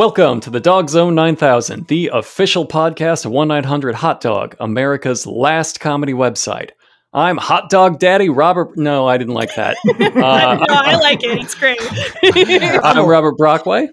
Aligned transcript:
Welcome 0.00 0.40
to 0.40 0.48
the 0.48 0.60
Dogg 0.60 0.86
Zzone 0.86 1.12
9000, 1.12 1.86
the 1.88 2.08
official 2.14 2.66
podcast 2.66 3.26
of 3.26 3.32
1 3.32 3.48
900 3.48 3.94
Hot 3.96 4.22
Dog, 4.22 4.56
America's 4.58 5.26
last 5.26 5.78
comedy 5.78 6.14
website. 6.14 6.70
I'm 7.12 7.36
Hot 7.36 7.68
Dog 7.68 7.98
Daddy 7.98 8.30
Robert. 8.30 8.78
No, 8.78 9.06
I 9.06 9.18
didn't 9.18 9.34
like 9.34 9.54
that. 9.56 9.76
Uh, 10.00 10.56
no, 10.56 10.74
I 10.74 10.96
like 10.96 11.22
it. 11.22 11.38
It's 11.38 11.54
great. 11.54 11.78
I'm 12.82 13.06
Robert 13.06 13.36
Brockway. 13.36 13.90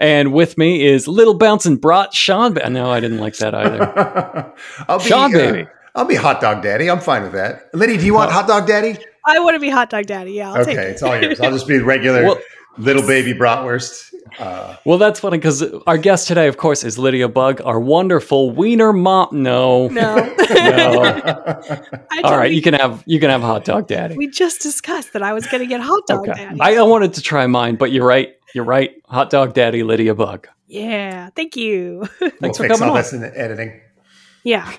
And 0.00 0.32
with 0.32 0.56
me 0.56 0.86
is 0.86 1.06
Little 1.06 1.34
Bouncing 1.34 1.76
Brat 1.76 2.14
Sean. 2.14 2.54
Ba- 2.54 2.70
no, 2.70 2.90
I 2.90 2.98
didn't 2.98 3.18
like 3.18 3.36
that 3.36 3.54
either. 3.54 4.54
I'll 4.88 4.98
be, 4.98 5.04
Sean, 5.04 5.34
uh, 5.34 5.38
baby. 5.38 5.68
I'll 5.94 6.06
be 6.06 6.14
hot 6.14 6.40
dog 6.40 6.62
daddy. 6.62 6.88
I'm 6.88 7.00
fine 7.00 7.22
with 7.22 7.32
that. 7.32 7.68
Liddy, 7.74 7.98
do 7.98 8.06
you 8.06 8.14
want 8.14 8.32
hot 8.32 8.48
dog 8.48 8.66
daddy? 8.66 8.96
I 9.26 9.40
want 9.40 9.56
to 9.56 9.60
be 9.60 9.68
hot 9.68 9.90
dog 9.90 10.06
daddy. 10.06 10.32
Yeah, 10.32 10.52
I'll 10.52 10.62
okay, 10.62 10.74
take 10.74 10.78
it. 10.78 10.90
it's 10.92 11.02
all 11.02 11.20
yours. 11.20 11.38
I'll 11.38 11.52
just 11.52 11.68
be 11.68 11.80
regular 11.80 12.24
Well- 12.24 12.40
little 12.78 13.06
baby 13.06 13.34
bratwurst. 13.34 14.11
Uh, 14.38 14.76
Well, 14.84 14.98
that's 14.98 15.20
funny 15.20 15.38
because 15.38 15.62
our 15.86 15.98
guest 15.98 16.26
today, 16.28 16.48
of 16.48 16.56
course, 16.56 16.84
is 16.84 16.98
Lydia 16.98 17.28
Bugg, 17.28 17.60
our 17.64 17.78
wonderful 17.80 18.50
wiener 18.50 18.92
mom. 18.92 19.28
No. 19.32 19.88
No. 19.88 20.16
No. 20.52 21.02
I 21.02 22.20
All 22.22 22.22
told 22.22 22.36
right, 22.36 22.50
you- 22.50 22.56
you 22.56 22.62
can 22.62 22.74
have 22.74 23.02
you 23.06 23.18
can 23.20 23.30
have 23.30 23.42
a 23.42 23.46
hot 23.46 23.64
dog 23.64 23.86
daddy. 23.88 24.16
We 24.16 24.28
just 24.28 24.60
discussed 24.60 25.12
that 25.14 25.22
I 25.22 25.32
was 25.32 25.46
going 25.46 25.62
to 25.62 25.66
get 25.66 25.80
hot 25.80 26.02
dog 26.06 26.28
Okay. 26.28 26.32
daddy. 26.44 26.60
I, 26.60 26.74
I 26.76 26.82
wanted 26.82 27.14
to 27.14 27.22
try 27.22 27.46
mine, 27.46 27.76
but 27.76 27.90
you're 27.92 28.06
right. 28.06 28.34
You're 28.54 28.64
right. 28.64 28.92
Hot 29.06 29.30
dog 29.30 29.54
daddy 29.54 29.82
Lydia 29.82 30.14
Bugg. 30.14 30.48
yeah, 30.68 31.30
thank 31.34 31.56
you. 31.56 32.08
we'll 32.20 32.30
Thanks 32.30 32.58
for 32.58 32.64
fix 32.64 32.78
coming 32.78 32.90
all 32.90 32.96
on. 32.96 33.02
this 33.02 33.12
in 33.12 33.20
the 33.20 33.38
editing. 33.38 33.80
yeah, 34.44 34.70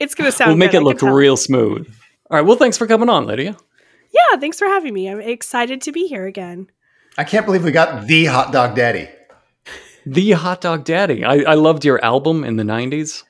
it's 0.00 0.14
going 0.14 0.30
to 0.30 0.36
sound. 0.36 0.50
We'll 0.50 0.58
make 0.58 0.72
good, 0.72 0.82
it 0.82 0.84
look 0.84 1.02
real 1.02 1.36
smooth. 1.36 1.86
All 2.30 2.36
right. 2.38 2.46
Well, 2.46 2.56
thanks 2.56 2.76
for 2.78 2.86
coming 2.86 3.08
on, 3.08 3.26
Lydia. 3.26 3.56
Yeah, 4.12 4.38
thanks 4.38 4.58
for 4.58 4.66
having 4.68 4.92
me. 4.94 5.08
I'm 5.08 5.20
excited 5.20 5.80
to 5.82 5.92
be 5.92 6.06
here 6.06 6.26
again. 6.26 6.68
I 7.18 7.24
can't 7.24 7.44
believe 7.44 7.64
we 7.64 7.72
got 7.72 8.06
the 8.06 8.26
hot 8.26 8.52
dog 8.52 8.74
daddy. 8.74 9.08
The 10.06 10.32
hot 10.32 10.60
dog 10.60 10.84
daddy. 10.84 11.24
I, 11.24 11.38
I 11.42 11.54
loved 11.54 11.84
your 11.84 12.02
album 12.04 12.44
in 12.44 12.56
the 12.56 12.62
90s. 12.62 13.22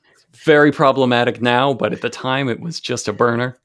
Very 0.44 0.72
problematic 0.72 1.42
now, 1.42 1.74
but 1.74 1.92
at 1.92 2.00
the 2.00 2.10
time 2.10 2.48
it 2.48 2.60
was 2.60 2.80
just 2.80 3.08
a 3.08 3.12
burner. 3.12 3.58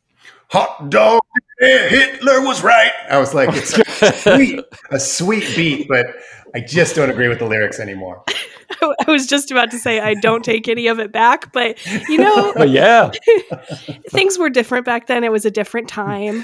Hot 0.50 0.90
dog 0.90 1.22
Hitler 1.60 2.42
was 2.42 2.64
right. 2.64 2.92
I 3.10 3.18
was 3.18 3.34
like, 3.34 3.50
it's 3.54 3.78
a 4.02 4.12
sweet, 4.36 4.66
a 4.92 5.00
sweet 5.00 5.56
beat, 5.56 5.88
but 5.88 6.08
I 6.54 6.60
just 6.60 6.96
don't 6.96 7.10
agree 7.10 7.28
with 7.28 7.40
the 7.40 7.46
lyrics 7.46 7.80
anymore. 7.80 8.24
I 8.82 9.12
was 9.12 9.28
just 9.28 9.52
about 9.52 9.72
to 9.72 9.80
say 9.80 10.00
I 10.00 10.14
don't 10.16 10.44
take 10.44 10.68
any 10.68 10.88
of 10.88 11.00
it 11.00 11.12
back, 11.12 11.52
but 11.54 11.78
you 12.10 12.18
know, 12.18 12.54
But 12.56 12.70
yeah, 12.70 13.12
things 14.10 14.38
were 14.38 14.50
different 14.50 14.86
back 14.86 15.08
then. 15.08 15.24
It 15.24 15.32
was 15.32 15.46
a 15.46 15.52
different 15.52 15.88
time. 15.88 16.44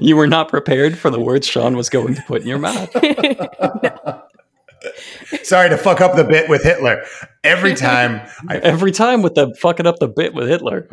you 0.00 0.16
were 0.16 0.26
not 0.26 0.48
prepared 0.48 0.96
for 0.96 1.10
the 1.10 1.20
words 1.20 1.46
Sean 1.46 1.76
was 1.76 1.88
going 1.88 2.14
to 2.14 2.22
put 2.22 2.42
in 2.42 2.48
your 2.48 2.58
mouth. 2.58 2.90
Sorry 5.42 5.68
to 5.68 5.76
fuck 5.76 6.00
up 6.00 6.16
the 6.16 6.24
bit 6.24 6.48
with 6.48 6.64
Hitler. 6.64 7.04
Every 7.44 7.74
time 7.74 8.26
I 8.48 8.58
Every 8.58 8.90
time 8.90 9.22
with 9.22 9.34
the 9.34 9.54
fucking 9.60 9.86
up 9.86 9.98
the 9.98 10.08
bit 10.08 10.34
with 10.34 10.48
Hitler. 10.48 10.88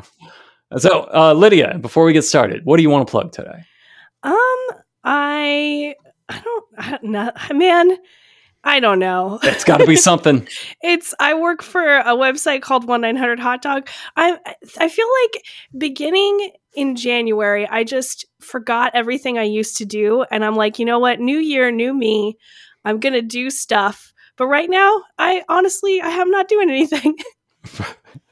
So, 0.77 1.09
uh, 1.11 1.33
Lydia, 1.33 1.79
before 1.79 2.05
we 2.05 2.13
get 2.13 2.23
started, 2.23 2.63
what 2.63 2.77
do 2.77 2.83
you 2.83 2.91
want 2.91 3.07
to 3.07 3.11
plug 3.11 3.31
today? 3.31 3.65
Um, 4.21 4.67
I, 5.03 5.95
I 6.27 6.39
don't, 6.39 6.65
I 6.77 6.91
don't 6.91 7.03
know, 7.05 7.31
man. 7.53 7.97
I 8.69 8.79
don't 8.79 8.99
know. 8.99 9.39
It's 9.41 9.63
got 9.63 9.77
to 9.77 9.87
be 9.87 9.95
something. 9.95 10.47
It's 10.81 11.13
I 11.19 11.33
work 11.33 11.63
for 11.63 11.97
a 11.97 12.15
website 12.15 12.61
called 12.61 12.87
One 12.87 13.01
Nine 13.01 13.15
Hundred 13.15 13.39
Hot 13.39 13.61
Dog. 13.61 13.89
I 14.15 14.37
I 14.77 14.87
feel 14.87 15.07
like 15.23 15.43
beginning 15.77 16.51
in 16.73 16.95
January, 16.95 17.67
I 17.67 17.83
just 17.83 18.25
forgot 18.39 18.91
everything 18.93 19.37
I 19.37 19.43
used 19.43 19.77
to 19.77 19.85
do, 19.85 20.23
and 20.31 20.45
I'm 20.45 20.55
like, 20.55 20.77
you 20.77 20.85
know 20.85 20.99
what? 20.99 21.19
New 21.19 21.39
year, 21.39 21.71
new 21.71 21.93
me. 21.93 22.37
I'm 22.85 22.99
gonna 22.99 23.23
do 23.23 23.49
stuff. 23.49 24.13
But 24.37 24.47
right 24.47 24.69
now, 24.69 25.03
I 25.17 25.43
honestly, 25.49 25.99
I 25.99 26.09
am 26.09 26.29
not 26.29 26.47
doing 26.47 26.69
anything. 26.69 27.17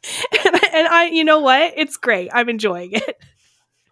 and, 0.46 0.56
I, 0.56 0.70
and 0.74 0.88
I, 0.88 1.08
you 1.08 1.24
know 1.24 1.40
what? 1.40 1.74
It's 1.76 1.98
great. 1.98 2.30
I'm 2.34 2.50
enjoying 2.50 2.92
it. 2.94 3.18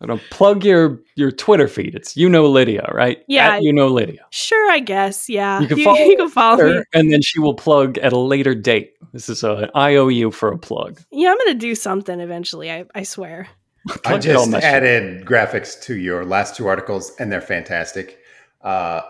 I'm 0.01 0.07
gonna 0.07 0.21
plug 0.29 0.65
your 0.65 0.99
your 1.15 1.31
Twitter 1.31 1.67
feed. 1.67 1.95
It's 1.95 2.17
you 2.17 2.27
know 2.29 2.45
Lydia, 2.47 2.89
right? 2.93 3.23
Yeah. 3.27 3.55
At 3.55 3.63
you 3.63 3.71
know 3.73 3.87
Lydia. 3.87 4.25
Sure, 4.29 4.69
I 4.71 4.79
guess. 4.79 5.29
Yeah, 5.29 5.61
You 5.61 5.67
can 5.67 5.83
follow 5.83 5.97
you 5.97 6.17
can 6.17 6.29
follow 6.29 6.63
me. 6.65 6.73
Her, 6.73 6.85
and 6.93 7.11
then 7.13 7.21
she 7.21 7.39
will 7.39 7.53
plug 7.53 7.97
at 7.99 8.11
a 8.13 8.17
later 8.19 8.53
date. 8.53 8.93
This 9.13 9.29
is 9.29 9.43
a, 9.43 9.53
an 9.53 9.69
IOU 9.75 10.31
for 10.31 10.51
a 10.51 10.57
plug. 10.57 11.01
Yeah, 11.11 11.31
I'm 11.31 11.37
gonna 11.37 11.53
do 11.53 11.73
something 11.75 12.19
eventually. 12.19 12.69
I, 12.71 12.85
I 12.93 13.03
swear. 13.03 13.47
I 13.89 13.97
Plug 13.97 14.25
it 14.25 14.29
on 14.35 14.35
just 14.35 14.51
that 14.51 14.61
shit. 14.63 14.73
added 14.73 15.25
graphics 15.25 15.79
to 15.83 15.95
your 15.95 16.25
last 16.25 16.55
two 16.55 16.67
articles, 16.67 17.13
and 17.19 17.31
they're 17.31 17.39
fantastic. 17.39 18.17
Uh, 18.61 19.01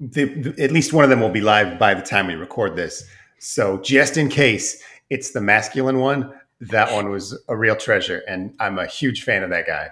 the, 0.00 0.24
the- 0.24 0.62
at 0.62 0.70
least 0.70 0.92
one 0.92 1.02
of 1.04 1.10
them 1.10 1.20
will 1.20 1.28
be 1.28 1.40
live 1.40 1.78
by 1.78 1.92
the 1.94 2.02
time 2.02 2.28
we 2.28 2.34
record 2.34 2.76
this. 2.76 3.04
So, 3.40 3.78
just 3.80 4.16
in 4.16 4.28
case 4.28 4.82
it's 5.10 5.32
the 5.32 5.40
masculine 5.40 5.98
one, 5.98 6.32
that 6.60 6.92
one 6.92 7.10
was 7.10 7.36
a 7.48 7.56
real 7.56 7.74
treasure, 7.74 8.22
and 8.28 8.54
I'm 8.60 8.78
a 8.78 8.86
huge 8.86 9.24
fan 9.24 9.42
of 9.42 9.50
that 9.50 9.66
guy. 9.66 9.88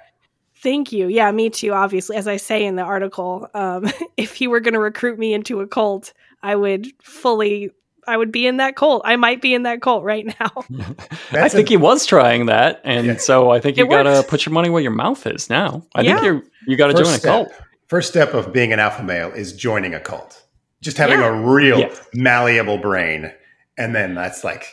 Thank 0.63 0.93
you. 0.93 1.09
Yeah, 1.09 1.31
me 1.33 1.49
too. 1.51 1.73
Obviously, 1.73 2.17
as 2.17 2.29
I 2.29 2.37
say 2.37 2.65
in 2.65 2.77
the 2.77 2.83
article, 2.83 3.49
um, 3.55 3.91
if 4.17 4.35
he 4.35 4.47
were 4.47 4.61
going 4.61 4.75
to 4.75 4.81
recruit 4.81 5.19
me 5.19 5.33
into 5.35 5.61
a 5.61 5.67
cult, 5.67 6.13
I 6.43 6.55
would 6.57 6.87
fully. 7.03 7.71
I 8.09 8.17
would 8.17 8.33
be 8.33 8.47
in 8.47 8.57
that 8.57 8.77
cult. 8.77 9.03
I 9.05 9.17
might 9.17 9.41
be 9.43 9.55
in 9.55 9.63
that 9.65 9.83
cult 9.83 10.03
right 10.05 10.27
now. 10.41 10.51
I 11.33 11.49
think 11.49 11.69
a- 11.69 11.71
he 11.71 11.77
was 11.77 12.07
trying 12.07 12.47
that, 12.47 12.81
and 12.85 13.07
Yeah. 13.07 13.17
so 13.19 13.51
I 13.51 13.61
think 13.61 13.77
you 13.77 13.87
gotta 13.89 14.25
put 14.27 14.45
your 14.47 14.53
money 14.53 14.69
where 14.71 14.83
your 14.83 14.91
mouth 14.91 15.27
is 15.27 15.49
now. 15.51 15.83
I 15.95 16.03
think 16.03 16.23
you're 16.23 16.43
you 16.67 16.77
gotta 16.77 16.95
join 16.95 17.03
a 17.03 17.09
First 17.11 17.23
cult. 17.25 17.53
first 17.89 18.09
step 18.09 18.35
of 18.35 18.53
being 18.53 18.73
an 18.73 18.81
alpha 18.81 19.03
male 19.03 19.31
is 19.31 19.53
joining 19.53 19.95
a 19.95 20.01
cult. 20.01 20.43
Just 20.81 20.97
having 20.97 21.21
Yeah. 21.21 21.29
a 21.29 21.33
real 21.41 21.79
Yeah. 21.81 21.95
malleable 22.15 22.79
brain, 22.79 23.33
and 23.79 23.95
then 23.95 24.15
that's 24.15 24.43
like 24.45 24.65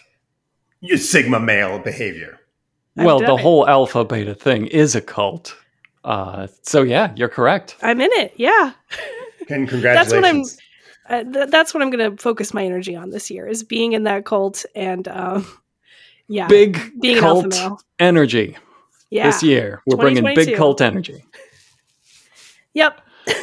your 0.80 0.98
sigma 0.98 1.40
male 1.40 1.80
behavior. 1.80 2.40
I've 2.98 3.06
Well, 3.06 3.20
the 3.20 3.36
it. 3.36 3.42
whole 3.42 3.68
alpha 3.68 4.04
beta 4.06 4.34
thing 4.36 4.68
is 4.68 4.96
a 4.96 5.02
cult. 5.02 5.56
Uh, 6.08 6.48
so 6.64 6.84
yeah, 6.84 7.12
you're 7.16 7.28
correct. 7.30 7.76
I'm 7.82 8.00
in 8.02 8.10
it. 8.14 8.34
Yeah, 8.38 8.72
And 9.50 9.68
congratulations. 9.68 9.84
That's 9.94 10.14
what 10.14 10.26
I'm- 10.26 10.44
uh, 11.10 11.24
th- 11.24 11.50
that's 11.50 11.74
what 11.74 11.82
I'm 11.82 11.90
going 11.90 12.12
to 12.12 12.22
focus 12.22 12.54
my 12.54 12.66
energy 12.66 12.94
on 12.94 13.12
this 13.12 13.32
year 13.32 13.48
is 13.48 13.64
being 13.64 13.94
in 13.94 14.04
that 14.04 14.26
cult 14.26 14.66
and 14.76 15.08
um, 15.08 15.48
yeah, 16.28 16.48
Big 16.50 16.78
being 17.00 17.20
an 17.20 17.24
alpha 17.24 17.42
cult 17.50 17.54
male. 17.56 17.82
energy 17.98 18.58
Yeah. 19.10 19.28
this 19.28 19.42
year. 19.42 19.82
We're 19.86 19.96
bringing 19.96 20.26
big 20.36 20.58
cult 20.58 20.82
energy. 20.82 21.24
Yep. 22.74 23.02
All 23.30 23.36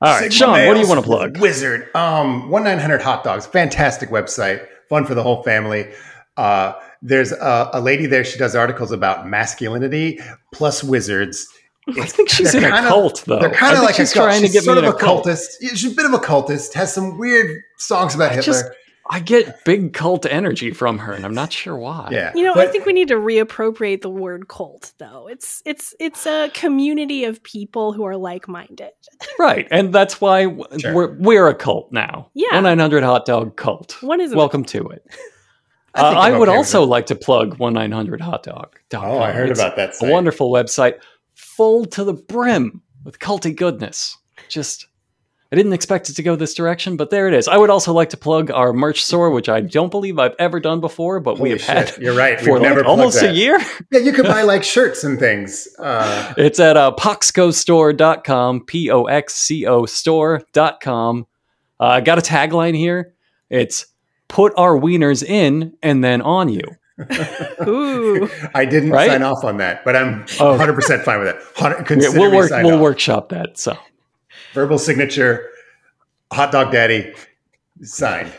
right, 0.00 0.32
Sigma 0.32 0.56
Sean, 0.56 0.66
what 0.66 0.74
do 0.74 0.80
you 0.80 0.88
want 0.88 1.00
to 1.00 1.06
plug? 1.06 1.38
Wizard. 1.38 1.94
Um, 1.94 2.48
one 2.50 2.64
nine 2.64 2.78
hundred 2.78 3.02
hot 3.02 3.22
dogs. 3.24 3.46
Fantastic 3.46 4.08
website. 4.08 4.66
Fun 4.88 5.04
for 5.04 5.14
the 5.14 5.22
whole 5.22 5.42
family. 5.42 5.92
Uh, 6.38 6.72
there's 7.02 7.32
a, 7.32 7.70
a 7.74 7.80
lady 7.82 8.06
there. 8.06 8.24
She 8.24 8.38
does 8.38 8.56
articles 8.56 8.90
about 8.90 9.28
masculinity 9.28 10.18
plus 10.52 10.82
wizards. 10.82 11.46
I 11.88 12.06
think 12.06 12.28
she's 12.28 12.52
they're 12.52 12.60
in 12.62 12.72
a 12.72 12.74
kinda- 12.76 12.88
cult, 12.88 13.24
though. 13.26 13.38
They're 13.40 13.50
kind 13.50 13.76
of 13.76 13.82
like 13.82 13.96
she's 13.96 14.12
a 14.12 14.14
cult. 14.14 14.26
trying 14.28 14.40
to 14.42 14.46
She's 14.46 14.52
get 14.54 14.64
sort 14.64 14.78
me 14.80 14.86
of 14.86 14.94
a 14.94 14.96
a 14.96 15.00
cult. 15.00 15.26
cultist. 15.26 15.46
Yeah, 15.60 15.70
She's 15.74 15.92
a 15.92 15.96
bit 15.96 16.06
of 16.06 16.12
a 16.14 16.18
cultist. 16.18 16.74
Has 16.74 16.92
some 16.92 17.18
weird 17.18 17.60
songs 17.78 18.14
about 18.14 18.30
I 18.32 18.34
Hitler. 18.36 18.42
just- 18.52 18.64
I 19.10 19.18
get 19.18 19.64
big 19.64 19.92
cult 19.92 20.24
energy 20.26 20.70
from 20.70 20.98
her, 20.98 21.12
and 21.12 21.24
I'm 21.24 21.34
not 21.34 21.52
sure 21.52 21.76
why. 21.76 22.08
yeah, 22.12 22.30
You 22.36 22.44
know, 22.44 22.54
I 22.54 22.68
think 22.68 22.86
we 22.86 22.92
need 22.92 23.08
to 23.08 23.16
reappropriate 23.16 24.00
the 24.00 24.08
word 24.08 24.46
cult 24.46 24.92
though. 24.98 25.26
It's 25.28 25.60
it's 25.66 25.92
it's 25.98 26.24
a 26.24 26.50
community 26.54 27.24
of 27.24 27.42
people 27.42 27.92
who 27.92 28.04
are 28.04 28.16
like-minded. 28.16 28.92
Right, 29.40 29.66
and 29.72 29.92
that's 29.92 30.20
why 30.20 30.44
Sure. 30.78 30.94
we're 30.94 31.16
we're 31.18 31.48
a 31.48 31.54
cult 31.54 31.90
now. 31.90 32.30
Yeah. 32.34 32.54
one 32.54 32.62
nine 32.62 32.78
hundred 32.78 33.02
hot 33.02 33.26
dog 33.26 33.56
cult. 33.56 34.00
One 34.02 34.20
is 34.20 34.32
a 34.32 34.36
Welcome 34.36 34.64
to 34.66 34.86
it. 34.90 35.04
I 35.94 36.00
Uh, 36.00 36.12
I 36.12 36.38
would 36.38 36.48
okay 36.48 36.56
also 36.56 36.84
like 36.84 37.06
to 37.06 37.16
plug 37.16 37.58
one 37.58 37.74
nine 37.74 37.90
hundred 37.92 38.20
hot 38.20 38.44
dog. 38.44 38.78
Oh, 38.94 39.18
I 39.18 39.32
heard 39.32 39.50
about 39.50 39.74
that. 39.76 39.94
A 40.00 40.08
wonderful 40.10 40.50
website, 40.50 40.94
full 41.56 41.84
to 41.86 42.04
the 42.04 42.14
brim 42.14 42.82
with 43.04 43.18
culty 43.18 43.54
goodness. 43.54 44.16
Just, 44.48 44.86
I 45.50 45.56
didn't 45.56 45.72
expect 45.72 46.08
it 46.08 46.14
to 46.14 46.22
go 46.22 46.34
this 46.36 46.54
direction, 46.54 46.96
but 46.96 47.10
there 47.10 47.28
it 47.28 47.34
is. 47.34 47.46
I 47.48 47.56
would 47.56 47.70
also 47.70 47.92
like 47.92 48.10
to 48.10 48.16
plug 48.16 48.50
our 48.50 48.72
merch 48.72 49.04
store, 49.04 49.30
which 49.30 49.48
I 49.48 49.60
don't 49.60 49.90
believe 49.90 50.18
I've 50.18 50.34
ever 50.38 50.60
done 50.60 50.80
before, 50.80 51.20
but 51.20 51.38
we 51.38 51.50
have 51.50 51.60
shit, 51.60 51.90
had 51.90 51.98
You're 51.98 52.14
right. 52.16 52.38
for 52.40 52.52
We've 52.54 52.62
like 52.62 52.68
never 52.70 52.82
plugged 52.82 53.00
almost 53.00 53.22
a 53.22 53.32
year. 53.32 53.58
Yeah, 53.90 54.00
you 54.00 54.12
could 54.12 54.26
buy 54.26 54.42
like 54.42 54.62
shirts 54.64 55.04
and 55.04 55.18
things. 55.18 55.68
Uh, 55.78 56.32
It's 56.38 56.58
at 56.60 56.76
uh, 56.76 56.92
poxcostore.com, 56.98 58.64
P 58.66 58.90
O 58.90 59.04
X 59.04 59.34
C 59.34 59.66
O 59.66 59.84
store.com. 59.86 61.26
Uh, 61.80 61.84
I 61.84 62.00
got 62.00 62.18
a 62.18 62.22
tagline 62.22 62.76
here. 62.76 63.14
It's 63.50 63.86
put 64.28 64.52
our 64.56 64.78
wieners 64.78 65.22
in 65.22 65.74
and 65.82 66.02
then 66.02 66.22
on 66.22 66.48
you. 66.48 66.62
Ooh. 67.66 68.28
I 68.54 68.64
didn't 68.64 68.90
Right? 68.90 69.10
sign 69.10 69.22
off 69.22 69.44
on 69.44 69.56
that, 69.58 69.84
but 69.84 69.96
I'm 69.96 70.24
Oh. 70.40 70.50
100 70.50 70.74
percent 70.74 71.02
fine 71.04 71.18
with 71.20 71.28
it. 71.28 71.36
100 71.56 71.78
Yeah, 71.78 71.84
Consider 71.84 72.18
we'll 72.20 72.34
work. 72.34 72.48
signed 72.48 72.66
We'll 72.66 72.76
off. 72.76 72.80
workshop 72.82 73.28
that. 73.30 73.58
So 73.58 73.76
Verbal 74.54 74.78
signature, 74.78 75.48
hot 76.32 76.52
dog 76.52 76.72
daddy, 76.72 77.12
signed. 77.82 78.30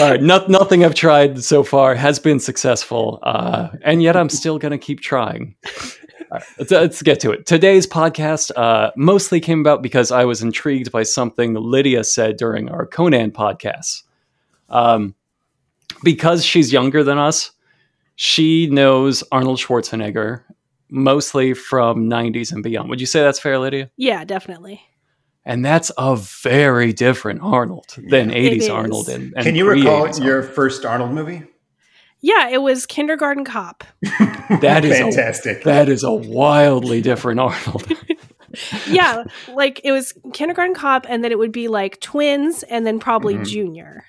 All 0.00 0.10
right, 0.10 0.20
no, 0.22 0.44
nothing 0.48 0.84
I've 0.84 0.94
tried 0.94 1.42
so 1.42 1.62
far 1.62 1.94
has 1.94 2.18
been 2.18 2.38
successful, 2.40 3.18
uh, 3.22 3.68
and 3.82 4.02
yet 4.02 4.16
I'm 4.16 4.28
still 4.28 4.58
going 4.58 4.72
to 4.72 4.78
keep 4.78 5.00
trying. 5.00 5.54
All 5.64 5.72
right, 6.32 6.42
let's, 6.58 6.70
let's 6.70 7.02
get 7.02 7.20
to 7.20 7.30
it. 7.30 7.46
Today's 7.46 7.86
podcast 7.86 8.50
uh, 8.56 8.90
mostly 8.96 9.40
came 9.40 9.60
about 9.60 9.82
because 9.82 10.10
I 10.12 10.24
was 10.26 10.42
intrigued 10.42 10.92
by 10.92 11.04
something 11.04 11.54
Lydia 11.54 12.04
said 12.04 12.36
during 12.36 12.68
our 12.68 12.86
Conan 12.86 13.30
podcast. 13.30 14.02
Um, 14.68 15.14
because 16.02 16.44
she's 16.44 16.72
younger 16.72 17.02
than 17.04 17.18
us, 17.18 17.50
she 18.16 18.66
knows 18.68 19.22
Arnold 19.32 19.58
Schwarzenegger 19.58 20.42
mostly 20.90 21.54
from 21.54 22.08
90s 22.08 22.52
and 22.52 22.62
beyond. 22.62 22.88
Would 22.90 23.00
you 23.00 23.06
say 23.06 23.20
that's 23.20 23.38
fair, 23.38 23.58
Lydia? 23.58 23.90
Yeah, 23.96 24.24
definitely. 24.24 24.82
And 25.44 25.64
that's 25.64 25.90
a 25.98 26.16
very 26.16 26.92
different 26.92 27.40
Arnold 27.42 27.94
than 28.08 28.30
It 28.30 28.60
80s. 28.60 28.70
Arnold. 28.74 29.08
And, 29.08 29.32
and 29.36 29.44
Can 29.44 29.54
you 29.54 29.68
recall 29.68 30.02
pre-80s 30.04 30.24
your 30.24 30.42
first 30.42 30.84
Arnold 30.84 31.12
movie? 31.12 31.42
Yeah, 32.20 32.48
it 32.48 32.62
was 32.62 32.84
Kindergarten 32.86 33.44
Cop. 33.44 33.84
That 34.62 34.82
is 34.84 34.98
a- 34.98 35.02
fantastic. 35.02 35.62
That 35.64 35.90
is 35.90 36.02
a 36.02 36.10
wildly 36.12 37.00
different 37.02 37.38
Arnold. 37.40 37.86
Yeah, 38.88 39.24
like 39.52 39.82
it 39.84 39.92
was 39.92 40.14
Kindergarten 40.32 40.74
Cop, 40.74 41.04
and 41.06 41.22
then 41.22 41.32
it 41.32 41.38
would 41.38 41.52
be 41.52 41.68
like 41.68 42.00
twins, 42.00 42.62
and 42.62 42.86
then 42.86 42.98
probably 42.98 43.34
Mhm. 43.34 43.46
Junior. 43.46 44.04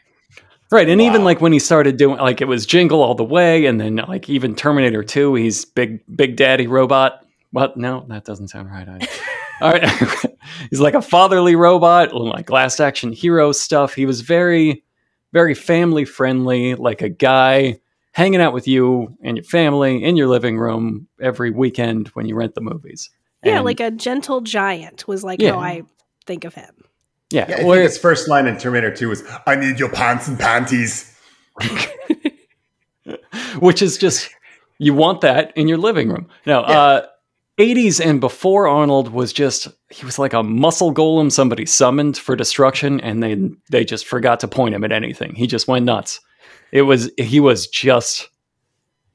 Right. 0.72 0.88
And 0.90 1.02
even 1.02 1.24
like 1.24 1.42
when 1.42 1.52
he 1.52 1.60
started 1.60 1.98
doing 1.98 2.18
like 2.18 2.42
it 2.42 2.46
was 2.48 2.66
Jingle 2.66 3.02
all 3.02 3.16
the 3.16 3.24
way, 3.24 3.66
and 3.66 3.80
then 3.80 3.98
like 3.98 4.30
even 4.30 4.56
Terminator 4.56 5.04
2, 5.04 5.36
he's 5.36 5.66
big 5.66 6.02
big 6.16 6.36
daddy 6.36 6.68
robot. 6.68 7.26
What? 7.52 7.78
No, 7.78 8.06
that 8.10 8.26
doesn't 8.26 8.50
sound 8.50 8.70
right. 8.70 8.88
I, 8.88 9.08
all 9.62 9.72
right. 9.74 10.36
he's 10.70 10.80
like 10.80 10.94
a 10.94 11.02
fatherly 11.02 11.56
robot, 11.56 12.14
like 12.14 12.50
last 12.50 12.80
action 12.80 13.12
hero 13.12 13.52
stuff. 13.52 13.94
He 13.94 14.06
was 14.06 14.22
very, 14.22 14.84
very 15.34 15.54
family 15.54 16.06
friendly, 16.06 16.76
like 16.76 17.02
a 17.02 17.10
guy 17.10 17.80
hanging 18.14 18.42
out 18.42 18.54
with 18.54 18.68
you 18.68 19.16
and 19.24 19.38
your 19.38 19.44
family 19.44 20.04
in 20.04 20.16
your 20.16 20.28
living 20.28 20.58
room 20.58 21.08
every 21.22 21.52
weekend 21.52 22.08
when 22.10 22.26
you 22.26 22.36
rent 22.36 22.56
the 22.56 22.62
movies. 22.62 23.10
Yeah, 23.44 23.58
And- 23.58 23.66
like 23.66 23.80
a 23.80 23.92
gentle 23.92 24.42
giant 24.42 25.08
was 25.08 25.24
like 25.24 25.42
Yeah. 25.42 25.52
how 25.54 25.60
I 25.60 25.84
think 26.26 26.44
of 26.46 26.54
him. 26.54 26.79
Yeah, 27.32 27.46
Yeah, 27.50 27.62
I 27.62 27.64
where- 27.66 27.80
think 27.80 27.90
his 27.92 27.98
first 27.98 28.28
line 28.28 28.48
in 28.48 28.58
Terminator 28.58 28.94
2 28.96 29.10
was, 29.10 29.24
I 29.48 29.56
need 29.56 29.80
your 29.80 29.90
pants 29.90 30.28
and 30.28 30.38
panties. 30.40 31.16
which 33.60 33.82
is 33.82 33.98
just 33.98 34.30
you 34.78 34.94
want 34.94 35.22
that 35.22 35.52
in 35.58 35.68
your 35.68 35.78
living 35.78 36.10
room. 36.10 36.28
No, 36.46 36.62
Yeah. 36.62 36.80
uh 36.82 37.06
80s 37.58 38.00
and 38.06 38.22
before 38.22 38.70
Arnold 38.70 39.12
was 39.12 39.34
just 39.34 39.68
he 39.90 40.06
was 40.06 40.18
like 40.18 40.32
a 40.32 40.42
muscle 40.44 40.94
golem 40.94 41.30
somebody 41.30 41.66
summoned 41.66 42.18
for 42.18 42.36
destruction 42.38 43.02
and 43.02 43.22
they 43.22 43.38
they 43.70 43.84
just 43.84 44.06
forgot 44.08 44.40
to 44.42 44.48
point 44.48 44.74
him 44.76 44.84
at 44.86 44.92
anything. 44.94 45.36
He 45.36 45.46
just 45.48 45.68
went 45.68 45.84
nuts. 45.86 46.22
It 46.72 46.84
was 46.84 47.12
he 47.18 47.40
was 47.42 47.68
just 47.68 48.30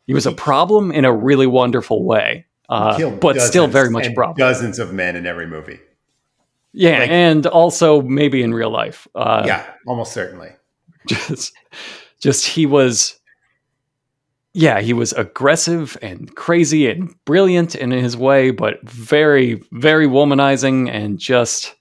he 0.06 0.12
was 0.12 0.26
a 0.26 0.32
problem 0.32 0.92
in 0.92 1.04
a 1.06 1.12
really 1.12 1.46
wonderful 1.46 2.04
way. 2.04 2.44
Uh, 2.68 3.10
but 3.16 3.40
still 3.40 3.66
very 3.66 3.90
much 3.90 4.06
a 4.06 4.12
problem. 4.12 4.36
Dozens 4.38 4.78
of 4.78 4.92
men 4.92 5.16
in 5.16 5.26
every 5.26 5.46
movie. 5.46 5.78
Yeah, 6.74 6.98
like- 6.98 7.10
and 7.10 7.46
also 7.46 8.02
maybe 8.02 8.42
in 8.42 8.52
real 8.52 8.70
life. 8.70 9.08
Uh, 9.14 9.44
yeah, 9.46 9.64
almost 9.86 10.12
certainly. 10.12 10.50
just 11.06 11.52
just 12.18 12.46
he 12.46 12.64
was 12.64 13.18
yeah 14.54 14.80
he 14.80 14.94
was 14.94 15.12
aggressive 15.12 15.98
and 16.00 16.34
crazy 16.34 16.88
and 16.88 17.14
brilliant 17.26 17.74
in 17.74 17.90
his 17.90 18.16
way 18.16 18.50
but 18.50 18.82
very 18.88 19.62
very 19.72 20.06
womanizing 20.06 20.88
and 20.90 21.18
just 21.18 21.74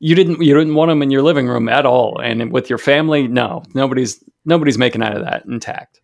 you 0.00 0.14
didn't 0.14 0.42
you 0.42 0.52
didn't 0.52 0.74
want 0.74 0.90
him 0.90 1.00
in 1.00 1.10
your 1.10 1.22
living 1.22 1.48
room 1.48 1.66
at 1.66 1.86
all 1.86 2.20
and 2.20 2.52
with 2.52 2.68
your 2.68 2.78
family 2.78 3.26
no 3.26 3.62
nobody's 3.72 4.22
nobody's 4.44 4.76
making 4.76 5.02
out 5.02 5.16
of 5.16 5.24
that 5.24 5.46
intact 5.46 6.01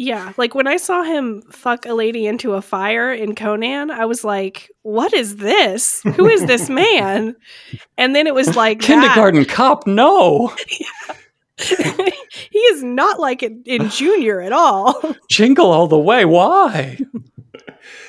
Yeah, 0.00 0.32
like 0.38 0.54
when 0.54 0.66
I 0.66 0.78
saw 0.78 1.02
him 1.02 1.42
fuck 1.50 1.84
a 1.84 1.92
lady 1.92 2.26
into 2.26 2.54
a 2.54 2.62
fire 2.62 3.12
in 3.12 3.34
Conan, 3.34 3.90
I 3.90 4.06
was 4.06 4.24
like, 4.24 4.70
"What 4.80 5.12
is 5.12 5.36
this? 5.36 6.00
Who 6.16 6.26
is 6.26 6.46
this 6.46 6.70
man?" 6.82 7.36
And 7.98 8.16
then 8.16 8.26
it 8.26 8.34
was 8.34 8.56
like 8.56 8.78
that. 8.80 8.86
kindergarten 8.86 9.44
cop 9.44 9.86
no 9.86 10.54
he 11.58 12.58
is 12.58 12.82
not 12.82 13.20
like 13.20 13.42
it 13.42 13.52
in 13.66 13.90
Junior 13.90 14.40
at 14.40 14.52
all. 14.52 14.98
jingle 15.28 15.70
all 15.70 15.86
the 15.86 15.98
way 15.98 16.24
why 16.24 16.98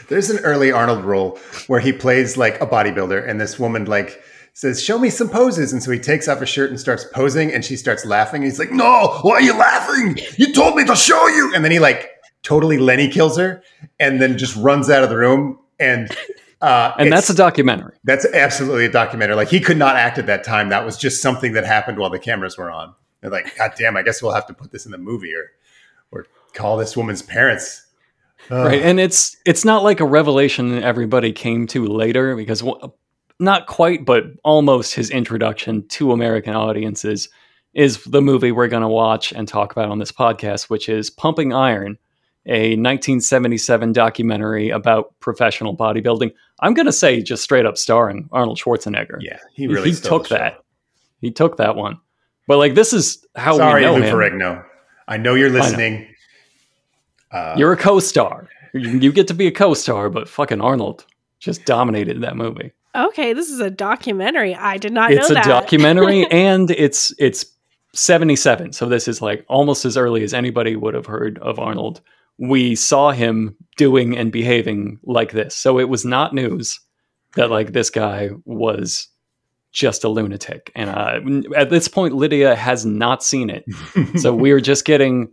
There's 0.08 0.30
an 0.30 0.40
early 0.46 0.72
Arnold 0.72 1.04
role 1.04 1.40
where 1.68 1.82
he 1.82 1.92
plays 1.92 2.38
like 2.38 2.62
a 2.62 2.68
bodybuilder, 2.68 3.28
and 3.28 3.42
this 3.42 3.60
woman 3.60 3.84
like 3.84 4.24
says, 4.62 4.84
"Show 4.84 5.00
me 5.00 5.10
some 5.10 5.28
poses," 5.28 5.74
and 5.74 5.82
so 5.82 5.90
he 5.90 5.98
takes 5.98 6.28
off 6.28 6.40
his 6.40 6.50
shirt 6.50 6.70
and 6.70 6.80
starts 6.80 7.04
posing, 7.04 7.52
and 7.52 7.66
she 7.66 7.76
starts 7.76 8.06
laughing. 8.06 8.44
And 8.44 8.52
he's 8.52 8.60
like, 8.60 8.72
"No, 8.72 9.18
why 9.24 9.34
are 9.34 9.42
you 9.42 9.58
laughing? 9.58 10.20
You 10.38 10.54
told 10.54 10.76
me 10.76 10.86
to 10.86 10.96
show 10.96 11.28
you." 11.30 11.52
And 11.56 11.66
then 11.66 11.72
he 11.72 11.80
like 11.80 12.12
totally 12.44 12.78
Lenny 12.78 13.08
kills 13.08 13.38
her, 13.38 13.64
and 14.00 14.22
then 14.22 14.38
just 14.38 14.56
runs 14.56 14.88
out 14.88 15.04
of 15.04 15.10
the 15.10 15.18
room. 15.18 15.58
And 15.80 16.16
uh, 16.62 16.94
and 17.00 17.12
that's 17.12 17.32
a 17.32 17.34
documentary 17.34 17.98
that's 18.04 18.26
absolutely 18.36 18.86
a 18.86 18.92
documentary. 18.92 19.36
Like 19.36 19.50
he 19.50 19.60
could 19.60 19.78
not 19.78 19.96
act 19.96 20.20
at 20.20 20.28
that 20.28 20.44
time. 20.44 20.70
That 20.70 20.86
was 20.86 20.96
just 20.96 21.24
something 21.24 21.54
that 21.54 21.66
happened 21.66 21.98
while 21.98 22.12
the 22.12 22.20
cameras 22.20 22.56
were 22.56 22.70
on. 22.70 22.94
They're 23.22 23.32
like, 23.32 23.56
God 23.58 23.72
damn, 23.80 23.98
I 23.98 24.04
guess 24.04 24.22
we'll 24.22 24.34
have 24.34 24.46
to 24.46 24.54
put 24.54 24.72
this 24.72 24.86
in 24.86 24.92
the 24.92 25.00
movie 25.00 25.34
or 25.34 25.50
or 26.12 26.28
call 26.54 26.78
this 26.78 26.96
woman's 26.96 27.24
parents. 27.24 27.88
Right 28.50 28.82
and 28.82 29.00
it's 29.00 29.38
it's 29.44 29.66
not 29.66 29.84
like 29.84 30.00
a 30.00 30.06
revelation 30.06 30.84
everybody 30.84 31.32
came 31.32 31.66
to 31.68 31.88
later 31.88 32.36
because 32.36 32.64
not 33.42 33.68
quite 33.68 34.06
but 34.06 34.26
almost 34.44 34.94
his 34.94 35.10
introduction 35.10 35.88
to 35.88 36.12
american 36.12 36.54
audiences 36.56 37.30
is 37.74 38.04
the 38.06 38.22
movie 38.22 38.52
we're 38.52 38.68
going 38.68 38.82
to 38.82 38.88
watch 38.88 39.32
and 39.32 39.48
talk 39.48 39.72
about 39.72 39.90
on 39.90 40.00
this 40.00 40.12
podcast 40.12 40.70
which 40.70 40.88
is 40.88 41.10
pumping 41.10 41.54
iron 41.54 41.98
a 42.48 42.72
1977 42.72 43.94
documentary 43.94 44.70
about 44.70 45.14
professional 45.20 45.76
bodybuilding 45.76 46.32
i'm 46.62 46.74
going 46.74 46.86
to 46.86 46.92
say 46.92 47.22
just 47.22 47.44
straight 47.44 47.66
up 47.66 47.78
starring 47.78 48.30
arnold 48.32 48.60
schwarzenegger 48.60 49.18
Yeah, 49.20 49.40
he 49.54 49.68
really 49.68 49.92
he 49.92 49.96
took 49.96 50.30
that 50.30 50.64
he 51.20 51.32
took 51.32 51.58
that 51.58 51.76
one 51.76 52.00
but 52.48 52.58
like 52.58 52.76
this 52.76 52.94
is 52.94 53.26
how 53.36 53.58
Sorry, 53.58 53.82
we 53.82 53.86
know 53.86 53.96
Lou 53.96 54.02
him 54.02 54.14
Ferrigno. 54.14 54.66
I 55.08 55.18
know 55.18 55.36
you're 55.36 55.50
listening. 55.50 56.08
Uh, 57.32 57.56
You're 57.58 57.72
a 57.72 57.78
co-star. 57.78 58.50
You 58.74 59.12
get 59.12 59.28
to 59.30 59.34
be 59.34 59.48
a 59.48 59.52
co-star, 59.52 60.10
but 60.10 60.28
fucking 60.28 60.60
Arnold 60.60 61.06
just 61.40 61.66
dominated 61.66 62.22
that 62.22 62.36
movie. 62.36 62.72
Okay, 62.94 63.34
this 63.34 63.50
is 63.50 63.60
a 63.60 63.70
documentary. 63.70 64.54
I 64.56 64.78
did 64.78 64.92
not 64.92 65.12
it's 65.12 65.30
know 65.30 65.36
that. 65.36 65.40
It's 65.40 65.48
a 65.48 65.50
documentary, 65.50 66.26
and 66.32 66.70
it's 66.72 67.14
it's 67.18 67.46
77. 67.94 68.74
So 68.74 68.88
this 68.88 69.08
is 69.08 69.22
like 69.22 69.46
almost 69.48 69.86
as 69.86 69.98
early 69.98 70.24
as 70.24 70.34
anybody 70.34 70.76
would 70.76 70.94
have 70.94 71.06
heard 71.06 71.40
of 71.40 71.60
Arnold. 71.60 72.02
We 72.38 72.76
saw 72.76 73.12
him 73.12 73.56
doing 73.78 74.18
and 74.18 74.32
behaving 74.32 75.00
like 75.04 75.32
this, 75.32 75.56
so 75.56 75.80
it 75.80 75.90
was 75.90 76.04
not 76.04 76.34
news 76.34 76.80
that 77.36 77.50
like 77.50 77.72
this 77.72 77.90
guy 77.90 78.30
was 78.46 79.08
just 79.72 80.04
a 80.04 80.10
lunatic. 80.10 80.70
And 80.76 80.90
uh, 80.90 81.50
at 81.56 81.70
this 81.70 81.88
point, 81.88 82.14
Lydia 82.14 82.56
has 82.56 82.86
not 82.86 83.24
seen 83.24 83.50
it, 83.50 83.64
so 84.20 84.34
we're 84.34 84.60
just 84.60 84.84
getting 84.86 85.32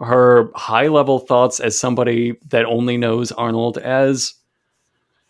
her 0.00 0.50
high 0.54 0.88
level 0.88 1.18
thoughts 1.20 1.60
as 1.60 1.78
somebody 1.78 2.36
that 2.48 2.64
only 2.64 2.96
knows 2.96 3.32
Arnold 3.32 3.78
as 3.78 4.34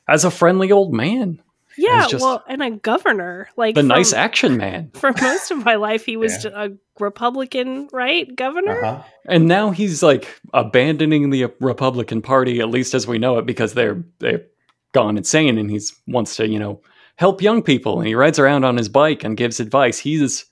as 0.09 0.25
a 0.25 0.31
friendly 0.31 0.71
old 0.73 0.95
man, 0.95 1.43
yeah, 1.79 2.03
It's 2.03 2.13
just- 2.13 2.23
well, 2.25 2.43
and 2.49 2.63
a 2.63 2.71
governor. 2.71 3.49
Like 3.57 3.75
the 3.75 3.83
from- 3.83 3.89
nice 3.89 4.13
action 4.13 4.57
man. 4.57 4.91
For 4.95 5.13
most 5.21 5.51
of 5.51 5.65
my 5.65 5.75
life, 5.77 6.05
he 6.05 6.17
was 6.17 6.45
Yeah. 6.45 6.51
a 6.55 6.71
Republican, 6.99 7.89
right? 7.93 8.35
Governor. 8.35 8.85
uh-huh. 8.85 9.03
And 9.27 9.47
now 9.47 9.71
he's 9.71 10.03
like 10.03 10.41
abandoning 10.55 11.31
the 11.31 11.47
Republican 11.61 12.23
Party, 12.23 12.61
at 12.61 12.71
least 12.71 12.95
as 12.95 13.07
we 13.07 13.19
know 13.19 13.39
it, 13.39 13.47
because 13.47 13.75
they're 13.75 14.03
they're 14.19 14.45
gone 14.93 15.17
insane, 15.19 15.59
and 15.59 15.71
he's 15.71 15.95
wants 16.07 16.37
to 16.37 16.49
you 16.49 16.59
know 16.59 16.81
help 17.17 17.41
young 17.43 17.63
people, 17.63 17.99
and 17.99 18.07
he 18.09 18.15
rides 18.15 18.39
around 18.39 18.65
on 18.65 18.77
his 18.77 18.89
bike 18.89 19.25
and 19.25 19.37
gives 19.37 19.61
advice. 19.61 19.99
He's 19.99 20.45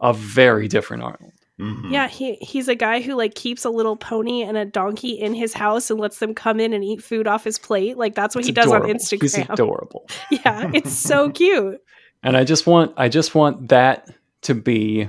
a 0.00 0.12
very 0.12 0.68
different 0.68 1.02
Arnold. 1.02 1.32
Mhm. 1.62 1.92
Yeah, 1.92 2.08
he 2.08 2.34
he's 2.40 2.66
a 2.68 2.74
guy 2.74 3.00
who 3.00 3.14
like 3.14 3.34
keeps 3.34 3.64
a 3.64 3.70
little 3.70 3.94
pony 3.96 4.42
and 4.42 4.56
a 4.56 4.64
donkey 4.64 5.10
in 5.12 5.32
his 5.34 5.54
house 5.54 5.90
and 5.90 6.00
lets 6.00 6.18
them 6.18 6.34
come 6.34 6.58
in 6.58 6.72
and 6.72 6.82
eat 6.82 7.02
food 7.02 7.26
off 7.26 7.44
his 7.44 7.58
plate. 7.58 7.96
Like 7.96 8.14
that's 8.14 8.34
what 8.34 8.40
It's 8.40 8.48
he 8.48 8.52
does 8.52 8.66
on 8.72 8.76
adorable. 8.82 8.98
He's 8.98 9.12
Instagram. 9.12 9.50
adorable, 9.52 10.06
yeah, 10.30 10.70
it's 10.74 10.92
so 10.92 11.30
cute. 11.40 11.80
and 12.22 12.36
I 12.36 12.44
just 12.44 12.66
want 12.66 12.92
I 12.96 13.08
just 13.08 13.34
want 13.34 13.68
that 13.68 14.10
to 14.42 14.54
be 14.54 15.08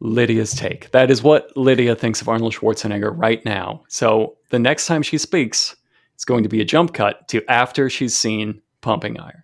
Lydia's 0.00 0.54
take. 0.54 0.90
That 0.92 1.10
is 1.10 1.22
what 1.22 1.56
Lydia 1.56 1.94
thinks 1.96 2.20
of 2.20 2.28
Arnold 2.28 2.52
Schwarzenegger 2.52 3.12
right 3.16 3.44
now. 3.44 3.82
So 3.88 4.36
the 4.50 4.58
next 4.58 4.86
time 4.86 5.02
she 5.02 5.18
speaks, 5.18 5.74
it's 6.14 6.24
going 6.24 6.42
to 6.42 6.48
be 6.48 6.60
a 6.60 6.64
jump 6.64 6.92
cut 6.94 7.26
to 7.28 7.42
after 7.50 7.88
she's 7.90 8.16
seen 8.16 8.60
Pumping 8.82 9.18
Iron. 9.18 9.42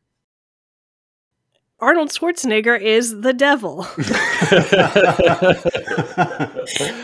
Arnold 1.81 2.11
Schwarzenegger 2.11 2.81
is 2.81 3.21
the 3.23 3.33
devil. 3.33 3.87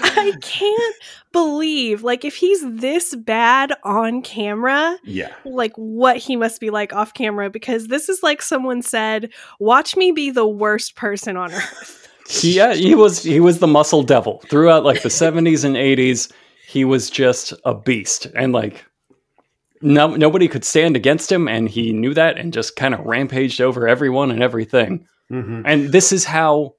I 0.04 0.32
can't 0.42 0.96
believe 1.32 2.02
like 2.02 2.24
if 2.24 2.36
he's 2.36 2.62
this 2.64 3.14
bad 3.14 3.72
on 3.84 4.22
camera, 4.22 4.98
yeah. 5.04 5.32
like 5.44 5.72
what 5.76 6.18
he 6.18 6.36
must 6.36 6.60
be 6.60 6.70
like 6.70 6.92
off 6.92 7.14
camera 7.14 7.50
because 7.50 7.88
this 7.88 8.08
is 8.08 8.22
like 8.22 8.42
someone 8.42 8.82
said, 8.82 9.30
"Watch 9.58 9.96
me 9.96 10.12
be 10.12 10.30
the 10.30 10.46
worst 10.46 10.96
person 10.96 11.36
on 11.36 11.52
earth." 11.52 12.02
Yeah, 12.42 12.74
he 12.74 12.96
was 12.96 13.22
he 13.22 13.38
was 13.38 13.60
the 13.60 13.68
muscle 13.68 14.02
devil 14.02 14.42
throughout 14.50 14.82
like 14.82 15.02
the 15.02 15.08
70s 15.08 15.64
and 15.64 15.76
80s. 15.76 16.32
He 16.66 16.84
was 16.84 17.08
just 17.08 17.52
a 17.64 17.72
beast, 17.72 18.26
and 18.34 18.52
like 18.52 18.84
no 19.82 20.14
nobody 20.16 20.48
could 20.48 20.64
stand 20.64 20.96
against 20.96 21.30
him, 21.30 21.48
and 21.48 21.68
he 21.68 21.92
knew 21.92 22.14
that, 22.14 22.38
and 22.38 22.52
just 22.52 22.76
kind 22.76 22.94
of 22.94 23.00
rampaged 23.00 23.60
over 23.60 23.88
everyone 23.88 24.30
and 24.30 24.42
everything. 24.42 25.06
Mhm. 25.30 25.62
And 25.64 25.92
this 25.92 26.12
is 26.12 26.24
how 26.24 26.74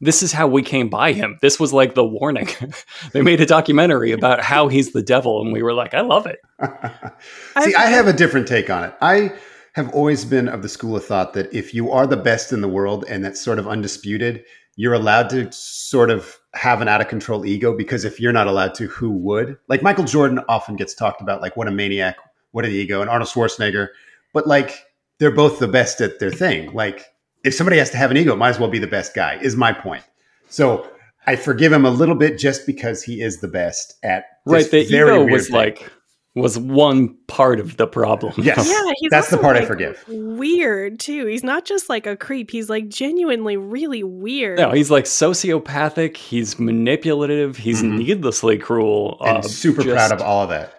this 0.00 0.22
is 0.22 0.32
how 0.32 0.48
we 0.48 0.62
came 0.62 0.88
by 0.88 1.12
him. 1.12 1.38
This 1.42 1.60
was 1.60 1.72
like 1.72 1.94
the 1.94 2.04
warning. 2.04 2.48
they 3.12 3.22
made 3.22 3.40
a 3.40 3.46
documentary 3.46 4.12
about 4.12 4.40
how 4.40 4.68
he's 4.68 4.92
the 4.92 5.02
devil, 5.02 5.42
and 5.42 5.52
we 5.52 5.62
were 5.62 5.74
like, 5.74 5.92
I 5.92 6.00
love 6.00 6.26
it. 6.26 6.40
See, 7.62 7.74
I 7.74 7.86
have 7.86 8.06
a 8.06 8.12
different 8.12 8.48
take 8.48 8.70
on 8.70 8.84
it. 8.84 8.94
I 9.02 9.32
have 9.74 9.90
always 9.90 10.24
been 10.24 10.48
of 10.48 10.62
the 10.62 10.68
school 10.68 10.96
of 10.96 11.04
thought 11.04 11.34
that 11.34 11.52
if 11.54 11.74
you 11.74 11.90
are 11.90 12.06
the 12.06 12.16
best 12.16 12.52
in 12.52 12.60
the 12.60 12.68
world 12.68 13.04
and 13.08 13.24
that's 13.24 13.40
sort 13.40 13.58
of 13.58 13.68
undisputed, 13.68 14.44
you're 14.76 14.94
allowed 14.94 15.28
to 15.30 15.50
sort 15.52 16.10
of 16.10 16.38
have 16.54 16.80
an 16.80 16.88
out 16.88 17.00
of 17.00 17.08
control 17.08 17.44
ego 17.44 17.76
because 17.76 18.04
if 18.04 18.18
you're 18.18 18.32
not 18.32 18.46
allowed 18.46 18.74
to, 18.74 18.86
who 18.86 19.10
would? 19.10 19.56
Like 19.68 19.82
Michael 19.82 20.04
Jordan 20.04 20.40
often 20.48 20.76
gets 20.76 20.94
talked 20.94 21.20
about, 21.20 21.40
like 21.40 21.56
what 21.56 21.68
a 21.68 21.70
maniac, 21.70 22.16
what 22.52 22.64
an 22.64 22.70
ego, 22.72 23.00
and 23.00 23.10
Arnold 23.10 23.28
Schwarzenegger. 23.30 23.88
But 24.32 24.46
like 24.46 24.84
they're 25.18 25.30
both 25.30 25.58
the 25.58 25.68
best 25.68 26.00
at 26.00 26.18
their 26.18 26.30
thing. 26.30 26.72
Like 26.72 27.04
if 27.44 27.54
somebody 27.54 27.78
has 27.78 27.90
to 27.90 27.96
have 27.96 28.10
an 28.10 28.16
ego, 28.16 28.32
it 28.32 28.36
might 28.36 28.50
as 28.50 28.58
well 28.58 28.70
be 28.70 28.78
the 28.78 28.86
best 28.86 29.14
guy, 29.14 29.38
is 29.42 29.56
my 29.56 29.72
point. 29.72 30.04
So 30.48 30.88
I 31.26 31.36
forgive 31.36 31.72
him 31.72 31.84
a 31.84 31.90
little 31.90 32.14
bit 32.14 32.38
just 32.38 32.66
because 32.66 33.02
he 33.02 33.20
is 33.20 33.40
the 33.40 33.48
best 33.48 33.94
at 34.02 34.24
Right. 34.46 34.68
The 34.70 34.84
very 34.86 35.10
ego 35.10 35.18
weird 35.24 35.32
was 35.32 35.46
thing. 35.48 35.56
like 35.56 35.90
was 36.36 36.56
one 36.56 37.16
part 37.26 37.58
of 37.58 37.76
the 37.76 37.86
problem. 37.88 38.32
Yes. 38.38 38.56
Yeah, 38.68 38.92
he's 39.00 39.10
That's 39.10 39.28
the 39.30 39.36
also, 39.36 39.42
part 39.42 39.56
I 39.56 39.64
forgive. 39.66 40.02
Weird 40.08 41.00
too. 41.00 41.26
He's 41.26 41.42
not 41.42 41.64
just 41.64 41.88
like 41.88 42.06
a 42.06 42.16
creep. 42.16 42.50
He's 42.52 42.70
like 42.70 42.88
genuinely 42.88 43.56
really 43.56 44.04
weird. 44.04 44.56
No, 44.58 44.70
he's 44.70 44.90
like 44.92 45.04
sociopathic. 45.06 46.16
He's 46.16 46.58
manipulative. 46.58 47.56
He's 47.56 47.82
Mhm. 47.82 47.98
needlessly 47.98 48.58
cruel. 48.58 49.18
and 49.20 49.38
uh, 49.38 49.42
super 49.42 49.82
just- 49.82 49.94
proud 49.96 50.12
of 50.12 50.22
all 50.22 50.44
of 50.44 50.50
that. 50.50 50.72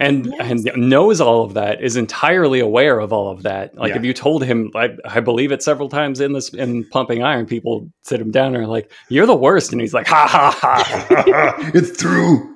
And 0.00 0.26
Yes. 0.26 0.64
and 0.66 0.88
knows 0.90 1.20
all 1.20 1.44
of 1.44 1.54
that. 1.54 1.82
Is 1.82 1.96
entirely 1.96 2.58
aware 2.58 2.98
of 2.98 3.12
all 3.12 3.30
of 3.30 3.42
that. 3.44 3.74
Like 3.76 3.90
Yeah. 3.90 3.96
if 3.98 4.04
you 4.04 4.12
told 4.12 4.42
him, 4.44 4.70
I, 4.74 4.90
I 5.04 5.20
believe 5.20 5.52
it 5.52 5.62
several 5.62 5.88
times 5.88 6.20
in 6.20 6.32
this 6.32 6.48
in 6.54 6.84
Pumping 6.88 7.22
Iron, 7.22 7.46
people 7.46 7.88
sit 8.02 8.20
him 8.20 8.30
down 8.30 8.54
and 8.54 8.64
are 8.64 8.66
like, 8.66 8.90
"You're 9.08 9.26
the 9.26 9.36
worst," 9.36 9.72
and 9.72 9.80
he's 9.80 9.94
like, 9.94 10.06
"Ha 10.08 10.26
ha 10.26 10.50
ha." 10.60 11.54
it's 11.74 11.96
true. 12.00 12.54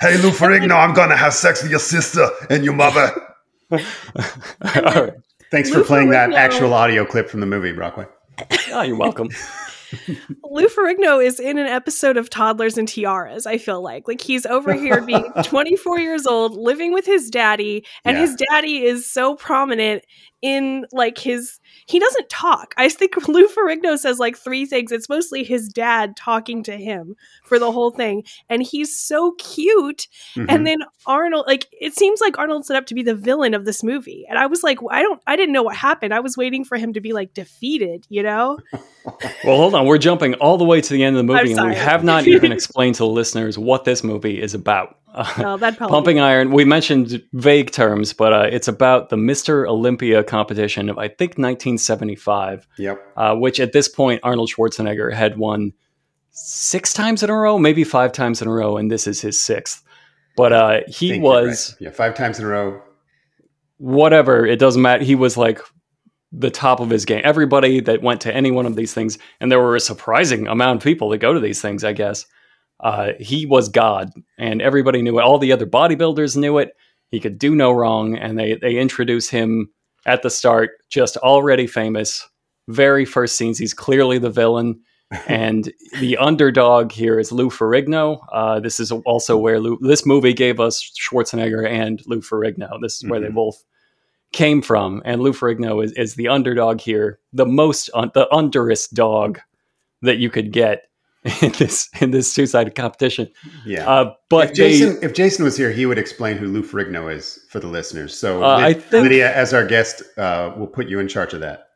Hey, 0.00 0.16
Lou 0.18 0.30
Ferrigno, 0.30 0.76
I'm 0.76 0.92
gonna 0.94 1.16
have 1.16 1.32
sex 1.34 1.62
with 1.62 1.70
your 1.70 1.80
sister 1.80 2.28
and 2.50 2.64
your 2.64 2.74
mother. 2.74 3.10
All 3.70 3.78
right. 4.72 5.12
Thanks 5.50 5.70
Lou 5.70 5.80
for 5.80 5.84
playing 5.84 6.10
that 6.10 6.32
actual 6.32 6.74
audio 6.74 7.04
clip 7.04 7.28
from 7.30 7.40
the 7.40 7.46
movie, 7.46 7.72
Brockway. 7.72 8.06
Oh, 8.40 8.44
ah, 8.72 8.82
you're 8.82 8.96
welcome. 8.98 9.28
Lou 10.44 10.66
Ferrigno 10.68 11.24
is 11.24 11.38
in 11.40 11.58
an 11.58 11.66
episode 11.66 12.16
of 12.16 12.30
Toddlers 12.30 12.76
and 12.78 12.88
Tiaras, 12.88 13.46
I 13.46 13.58
feel 13.58 13.82
like. 13.82 14.06
Like 14.08 14.20
he's 14.20 14.46
over 14.46 14.74
here 14.74 15.00
being 15.00 15.24
24 15.44 15.98
years 16.00 16.26
old, 16.26 16.56
living 16.56 16.92
with 16.92 17.06
his 17.06 17.30
daddy, 17.30 17.84
and 18.04 18.16
Yeah. 18.16 18.22
his 18.22 18.36
daddy 18.50 18.84
is 18.84 19.10
so 19.10 19.34
prominent 19.36 20.04
in 20.42 20.84
like 20.92 21.18
his 21.18 21.58
he 21.86 21.98
doesn't 21.98 22.28
talk. 22.28 22.74
I 22.76 22.88
think 22.88 23.16
Lou 23.28 23.48
Ferrigno 23.48 23.98
says 23.98 24.18
like 24.18 24.36
three 24.36 24.66
things. 24.66 24.92
It's 24.92 25.08
mostly 25.08 25.44
his 25.44 25.68
dad 25.68 26.16
talking 26.16 26.62
to 26.64 26.76
him 26.76 27.16
for 27.44 27.58
the 27.58 27.72
whole 27.72 27.90
thing. 27.90 28.24
And 28.48 28.62
he's 28.62 28.96
so 28.98 29.32
cute. 29.32 30.06
Mhm. 30.36 30.46
And 30.48 30.66
then 30.66 30.78
Arnold, 31.06 31.46
like 31.46 31.66
it 31.72 31.94
seems 31.94 32.20
like 32.20 32.38
Arnold's 32.38 32.68
set 32.68 32.76
up 32.76 32.86
to 32.86 32.94
be 32.94 33.02
the 33.02 33.14
villain 33.14 33.54
of 33.54 33.64
this 33.64 33.82
movie. 33.82 34.24
And 34.28 34.38
I 34.38 34.46
was 34.46 34.62
like, 34.62 34.78
I 34.90 35.02
don't 35.02 35.20
I 35.26 35.36
didn't 35.36 35.52
know 35.52 35.62
what 35.62 35.76
happened. 35.76 36.14
I 36.14 36.20
was 36.20 36.36
waiting 36.36 36.64
for 36.64 36.78
him 36.78 36.92
to 36.94 37.00
be 37.00 37.12
like 37.12 37.34
defeated, 37.34 38.06
you 38.08 38.22
know? 38.22 38.58
Well, 39.44 39.58
hold 39.58 39.74
on. 39.74 39.84
We're 39.84 39.98
jumping 39.98 40.32
all 40.36 40.56
the 40.56 40.64
way 40.64 40.80
to 40.80 40.92
the 40.94 41.04
end 41.04 41.14
of 41.16 41.26
the 41.26 41.30
movie, 41.30 41.52
and 41.52 41.68
we 41.68 41.74
have 41.74 42.02
not 42.04 42.26
even 42.26 42.52
explained 42.52 42.94
to 42.94 43.00
the 43.00 43.08
listeners 43.08 43.58
what 43.58 43.84
this 43.84 44.02
movie 44.02 44.40
is 44.40 44.54
about. 44.54 44.96
Uh, 45.14 45.32
No, 45.38 45.56
that 45.56 45.76
probably 45.76 45.94
Pumping 45.94 46.20
Iron. 46.20 46.50
We 46.50 46.64
mentioned 46.64 47.22
vague 47.32 47.70
terms, 47.70 48.12
but 48.12 48.32
uh, 48.32 48.48
it's 48.50 48.66
about 48.68 49.08
the 49.10 49.16
Mr. 49.16 49.68
Olympia 49.68 50.24
competition 50.24 50.88
of 50.88 50.98
I 50.98 51.08
think 51.08 51.38
1975, 51.38 52.66
Yep. 52.78 52.98
uh, 53.16 53.34
which 53.36 53.60
at 53.60 53.72
this 53.72 53.88
point 53.88 54.20
Arnold 54.22 54.50
Schwarzenegger 54.50 55.12
had 55.14 55.38
won 55.38 55.72
six 56.32 56.92
times 56.92 57.22
in 57.22 57.30
a 57.30 57.34
row, 57.34 57.58
maybe 57.58 57.84
five 57.84 58.12
times 58.12 58.42
in 58.42 58.48
a 58.48 58.52
row, 58.52 58.76
and 58.76 58.90
this 58.90 59.06
is 59.06 59.20
his 59.20 59.38
sixth. 59.40 59.82
But 60.36 60.52
uh, 60.52 60.80
he 60.88 61.10
Think 61.10 61.22
you're 61.22 61.32
right. 61.32 61.42
was 61.46 61.76
yeah 61.78 61.90
five 61.90 62.14
times 62.16 62.38
in 62.40 62.44
a 62.44 62.48
row. 62.48 62.82
whatever. 63.78 64.44
It 64.46 64.58
doesn't 64.58 64.82
matter. 64.82 65.04
He 65.04 65.14
was 65.14 65.36
like 65.36 65.60
the 66.32 66.50
top 66.50 66.80
of 66.80 66.90
his 66.90 67.04
game. 67.04 67.20
Everybody 67.24 67.80
that 67.80 68.02
went 68.02 68.20
to 68.22 68.34
any 68.34 68.50
one 68.50 68.66
of 68.66 68.74
these 68.76 68.92
things, 68.92 69.18
and 69.40 69.50
there 69.52 69.60
were 69.60 69.76
a 69.76 69.80
surprising 69.80 70.48
amount 70.48 70.78
of 70.78 70.84
people 70.84 71.08
that 71.10 71.18
go 71.18 71.32
to 71.32 71.40
these 71.40 71.60
things, 71.62 71.84
I 71.84 71.92
guess. 71.92 72.26
Uh, 72.84 73.14
he 73.18 73.46
was 73.46 73.68
God, 73.68 74.12
and 74.38 74.62
everybody 74.62 75.02
knew 75.02 75.18
it. 75.18 75.22
All 75.24 75.38
the 75.38 75.50
other 75.52 75.66
bodybuilders 75.66 76.36
knew 76.36 76.58
it. 76.58 76.76
He 77.10 77.18
could 77.18 77.38
do 77.38 77.54
no 77.54 77.72
wrong, 77.72 78.16
and 78.16 78.38
they 78.38 78.54
they 78.54 78.76
introduce 78.76 79.28
him 79.28 79.70
at 80.06 80.22
the 80.22 80.30
start, 80.30 80.70
just 80.90 81.16
already 81.16 81.66
famous. 81.66 82.28
Very 82.68 83.04
first 83.04 83.36
scenes, 83.36 83.58
he's 83.58 83.74
clearly 83.74 84.18
the 84.18 84.30
villain, 84.30 84.80
and 85.28 85.72
the 86.00 86.16
underdog 86.18 86.92
here 86.92 87.18
is 87.18 87.32
Lou 87.32 87.48
Ferrigno. 87.50 88.18
Uh, 88.32 88.60
this 88.60 88.78
is 88.80 88.92
also 88.92 89.36
where 89.38 89.60
Lou, 89.60 89.78
this 89.80 90.04
movie 90.06 90.32
gave 90.34 90.60
us 90.60 90.82
Schwarzenegger 91.00 91.66
and 91.68 92.02
Lou 92.06 92.20
Ferrigno. 92.20 92.78
This 92.82 92.96
is 93.02 93.08
where 93.08 93.20
they 93.20 93.28
Mhm. 93.28 93.34
both 93.34 93.64
came 94.32 94.60
from, 94.62 95.00
and 95.06 95.22
Lou 95.22 95.32
Ferrigno 95.32 95.82
is, 95.84 95.92
is 95.92 96.16
the 96.16 96.28
underdog 96.28 96.80
here, 96.80 97.18
the 97.32 97.46
most 97.46 97.88
un- 97.94 98.10
the 98.14 98.26
underest 98.32 98.92
dog 98.94 99.38
that 100.02 100.18
you 100.18 100.28
could 100.28 100.52
get 100.52 100.84
in 101.42 101.52
this 101.52 101.88
in 102.00 102.10
this 102.10 102.34
two 102.34 102.46
sided 102.46 102.74
competition. 102.74 103.28
Yeah. 103.64 103.88
Uh, 103.90 104.14
but 104.28 104.50
if 104.50 104.56
they- 104.56 104.70
Jason, 104.78 104.98
if 105.02 105.14
Jason 105.14 105.44
was 105.44 105.56
here, 105.56 105.70
he 105.70 105.86
would 105.86 105.98
explain 105.98 106.36
who 106.36 106.46
Lou 106.46 106.62
Ferrigno 106.62 107.12
is 107.14 107.38
for 107.50 107.60
the 107.60 107.68
listeners. 107.68 108.16
So, 108.16 108.42
Uh, 108.42 108.58
Lyd- 108.58 108.62
I 108.64 108.72
think- 108.74 109.02
Lydia, 109.04 109.34
as 109.34 109.54
our 109.54 109.66
guest, 109.66 110.02
uh, 110.18 110.52
will 110.56 110.66
put 110.66 110.88
you 110.88 110.98
in 110.98 111.08
charge 111.08 111.32
of 111.34 111.40
that. 111.40 111.68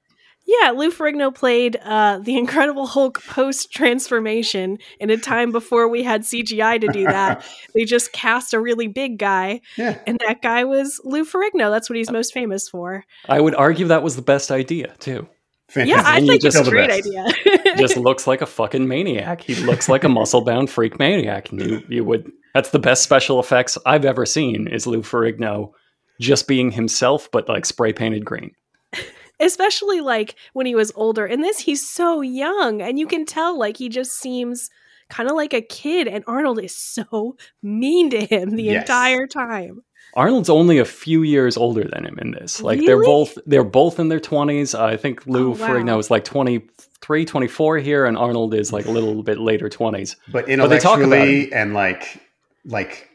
Yeah, 0.62 0.71
Lou 0.71 0.90
Ferrigno 0.90 1.35
played 1.35 1.76
uh, 1.85 2.21
the 2.23 2.38
Incredible 2.38 2.87
Hulk 2.87 3.23
post 3.25 3.71
transformation 3.71 4.78
in 4.99 5.11
a 5.11 5.19
time 5.19 5.52
before 5.52 5.88
we 5.88 6.02
had 6.02 6.23
CGI 6.23 6.81
to 6.81 6.88
do 6.88 7.05
that. 7.05 7.45
they 7.75 7.85
just 7.85 8.12
cast 8.12 8.55
a 8.55 8.61
really 8.61 8.87
big 8.87 9.19
guy, 9.19 9.61
Yeah. 9.76 9.99
and 10.07 10.19
that 10.26 10.40
guy 10.40 10.64
was 10.64 11.02
Lou 11.05 11.26
Ferrigno. 11.26 11.71
That's 11.71 11.90
what 11.90 11.97
he's 11.99 12.11
most 12.11 12.33
famous 12.33 12.67
for. 12.67 13.05
I 13.28 13.40
would 13.43 13.55
argue 13.57 13.88
that 13.88 14.02
was 14.02 14.17
the 14.17 14.23
best 14.23 14.50
idea 14.50 14.95
too. 14.99 15.28
Fantastic. 15.69 15.97
Yeah, 16.05 16.11
I 16.11 16.17
And 16.17 16.27
you 16.27 16.33
think 16.33 16.45
it's 16.45 16.57
a 16.57 16.71
great 16.71 16.91
idea. 16.91 17.27
Just 17.77 17.97
looks 17.97 18.27
like 18.27 18.41
a 18.41 18.47
fucking 18.47 18.89
maniac. 18.89 19.43
He 19.43 19.55
looks 19.55 19.89
like 19.89 20.03
a 20.03 20.09
muscle 20.19 20.41
bound 20.41 20.71
freak 20.71 20.99
maniac. 20.99 21.51
And 21.51 21.61
you 21.61 21.83
you 21.89 22.05
would 22.05 22.31
that's 22.55 22.71
the 22.71 22.79
best 22.79 23.03
special 23.03 23.39
effects 23.39 23.77
I've 23.85 24.05
ever 24.07 24.25
seen 24.25 24.67
is 24.69 24.87
Lou 24.87 25.03
Ferrigno 25.03 25.73
just 26.21 26.49
being 26.49 26.71
himself, 26.71 27.31
but 27.31 27.49
like 27.49 27.67
spray 27.67 27.93
painted 27.93 28.25
green. 28.25 28.53
Especially 29.41 30.01
like 30.01 30.35
when 30.55 30.67
he 30.67 30.75
was 30.75 30.91
older. 30.97 31.25
In 31.27 31.43
this, 31.43 31.59
he's 31.61 31.87
so 31.89 32.23
young, 32.23 32.81
and 32.83 32.99
you 32.99 33.07
can 33.07 33.25
tell 33.27 33.57
like 33.59 33.77
he 33.77 33.89
just 33.89 34.13
seems 34.19 34.71
kind 35.11 35.29
of 35.31 35.37
like 35.37 35.53
a 35.55 35.61
kid, 35.63 36.09
and 36.09 36.25
Arnold 36.27 36.61
is 36.63 36.75
so 36.75 37.37
mean 37.63 38.11
to 38.11 38.25
him 38.27 38.57
the 38.57 38.65
Yes. 38.65 38.83
entire 38.83 39.27
time. 39.27 39.83
Arnold's 40.19 40.51
only 40.51 40.79
a 40.79 40.85
few 40.85 41.23
years 41.23 41.57
older 41.57 41.85
than 41.85 42.05
him 42.05 42.19
in 42.19 42.33
this. 42.33 42.61
Like 42.61 42.81
they're 42.85 43.05
both 43.05 43.39
they're 43.47 43.63
both 43.63 44.01
in 44.01 44.09
their 44.09 44.19
20s. 44.19 44.77
I 44.77 44.97
think 44.97 45.23
oh, 45.29 45.31
Lou 45.31 45.47
Oh, 45.47 45.51
wow. 45.51 45.69
Ferrigno 45.69 45.99
is 46.01 46.11
like 46.11 46.25
23, 46.25 47.25
24 47.25 47.79
here 47.79 48.05
and 48.05 48.19
Arnold 48.19 48.53
is 48.53 48.73
like 48.73 48.87
a 48.87 48.91
little 48.91 49.23
bit 49.23 49.39
later 49.39 49.69
20s. 49.69 50.17
but 50.33 50.47
But 50.47 50.69
they 50.69 50.79
talk 50.81 50.99
about 50.99 51.13
intellectually 51.13 51.53
and 51.53 51.73
like 51.73 52.21
like 52.65 53.08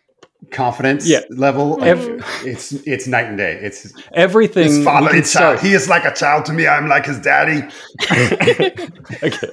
confidence 0.51 1.07
Yeah. 1.07 1.21
level, 1.29 1.75
of- 1.81 1.83
Ev- 1.83 2.25
it's 2.45 2.71
it's 2.85 3.07
night 3.07 3.25
and 3.25 3.37
day. 3.37 3.59
It's 3.61 3.91
everything 4.13 4.65
His 4.65 4.83
father 4.83 5.07
can 5.09 5.17
and 5.17 5.25
child. 5.27 5.59
He 5.59 5.73
is 5.73 5.87
like 5.89 6.05
a 6.05 6.13
child 6.13 6.45
to 6.45 6.53
me. 6.53 6.67
I'm 6.67 6.87
like 6.87 7.05
his 7.05 7.19
daddy. 7.19 7.63
okay. 9.23 9.49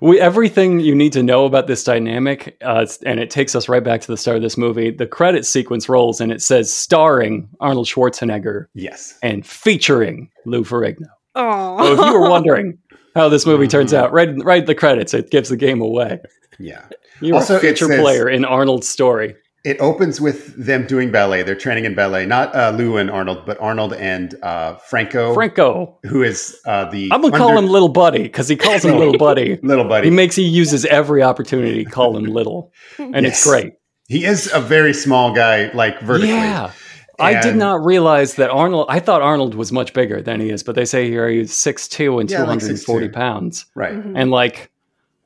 we 0.00 0.20
everything 0.20 0.80
you 0.80 0.94
need 0.94 1.12
to 1.12 1.22
know 1.22 1.44
about 1.44 1.66
this 1.66 1.84
dynamic 1.84 2.56
uh, 2.62 2.86
and 3.04 3.20
it 3.20 3.30
takes 3.30 3.54
us 3.54 3.68
right 3.68 3.82
back 3.84 4.00
to 4.02 4.06
the 4.08 4.16
start 4.16 4.36
of 4.36 4.42
this 4.42 4.56
movie 4.56 4.90
the 4.90 5.06
credit 5.06 5.44
sequence 5.46 5.88
rolls 5.88 6.20
and 6.20 6.32
it 6.32 6.42
says 6.42 6.72
starring 6.72 7.48
arnold 7.60 7.86
schwarzenegger 7.86 8.66
yes. 8.74 9.18
and 9.22 9.46
featuring 9.46 10.30
lou 10.46 10.64
ferrigno 10.64 11.06
Oh, 11.34 11.78
so 11.78 11.92
if 11.94 11.98
you 12.06 12.12
were 12.20 12.28
wondering 12.28 12.78
how 13.14 13.28
this 13.28 13.46
movie 13.46 13.68
turns 13.68 13.94
out 13.94 14.12
right 14.12 14.30
right 14.44 14.66
the 14.66 14.74
credits 14.74 15.14
it 15.14 15.30
gives 15.30 15.48
the 15.48 15.56
game 15.56 15.80
away 15.80 16.20
Yeah. 16.58 16.84
you're 17.20 17.36
Also, 17.36 17.54
a 17.54 17.58
it 17.58 17.60
feature 17.62 17.86
says- 17.86 18.00
player 18.00 18.28
in 18.28 18.44
arnold's 18.44 18.88
story 18.88 19.34
It 19.64 19.78
opens 19.80 20.20
with 20.20 20.56
them 20.56 20.86
doing 20.88 21.12
ballet. 21.12 21.44
They're 21.44 21.54
training 21.54 21.84
in 21.84 21.94
ballet. 21.94 22.26
Not 22.26 22.52
uh, 22.54 22.70
Lou 22.76 22.96
and 22.96 23.08
Arnold, 23.10 23.46
but 23.46 23.60
Arnold 23.60 23.92
and 23.94 24.34
uh, 24.42 24.74
Franco, 24.76 25.34
franco 25.34 25.98
who 26.02 26.22
is 26.24 26.58
uh, 26.66 26.86
the 26.90 27.08
i'm 27.12 27.22
gonna 27.22 27.36
call 27.36 27.56
him 27.56 27.66
little 27.66 27.88
buddy 27.88 28.24
because 28.24 28.48
he 28.48 28.56
calls 28.56 28.84
him 28.84 28.98
little 28.98 29.16
buddy 29.28 29.58
little 29.62 29.84
buddy. 29.84 30.08
he 30.08 30.10
makes 30.14 30.34
he 30.34 30.42
uses 30.42 30.84
every 30.86 31.22
opportunity 31.22 31.84
to 31.84 31.90
call 31.90 32.16
him 32.16 32.24
little 32.24 32.72
and 32.98 33.24
it's 33.24 33.44
great 33.44 33.74
He 34.08 34.24
is 34.24 34.50
a 34.52 34.60
very 34.60 34.92
small 34.92 35.32
guy, 35.34 35.70
like 35.74 36.00
vertically. 36.02 36.30
Yeah. 36.30 36.72
I 37.20 37.40
did 37.40 37.54
not 37.54 37.84
realize 37.84 38.34
that 38.34 38.50
Arnold. 38.50 38.86
I 38.88 38.98
thought 38.98 39.22
Arnold 39.22 39.54
was 39.54 39.70
much 39.70 39.92
bigger 39.92 40.20
than 40.20 40.40
he 40.40 40.50
is, 40.50 40.64
but 40.64 40.74
they 40.74 40.84
say 40.84 41.08
here 41.08 41.28
he's 41.28 41.52
six 41.54 41.86
two 41.86 42.18
and 42.18 42.28
Yeah, 42.28 42.38
two 42.38 42.42
like 42.42 42.48
hundred 42.60 42.70
and 42.70 42.80
forty 42.80 43.08
6'2". 43.08 43.12
pounds, 43.12 43.66
Right. 43.76 43.92
Mhm. 43.94 44.14
and 44.16 44.30
like 44.32 44.71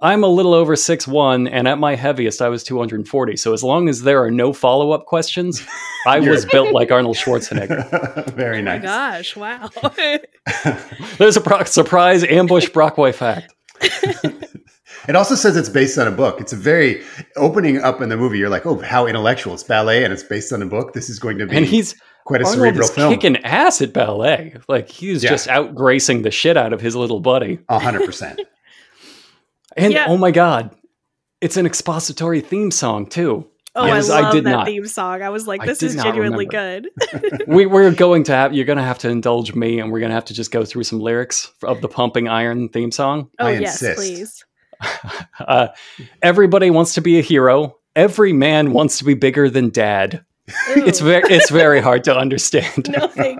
I'm 0.01 0.23
a 0.23 0.29
little 0.29 0.53
over 0.53 0.77
six 0.77 1.09
one, 1.09 1.49
and 1.49 1.67
at 1.67 1.79
my 1.79 1.95
heaviest 1.95 2.43
I 2.43 2.49
was 2.51 2.63
two 2.63 2.79
hundred 2.79 2.97
and 3.01 3.09
forty. 3.09 3.37
So 3.37 3.53
as 3.55 3.65
long 3.65 3.89
as 3.89 4.03
there 4.03 4.23
are 4.23 4.31
no 4.31 4.53
follow 4.53 4.91
up 4.93 5.07
questions, 5.07 5.67
I 6.07 6.21
was 6.21 6.45
built 6.45 6.73
like 6.73 6.91
Arnold 6.91 7.17
Schwarzenegger. 7.17 8.33
very 8.35 8.59
Oh 8.59 8.63
my 8.63 8.79
nice. 8.79 8.83
gosh, 8.83 9.37
wow. 9.37 9.71
There's 11.19 11.37
a 11.37 11.41
pro- 11.41 11.65
surprise 11.65 12.25
ambush 12.25 12.69
Brockway 12.69 13.13
fact. 13.13 13.55
It 15.09 15.15
also 15.15 15.35
says 15.37 15.57
it's 15.57 15.69
based 15.69 15.99
on 15.99 16.09
a 16.09 16.11
book. 16.11 16.41
It's 16.41 16.53
a 16.53 16.57
very 16.57 17.01
opening 17.37 17.79
up 17.81 18.01
in 18.01 18.09
the 18.09 18.17
movie. 18.17 18.39
You're 18.39 18.49
like, 18.49 18.67
oh, 18.67 18.79
how 18.81 19.07
intellectual! 19.07 19.55
It's 19.55 19.63
ballet 19.63 20.03
and 20.03 20.13
it's 20.13 20.25
based 20.25 20.53
on 20.53 20.63
a 20.63 20.67
book. 20.67 20.95
This 20.95 21.09
is 21.09 21.19
going 21.21 21.39
to 21.39 21.47
be 21.47 21.57
and 21.57 21.65
he's 21.65 21.95
quite 22.25 22.41
a 22.43 22.45
Arnold 22.45 22.59
cerebral 22.59 22.85
is 22.85 22.91
film. 22.91 23.13
kicking 23.15 23.37
ass 23.45 23.81
at 23.81 23.93
ballet. 23.93 24.57
Like 24.69 24.89
he's 24.91 25.23
Yeah. 25.23 25.31
just 25.31 25.49
out 25.49 25.75
gracing 25.77 26.23
the 26.23 26.31
shit 26.33 26.57
out 26.57 26.73
of 26.73 26.81
his 26.81 26.97
little 26.97 27.21
buddy. 27.21 27.61
A 27.69 27.79
hundred 27.79 28.05
percent. 28.05 28.41
And 29.77 29.93
Yeah. 29.93 30.07
oh 30.09 30.17
my 30.17 30.31
god, 30.31 30.71
it's 31.41 31.57
an 31.57 31.67
expository 31.67 32.41
theme 32.41 32.71
song 32.71 33.07
too. 33.07 33.47
Oh, 33.79 33.85
Yes, 33.87 34.09
I 34.09 34.19
I 34.19 34.21
love 34.23 34.33
did 34.33 34.45
that 34.45 34.51
not. 34.51 34.67
theme 34.67 34.87
song. 34.87 35.21
I 35.21 35.29
was 35.29 35.47
like, 35.47 35.63
this 35.67 35.83
is 35.83 35.97
genuinely 35.97 36.47
remember. 36.47 36.89
good. 37.19 37.43
we, 37.47 37.67
we're 37.67 37.91
going 37.91 38.23
to 38.25 38.33
have 38.33 38.55
you're 38.55 38.65
going 38.65 38.79
to 38.79 38.83
have 38.85 38.99
to 39.01 39.11
indulge 39.11 39.55
me, 39.55 39.79
and 39.81 39.93
we're 39.93 40.01
going 40.01 40.09
to 40.11 40.15
have 40.15 40.25
to 40.27 40.35
just 40.35 40.51
go 40.51 40.65
through 40.65 40.85
some 40.85 40.99
lyrics 40.99 41.53
of 41.63 41.83
the 41.83 41.89
Pumping 41.89 42.27
Iron 42.27 42.71
theme 42.71 42.91
song. 42.91 43.29
Oh, 43.39 43.47
I 43.47 43.53
yes, 43.59 43.83
insist. 43.83 43.97
please. 43.99 44.45
Uh, 45.41 45.69
everybody 46.23 46.71
wants 46.71 46.95
to 46.95 47.01
be 47.01 47.19
a 47.19 47.23
hero. 47.23 47.77
Every 47.95 48.33
man 48.35 48.73
wants 48.73 48.99
to 48.99 49.05
be 49.05 49.15
bigger 49.15 49.49
than 49.49 49.71
dad. 49.71 50.25
It's 50.69 51.01
very 51.01 51.23
it's 51.33 51.51
very 51.51 51.81
hard 51.81 52.05
to 52.05 52.17
understand. 52.17 52.89
No, 52.97 53.09
thank 53.09 53.39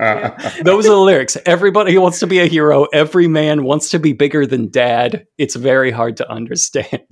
you. 0.57 0.63
Those 0.65 0.87
are 0.87 0.91
the 0.91 0.97
lyrics. 0.97 1.37
Everybody 1.47 1.97
wants 1.99 2.19
to 2.21 2.27
be 2.27 2.39
a 2.41 2.47
hero. 2.47 2.85
Every 2.93 3.29
man 3.29 3.63
wants 3.65 3.91
to 3.91 3.99
be 3.99 4.13
bigger 4.13 4.47
than 4.47 4.69
dad. 4.69 5.27
It's 5.39 5.55
very 5.55 5.91
hard 5.93 6.17
to 6.19 6.29
understand. 6.31 7.03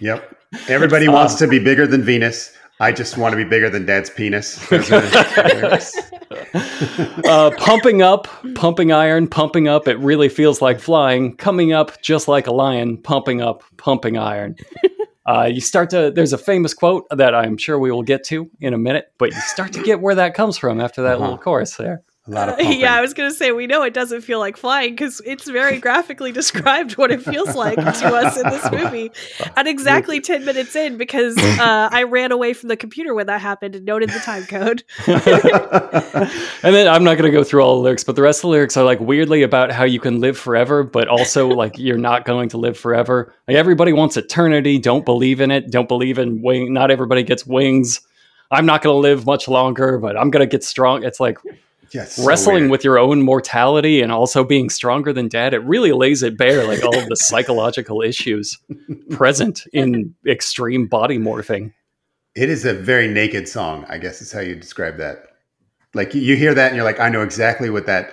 Yep. 0.00 0.36
Everybody 0.68 1.06
Um, 1.06 1.14
wants 1.14 1.34
to 1.36 1.46
be 1.46 1.58
bigger 1.58 1.86
than 1.86 2.02
Venus. 2.02 2.52
I 2.80 2.92
just 2.92 3.18
want 3.18 3.32
to 3.32 3.36
be 3.36 3.44
bigger 3.44 3.68
than 3.68 3.86
Dad's 3.86 4.08
penis. 4.10 4.56
Those 4.70 4.90
are 4.92 5.00
the 5.00 5.52
lyrics. 5.54 7.24
Uh, 7.24 7.50
pumping 7.58 8.02
up, 8.02 8.28
pumping 8.54 8.92
iron, 8.92 9.26
pumping 9.26 9.66
up. 9.68 9.88
It 9.88 9.98
really 9.98 10.28
feels 10.28 10.62
like 10.62 10.78
flying. 10.80 11.36
Coming 11.36 11.72
up 11.72 12.00
just 12.02 12.28
like 12.28 12.46
a 12.46 12.52
lion. 12.52 12.96
Pumping 12.96 13.40
up, 13.42 13.62
pumping 13.78 14.16
iron. 14.16 14.54
Uh, 15.30 15.44
you 15.44 15.60
start 15.60 15.90
to. 15.90 16.10
There's 16.10 16.32
a 16.32 16.38
famous 16.38 16.72
quote 16.72 17.04
that 17.10 17.34
I'm 17.34 17.58
sure 17.58 17.78
we 17.78 17.90
will 17.92 18.02
get 18.02 18.24
to 18.24 18.50
in 18.60 18.72
a 18.72 18.78
minute, 18.78 19.12
but 19.18 19.30
you 19.34 19.40
start 19.42 19.74
to 19.74 19.82
get 19.82 20.00
where 20.00 20.14
that 20.14 20.32
comes 20.34 20.56
from 20.56 20.80
after 20.80 21.02
that 21.02 21.16
Uh-huh. 21.16 21.22
little 21.22 21.38
chorus 21.38 21.76
there. 21.76 22.02
A 22.28 22.30
lot 22.30 22.48
of 22.50 22.56
pumping. 22.56 22.80
yeah, 22.80 22.94
I 22.94 23.00
was 23.00 23.14
going 23.14 23.30
to 23.30 23.34
say, 23.34 23.52
we 23.52 23.66
know 23.66 23.82
it 23.82 23.94
doesn't 23.94 24.20
feel 24.20 24.38
like 24.38 24.56
flying 24.56 24.92
because 24.92 25.20
it's 25.24 25.48
very 25.48 25.78
graphically 25.78 26.32
described 26.38 26.96
what 26.96 27.10
it 27.10 27.22
feels 27.22 27.54
like 27.54 27.76
to 27.76 28.06
us 28.14 28.36
in 28.36 28.48
this 28.50 28.70
movie. 28.70 29.10
At 29.56 29.66
exactly 29.66 30.20
10 30.20 30.44
minutes 30.44 30.76
in, 30.76 30.98
because 30.98 31.36
uh, 31.38 31.88
I 31.90 32.02
ran 32.02 32.32
away 32.32 32.52
from 32.52 32.68
the 32.68 32.76
computer 32.76 33.14
when 33.14 33.26
that 33.26 33.40
happened 33.40 33.74
and 33.74 33.84
noted 33.84 34.10
the 34.10 34.18
time 34.18 34.44
code. 34.44 34.82
and 35.06 36.74
then 36.74 36.88
I'm 36.88 37.04
not 37.04 37.16
going 37.16 37.30
to 37.30 37.36
go 37.36 37.44
through 37.44 37.62
all 37.62 37.76
the 37.76 37.82
lyrics, 37.82 38.04
but 38.04 38.16
the 38.16 38.22
rest 38.22 38.38
of 38.38 38.42
the 38.42 38.48
lyrics 38.48 38.76
are 38.76 38.84
like 38.84 39.00
weirdly 39.00 39.42
about 39.42 39.72
how 39.72 39.84
you 39.84 40.00
can 40.00 40.20
live 40.20 40.38
forever, 40.38 40.82
but 40.82 41.08
also 41.08 41.48
like 41.48 41.78
you're 41.78 41.98
not 41.98 42.24
going 42.24 42.50
to 42.50 42.58
live 42.58 42.76
forever. 42.78 43.34
Like 43.46 43.56
everybody 43.56 43.92
wants 43.92 44.16
eternity. 44.16 44.78
Don't 44.78 45.04
believe 45.04 45.40
in 45.40 45.50
it. 45.50 45.70
Don't 45.70 45.88
believe 45.88 46.18
in 46.18 46.42
wing. 46.42 46.72
Not 46.72 46.90
everybody 46.90 47.22
gets 47.22 47.46
wings. 47.46 48.00
I'm 48.50 48.66
not 48.66 48.82
going 48.82 48.94
to 48.94 48.98
live 48.98 49.26
much 49.26 49.46
longer, 49.48 49.98
but 49.98 50.16
I'm 50.16 50.30
going 50.30 50.46
to 50.46 50.50
get 50.50 50.64
strong. 50.64 51.04
It's 51.04 51.20
like 51.20 51.38
Yes, 51.92 52.18
wrestling 52.24 52.62
weird. 52.64 52.70
with 52.70 52.84
your 52.84 52.98
own 52.98 53.22
mortality 53.22 54.00
and 54.02 54.12
also 54.12 54.44
being 54.44 54.68
stronger 54.70 55.12
than 55.12 55.28
dad. 55.28 55.54
It 55.54 55.64
really 55.64 55.92
lays 55.92 56.22
it 56.22 56.36
bare, 56.36 56.64
like 56.66 56.82
all 56.84 56.96
of 56.98 57.08
the 57.08 57.16
psychological 57.28 58.02
issues 58.02 58.58
present 59.10 59.64
in 59.72 60.14
extreme 60.26 60.86
body 60.86 61.18
morphing. 61.18 61.72
It 62.34 62.48
is 62.50 62.64
a 62.64 62.74
very 62.74 63.08
naked 63.08 63.48
song, 63.48 63.84
I 63.88 63.98
guess 63.98 64.20
is 64.22 64.30
how 64.32 64.40
you 64.40 64.54
describe 64.54 64.98
that. 64.98 65.24
Like 65.94 66.14
you 66.14 66.36
hear 66.36 66.54
that 66.54 66.68
and 66.68 66.76
you're 66.76 66.84
like, 66.84 67.00
I 67.00 67.08
know 67.08 67.22
exactly 67.22 67.70
what 67.70 67.86
that 67.86 68.12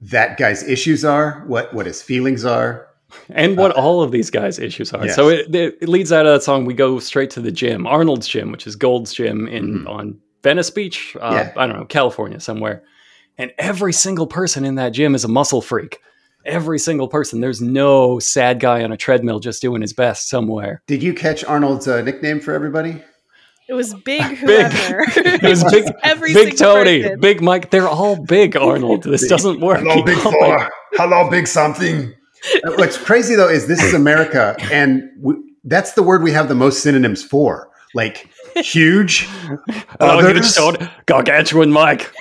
that 0.00 0.36
guy's 0.36 0.62
issues 0.64 1.04
are, 1.04 1.44
what 1.46 1.72
what 1.72 1.86
his 1.86 2.02
feelings 2.02 2.44
are. 2.44 2.88
and 3.30 3.56
what 3.56 3.70
all 3.72 4.02
of 4.02 4.10
these 4.10 4.28
guys' 4.28 4.58
issues 4.58 4.92
are. 4.92 5.06
yes. 5.06 5.14
So 5.14 5.28
it, 5.28 5.54
it, 5.54 5.78
it 5.82 5.88
leads 5.88 6.12
out 6.12 6.26
of 6.26 6.32
that 6.34 6.42
song. 6.42 6.64
We 6.64 6.74
go 6.74 6.98
straight 6.98 7.30
to 7.30 7.40
the 7.40 7.52
gym, 7.52 7.86
Arnold's 7.86 8.26
gym, 8.26 8.50
which 8.50 8.66
is 8.66 8.74
Gold's 8.76 9.14
gym 9.14 9.46
in 9.46 9.84
Mhm. 9.84 9.88
on 9.88 10.18
Venice 10.42 10.70
Beach. 10.70 11.16
Uh, 11.20 11.30
Yeah. 11.32 11.52
I 11.56 11.66
don't 11.68 11.78
know, 11.78 11.84
California 11.84 12.40
somewhere. 12.40 12.82
And 13.38 13.52
every 13.58 13.92
single 13.92 14.26
person 14.26 14.64
in 14.64 14.76
that 14.76 14.90
gym 14.90 15.14
is 15.14 15.24
a 15.24 15.28
muscle 15.28 15.60
freak. 15.60 15.98
Every 16.44 16.78
single 16.78 17.08
person. 17.08 17.40
There's 17.40 17.60
no 17.60 18.18
sad 18.18 18.60
guy 18.60 18.84
on 18.84 18.92
a 18.92 18.96
treadmill 18.96 19.40
just 19.40 19.62
doing 19.62 19.80
his 19.80 19.92
best 19.92 20.28
somewhere. 20.28 20.82
Did 20.86 21.02
you 21.02 21.14
catch 21.14 21.42
Arnold's 21.44 21.88
uh, 21.88 22.02
nickname 22.02 22.38
for 22.40 22.52
everybody? 22.52 23.02
It 23.66 23.72
was 23.72 23.94
big 24.04 24.20
Big. 24.28 24.36
whoever. 24.38 25.04
It 25.16 25.42
was 25.42 25.64
big, 25.64 25.84
Every 26.02 26.34
big 26.34 26.56
Tony, 26.58 27.02
person. 27.02 27.20
big 27.20 27.40
Mike. 27.40 27.70
They're 27.70 27.88
all 27.88 28.22
big, 28.22 28.56
Arnold. 28.56 29.04
This 29.04 29.22
Big. 29.22 29.30
doesn't 29.30 29.60
work. 29.60 29.80
Hello, 29.80 30.02
big 30.04 30.22
going. 30.22 30.34
Thor. 30.38 30.70
Hello, 30.92 31.30
big 31.30 31.46
something. 31.46 32.12
Uh, 32.62 32.72
What's 32.76 32.98
crazy 32.98 33.34
though 33.34 33.48
is 33.48 33.66
this 33.66 33.82
is 33.82 33.94
America, 33.94 34.54
and 34.70 35.02
we, 35.18 35.34
that's 35.64 35.92
the 35.94 36.02
word 36.02 36.22
we 36.22 36.30
have 36.32 36.48
the 36.48 36.54
most 36.54 36.82
synonyms 36.82 37.24
for. 37.24 37.70
Like 37.94 38.28
huge, 38.56 39.20
Hello, 39.98 40.18
huge 40.20 40.36
others. 40.36 40.54
Tony. 40.54 40.90
Gargantuan 41.06 41.70
Mike. 41.72 42.12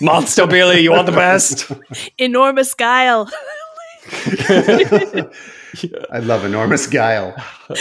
Monster 0.00 0.46
Billy, 0.46 0.80
you 0.80 0.90
want 0.92 1.06
the 1.06 1.12
best? 1.12 1.70
Enormous 2.18 2.74
guile. 2.74 3.30
I 6.10 6.18
love 6.18 6.44
enormous 6.44 6.86
guile. 6.88 7.34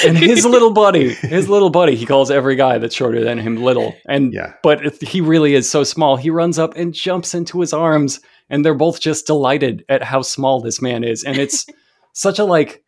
and 0.05 0.15
his 0.17 0.45
little 0.45 0.71
buddy, 0.71 1.13
his 1.13 1.49
little 1.49 1.69
buddy, 1.71 1.95
he 1.95 2.05
calls 2.05 2.29
every 2.29 2.55
guy 2.55 2.77
that's 2.77 2.93
shorter 2.93 3.23
than 3.23 3.37
him 3.39 3.55
little. 3.57 3.95
And 4.07 4.31
Yeah. 4.33 4.53
but 4.61 4.85
if 4.85 5.01
he 5.01 5.21
really 5.21 5.55
is 5.55 5.69
so 5.69 5.83
small. 5.83 6.15
He 6.15 6.29
runs 6.29 6.59
up 6.59 6.75
and 6.75 6.93
jumps 6.93 7.33
into 7.33 7.61
his 7.61 7.73
arms, 7.73 8.19
and 8.49 8.63
they're 8.63 8.75
both 8.75 8.99
just 8.99 9.25
delighted 9.25 9.85
at 9.89 10.03
how 10.03 10.21
small 10.21 10.61
this 10.61 10.81
man 10.81 11.03
is. 11.03 11.23
And 11.23 11.37
it's 11.37 11.65
such 12.13 12.37
a 12.37 12.43
like 12.45 12.83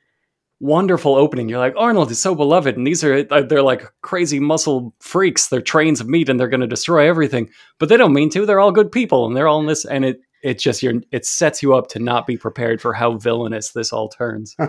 wonderful 0.62 1.16
opening. 1.16 1.50
You're 1.50 1.60
like 1.60 1.74
Arnold 1.78 2.12
is 2.12 2.22
so 2.22 2.36
beloved, 2.36 2.78
and 2.78 2.88
these 2.88 3.04
are 3.04 3.26
uh, 3.30 3.42
they're 3.42 3.62
like 3.64 3.84
crazy 4.02 4.40
muscle 4.40 4.94
freaks. 5.00 5.48
They're 5.48 5.62
trains 5.62 6.00
of 6.00 6.08
meat, 6.08 6.30
and 6.30 6.40
they're 6.40 6.48
going 6.48 6.62
to 6.62 6.68
destroy 6.68 7.08
everything. 7.10 7.50
But 7.80 7.90
they 7.90 7.98
don't 7.98 8.14
mean 8.14 8.30
to. 8.32 8.46
They're 8.46 8.60
all 8.60 8.72
good 8.72 8.92
people, 8.92 9.26
and 9.26 9.36
they're 9.36 9.48
all 9.48 9.60
in 9.60 9.66
this. 9.68 9.84
And 9.86 10.06
it 10.06 10.22
it 10.44 10.60
just 10.60 10.82
you're 10.82 11.02
it 11.12 11.26
sets 11.26 11.62
you 11.62 11.76
up 11.76 11.88
to 11.90 12.00
not 12.00 12.26
be 12.28 12.38
prepared 12.38 12.82
for 12.82 12.94
how 12.94 13.18
villainous 13.18 13.72
this 13.72 13.92
all 13.92 14.08
turns. 14.10 14.56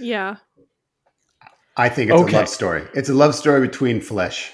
Yeah. 0.00 0.36
I 1.76 1.88
think 1.88 2.10
it's 2.10 2.20
Okay. 2.22 2.36
a 2.36 2.38
love 2.40 2.48
story. 2.48 2.82
It's 2.94 3.08
a 3.08 3.14
love 3.14 3.34
story 3.34 3.60
between 3.66 4.00
flesh. 4.00 4.52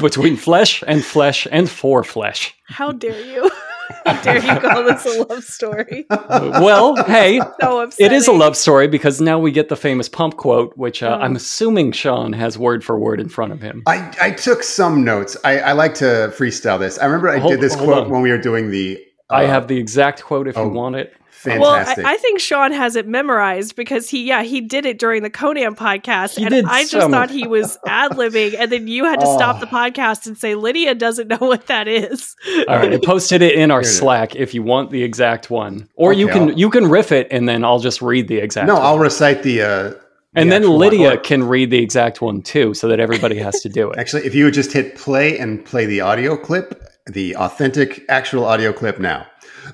between 0.00 0.36
flesh 0.36 0.82
and 0.86 1.04
flesh 1.04 1.46
and 1.50 1.68
for 1.68 2.02
flesh. 2.02 2.54
How 2.66 2.90
dare 2.92 3.20
you? 3.24 3.50
How 4.06 4.22
dare 4.22 4.38
you 4.38 4.60
call 4.60 4.84
this 4.84 5.04
a 5.06 5.22
love 5.24 5.44
story? 5.44 6.06
well, 6.10 6.96
hey, 7.04 7.40
So 7.60 7.88
it 7.98 8.12
is 8.12 8.26
a 8.28 8.32
love 8.32 8.56
story 8.56 8.88
because 8.88 9.20
now 9.20 9.38
we 9.38 9.50
get 9.52 9.68
the 9.68 9.76
famous 9.76 10.08
pump 10.08 10.36
quote, 10.36 10.76
which 10.76 11.02
uh, 11.02 11.18
Oh. 11.20 11.22
I'm 11.24 11.34
assuming 11.36 11.92
Sean 11.92 12.32
has 12.32 12.56
word 12.58 12.84
for 12.84 12.98
word 12.98 13.20
in 13.20 13.28
front 13.28 13.52
of 13.52 13.60
him. 13.60 13.82
I, 13.86 14.14
I 14.20 14.30
took 14.30 14.62
some 14.62 15.04
notes. 15.04 15.36
I, 15.44 15.58
I 15.58 15.72
like 15.72 15.94
to 15.96 16.32
freestyle 16.36 16.78
this. 16.78 16.98
I 16.98 17.04
remember 17.06 17.28
I 17.28 17.38
Hold- 17.38 17.52
did 17.52 17.60
this 17.60 17.74
quote 17.76 18.04
on. 18.04 18.10
when 18.10 18.22
we 18.22 18.30
were 18.30 18.38
doing 18.38 18.70
the. 18.70 18.98
uh, 19.30 19.34
I 19.34 19.44
have 19.44 19.68
the 19.68 19.76
exact 19.78 20.22
quote 20.22 20.46
if 20.48 20.56
oh, 20.56 20.64
you 20.64 20.70
want 20.70 20.96
it. 20.96 21.12
Well, 21.44 21.64
I. 21.70 21.94
I 21.98 22.16
think 22.18 22.40
Sean 22.40 22.72
has 22.72 22.96
it 22.96 23.06
memorized 23.06 23.76
because 23.76 24.08
he, 24.08 24.24
yeah, 24.24 24.42
he 24.42 24.60
did 24.60 24.86
it 24.86 24.98
during 24.98 25.22
the 25.22 25.30
Conan 25.30 25.74
podcast, 25.74 26.36
He 26.38 26.44
and 26.44 26.66
I 26.66 26.84
just 26.84 27.10
thought 27.10 27.30
he 27.30 27.46
was 27.46 27.78
ad 27.86 28.12
libbing, 28.12 28.54
and 28.58 28.70
then 28.72 28.88
you 28.88 29.04
had 29.04 29.20
to 29.20 29.26
stop 29.26 29.56
Oh. 29.58 29.60
the 29.60 29.66
podcast 29.66 30.26
and 30.26 30.36
say 30.38 30.54
Lydia 30.54 30.94
doesn't 30.94 31.28
know 31.28 31.38
what 31.38 31.66
that 31.66 31.88
is. 31.88 32.34
All 32.68 32.76
right, 32.76 32.92
I 32.92 32.98
posted 32.98 33.42
it 33.42 33.54
in 33.54 33.70
our. 33.70 33.82
Slack 33.90 34.36
if 34.36 34.54
you 34.54 34.62
want 34.62 34.90
the 34.90 35.02
exact 35.02 35.50
one, 35.50 35.88
or 35.96 36.12
you 36.12 36.28
can 36.28 36.50
I'll- 36.50 36.58
you 36.58 36.70
can 36.70 36.88
riff 36.88 37.12
it 37.12 37.26
and 37.30 37.48
then 37.48 37.64
I'll 37.64 37.80
just 37.80 38.00
read 38.00 38.28
the 38.28 38.38
exact. 38.38 38.66
no, 38.68 38.74
one. 38.74 38.82
I'll 38.82 38.98
recite 38.98 39.42
the. 39.42 39.62
Uh, 39.62 39.92
and 40.34 40.48
the 40.48 40.60
then 40.60 40.68
one. 40.70 40.78
Lydia 40.78 41.14
Or- 41.14 41.16
can 41.16 41.42
read 41.42 41.70
the 41.70 41.78
exact 41.82 42.22
one 42.22 42.40
too, 42.42 42.72
so 42.74 42.86
that 42.88 43.00
everybody 43.00 43.36
has 43.38 43.60
to 43.62 43.68
do 43.68 43.90
it. 43.90 43.98
Actually, 43.98 44.26
if 44.26 44.34
you 44.34 44.44
would 44.44 44.54
just 44.54 44.72
hit 44.72 44.94
play 44.96 45.36
and 45.38 45.64
play 45.64 45.86
the 45.86 46.00
audio 46.00 46.36
clip, 46.36 46.80
the 47.06 47.34
authentic 47.36 48.04
actual 48.08 48.44
audio 48.44 48.72
clip 48.72 49.00
now. 49.00 49.26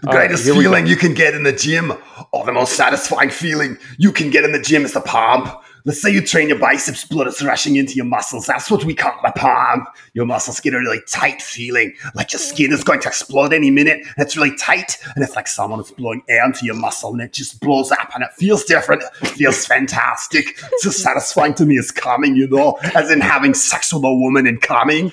The 0.03 0.09
greatest 0.09 0.45
feeling 0.45 0.87
you 0.87 0.97
can 0.97 1.15
get 1.15 1.35
in 1.35 1.43
the 1.43 1.53
gym, 1.53 1.93
or 2.33 2.45
the 2.45 2.53
most 2.53 2.75
satisfying 2.75 3.31
feeling 3.31 3.79
you 3.99 4.13
can 4.13 4.31
get 4.31 4.45
in 4.45 4.53
the 4.53 4.61
gym 4.61 4.85
is 4.85 4.93
the 4.93 5.01
pump. 5.01 5.49
Let's 5.87 6.03
say 6.03 6.11
you 6.11 6.21
train 6.21 6.49
your 6.49 6.59
biceps, 6.59 7.05
blood 7.05 7.29
is 7.29 7.41
rushing 7.41 7.77
into 7.77 7.95
your 7.95 8.07
muscles. 8.07 8.45
That's 8.45 8.69
what 8.69 8.83
we 8.83 8.93
call 8.93 9.15
a 9.25 9.31
pump. 9.31 9.89
Your 10.15 10.27
muscles 10.27 10.59
get 10.59 10.75
a 10.75 10.79
really 10.79 10.99
tight 11.09 11.41
feeling, 11.41 11.95
like 12.17 12.33
your 12.33 12.41
skin 12.41 12.73
is 12.73 12.83
going 12.83 12.99
to 13.03 13.09
explode 13.09 13.53
any 13.53 13.71
minute. 13.71 14.01
And 14.01 14.27
it's 14.27 14.37
really 14.37 14.57
tight, 14.57 14.99
and 15.15 15.23
it's 15.23 15.37
like 15.37 15.47
someone 15.47 15.79
is 15.79 15.93
blowing 15.93 16.23
air 16.29 16.45
into 16.45 16.67
your 16.67 16.75
muscle, 16.75 17.13
and 17.13 17.21
it 17.21 17.33
just 17.33 17.61
blows 17.61 17.93
up, 17.93 18.11
and 18.17 18.25
it 18.25 18.31
feels 18.37 18.65
different. 18.65 19.05
It 19.23 19.29
feels 19.29 19.65
fantastic. 19.65 20.59
It's 20.73 20.87
as 20.87 21.01
satisfying 21.01 21.55
to 21.55 21.65
me 21.65 21.79
as 21.79 21.93
coming, 21.93 22.35
you 22.35 22.49
know, 22.49 22.81
as 22.97 23.09
in 23.13 23.21
having 23.21 23.55
sex 23.55 23.93
with 23.93 24.03
a 24.03 24.13
woman 24.13 24.49
and 24.49 24.61
coming. 24.61 25.13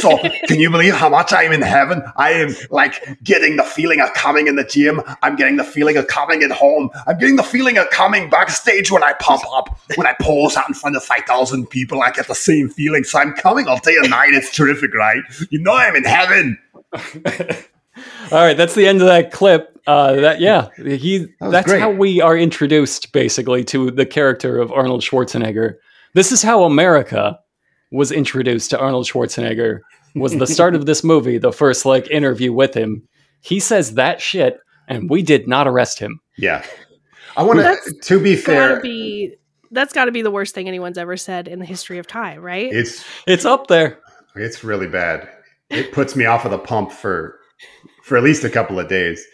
So, 0.00 0.18
can 0.48 0.58
you 0.58 0.70
believe 0.70 0.94
how 0.94 1.08
much 1.08 1.32
I 1.32 1.44
am 1.44 1.52
in 1.52 1.62
heaven? 1.62 2.02
I 2.16 2.32
am 2.32 2.56
like 2.70 3.22
getting 3.22 3.54
the 3.54 3.62
feeling 3.62 4.00
of 4.00 4.12
coming 4.14 4.48
in 4.48 4.56
the 4.56 4.64
gym. 4.64 5.02
I'm 5.22 5.36
getting 5.36 5.54
the 5.54 5.62
feeling 5.62 5.96
of 5.96 6.08
coming 6.08 6.42
at 6.42 6.50
home. 6.50 6.90
I'm 7.06 7.16
getting 7.16 7.36
the 7.36 7.44
feeling 7.44 7.78
of 7.78 7.88
coming 7.90 8.28
backstage 8.28 8.90
when 8.90 9.04
I 9.04 9.12
pump 9.12 9.42
up, 9.52 9.78
when 10.00 10.06
I 10.06 10.16
pose 10.18 10.56
out 10.56 10.66
in 10.66 10.74
front 10.74 10.96
of 10.96 11.04
5,000 11.04 11.66
people. 11.68 12.02
I 12.02 12.10
get 12.10 12.26
the 12.26 12.34
same 12.34 12.70
feeling. 12.70 13.04
So, 13.04 13.18
I'm 13.18 13.34
coming 13.34 13.68
all 13.68 13.78
day 13.80 13.96
and 14.00 14.08
night. 14.08 14.32
It's 14.32 14.50
terrific, 14.50 14.94
right? 14.94 15.22
You 15.50 15.60
know, 15.60 15.74
I'm 15.74 15.94
in 15.94 16.04
heaven. 16.04 16.58
All 18.32 18.38
right, 18.38 18.56
that's 18.56 18.74
the 18.74 18.86
end 18.86 19.02
of 19.02 19.08
that 19.08 19.30
clip. 19.30 19.78
Uh, 19.86 20.14
that 20.14 20.40
yeah, 20.40 20.68
he. 20.76 21.26
That 21.40 21.50
that's 21.50 21.66
great. 21.66 21.80
how 21.80 21.90
we 21.90 22.20
are 22.22 22.36
introduced 22.36 23.12
basically 23.12 23.62
to 23.64 23.90
the 23.90 24.06
character 24.06 24.58
of 24.58 24.72
Arnold 24.72 25.02
Schwarzenegger. 25.02 25.74
This 26.14 26.32
is 26.32 26.42
how 26.42 26.64
America 26.64 27.38
was 27.92 28.10
introduced 28.10 28.70
to 28.70 28.78
Arnold 28.78 29.06
Schwarzenegger. 29.06 29.80
Was 30.14 30.36
the 30.36 30.46
start 30.46 30.74
of 30.74 30.86
this 30.86 31.04
movie 31.04 31.38
the 31.38 31.52
first 31.52 31.84
like 31.84 32.10
interview 32.10 32.52
with 32.52 32.74
him? 32.74 33.06
He 33.42 33.60
says 33.60 33.94
that 33.94 34.20
shit, 34.20 34.58
and 34.88 35.10
we 35.10 35.22
did 35.22 35.46
not 35.46 35.68
arrest 35.68 35.98
him. 35.98 36.20
Yeah. 36.38 36.64
I 37.36 37.42
want 37.42 37.60
to, 37.60 37.94
to 38.02 38.20
be 38.20 38.36
fair, 38.36 38.70
Gotta 38.70 38.80
be 38.80 39.36
that's 39.70 39.92
got 39.92 40.06
to 40.06 40.12
be 40.12 40.22
the 40.22 40.30
worst 40.30 40.54
thing 40.54 40.68
anyone's 40.68 40.98
ever 40.98 41.16
said 41.16 41.48
in 41.48 41.58
the 41.58 41.64
history 41.66 41.98
of 41.98 42.06
time, 42.06 42.40
right? 42.42 42.72
it's 42.72 43.04
It's 43.26 43.44
up 43.44 43.66
there. 43.68 43.98
it's 44.36 44.64
really 44.64 44.88
bad. 44.88 45.28
It 45.70 45.92
puts 45.92 46.16
me 46.16 46.24
off 46.26 46.44
of 46.44 46.50
the 46.50 46.58
pump 46.58 46.92
for 46.92 47.38
for 48.04 48.16
at 48.16 48.22
least 48.24 48.42
a 48.44 48.50
couple 48.50 48.78
of 48.80 48.88
days. 48.88 49.24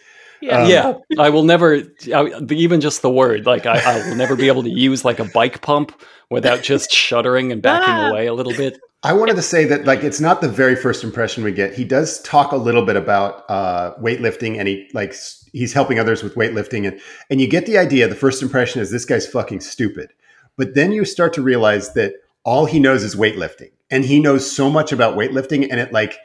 yeah. 0.41 0.59
Um, 0.59 0.69
yeah, 0.69 0.93
I 1.23 1.29
will 1.29 1.43
never 1.43 1.81
I, 2.13 2.31
even 2.51 2.79
just 2.81 3.01
the 3.01 3.09
word 3.09 3.45
like 3.47 3.65
I, 3.65 3.79
I 3.79 4.07
will 4.09 4.15
never 4.15 4.35
be 4.35 4.47
able 4.47 4.61
to 4.63 4.69
use 4.69 5.03
like 5.03 5.19
a 5.19 5.25
bike 5.25 5.61
pump 5.61 5.99
without 6.29 6.61
just 6.61 6.91
shuddering 6.91 7.51
and 7.51 7.61
backing 7.61 7.93
Ah. 7.95 8.09
away 8.09 8.27
a 8.27 8.33
little 8.33 8.53
bit. 8.53 8.79
I 9.03 9.13
wanted 9.13 9.35
to 9.37 9.41
say 9.41 9.65
that 9.65 9.85
like 9.85 10.03
it's 10.03 10.19
not 10.19 10.41
the 10.41 10.49
very 10.49 10.75
first 10.75 11.03
impression 11.03 11.43
we 11.43 11.51
get. 11.51 11.73
He 11.73 11.83
does 11.83 12.21
talk 12.21 12.51
a 12.51 12.57
little 12.57 12.85
bit 12.85 12.95
about 12.95 13.45
uh, 13.49 13.95
weightlifting, 13.99 14.57
and 14.59 14.67
he 14.67 14.89
like 14.93 15.15
he's 15.53 15.71
helping 15.73 15.97
others 15.99 16.21
with 16.23 16.35
weightlifting, 16.35 16.87
and 16.87 16.99
and 17.31 17.39
you 17.41 17.47
get 17.47 17.65
the 17.65 17.77
idea. 17.77 18.07
The 18.07 18.15
first 18.15 18.41
impression 18.43 18.81
is 18.81 18.91
this 18.91 19.05
guy's 19.05 19.25
fucking 19.27 19.61
stupid, 19.61 20.09
but 20.57 20.75
then 20.75 20.91
you 20.91 21.05
start 21.05 21.33
to 21.33 21.41
realize 21.41 21.93
that 21.93 22.13
all 22.43 22.65
he 22.65 22.79
knows 22.79 23.03
is 23.03 23.15
weightlifting, 23.15 23.71
and 23.89 24.03
he 24.05 24.19
knows 24.19 24.49
so 24.49 24.69
much 24.69 24.91
about 24.91 25.17
weightlifting, 25.17 25.67
and 25.69 25.79
it 25.79 25.91
like 25.93 26.17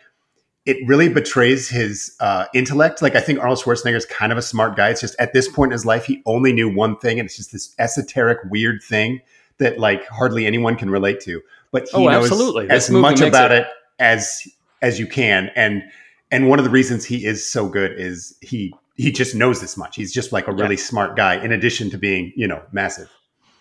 it 0.65 0.77
really 0.87 1.09
betrays 1.09 1.69
his 1.69 2.15
uh, 2.21 2.47
intellect. 2.55 3.03
Like 3.03 3.17
I 3.17 3.21
think 3.21 3.41
Arnold 3.41 3.59
Schwarzenegger 3.59 3.97
is 3.97 4.07
kind 4.07 4.31
of 4.33 4.39
a 4.39 4.43
smart 4.43 4.77
guy. 4.77 4.91
It's 4.91 5.01
just 5.01 5.17
at 5.19 5.33
this 5.33 5.49
point 5.49 5.71
in 5.71 5.73
his 5.73 5.85
life, 5.85 6.05
he 6.05 6.23
only 6.27 6.53
knew 6.53 6.73
one 6.73 6.97
thing, 6.99 7.19
and 7.19 7.27
it's 7.27 7.37
just 7.37 7.53
this 7.53 7.75
esoteric, 7.79 8.39
weird 8.51 8.83
thing 8.83 9.21
that 9.59 9.79
like 9.79 10.07
hardly 10.09 10.47
anyone 10.47 10.77
can 10.77 10.91
relate 10.91 11.21
to. 11.21 11.41
But 11.73 11.89
he 11.89 11.97
Oh, 11.97 12.09
knows 12.09 12.25
absolutely. 12.31 12.71
as 12.71 12.91
much 12.91 13.21
about 13.21 13.51
it- 13.53 13.63
it 13.63 13.67
as 13.99 14.43
as 14.81 14.99
you 15.01 15.07
can, 15.07 15.51
and 15.57 15.83
and 16.31 16.49
one 16.49 16.59
of 16.59 16.65
the 16.65 16.71
reasons 16.71 17.05
he 17.05 17.25
is 17.27 17.47
so 17.47 17.67
good 17.69 17.99
is 17.99 18.35
he 18.41 18.73
he 18.95 19.11
just 19.11 19.35
knows 19.35 19.61
this 19.61 19.77
much. 19.77 19.97
He's 19.97 20.13
just 20.13 20.33
like 20.33 20.47
a 20.47 20.53
really 20.53 20.77
smart 20.77 21.17
guy, 21.17 21.43
in 21.43 21.51
addition 21.51 21.91
to 21.91 21.99
being 21.99 22.33
you 22.37 22.47
know 22.47 22.63
massive. 22.73 23.11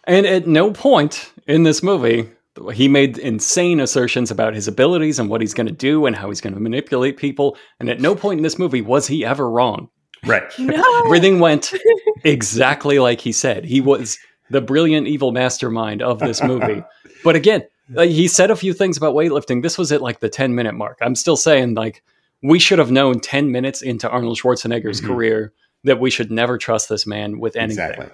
And 0.06 0.26
at 0.26 0.48
no 0.48 0.72
point 0.72 1.32
in 1.48 1.64
this 1.64 1.84
movie, 1.84 2.30
he 2.74 2.88
made 2.88 3.18
insane 3.18 3.80
assertions 3.80 4.32
about 4.32 4.54
his 4.54 4.68
abilities 4.68 5.20
and 5.20 5.30
what 5.30 5.42
he's 5.42 5.54
going 5.54 5.68
to 5.68 5.74
do 5.74 6.06
and 6.06 6.16
how 6.16 6.30
he's 6.30 6.42
going 6.42 6.54
to 6.54 6.60
manipulate 6.60 7.18
people. 7.18 7.58
And 7.80 7.90
at 7.90 8.02
no 8.02 8.16
point 8.16 8.40
in 8.40 8.44
this 8.44 8.60
movie 8.60 8.82
was 8.82 9.08
he 9.08 9.24
ever 9.26 9.50
wrong. 9.50 9.90
Right. 10.26 10.44
No. 10.60 11.02
Everything 11.06 11.40
went 11.40 11.74
exactly 12.24 13.00
like 13.00 13.22
he 13.22 13.32
said. 13.32 13.66
He 13.66 13.82
was 13.82 14.18
the 14.50 14.62
brilliant 14.62 15.08
evil 15.08 15.32
mastermind 15.32 16.02
of 16.02 16.20
this 16.20 16.44
movie. 16.44 16.84
but 17.24 17.36
again, 17.36 17.64
like, 17.90 18.10
he 18.10 18.28
said 18.28 18.52
a 18.52 18.56
few 18.56 18.74
things 18.74 18.98
about 18.98 19.16
weightlifting. 19.16 19.62
This 19.64 19.78
was 19.78 19.92
at 19.92 20.02
like 20.02 20.20
the 20.20 20.30
10 20.30 20.54
minute 20.56 20.74
mark. 20.76 20.98
I'm 21.02 21.16
still 21.16 21.38
saying, 21.38 21.76
like, 21.76 22.04
we 22.44 22.60
should 22.60 22.80
have 22.80 22.92
known 22.92 23.20
10 23.20 23.52
minutes 23.52 23.82
into 23.82 24.10
Arnold 24.10 24.38
Schwarzenegger's 24.40 25.02
Mhm. 25.02 25.08
career 25.08 25.54
that 25.84 26.00
we 26.00 26.10
should 26.10 26.32
never 26.32 26.58
trust 26.58 26.90
this 26.90 27.06
man 27.08 27.40
with 27.40 27.56
anything. 27.56 27.84
Exactly. 27.84 28.08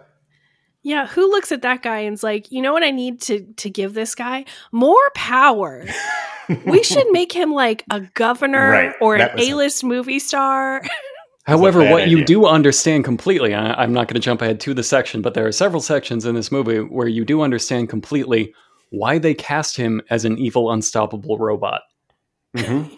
Yeah, 0.87 1.05
who 1.05 1.29
looks 1.29 1.51
at 1.51 1.63
that 1.63 1.81
guy 1.81 1.99
and 1.99 2.13
is 2.13 2.23
like, 2.23 2.49
you 2.49 2.61
know 2.61 2.71
what 2.71 2.81
I 2.83 2.91
need 2.91 3.19
to 3.23 3.41
to 3.57 3.69
give 3.69 3.93
this 3.93 4.15
guy 4.15 4.45
more 4.71 5.11
power. 5.15 5.85
we 6.65 6.81
should 6.81 7.07
make 7.11 7.33
him 7.33 7.51
like 7.51 7.83
a 7.91 7.99
governor 8.13 8.69
Right, 8.71 8.93
or 9.01 9.15
an 9.15 9.19
that 9.19 9.35
was 9.35 9.47
a- 9.49 9.51
A-list 9.51 9.83
movie 9.83 10.19
star. 10.19 10.81
However, 11.45 11.81
bad 11.81 11.91
what 11.91 12.07
you 12.07 12.23
do 12.23 12.45
understand 12.45 13.03
completely, 13.03 13.53
I, 13.53 13.73
I'm 13.83 13.91
not 13.91 14.07
going 14.07 14.15
to 14.15 14.21
jump 14.25 14.41
ahead 14.41 14.61
to 14.61 14.73
the 14.73 14.83
section, 14.83 15.21
but 15.21 15.33
there 15.33 15.45
are 15.45 15.51
several 15.51 15.81
sections 15.81 16.25
in 16.25 16.35
this 16.35 16.51
movie 16.53 16.79
where 16.79 17.07
you 17.09 17.25
do 17.25 17.41
understand 17.41 17.89
completely 17.89 18.53
why 18.91 19.17
they 19.17 19.33
cast 19.33 19.75
him 19.75 20.01
as 20.09 20.23
an 20.23 20.37
evil, 20.37 20.71
unstoppable 20.71 21.37
robot. 21.37 21.81
Mhm. 22.55 22.89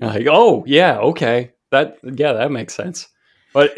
Like, 0.00 0.26
oh 0.30 0.62
yeah, 0.66 0.98
okay, 0.98 1.52
that 1.70 1.96
yeah, 2.04 2.32
that 2.34 2.50
makes 2.52 2.74
sense. 2.74 3.08
But 3.52 3.72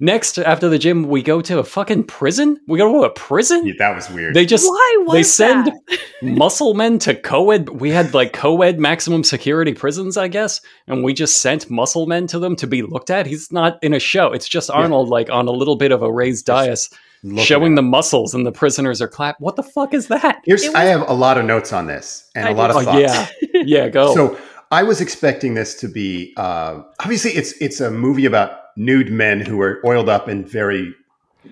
next, 0.00 0.38
after 0.38 0.68
the 0.68 0.78
gym, 0.78 1.04
we 1.04 1.22
go 1.22 1.40
to 1.42 1.58
a 1.58 1.64
fucking 1.64 2.04
prison. 2.04 2.58
We 2.66 2.78
go 2.78 2.92
to 2.92 3.04
a 3.04 3.10
prison. 3.10 3.66
Yeah, 3.66 3.74
that 3.78 3.94
was 3.94 4.10
weird. 4.10 4.34
They 4.34 4.46
just 4.46 4.66
Why 4.68 4.96
was 5.06 5.14
they 5.14 5.22
send 5.22 5.66
that? 5.66 5.98
muscle 6.22 6.74
men 6.74 6.98
to 7.00 7.14
co-ed. 7.14 7.68
We 7.68 7.90
had 7.90 8.14
like 8.14 8.32
co-ed 8.32 8.78
maximum 8.78 9.24
security 9.24 9.74
prisons, 9.74 10.16
I 10.16 10.28
guess, 10.28 10.60
and 10.86 11.02
we 11.04 11.14
just 11.14 11.40
sent 11.42 11.70
muscle 11.70 12.06
men 12.06 12.26
to 12.28 12.38
them 12.38 12.56
to 12.56 12.66
be 12.66 12.82
looked 12.82 13.10
at. 13.10 13.26
He's 13.26 13.52
not 13.52 13.78
in 13.82 13.94
a 13.94 14.00
show. 14.00 14.32
It's 14.32 14.48
just 14.48 14.70
Arnold 14.70 15.08
like 15.08 15.30
on 15.30 15.48
a 15.48 15.52
little 15.52 15.76
bit 15.76 15.92
of 15.92 16.02
a 16.02 16.12
raised 16.12 16.46
dais, 16.46 16.90
showing 17.38 17.74
the 17.74 17.82
muscles, 17.82 18.34
and 18.34 18.44
the 18.46 18.52
prisoners 18.52 19.00
are 19.00 19.08
clap. 19.08 19.40
What 19.40 19.56
the 19.56 19.62
fuck 19.62 19.94
is 19.94 20.08
that? 20.08 20.40
Here's 20.44 20.64
It 20.64 20.74
I 20.74 20.84
have 20.84 21.08
a 21.08 21.14
lot 21.14 21.38
of 21.38 21.44
notes 21.44 21.72
on 21.72 21.86
this 21.86 22.30
and 22.34 22.46
I 22.46 22.50
a 22.50 22.54
lot 22.54 22.70
of 22.70 22.76
Oh 22.76 22.82
thoughts. 22.82 23.00
yeah, 23.00 23.28
yeah. 23.64 23.88
Go. 23.88 24.14
So 24.14 24.38
I 24.70 24.82
was 24.82 25.00
expecting 25.00 25.54
this 25.54 25.74
to 25.76 25.88
be 25.88 26.34
uh, 26.36 26.82
obviously 27.00 27.30
it's 27.32 27.52
it's 27.60 27.80
a 27.80 27.90
movie 27.90 28.26
about 28.26 28.58
nude 28.76 29.10
men 29.10 29.40
who 29.40 29.60
are 29.60 29.80
oiled 29.84 30.08
up 30.08 30.28
and 30.28 30.48
very 30.48 30.92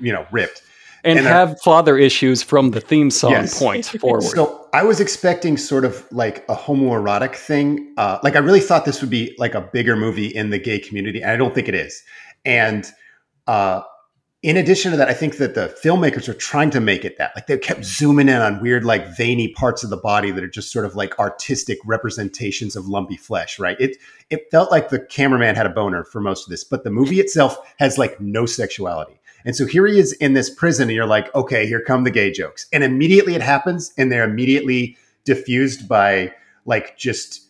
you 0.00 0.12
know 0.12 0.26
ripped. 0.30 0.62
and, 1.04 1.18
and, 1.18 1.26
have 1.26 1.60
father 1.60 1.96
issues 1.98 2.42
from 2.42 2.70
the 2.70 2.80
theme 2.80 3.10
song 3.10 3.32
Yes. 3.32 3.58
point 3.58 3.86
forward. 3.86 4.22
So 4.22 4.68
I 4.72 4.84
was 4.84 5.00
expecting 5.00 5.56
sort 5.56 5.84
of 5.84 6.06
like 6.12 6.44
a 6.48 6.54
homoerotic 6.54 7.34
thing. 7.34 7.92
Uh, 7.96 8.18
like 8.22 8.36
I 8.36 8.38
really 8.38 8.60
thought 8.60 8.84
this 8.84 9.00
would 9.00 9.10
be 9.10 9.34
like 9.38 9.54
a 9.54 9.60
bigger 9.60 9.96
movie 9.96 10.28
in 10.28 10.50
the 10.50 10.58
gay 10.58 10.78
community, 10.78 11.20
and 11.20 11.30
I 11.30 11.36
don't 11.36 11.54
think 11.54 11.68
it 11.68 11.74
is. 11.74 12.02
And 12.44 12.90
uh, 13.46 13.82
in 14.42 14.56
addition 14.56 14.90
to 14.90 14.96
that, 14.96 15.08
I 15.08 15.14
think 15.14 15.36
that 15.36 15.54
the 15.54 15.72
filmmakers 15.82 16.28
are 16.28 16.34
trying 16.34 16.70
to 16.70 16.80
make 16.80 17.04
it 17.04 17.16
that. 17.18 17.30
Like 17.36 17.46
they 17.46 17.56
kept 17.56 17.84
zooming 17.84 18.28
in 18.28 18.40
on 18.40 18.60
weird, 18.60 18.84
like 18.84 19.16
veiny 19.16 19.48
parts 19.48 19.84
of 19.84 19.90
the 19.90 19.96
body 19.96 20.32
that 20.32 20.42
are 20.42 20.48
just 20.48 20.72
sort 20.72 20.84
of 20.84 20.96
like 20.96 21.16
artistic 21.20 21.78
representations 21.84 22.74
of 22.74 22.88
lumpy 22.88 23.16
flesh. 23.16 23.60
Right? 23.60 23.76
It 23.80 23.98
it 24.30 24.50
felt 24.50 24.72
like 24.72 24.88
the 24.88 24.98
cameraman 24.98 25.54
had 25.54 25.66
a 25.66 25.70
boner 25.70 26.02
for 26.02 26.20
most 26.20 26.46
of 26.46 26.50
this, 26.50 26.64
but 26.64 26.82
the 26.82 26.90
movie 26.90 27.20
itself 27.20 27.56
has 27.78 27.98
like 27.98 28.20
no 28.20 28.44
sexuality. 28.44 29.20
And 29.44 29.54
so 29.54 29.64
here 29.64 29.86
he 29.86 29.98
is 29.98 30.12
in 30.14 30.34
this 30.34 30.50
prison, 30.50 30.88
and 30.88 30.96
you're 30.96 31.06
like, 31.06 31.32
okay, 31.36 31.66
here 31.66 31.80
come 31.80 32.02
the 32.02 32.10
gay 32.10 32.32
jokes. 32.32 32.66
And 32.72 32.82
immediately 32.82 33.36
it 33.36 33.42
happens, 33.42 33.92
and 33.96 34.10
they're 34.10 34.24
immediately 34.24 34.96
diffused 35.24 35.88
by 35.88 36.32
like 36.64 36.96
just 36.96 37.46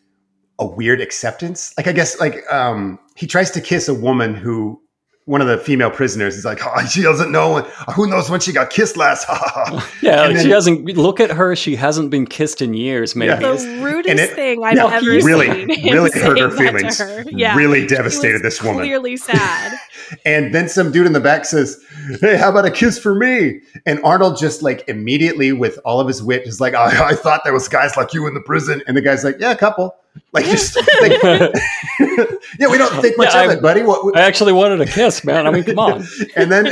a 0.59 0.67
weird 0.67 1.01
acceptance. 1.01 1.73
Like 1.79 1.87
I 1.87 1.93
guess 1.93 2.21
like 2.21 2.45
um 2.53 2.99
he 3.17 3.27
tries 3.27 3.51
to 3.53 3.63
kiss 3.63 3.89
a 3.89 3.95
woman 3.95 4.35
who 4.35 4.82
one 5.25 5.41
of 5.41 5.47
the 5.47 5.57
female 5.57 5.91
prisoners 5.91 6.37
is 6.37 6.45
like, 6.45 6.59
oh, 6.65 6.85
she 6.87 7.01
doesn't 7.01 7.31
know. 7.31 7.61
Who 7.95 8.09
knows 8.09 8.29
when 8.29 8.41
she 8.41 8.53
got 8.53 8.71
kissed 8.71 8.97
last? 8.97 9.25
yeah, 10.03 10.23
like, 10.23 10.35
then- 10.35 10.43
she 10.43 10.49
doesn't 10.49 10.85
look 10.97 11.21
at 11.21 11.31
her. 11.31 11.55
She 11.55 11.77
hasn't 11.77 12.11
been 12.11 12.27
kissed 12.27 12.61
in 12.61 12.75
years. 12.75 13.15
Maybe. 13.15 13.29
Yeah. 13.31 13.39
the 13.39 13.81
rudest 13.83 14.11
and 14.11 14.19
it- 14.19 14.35
thing 14.35 14.65
I've 14.65 14.77
yeah, 14.77 14.87
ever 14.93 15.07
really, 15.07 15.47
seen. 15.47 15.69
really 15.93 16.11
him 16.11 16.23
hurt 16.23 16.39
her 16.41 16.51
saying 16.57 16.75
that 16.75 16.81
to 16.81 16.81
feelings. 16.81 16.99
her. 16.99 17.25
Yeah. 17.31 17.57
Really 17.57 17.83
She 17.83 17.87
devastated 17.87 18.35
was 18.35 18.43
this 18.43 18.63
woman. 18.63 18.83
Clearly 18.83 19.17
sad. 19.17 19.79
And 20.27 20.55
then 20.55 20.69
some 20.69 20.93
dude 20.93 21.07
in 21.07 21.15
the 21.15 21.21
back 21.21 21.47
says, 21.47 21.83
Hey, 22.21 22.37
how 22.37 22.51
about 22.51 22.67
a 22.67 22.71
kiss 22.71 22.99
for 22.99 23.15
me? 23.15 23.61
And 23.87 23.99
Arnold 24.05 24.37
just 24.37 24.61
like 24.61 24.87
immediately, 24.87 25.53
with 25.53 25.79
all 25.87 26.01
of 26.01 26.07
his 26.09 26.23
wit, 26.23 26.47
is 26.47 26.61
like, 26.61 26.75
I, 26.75 27.09
I 27.11 27.15
thought 27.15 27.43
there 27.45 27.55
was 27.55 27.67
guys 27.67 27.97
like 27.97 28.13
you 28.13 28.27
in 28.27 28.35
the 28.35 28.41
prison. 28.43 28.83
And 28.87 28.95
the 28.95 29.01
guy's 29.01 29.25
like, 29.25 29.37
Yeah, 29.39 29.53
a 29.53 29.57
couple. 29.57 29.95
Like, 30.35 30.47
just 30.47 30.77
like, 31.03 31.23
yeah, 31.23 32.69
we 32.71 32.79
don't 32.79 33.01
think 33.03 33.19
much 33.19 33.35
Yeah, 33.35 33.43
of 33.45 33.51
I- 33.51 33.53
it, 33.55 33.63
buddy. 33.63 33.83
What, 33.83 34.17
I 34.17 34.23
actually 34.23 34.53
wanted 34.55 34.81
a 34.81 34.87
kiss, 34.87 35.25
man. 35.25 35.47
I 35.47 35.51
mean, 35.51 35.65
come 35.65 35.79
on. 35.79 36.05
and 36.37 36.51
then, 36.51 36.65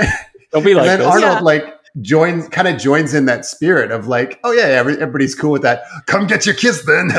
Don't 0.50 0.64
be 0.64 0.70
and 0.72 0.78
like 0.78 0.86
then 0.86 0.98
this. 1.00 1.08
Arnold 1.08 1.22
Yeah. 1.32 1.40
like 1.40 1.74
joins, 2.00 2.48
kind 2.48 2.68
of 2.68 2.78
joins 2.80 3.12
in 3.14 3.26
that 3.26 3.44
spirit 3.44 3.90
of 3.90 4.06
like, 4.06 4.40
oh 4.44 4.52
yeah, 4.52 4.62
every, 4.64 4.94
everybody's 4.94 5.34
cool 5.34 5.50
with 5.52 5.62
that. 5.62 5.82
Come 6.06 6.26
get 6.26 6.46
your 6.46 6.54
kiss 6.54 6.82
then, 6.86 7.10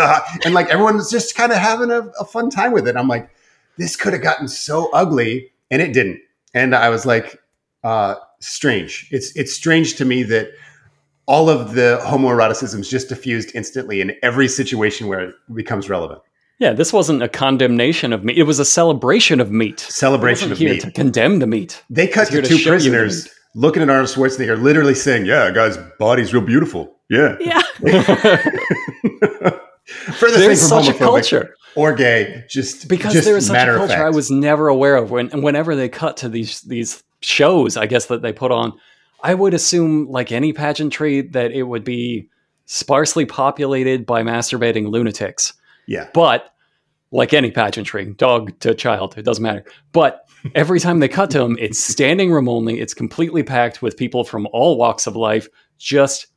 and 0.46 0.54
like 0.56 0.68
everyone's 0.70 1.12
just 1.12 1.36
kind 1.36 1.52
of 1.52 1.58
having 1.60 1.92
a, 1.92 2.02
a 2.20 2.26
fun 2.26 2.50
time 2.50 2.72
with 2.72 2.88
it. 2.88 2.96
I'm 2.96 3.08
like, 3.08 3.30
this 3.78 3.96
could 3.96 4.14
have 4.14 4.22
gotten 4.24 4.48
so 4.48 4.90
ugly, 4.94 5.52
and 5.70 5.82
it 5.82 5.94
didn't. 5.94 6.20
And 6.56 6.76
I 6.76 6.90
was 6.90 7.06
like, 7.06 7.40
uh, 7.84 8.16
strange. 8.40 9.08
It's 9.12 9.36
it's 9.36 9.54
strange 9.54 9.96
to 9.98 10.06
me 10.06 10.24
that 10.24 10.50
all 11.26 11.50
of 11.50 11.74
the 11.74 12.00
homoeroticism 12.04 12.80
is 12.80 12.90
just 12.90 13.10
diffused 13.10 13.52
instantly 13.56 14.02
in 14.02 14.14
every 14.24 14.48
situation 14.48 15.08
where 15.08 15.22
it 15.22 15.36
becomes 15.54 15.90
relevant. 15.90 16.22
Yeah, 16.60 16.74
this 16.74 16.94
wasn't 16.94 17.24
a 17.24 17.30
condemnation 17.30 18.14
of 18.14 18.24
meat. 18.24 18.38
It 18.38 18.44
was 18.44 18.60
a 18.60 18.66
celebration 18.66 19.40
of 19.40 19.52
meat. 19.52 19.80
Celebration 19.80 20.52
of 20.52 20.60
here 20.60 20.74
meat. 20.74 20.82
to 20.82 20.92
condemn 20.92 21.40
the 21.40 21.48
meat. 21.48 21.84
They 21.90 22.08
cut 22.08 22.28
to 22.30 22.42
two 22.44 22.60
prisoners 22.64 23.28
looking 23.56 23.82
at 23.82 23.90
Arnold 23.90 24.10
Schwarzenegger, 24.10 24.62
literally 24.62 24.94
saying, 24.94 25.26
"Yeah, 25.26 25.50
guy's 25.52 25.78
body's 25.98 26.34
real 26.34 26.44
beautiful." 26.44 26.98
Yeah. 27.10 27.36
Yeah. 27.40 27.62
Further 30.14 30.38
There's 30.38 30.62
such 30.62 30.88
a 30.88 30.94
culture 30.94 31.56
or 31.76 31.94
gay, 31.94 32.46
just 32.50 32.88
because 32.88 33.14
just 33.14 33.26
there 33.26 33.38
is 33.38 33.48
such 33.48 33.68
a 33.68 33.76
culture 33.76 34.06
I 34.06 34.10
was 34.10 34.30
never 34.30 34.68
aware 34.68 34.96
of. 34.96 35.12
When 35.12 35.30
whenever 35.42 35.76
they 35.76 35.90
cut 35.90 36.18
to 36.18 36.30
these 36.30 36.62
these 36.62 37.04
shows, 37.22 37.76
I 37.76 37.88
guess 37.88 38.06
that 38.06 38.22
they 38.22 38.34
put 38.34 38.52
on, 38.52 38.74
I 39.24 39.34
would 39.34 39.54
assume 39.54 40.08
like 40.10 40.32
any 40.32 40.54
pageantry 40.54 41.22
that 41.22 41.52
it 41.52 41.64
would 41.64 41.84
be 41.84 42.30
sparsely 42.66 43.26
populated 43.26 44.06
by 44.06 44.24
masturbating 44.24 44.90
lunatics. 44.90 45.54
yeah, 45.88 46.08
But 46.14 46.54
like 47.12 47.34
any 47.34 47.52
pageantry, 47.52 48.14
dog 48.14 48.58
to 48.62 48.74
child, 48.74 49.16
it 49.18 49.24
doesn't 49.24 49.44
matter. 49.44 49.66
But 49.92 50.26
every 50.56 50.80
time 50.80 51.00
they 51.00 51.10
cut 51.10 51.30
to 51.32 51.42
him, 51.42 51.58
it's 51.60 51.78
standing 51.80 52.32
room 52.32 52.48
only. 52.48 52.80
It's 52.80 52.94
completely 52.94 53.44
packed 53.44 53.82
with 53.82 53.98
people 53.98 54.24
from 54.24 54.48
all 54.54 54.78
walks 54.78 55.06
of 55.08 55.16
life, 55.18 55.48
just 55.78 56.28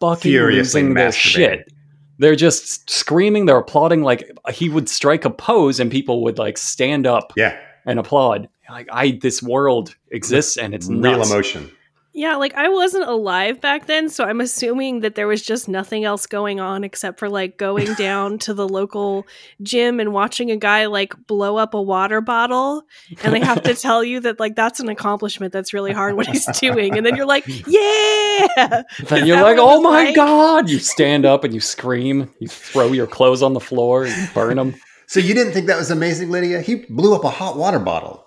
fucking 0.00 0.30
Furiously 0.30 0.82
losing 0.82 0.94
their 0.94 1.12
shit. 1.12 1.70
They're 2.18 2.36
just 2.36 2.88
screaming, 2.88 3.46
they're 3.46 3.58
applauding. 3.58 4.02
Like 4.02 4.30
he 4.52 4.68
would 4.70 4.88
strike 4.88 5.24
a 5.24 5.30
pose, 5.30 5.78
and 5.80 5.90
people 5.90 6.22
would 6.24 6.38
like 6.38 6.56
stand 6.56 7.06
up 7.06 7.32
Yeah, 7.36 7.58
and 7.84 7.98
applaud. 7.98 8.48
Like 8.70 8.88
I, 8.90 9.18
this 9.20 9.42
world 9.42 9.94
exists, 10.10 10.56
and 10.56 10.74
it's 10.74 10.88
real 10.88 10.98
nuts. 11.18 11.30
emotion. 11.30 11.70
Yeah, 12.16 12.36
like 12.36 12.54
I 12.54 12.68
wasn't 12.68 13.08
alive 13.08 13.60
back 13.60 13.86
then, 13.86 14.08
so 14.08 14.24
I'm 14.24 14.40
assuming 14.40 15.00
that 15.00 15.16
there 15.16 15.26
was 15.26 15.42
just 15.42 15.68
nothing 15.68 16.04
else 16.04 16.26
going 16.26 16.60
on 16.60 16.84
except 16.84 17.18
for 17.18 17.28
like 17.28 17.58
going 17.58 17.92
down 17.98 18.38
to 18.38 18.54
the 18.54 18.68
local 18.68 19.26
gym 19.62 19.98
and 19.98 20.12
watching 20.12 20.52
a 20.52 20.56
guy 20.56 20.86
like 20.86 21.12
blow 21.26 21.56
up 21.56 21.74
a 21.74 21.82
water 21.82 22.20
bottle. 22.20 22.84
And 23.24 23.34
they 23.34 23.40
have 23.40 23.64
to 23.64 23.74
tell 23.74 24.04
you 24.04 24.20
that 24.20 24.38
like 24.38 24.54
that's 24.54 24.78
an 24.78 24.88
accomplishment 24.88 25.52
that's 25.52 25.74
really 25.74 25.92
hard 25.92 26.14
what 26.14 26.28
he's 26.28 26.46
doing. 26.60 26.96
And 26.96 27.04
then 27.04 27.16
you're 27.16 27.26
like, 27.26 27.48
yeah. 27.66 28.82
Then 29.08 29.26
you're 29.26 29.42
like, 29.42 29.58
oh 29.58 29.80
my 29.80 30.04
like?" 30.04 30.14
god! 30.14 30.70
You 30.70 30.78
stand 30.78 31.26
up 31.26 31.42
and 31.42 31.52
you 31.52 31.60
scream. 31.60 32.30
You 32.38 32.46
throw 32.46 32.92
your 32.92 33.08
clothes 33.08 33.42
on 33.42 33.54
the 33.54 33.60
floor. 33.60 34.06
You 34.06 34.28
burn 34.32 34.56
them 34.56 34.76
So 35.08 35.18
you 35.18 35.34
didn't 35.34 35.52
think 35.52 35.66
that 35.66 35.78
was 35.78 35.90
amazing, 35.90 36.30
Lydia? 36.30 36.60
He 36.60 36.76
blew 36.76 37.12
up 37.14 37.24
a 37.24 37.30
hot 37.30 37.56
water 37.56 37.80
bottle 37.80 38.23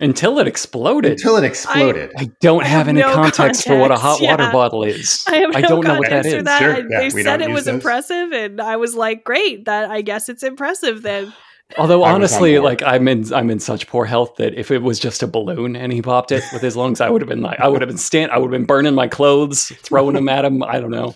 until 0.00 0.38
it 0.38 0.46
exploded. 0.46 1.12
until 1.12 1.36
it 1.36 1.44
exploded. 1.44 2.12
I 2.16 2.30
don't 2.40 2.62
I 2.62 2.66
have, 2.66 2.78
have 2.78 2.88
any 2.88 3.00
no 3.00 3.14
context, 3.14 3.66
for 3.66 3.78
what 3.78 3.90
a 3.90 3.96
hot 3.96 4.18
context, 4.18 4.40
water 4.40 4.52
bottle 4.52 4.84
is. 4.84 5.24
I 5.26 5.36
have 5.36 5.52
no 5.52 5.60
don't 5.60 5.84
know 5.84 5.98
what 5.98 6.10
that 6.10 6.24
context 6.24 6.30
for 6.30 6.36
is. 6.38 6.44
that. 6.44 6.58
Sure, 6.60 6.74
and 6.74 6.90
yeah, 6.90 7.00
they 7.00 7.10
said 7.10 7.42
it 7.42 7.50
was 7.50 7.64
those. 7.64 7.74
impressive, 7.74 8.32
and 8.32 8.60
I 8.60 8.76
was 8.76 8.94
like, 8.94 9.24
great. 9.24 9.64
That 9.64 9.90
I 9.90 10.02
guess 10.02 10.28
it's 10.28 10.42
impressive 10.42 11.02
then. 11.02 11.32
Although 11.76 12.02
I 12.02 12.08
was 12.08 12.08
on 12.08 12.14
honestly, 12.14 12.58
like 12.58 12.82
I'm 12.82 13.06
in 13.08 13.32
I'm 13.34 13.50
in 13.50 13.60
such 13.60 13.88
poor 13.88 14.06
health 14.06 14.36
that 14.36 14.54
if 14.54 14.70
it 14.70 14.82
was 14.82 14.98
just 14.98 15.22
a 15.22 15.26
balloon 15.26 15.76
and 15.76 15.92
he 15.92 16.00
popped 16.00 16.32
it 16.32 16.42
with 16.52 16.62
his 16.62 16.76
lungs, 16.76 17.00
I 17.00 17.10
would 17.10 17.20
have 17.20 17.28
been 17.28 17.42
like 17.42 17.60
I 17.60 17.68
would 17.68 17.82
have 17.82 17.88
been 17.88 17.98
stand 17.98 18.32
I 18.32 18.38
would 18.38 18.46
have 18.50 18.58
been 18.58 18.64
burning 18.64 18.94
my 18.94 19.06
clothes, 19.06 19.70
throwing 19.82 20.14
them 20.14 20.28
at 20.30 20.46
him. 20.46 20.62
I 20.62 20.80
don't 20.80 20.90
know. 20.90 21.14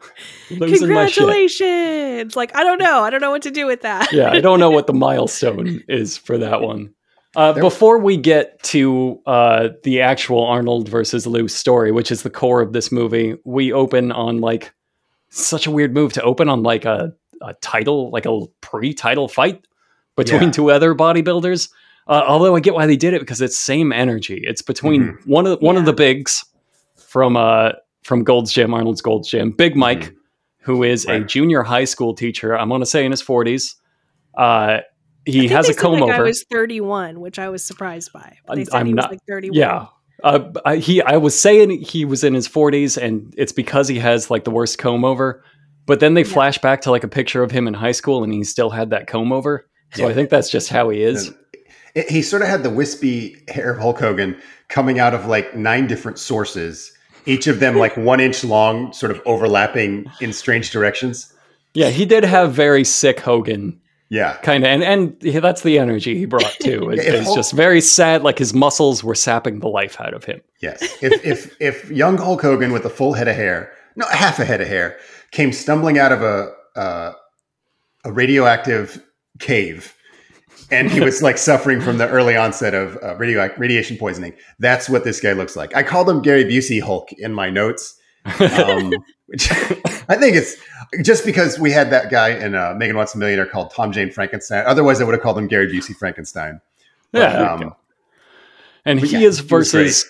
Losing 0.50 0.92
my 0.92 1.06
shit. 1.06 1.16
Congratulations! 1.18 2.36
Like 2.36 2.54
I 2.54 2.62
don't 2.62 2.78
know. 2.78 3.02
I 3.02 3.10
don't 3.10 3.20
know 3.20 3.32
what 3.32 3.42
to 3.42 3.50
do 3.50 3.66
with 3.66 3.82
that. 3.82 4.12
yeah, 4.12 4.30
I 4.30 4.40
don't 4.40 4.60
know 4.60 4.70
what 4.70 4.86
the 4.86 4.92
milestone 4.94 5.82
is 5.88 6.16
for 6.16 6.38
that 6.38 6.60
one. 6.60 6.94
Uh, 7.36 7.52
There- 7.52 7.62
before 7.62 7.98
we 7.98 8.16
get 8.16 8.60
to 8.64 9.20
uh, 9.26 9.68
the 9.84 10.00
actual 10.00 10.44
Arnold 10.44 10.88
versus 10.88 11.26
Lou 11.26 11.46
story, 11.48 11.92
which 11.92 12.10
is 12.10 12.22
the 12.22 12.30
core 12.30 12.60
of 12.60 12.72
this 12.72 12.90
movie, 12.90 13.36
we 13.44 13.72
open 13.72 14.10
on 14.12 14.40
like 14.40 14.72
such 15.28 15.66
a 15.66 15.70
weird 15.70 15.94
move 15.94 16.12
to 16.14 16.22
open 16.22 16.48
on 16.48 16.62
like 16.64 16.84
a, 16.84 17.12
a 17.42 17.54
title, 17.60 18.10
like 18.10 18.26
a 18.26 18.40
pre-title 18.62 19.28
fight 19.28 19.64
between 20.16 20.42
Yeah. 20.44 20.50
two 20.50 20.70
other 20.72 20.94
bodybuilders. 20.94 21.70
Uh, 22.08 22.24
although 22.26 22.56
I 22.56 22.60
get 22.60 22.74
why 22.74 22.86
they 22.86 22.96
did 22.96 23.14
it 23.14 23.20
because 23.20 23.40
it's 23.40 23.56
same 23.56 23.92
energy. 23.92 24.40
It's 24.42 24.62
between 24.62 25.02
Mm-hmm. 25.12 25.30
one 25.30 25.46
of 25.46 25.60
one 25.62 25.76
of 25.76 25.84
the 25.84 25.92
bigs 25.92 26.44
from 26.96 27.36
uh 27.36 27.72
from 28.02 28.24
Gold's 28.24 28.52
Gym, 28.52 28.74
Arnold's 28.74 29.02
Gold's 29.02 29.28
Gym, 29.30 29.52
Big 29.52 29.76
Mike, 29.76 30.12
who 30.62 30.82
is 30.82 31.04
a 31.04 31.08
Mm-hmm. 31.08 31.20
Right. 31.20 31.28
junior 31.28 31.62
high 31.62 31.84
school 31.84 32.12
teacher. 32.14 32.58
I'm 32.58 32.68
going 32.68 32.80
to 32.80 32.86
say 32.86 33.04
in 33.04 33.12
his 33.12 33.22
40s. 33.22 33.76
Uh, 34.36 34.40
I 34.40 34.82
he 35.26 35.40
think 35.40 35.52
has 35.52 35.66
they 35.66 35.72
a 35.72 35.76
comb 35.76 36.02
over. 36.02 36.12
I 36.12 36.20
was 36.20 36.44
31, 36.50 37.20
which 37.20 37.38
I 37.38 37.48
was 37.48 37.62
surprised 37.64 38.12
by. 38.12 38.36
They 38.48 38.52
I'm- 38.54 38.64
said 38.64 38.74
I'm 38.74 38.86
he 38.86 38.94
was 38.94 39.02
not- 39.02 39.10
like 39.10 39.20
31. 39.28 39.54
yeah. 39.58 39.86
Uh, 40.22 40.52
I, 40.66 40.76
he, 40.76 41.00
I 41.00 41.16
was 41.16 41.38
saying 41.38 41.70
he 41.80 42.04
was 42.04 42.22
in 42.24 42.34
his 42.34 42.46
40s, 42.46 43.00
and 43.00 43.32
it's 43.38 43.52
because 43.52 43.88
he 43.88 43.98
has 44.00 44.30
like 44.30 44.44
the 44.44 44.50
worst 44.50 44.76
comb 44.78 45.02
over. 45.04 45.42
But 45.86 46.00
then 46.00 46.12
they 46.14 46.22
Yeah. 46.24 46.32
flash 46.32 46.58
back 46.58 46.82
to 46.82 46.90
like 46.90 47.04
a 47.04 47.08
picture 47.08 47.42
of 47.42 47.50
him 47.50 47.66
in 47.66 47.72
high 47.74 47.92
school, 47.92 48.22
and 48.22 48.32
he 48.32 48.44
still 48.44 48.68
had 48.70 48.90
that 48.90 49.06
comb 49.06 49.32
over. 49.32 49.66
So 49.94 50.02
Yeah. 50.02 50.08
I 50.08 50.14
think 50.14 50.28
that's 50.30 50.50
just 50.50 50.68
how 50.68 50.90
he 50.90 51.02
is. 51.02 51.32
It- 51.94 52.10
he 52.10 52.22
sort 52.22 52.42
of 52.42 52.48
had 52.48 52.62
the 52.62 52.70
wispy 52.70 53.36
hair 53.48 53.72
of 53.72 53.78
Hulk 53.80 53.98
Hogan 53.98 54.36
coming 54.68 54.98
out 55.00 55.12
of 55.14 55.26
like 55.26 55.56
nine 55.56 55.86
different 55.88 56.18
sources, 56.18 56.92
each 57.26 57.46
of 57.48 57.58
them 57.58 57.76
like 57.76 57.96
one 57.96 58.20
inch 58.20 58.44
long, 58.44 58.92
sort 58.92 59.10
of 59.10 59.20
overlapping 59.26 60.04
in 60.20 60.32
strange 60.32 60.70
directions. 60.70 61.32
Yeah, 61.74 61.88
he 61.88 62.04
did 62.06 62.22
have 62.24 62.52
very 62.52 62.84
sick 62.84 63.20
Hogan 63.20 63.80
Yeah. 64.10 64.36
kind 64.42 64.64
of, 64.64 64.68
and 64.68 64.82
and 64.82 65.20
that's 65.42 65.62
the 65.62 65.78
energy 65.78 66.18
he 66.18 66.24
brought 66.26 66.54
too. 66.60 66.90
It- 66.92 66.98
it's 66.98 67.24
Hulk- 67.26 67.36
just 67.36 67.52
very 67.52 67.80
sad, 67.80 68.22
like 68.22 68.38
his 68.38 68.52
muscles 68.52 69.02
were 69.04 69.14
sapping 69.14 69.60
the 69.60 69.68
life 69.68 70.00
out 70.00 70.12
of 70.14 70.24
him. 70.24 70.40
Yes. 70.60 70.82
If 71.02 71.24
if 71.24 71.56
if 71.60 71.90
young 71.90 72.18
Hulk 72.18 72.42
Hogan 72.42 72.72
with 72.72 72.84
a 72.84 72.90
full 72.90 73.12
head 73.14 73.28
of 73.28 73.36
hair, 73.36 73.72
no, 73.96 74.06
half 74.06 74.38
a 74.38 74.44
head 74.44 74.60
of 74.60 74.68
hair, 74.68 74.98
came 75.30 75.52
stumbling 75.52 75.98
out 75.98 76.12
of 76.12 76.22
a 76.22 76.52
uh, 76.76 77.12
a 78.04 78.12
radioactive 78.12 79.02
cave, 79.38 79.94
and 80.70 80.90
he 80.90 81.00
was 81.00 81.22
like 81.22 81.38
suffering 81.38 81.80
from 81.80 81.98
the 81.98 82.08
early 82.08 82.36
onset 82.36 82.74
of 82.74 82.98
uh, 83.02 83.14
radio 83.16 83.48
radiation 83.58 83.96
poisoning, 83.96 84.32
that's 84.58 84.88
what 84.88 85.04
this 85.04 85.20
guy 85.20 85.32
looks 85.32 85.54
like. 85.56 85.74
I 85.76 85.82
called 85.82 86.08
him 86.08 86.20
Gary 86.22 86.44
Busey 86.44 86.80
Hulk 86.82 87.12
in 87.12 87.32
my 87.32 87.50
notes, 87.50 87.94
um, 88.24 88.92
which 89.26 89.50
I 90.08 90.16
think 90.16 90.36
it's 90.36 90.56
just 91.02 91.24
because 91.24 91.58
we 91.58 91.70
had 91.70 91.90
that 91.90 92.10
guy 92.10 92.30
in 92.30 92.54
uh, 92.54 92.74
Megan 92.76 92.96
Wants 92.96 93.14
a 93.14 93.18
Millionaire 93.18 93.46
called 93.46 93.70
Tom 93.70 93.92
Jane 93.92 94.10
Frankenstein. 94.10 94.64
Otherwise, 94.66 95.00
I 95.00 95.04
would 95.04 95.12
have 95.14 95.22
called 95.22 95.38
him 95.38 95.46
Gary 95.46 95.68
Busey 95.72 95.94
Frankenstein. 95.96 96.60
But, 97.12 97.18
Yeah, 97.20 97.32
there 97.36 97.50
um, 97.68 97.74
and 98.84 99.00
he 99.00 99.18
yeah, 99.18 99.28
is 99.28 99.38
he 99.40 99.46
versus 99.46 100.04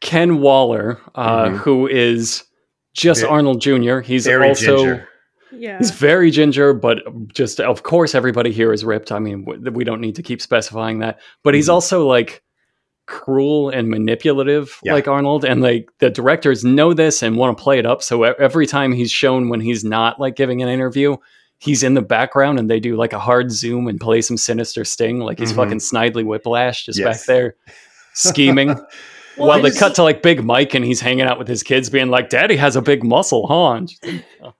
Ken 0.00 0.40
Waller, 0.40 1.00
uh, 1.14 1.44
Mhm. 1.46 1.56
who 1.58 1.86
is 1.86 2.44
just 2.94 3.22
Ve- 3.22 3.26
Arnold 3.28 3.60
Jr. 3.60 4.00
He's 4.00 4.26
very 4.26 4.48
also 4.48 4.76
ginger. 4.78 5.08
Yeah. 5.52 5.78
he's 5.78 5.90
very 5.90 6.30
ginger, 6.30 6.72
but 6.72 6.98
just 7.32 7.60
of 7.60 7.82
course 7.82 8.14
everybody 8.14 8.52
here 8.52 8.72
is 8.72 8.84
ripped. 8.84 9.10
I 9.12 9.18
mean, 9.18 9.44
we 9.72 9.84
don't 9.84 10.00
need 10.00 10.14
to 10.16 10.22
keep 10.22 10.40
specifying 10.40 11.00
that. 11.00 11.18
But 11.42 11.54
he's 11.54 11.68
Mhm. 11.68 11.72
also 11.74 12.06
like 12.06 12.42
cruel 13.10 13.68
and 13.68 13.88
manipulative, 13.88 14.78
Yeah. 14.82 14.94
like 14.94 15.06
Arnold, 15.08 15.44
and 15.44 15.60
like 15.60 15.90
the 15.98 16.08
directors 16.08 16.64
know 16.64 16.94
this 16.94 17.22
and 17.22 17.36
want 17.36 17.58
to 17.58 17.62
play 17.62 17.78
it 17.78 17.84
up. 17.84 18.02
So 18.02 18.22
every 18.22 18.66
time 18.66 18.92
he's 18.92 19.10
shown 19.10 19.50
when 19.50 19.60
he's 19.60 19.84
not 19.84 20.18
like 20.18 20.34
giving 20.36 20.62
an 20.62 20.68
interview. 20.70 21.16
He's 21.62 21.82
in 21.82 21.92
the 21.92 22.00
background 22.00 22.58
and 22.58 22.70
they 22.70 22.80
do 22.80 22.96
like 22.96 23.12
a 23.12 23.18
hard 23.18 23.52
zoom 23.52 23.86
and 23.86 24.00
play 24.00 24.22
some 24.22 24.38
sinister 24.38 24.82
sting, 24.82 25.18
like 25.18 25.38
he's 25.38 25.52
Mhm. 25.52 25.56
fucking 25.56 25.78
Snidely 25.80 26.24
Whiplash 26.24 26.86
just 26.86 27.02
back 27.04 27.22
there 27.26 27.56
scheming. 28.14 28.68
Well, 29.36 29.48
While 29.48 29.58
I 29.64 29.70
they 29.70 29.76
cut 29.78 29.94
to 29.94 30.02
like 30.02 30.22
Big 30.22 30.42
Mike 30.44 30.74
and 30.74 30.84
he's 30.84 31.00
hanging 31.00 31.22
out 31.26 31.38
with 31.38 31.48
his 31.48 31.62
kids, 31.62 31.88
being 31.88 32.08
like, 32.08 32.28
"Daddy 32.30 32.56
has 32.56 32.76
a 32.76 32.82
big 32.82 33.04
muscle, 33.04 33.46
huh?" 33.46 33.72
And 33.72 33.88
she's 33.88 34.22
"Oh, 34.42 34.52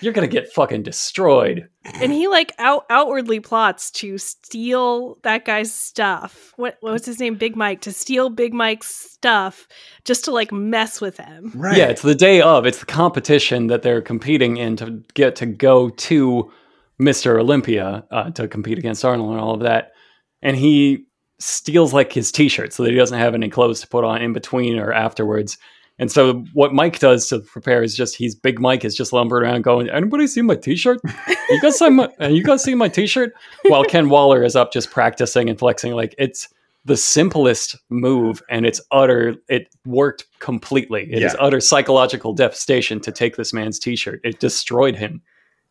You're 0.00 0.12
gonna 0.12 0.26
get 0.26 0.52
fucking 0.52 0.82
destroyed. 0.82 1.68
and 1.84 2.12
he 2.12 2.28
like 2.28 2.52
out 2.58 2.84
outwardly 2.90 3.40
plots 3.40 3.90
to 3.92 4.18
steal 4.18 5.18
that 5.22 5.44
guy's 5.44 5.72
stuff. 5.72 6.52
What 6.56 6.76
what 6.80 6.92
was 6.92 7.06
his 7.06 7.20
name? 7.20 7.34
Big 7.34 7.56
Mike 7.56 7.80
to 7.82 7.92
steal 7.92 8.30
Big 8.30 8.54
Mike's 8.54 8.88
stuff 8.88 9.66
just 10.04 10.24
to 10.26 10.30
like 10.30 10.52
mess 10.52 11.00
with 11.00 11.16
him. 11.16 11.52
Right. 11.54 11.76
Yeah, 11.76 11.86
it's 11.86 12.02
the 12.02 12.14
day 12.14 12.40
of. 12.40 12.66
It's 12.66 12.80
the 12.80 12.86
competition 12.86 13.68
that 13.68 13.82
they're 13.82 14.02
competing 14.02 14.56
in 14.56 14.76
to 14.76 15.02
get 15.14 15.36
to 15.36 15.46
go 15.46 15.90
to 15.90 16.52
Mr. 17.00 17.38
Olympia 17.40 18.04
uh, 18.10 18.30
to 18.30 18.48
compete 18.48 18.78
against 18.78 19.04
Arnold 19.04 19.30
and 19.32 19.40
all 19.40 19.54
of 19.54 19.60
that. 19.60 19.92
And 20.42 20.56
he 20.56 21.06
steals 21.38 21.92
like 21.94 22.12
his 22.12 22.32
T-shirt 22.32 22.72
so 22.72 22.82
that 22.82 22.90
he 22.90 22.96
doesn't 22.96 23.18
have 23.18 23.34
any 23.34 23.48
clothes 23.48 23.80
to 23.80 23.88
put 23.88 24.04
on 24.04 24.20
in 24.22 24.32
between 24.32 24.78
or 24.78 24.92
afterwards. 24.92 25.58
And 26.00 26.12
so 26.12 26.44
what 26.52 26.72
Mike 26.72 27.00
does 27.00 27.26
to 27.28 27.40
prepare 27.40 27.82
is 27.82 27.96
just 27.96 28.14
he's 28.16 28.34
Big 28.34 28.60
Mike 28.60 28.84
is 28.84 28.94
just 28.94 29.12
lumbering 29.12 29.44
around 29.44 29.62
going, 29.62 29.90
"Anybody 29.90 30.26
see 30.28 30.42
my 30.42 30.54
T-shirt? 30.54 31.00
You 31.50 31.60
guys 31.60 31.78
see 31.78 31.90
my? 31.90 32.08
You 32.28 32.44
guys 32.44 32.62
see 32.62 32.74
my 32.74 32.88
T-shirt?" 32.88 33.32
While 33.66 33.84
Ken 33.84 34.08
Waller 34.08 34.44
is 34.44 34.54
up 34.54 34.72
just 34.72 34.90
practicing 34.90 35.48
and 35.50 35.58
flexing. 35.58 35.92
Like 35.94 36.14
it's 36.18 36.48
the 36.84 36.96
simplest 36.96 37.76
move, 37.90 38.40
and 38.48 38.64
it's 38.64 38.80
utter. 38.92 39.34
It 39.48 39.74
worked 39.84 40.24
completely. 40.38 41.08
It 41.12 41.22
is 41.22 41.34
Yeah. 41.34 41.40
utter 41.40 41.60
psychological 41.60 42.32
devastation 42.32 43.00
to 43.00 43.10
take 43.12 43.36
this 43.36 43.52
man's 43.52 43.78
T-shirt. 43.80 44.20
It 44.24 44.38
destroyed 44.38 44.94
him. 44.96 45.20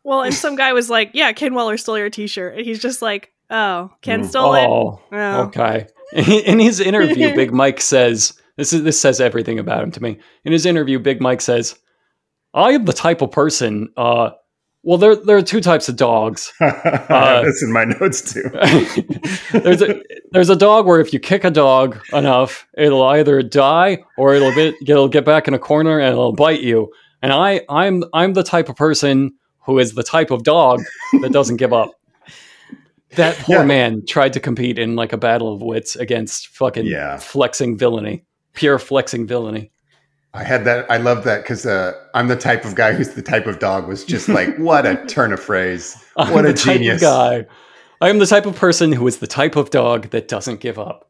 Well, 0.04 0.22
and 0.24 0.34
some 0.34 0.56
guy 0.58 0.74
was 0.74 0.90
like, 0.90 1.12
"Yeah, 1.14 1.32
Ken 1.32 1.54
Waller 1.54 1.78
stole 1.78 1.98
your 1.98 2.10
T-shirt," 2.10 2.58
and 2.58 2.66
he's 2.66 2.80
just 2.82 3.02
like, 3.02 3.32
"Oh, 3.50 3.92
Ken 4.02 4.24
Mm. 4.24 4.28
stole 4.28 4.54
it." 4.56 4.68
Oh, 4.68 5.00
Oh. 5.14 5.42
okay. 5.44 5.88
In 6.14 6.60
his 6.60 6.80
interview, 6.82 7.34
Big 7.34 7.52
Mike 7.54 7.80
says 7.82 8.34
this 8.58 8.74
is 8.74 8.84
this 8.84 9.00
says 9.00 9.22
everything 9.22 9.58
about 9.60 9.84
him 9.84 9.92
to 9.92 10.04
me. 10.04 10.20
In 10.44 10.52
his 10.52 10.66
interview, 10.66 11.00
Big 11.00 11.22
Mike 11.22 11.42
says, 11.42 11.76
"I 12.54 12.72
am 12.72 12.86
the 12.86 12.94
type 12.94 13.22
of 13.22 13.32
person. 13.32 13.90
Uh, 13.96 14.32
well, 14.84 14.98
there 14.98 15.16
there 15.16 15.38
are 15.38 15.42
two 15.42 15.62
types 15.62 15.90
of 15.90 15.96
dogs. 15.96 16.52
Have 16.60 17.44
this 17.46 17.62
in 17.64 17.72
my 17.74 17.86
notes 17.86 18.34
too. 18.34 18.44
there's 19.60 19.82
a 19.82 20.02
there's 20.32 20.50
a 20.50 20.56
dog 20.56 20.86
where 20.86 21.00
if 21.00 21.12
you 21.14 21.20
kick 21.20 21.44
a 21.44 21.52
dog 21.52 22.00
enough, 22.14 22.66
it'll 22.78 23.04
either 23.04 23.42
die 23.42 24.04
or 24.18 24.34
it'll 24.34 24.54
get 24.54 24.76
it'll 24.88 25.10
get 25.10 25.26
back 25.26 25.48
in 25.48 25.54
a 25.54 25.60
corner 25.60 26.00
and 26.00 26.12
it'll 26.14 26.34
bite 26.34 26.62
you. 26.62 26.92
And 27.22 27.34
I 27.34 27.62
I'm 27.70 28.04
I'm 28.14 28.34
the 28.34 28.44
type 28.44 28.70
of 28.70 28.76
person 28.76 29.34
who 29.66 29.80
is 29.80 29.96
the 29.96 30.04
type 30.04 30.32
of 30.32 30.44
dog 30.44 30.82
that 31.22 31.34
doesn't 31.34 31.58
give 31.58 31.74
up. 31.74 31.92
That 33.16 33.36
poor 33.38 33.58
Yeah. 33.58 33.64
man 33.66 34.06
tried 34.06 34.34
to 34.34 34.40
compete 34.40 34.78
in 34.78 34.96
like 34.96 35.12
a 35.12 35.18
battle 35.18 35.54
of 35.54 35.62
wits 35.62 35.96
against 35.96 36.48
fucking 36.50 36.86
Yeah. 36.86 37.18
flexing 37.18 37.78
villainy, 37.78 38.24
pure 38.58 38.80
flexing 38.80 39.26
villainy. 39.28 39.72
I 40.34 40.44
had 40.44 40.66
that. 40.66 40.90
I 40.92 40.98
love 40.98 41.24
that 41.24 41.44
because 41.44 41.66
uh, 41.66 41.94
I'm 42.14 42.28
the 42.28 42.36
type 42.36 42.66
of 42.66 42.76
guy 42.76 42.94
who's 42.94 43.10
the 43.16 43.22
type 43.22 43.48
of 43.48 43.60
dog 43.60 43.88
was 43.88 44.04
just 44.04 44.28
like, 44.28 44.56
what 44.58 44.86
a 44.86 45.06
turn 45.06 45.32
of 45.32 45.40
phrase. 45.40 45.96
I'm 46.18 46.34
What 46.34 46.46
a 46.46 46.54
type 46.54 46.76
of 46.76 46.82
genius. 46.82 47.02
guy. 47.02 47.46
I 48.02 48.10
am 48.10 48.20
the 48.20 48.26
type 48.28 48.46
of 48.46 48.56
person 48.56 48.92
who 48.92 49.08
is 49.08 49.18
the 49.18 49.28
type 49.28 49.56
of 49.56 49.70
dog 49.72 50.10
that 50.10 50.28
doesn't 50.28 50.60
give 50.60 50.78
up. 50.78 51.10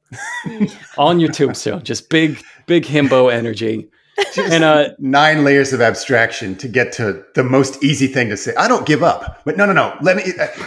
On 0.98 1.20
your 1.20 1.32
tombstone, 1.32 1.84
just 1.84 2.10
big, 2.10 2.42
big 2.66 2.86
himbo 2.86 3.32
energy. 3.34 3.90
Just 4.34 4.52
And 4.52 4.64
uh, 4.64 4.90
nine 5.00 5.44
layers 5.44 5.74
of 5.74 5.82
abstraction 5.82 6.56
to 6.58 6.68
get 6.68 6.92
to 6.94 7.24
the 7.36 7.44
most 7.44 7.84
easy 7.84 8.08
thing 8.08 8.30
to 8.30 8.38
say. 8.38 8.56
I 8.56 8.68
don't 8.68 8.86
give 8.86 9.04
up. 9.04 9.42
But 9.46 9.58
no, 9.58 9.66
no, 9.66 9.74
no. 9.74 9.96
Let 10.02 10.16
me. 10.18 10.24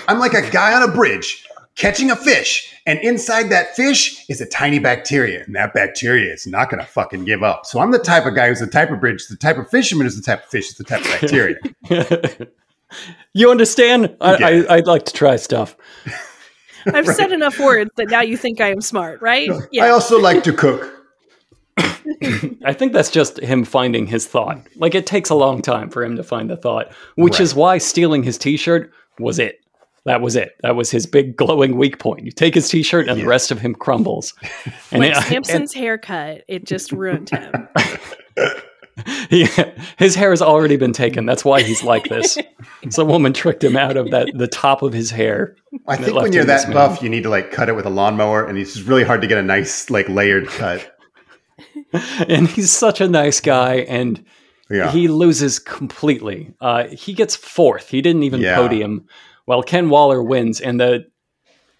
I'm 0.08 0.18
like 0.18 0.34
a 0.34 0.48
guy 0.50 0.74
on 0.74 0.82
a 0.88 0.92
bridge 0.92 1.46
catching 1.80 2.10
a 2.10 2.16
fish, 2.16 2.74
and 2.86 2.98
inside 3.00 3.50
that 3.50 3.74
fish 3.74 4.28
is 4.28 4.40
a 4.40 4.46
tiny 4.46 4.78
bacteria, 4.78 5.42
and 5.44 5.54
that 5.56 5.72
bacteria 5.72 6.32
is 6.32 6.46
not 6.46 6.70
going 6.70 6.80
to 6.80 6.86
fucking 6.86 7.24
give 7.24 7.42
up. 7.42 7.64
So 7.66 7.80
I'm 7.80 7.90
the 7.90 7.98
type 7.98 8.26
of 8.26 8.34
guy 8.34 8.48
who's 8.48 8.60
the 8.60 8.66
type 8.66 8.90
of 8.90 9.00
bridge, 9.00 9.26
the 9.28 9.36
type 9.36 9.56
of 9.58 9.68
fisherman 9.70 10.06
is 10.06 10.14
the 10.16 10.22
type 10.22 10.44
of 10.44 10.50
fish, 10.50 10.68
is 10.68 10.76
the 10.76 10.84
type 10.84 11.00
of 11.00 11.06
bacteria. 11.20 11.56
you 13.32 13.50
understand? 13.50 14.14
I, 14.20 14.36
Yeah. 14.38 14.46
I, 14.68 14.74
I'd 14.76 14.86
like 14.86 15.04
to 15.06 15.12
try 15.12 15.36
stuff. 15.36 15.76
I've 16.86 17.06
said 17.06 17.32
enough 17.32 17.58
words 17.58 17.90
that 17.96 18.08
now 18.08 18.20
you 18.22 18.36
think 18.36 18.60
I 18.60 18.70
am 18.70 18.80
smart, 18.80 19.20
right? 19.20 19.50
Yeah. 19.70 19.84
I 19.84 19.90
also 19.90 20.18
like 20.18 20.42
to 20.44 20.52
cook. 20.52 20.96
I 22.64 22.72
think 22.72 22.92
that's 22.92 23.10
just 23.10 23.38
him 23.40 23.64
finding 23.64 24.06
his 24.06 24.26
thought. 24.26 24.60
Like 24.76 24.94
it 24.94 25.06
takes 25.06 25.28
a 25.30 25.34
long 25.34 25.60
time 25.62 25.90
for 25.90 26.02
him 26.02 26.16
to 26.16 26.22
find 26.22 26.48
the 26.50 26.56
thought, 26.56 26.90
which 27.16 27.34
Right. 27.34 27.40
is 27.40 27.54
why 27.54 27.78
stealing 27.78 28.22
his 28.22 28.38
T-shirt 28.38 28.90
was 29.18 29.38
it. 29.38 29.60
That 30.06 30.20
was 30.22 30.34
it. 30.36 30.56
That 30.62 30.76
was 30.76 30.90
his 30.90 31.06
big 31.06 31.36
glowing 31.36 31.76
weak 31.76 31.98
point. 31.98 32.24
You 32.24 32.30
take 32.32 32.54
his 32.54 32.68
T-shirt, 32.68 33.08
and 33.08 33.18
Yeah. 33.18 33.24
the 33.24 33.28
rest 33.28 33.50
of 33.50 33.60
him 33.60 33.74
crumbles. 33.74 34.32
And 34.92 35.00
like 35.02 35.12
it- 35.12 35.22
Samson's 35.24 35.72
haircut, 35.74 36.42
it 36.48 36.64
just 36.64 36.90
ruined 36.92 37.30
him. 37.30 37.68
he, 39.30 39.46
his 39.98 40.14
hair 40.14 40.30
has 40.30 40.42
already 40.42 40.76
been 40.76 40.92
taken. 40.92 41.24
That's 41.26 41.44
why 41.44 41.62
he's 41.62 41.82
like 41.84 42.08
this. 42.08 42.36
Some 42.90 43.08
woman 43.08 43.32
tricked 43.32 43.62
him 43.62 43.76
out 43.76 43.96
of 43.96 44.10
that 44.10 44.28
the 44.34 44.48
top 44.48 44.82
of 44.82 44.92
his 44.92 45.10
hair. 45.10 45.56
I 45.86 45.96
think 45.96 46.14
when 46.16 46.32
you're 46.32 46.44
that 46.44 46.66
this 46.66 46.74
buff, 46.74 47.02
you 47.02 47.08
need 47.08 47.22
to 47.22 47.28
like 47.30 47.50
cut 47.52 47.68
it 47.68 47.76
with 47.76 47.86
a 47.86 47.90
lawnmower, 47.90 48.44
and 48.46 48.58
it's 48.58 48.74
just 48.74 48.86
really 48.88 49.04
hard 49.04 49.20
to 49.20 49.26
get 49.26 49.38
a 49.38 49.42
nice 49.42 49.90
like 49.90 50.08
layered 50.08 50.48
cut. 50.48 50.96
And 52.28 52.48
he's 52.48 52.70
such 52.70 53.00
a 53.00 53.08
nice 53.08 53.40
guy, 53.40 53.76
and 53.88 54.24
Yeah, 54.70 54.90
he 54.90 55.08
loses 55.08 55.58
completely. 55.58 56.52
Uh, 56.60 56.84
he 56.88 57.12
gets 57.14 57.36
fourth. 57.36 57.88
He 57.88 58.00
didn't 58.02 58.22
even 58.24 58.40
Yeah. 58.40 58.56
podium. 58.56 59.06
While 59.50 59.64
Ken 59.64 59.88
Waller 59.88 60.22
wins, 60.22 60.60
and 60.60 60.78
the 60.78 61.06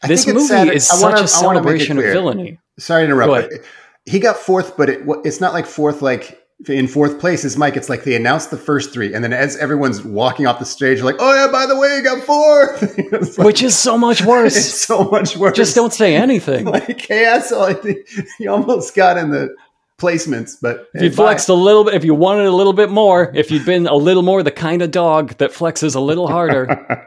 I 0.02 0.08
this 0.08 0.26
movie 0.26 0.40
sad- 0.40 0.68
is 0.74 0.88
such 0.88 1.00
wanna- 1.02 1.14
a 1.14 1.18
make 1.20 1.24
it 1.24 1.28
celebration 1.28 1.98
of 1.98 2.04
villainy. 2.04 2.58
Sorry 2.80 3.02
to 3.02 3.04
interrupt. 3.04 3.50
but 3.52 3.60
He 4.06 4.18
got 4.18 4.36
fourth, 4.38 4.76
but 4.76 4.88
it, 4.88 5.02
it's 5.24 5.40
not 5.40 5.52
like 5.52 5.66
fourth 5.66 6.02
like 6.02 6.36
in 6.68 6.88
fourth 6.88 7.20
place 7.20 7.44
is 7.44 7.56
Mike. 7.56 7.76
It's 7.76 7.88
like 7.88 8.02
they 8.02 8.16
announced 8.16 8.50
the 8.50 8.56
first 8.56 8.92
three, 8.92 9.14
and 9.14 9.22
then 9.22 9.32
as 9.32 9.56
everyone's 9.58 10.02
walking 10.02 10.48
off 10.48 10.58
the 10.58 10.64
stage, 10.64 11.00
like, 11.00 11.14
"Oh 11.20 11.32
yeah, 11.32 11.46
by 11.52 11.64
the 11.66 11.76
way, 11.78 11.96
you 11.96 12.02
got 12.02 12.24
fourth. 12.24 12.98
Like- 13.38 13.46
which 13.46 13.62
is 13.62 13.78
so 13.78 13.96
much 13.96 14.20
it's 14.20 14.28
worse. 14.28 14.74
so 14.74 15.04
much 15.04 15.36
worse. 15.36 15.56
Just 15.56 15.76
don't 15.76 15.92
say 15.92 16.16
anything. 16.16 16.64
like, 16.76 17.06
hey, 17.06 17.24
asshole, 17.24 17.62
I 17.62 17.74
think 17.74 17.98
you 18.40 18.50
almost 18.50 18.96
got 18.96 19.16
in 19.16 19.30
the 19.30 19.54
placements, 19.98 20.56
but 20.60 20.88
If 20.94 21.02
you 21.02 21.08
hey, 21.10 21.16
bye. 21.16 21.24
flexed 21.24 21.48
a 21.50 21.54
little 21.54 21.84
bit, 21.84 21.94
if 21.94 22.04
you 22.04 22.14
wanted 22.14 22.46
a 22.46 22.52
little 22.52 22.72
bit 22.72 22.90
more, 22.90 23.30
if 23.34 23.50
you'd 23.50 23.66
been 23.66 23.86
a 23.86 23.94
little 23.96 24.22
more 24.22 24.42
the 24.42 24.50
kind 24.50 24.80
of 24.82 24.90
dog 24.90 25.36
that 25.38 25.50
flexes 25.52 25.94
a 25.94 26.00
little 26.00 26.26
harder. 26.26 27.06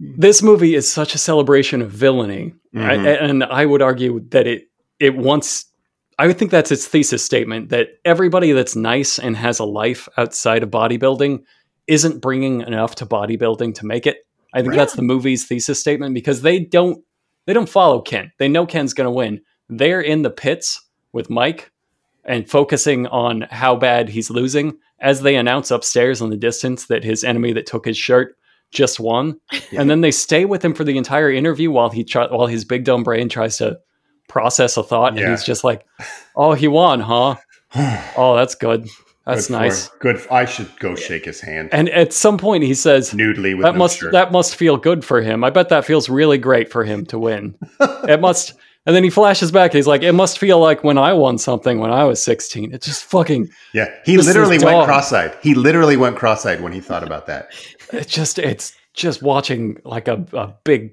This 0.00 0.42
movie 0.42 0.74
is 0.74 0.90
such 0.90 1.14
a 1.14 1.18
celebration 1.18 1.82
of 1.82 1.90
villainy, 1.90 2.54
I- 2.74 2.96
Mhm. 2.96 3.22
and 3.22 3.44
I 3.44 3.66
would 3.66 3.82
argue 3.82 4.20
that 4.30 4.46
it 4.46 4.68
it 4.98 5.14
wants. 5.16 5.66
I 6.18 6.26
would 6.26 6.38
think 6.38 6.50
that's 6.50 6.70
its 6.70 6.86
thesis 6.86 7.22
statement 7.22 7.68
that 7.68 7.88
everybody 8.06 8.52
that's 8.52 8.74
nice 8.74 9.18
and 9.18 9.36
has 9.36 9.58
a 9.58 9.64
life 9.64 10.08
outside 10.16 10.62
of 10.62 10.70
bodybuilding 10.70 11.40
isn't 11.86 12.20
bringing 12.22 12.62
enough 12.62 12.94
to 12.96 13.06
bodybuilding 13.06 13.74
to 13.74 13.86
make 13.86 14.06
it. 14.06 14.26
I 14.54 14.62
think 14.62 14.74
that's 14.74 14.94
the 14.94 15.02
movie's 15.02 15.44
thesis 15.46 15.78
statement 15.78 16.14
because 16.14 16.40
they 16.42 16.58
don't 16.60 17.02
they 17.46 17.52
don't 17.52 17.68
follow 17.68 18.00
Ken. 18.00 18.32
They 18.38 18.48
know 18.48 18.66
Ken's 18.66 18.94
going 18.94 19.04
to 19.06 19.10
win. 19.10 19.40
They're 19.68 20.00
in 20.00 20.22
the 20.22 20.30
pits 20.30 20.80
with 21.12 21.28
Mike 21.30 21.70
and 22.24 22.48
focusing 22.50 23.06
on 23.08 23.42
how 23.50 23.76
bad 23.76 24.08
he's 24.08 24.30
losing 24.30 24.78
as 25.00 25.20
they 25.22 25.36
announce 25.36 25.70
upstairs 25.70 26.20
in 26.22 26.30
the 26.30 26.36
distance 26.36 26.86
that 26.86 27.04
his 27.04 27.22
enemy 27.22 27.52
that 27.52 27.66
took 27.66 27.84
his 27.84 27.96
shirt 27.98 28.36
just 28.72 29.00
won. 29.00 29.40
Yeah. 29.70 29.80
And 29.80 29.90
then 29.90 30.00
they 30.00 30.10
stay 30.10 30.44
with 30.44 30.64
him 30.64 30.74
for 30.74 30.84
the 30.84 30.96
entire 30.98 31.30
interview 31.30 31.70
while 31.70 31.90
he 31.90 32.04
try- 32.04 32.26
while 32.26 32.46
his 32.46 32.64
big 32.64 32.84
dumb 32.84 33.02
brain 33.02 33.28
tries 33.28 33.58
to 33.58 33.78
process 34.28 34.76
a 34.76 34.82
thought 34.82 35.16
and 35.16 35.28
he's 35.30 35.44
just 35.44 35.64
like, 35.64 35.84
"Oh, 36.34 36.52
he 36.52 36.68
won, 36.68 37.00
huh? 37.00 37.36
Oh, 38.16 38.34
that's 38.36 38.54
good. 38.54 38.88
That's 39.26 39.46
Good 39.48 39.54
for- 39.54 39.60
nice." 39.60 39.88
Good. 40.00 40.26
I 40.30 40.44
should 40.44 40.68
go 40.78 40.94
shake 40.96 41.24
his 41.24 41.40
hand 41.40 41.70
And 41.72 41.88
at 41.90 42.12
some 42.12 42.38
point 42.38 42.64
he 42.64 42.74
says, 42.74 43.12
nudely 43.14 43.54
with 43.54 43.64
that 43.64 43.72
no 43.74 43.78
must 43.78 43.98
shirt. 43.98 44.12
that 44.12 44.32
must 44.32 44.54
feel 44.56 44.76
good 44.76 45.04
for 45.04 45.20
him. 45.20 45.44
I 45.44 45.50
bet 45.50 45.68
that 45.70 45.84
feels 45.84 46.08
really 46.08 46.38
great 46.38 46.70
for 46.70 46.84
him 46.84 47.06
to 47.06 47.18
win. 47.18 47.54
it 47.80 48.20
must. 48.20 48.54
And 48.84 48.94
then 48.94 49.02
he 49.02 49.10
flashes 49.10 49.50
back. 49.50 49.72
He's 49.72 49.88
like, 49.88 50.02
"It 50.04 50.12
must 50.12 50.38
feel 50.38 50.60
like 50.60 50.84
when 50.84 50.96
I 50.96 51.12
won 51.12 51.38
something 51.38 51.80
when 51.80 51.90
I 51.90 52.04
was 52.04 52.22
16." 52.22 52.72
It 52.72 52.82
just 52.82 53.04
fucking. 53.04 53.48
yeah, 53.74 53.88
he 54.04 54.16
literally 54.16 54.58
went 54.58 54.70
dog. 54.76 54.86
cross-eyed. 54.86 55.36
He 55.42 55.54
literally 55.56 55.96
went 55.96 56.14
cross-eyed 56.16 56.60
when 56.60 56.70
he 56.72 56.78
thought 56.78 57.02
about 57.02 57.26
that. 57.26 57.48
It 57.92 58.08
just. 58.08 58.38
It's 58.38 58.74
just 58.94 59.22
watching 59.22 59.78
like 59.84 60.08
a, 60.08 60.24
a 60.32 60.54
big 60.64 60.92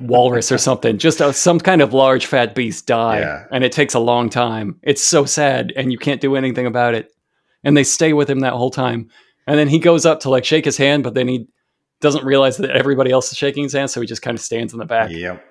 walrus 0.00 0.50
or 0.52 0.58
something, 0.58 0.98
just 0.98 1.20
a, 1.20 1.32
some 1.32 1.58
kind 1.60 1.80
of 1.80 1.94
large 1.94 2.26
fat 2.26 2.54
beast 2.54 2.86
die, 2.86 3.20
Yeah. 3.20 3.44
and 3.52 3.64
it 3.64 3.72
takes 3.72 3.94
a 3.94 3.98
long 4.00 4.28
time. 4.30 4.78
It's 4.82 5.02
so 5.02 5.24
sad, 5.24 5.72
and 5.76 5.92
you 5.92 5.98
can't 5.98 6.20
do 6.20 6.36
anything 6.36 6.66
about 6.66 6.94
it. 6.94 7.12
And 7.64 7.76
they 7.76 7.84
stay 7.84 8.12
with 8.12 8.28
him 8.28 8.40
that 8.40 8.52
whole 8.54 8.70
time, 8.70 9.08
and 9.46 9.58
then 9.58 9.68
he 9.68 9.78
goes 9.78 10.06
up 10.06 10.20
to 10.20 10.30
like 10.30 10.44
shake 10.44 10.64
his 10.64 10.76
hand, 10.76 11.02
but 11.04 11.14
then 11.14 11.28
he 11.28 11.48
doesn't 12.00 12.24
realize 12.24 12.56
that 12.58 12.70
everybody 12.70 13.10
else 13.10 13.30
is 13.32 13.38
shaking 13.38 13.62
his 13.64 13.72
hand, 13.72 13.90
so 13.90 14.00
he 14.00 14.06
just 14.06 14.22
kind 14.22 14.36
of 14.36 14.40
stands 14.42 14.72
in 14.72 14.78
the 14.78 14.84
back. 14.84 15.10
Yep. 15.10 15.44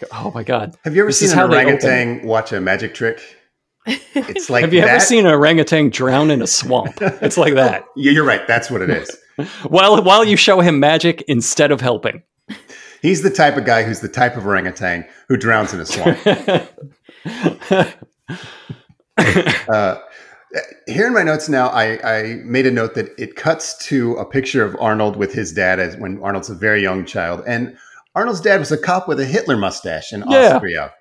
Go, 0.00 0.06
oh 0.12 0.30
my 0.34 0.42
god! 0.44 0.76
Have 0.84 0.94
you 0.94 1.02
ever 1.02 1.08
This 1.08 1.18
seen 1.20 1.38
an 1.38 1.50
orangutan 1.50 2.26
watch 2.26 2.52
a 2.52 2.60
magic 2.60 2.94
trick? 2.94 3.20
It's 4.14 4.48
like 4.48 4.62
Have 4.62 4.72
you 4.72 4.80
ever 4.80 5.00
seen 5.00 5.26
an 5.26 5.32
orangutan 5.32 5.88
drown 5.90 6.30
in 6.30 6.40
a 6.42 6.46
swamp? 6.46 6.98
It's 7.00 7.36
like 7.38 7.54
that. 7.54 7.84
Yeah, 7.96 8.12
You're 8.12 8.24
right. 8.24 8.46
That's 8.46 8.70
what 8.70 8.80
it 8.82 8.90
is. 8.90 9.10
While 9.68 10.02
while 10.02 10.24
you 10.24 10.36
show 10.36 10.60
him 10.60 10.78
magic 10.80 11.22
instead 11.28 11.70
of 11.72 11.80
helping. 11.80 12.22
He's 13.00 13.22
the 13.22 13.30
type 13.30 13.56
of 13.56 13.64
guy 13.64 13.82
who's 13.82 14.00
the 14.00 14.08
type 14.08 14.36
of 14.36 14.46
orangutan 14.46 15.04
who 15.28 15.36
drowns 15.36 15.72
in 15.74 15.80
a 15.80 15.86
swamp. 15.86 16.18
Uh, 19.68 19.98
here 20.86 21.06
in 21.06 21.14
my 21.14 21.22
notes 21.22 21.48
now, 21.48 21.68
I, 21.68 21.98
I 22.20 22.22
made 22.44 22.66
a 22.66 22.70
note 22.70 22.94
that 22.94 23.08
it 23.18 23.36
cuts 23.36 23.76
to 23.86 24.14
a 24.16 24.24
picture 24.24 24.64
of 24.64 24.76
Arnold 24.80 25.16
with 25.16 25.32
his 25.32 25.52
dad 25.52 25.78
as 25.80 25.96
when 25.96 26.22
Arnold's 26.22 26.50
a 26.50 26.54
very 26.54 26.82
young 26.82 27.04
child, 27.06 27.42
and 27.46 27.76
Arnold's 28.14 28.40
dad 28.40 28.58
was 28.60 28.70
a 28.72 28.76
cop 28.78 29.08
with 29.08 29.18
a 29.20 29.24
Hitler 29.24 29.56
mustache 29.56 30.12
in 30.12 30.24
Yeah. 30.28 30.54
Austria. 30.56 30.92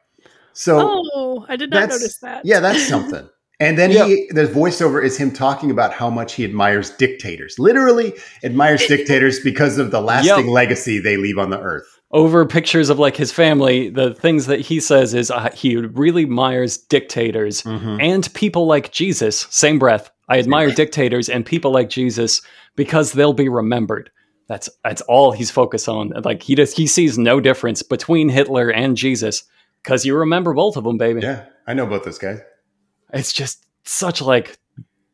So 0.54 0.80
Oh, 1.14 1.46
I 1.50 1.56
did 1.56 1.70
not 1.72 1.90
notice 1.90 2.18
that. 2.20 2.46
yeah, 2.46 2.60
that's 2.60 2.88
something. 2.88 3.28
And 3.62 3.78
then 3.78 3.92
he, 3.92 4.28
the 4.32 4.48
voiceover 4.48 5.04
is 5.04 5.18
him 5.18 5.32
talking 5.32 5.70
about 5.70 5.94
how 5.94 6.10
much 6.10 6.34
he 6.34 6.44
admires 6.44 6.90
dictators. 6.90 7.60
Literally 7.60 8.14
admires 8.44 8.86
dictators 8.88 9.40
because 9.40 9.78
of 9.78 9.92
the 9.92 10.02
lasting 10.02 10.46
Yep. 10.48 10.54
legacy 10.54 11.00
they 11.00 11.16
leave 11.16 11.38
on 11.38 11.52
the 11.52 11.60
earth. 11.62 11.86
Over 12.10 12.46
pictures 12.46 12.90
of 12.90 12.98
like 13.00 13.16
his 13.16 13.32
family, 13.32 13.90
the 13.90 14.14
things 14.16 14.48
that 14.48 14.60
he 14.62 14.80
says 14.80 15.14
is 15.14 15.30
uh, 15.32 15.52
he 15.54 15.78
really 15.78 16.24
admires 16.24 16.78
dictators 16.78 17.64
and 17.66 18.34
people 18.34 18.66
like 18.66 18.92
Jesus. 18.92 19.48
Same 19.52 19.78
breath. 19.80 20.10
I 20.28 20.40
admire 20.40 20.72
dictators 20.72 21.30
and 21.30 21.46
people 21.46 21.72
like 21.72 21.90
Jesus 21.90 22.42
because 22.76 23.14
they'll 23.14 23.32
be 23.32 23.48
remembered. 23.48 24.10
That's 24.50 24.70
that's 24.84 25.02
all 25.04 25.32
he's 25.32 25.52
focused 25.52 25.88
on. 25.88 26.10
Like 26.26 26.44
he 26.44 26.56
does, 26.56 26.74
he 26.74 26.88
sees 26.88 27.18
no 27.18 27.40
difference 27.40 27.84
between 27.84 28.28
Hitler 28.28 28.70
and 28.70 28.98
Jesus 28.98 29.44
because 29.84 30.04
you 30.06 30.18
remember 30.18 30.54
both 30.54 30.76
of 30.78 30.84
them, 30.84 30.98
baby. 30.98 31.22
Yeah, 31.22 31.46
I 31.68 31.74
know 31.76 31.86
about 31.86 32.04
those 32.04 32.18
guys. 32.18 32.40
It's 33.14 33.34
just 33.34 33.66
such 33.84 34.22
like 34.22 34.58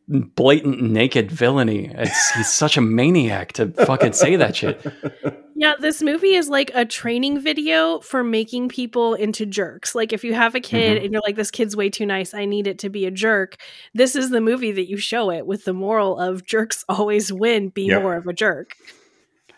blatant 0.10 0.82
naked 0.82 1.32
villainy. 1.32 1.92
It's 1.94 2.32
he's 2.32 2.52
such 2.52 2.78
a 2.78 2.82
maniac 2.82 3.54
to 3.54 3.68
fucking 3.72 4.14
say 4.14 4.36
that 4.38 4.56
shit. 4.56 4.82
Yeah, 5.60 5.74
this 5.80 6.04
movie 6.04 6.36
is 6.36 6.50
like 6.50 6.70
a 6.76 6.86
training 6.86 7.40
video 7.40 8.00
for 8.02 8.24
making 8.24 8.70
people 8.70 9.16
into 9.16 9.44
jerks. 9.44 9.96
Like 9.96 10.14
if 10.14 10.24
you 10.24 10.36
have 10.36 10.54
a 10.54 10.60
kid 10.60 11.00
Mhm. 11.00 11.06
and 11.06 11.12
you're 11.12 11.22
like, 11.26 11.36
this 11.36 11.50
kid's 11.50 11.76
way 11.76 11.90
too 11.90 12.06
nice, 12.06 12.36
I 12.36 12.46
need 12.46 12.68
it 12.68 12.78
to 12.78 12.90
be 12.90 13.08
a 13.08 13.10
jerk. 13.12 13.56
This 13.96 14.16
is 14.16 14.30
the 14.30 14.40
movie 14.40 14.72
that 14.72 14.88
you 14.88 14.98
show 14.98 15.32
it 15.32 15.48
with 15.48 15.66
the 15.66 15.74
moral 15.74 16.20
of 16.20 16.46
jerks 16.46 16.86
always 16.88 17.34
win, 17.34 17.70
be 17.70 17.86
Yep. 17.88 18.04
more 18.04 18.16
of 18.18 18.28
a 18.28 18.34
jerk. 18.34 18.76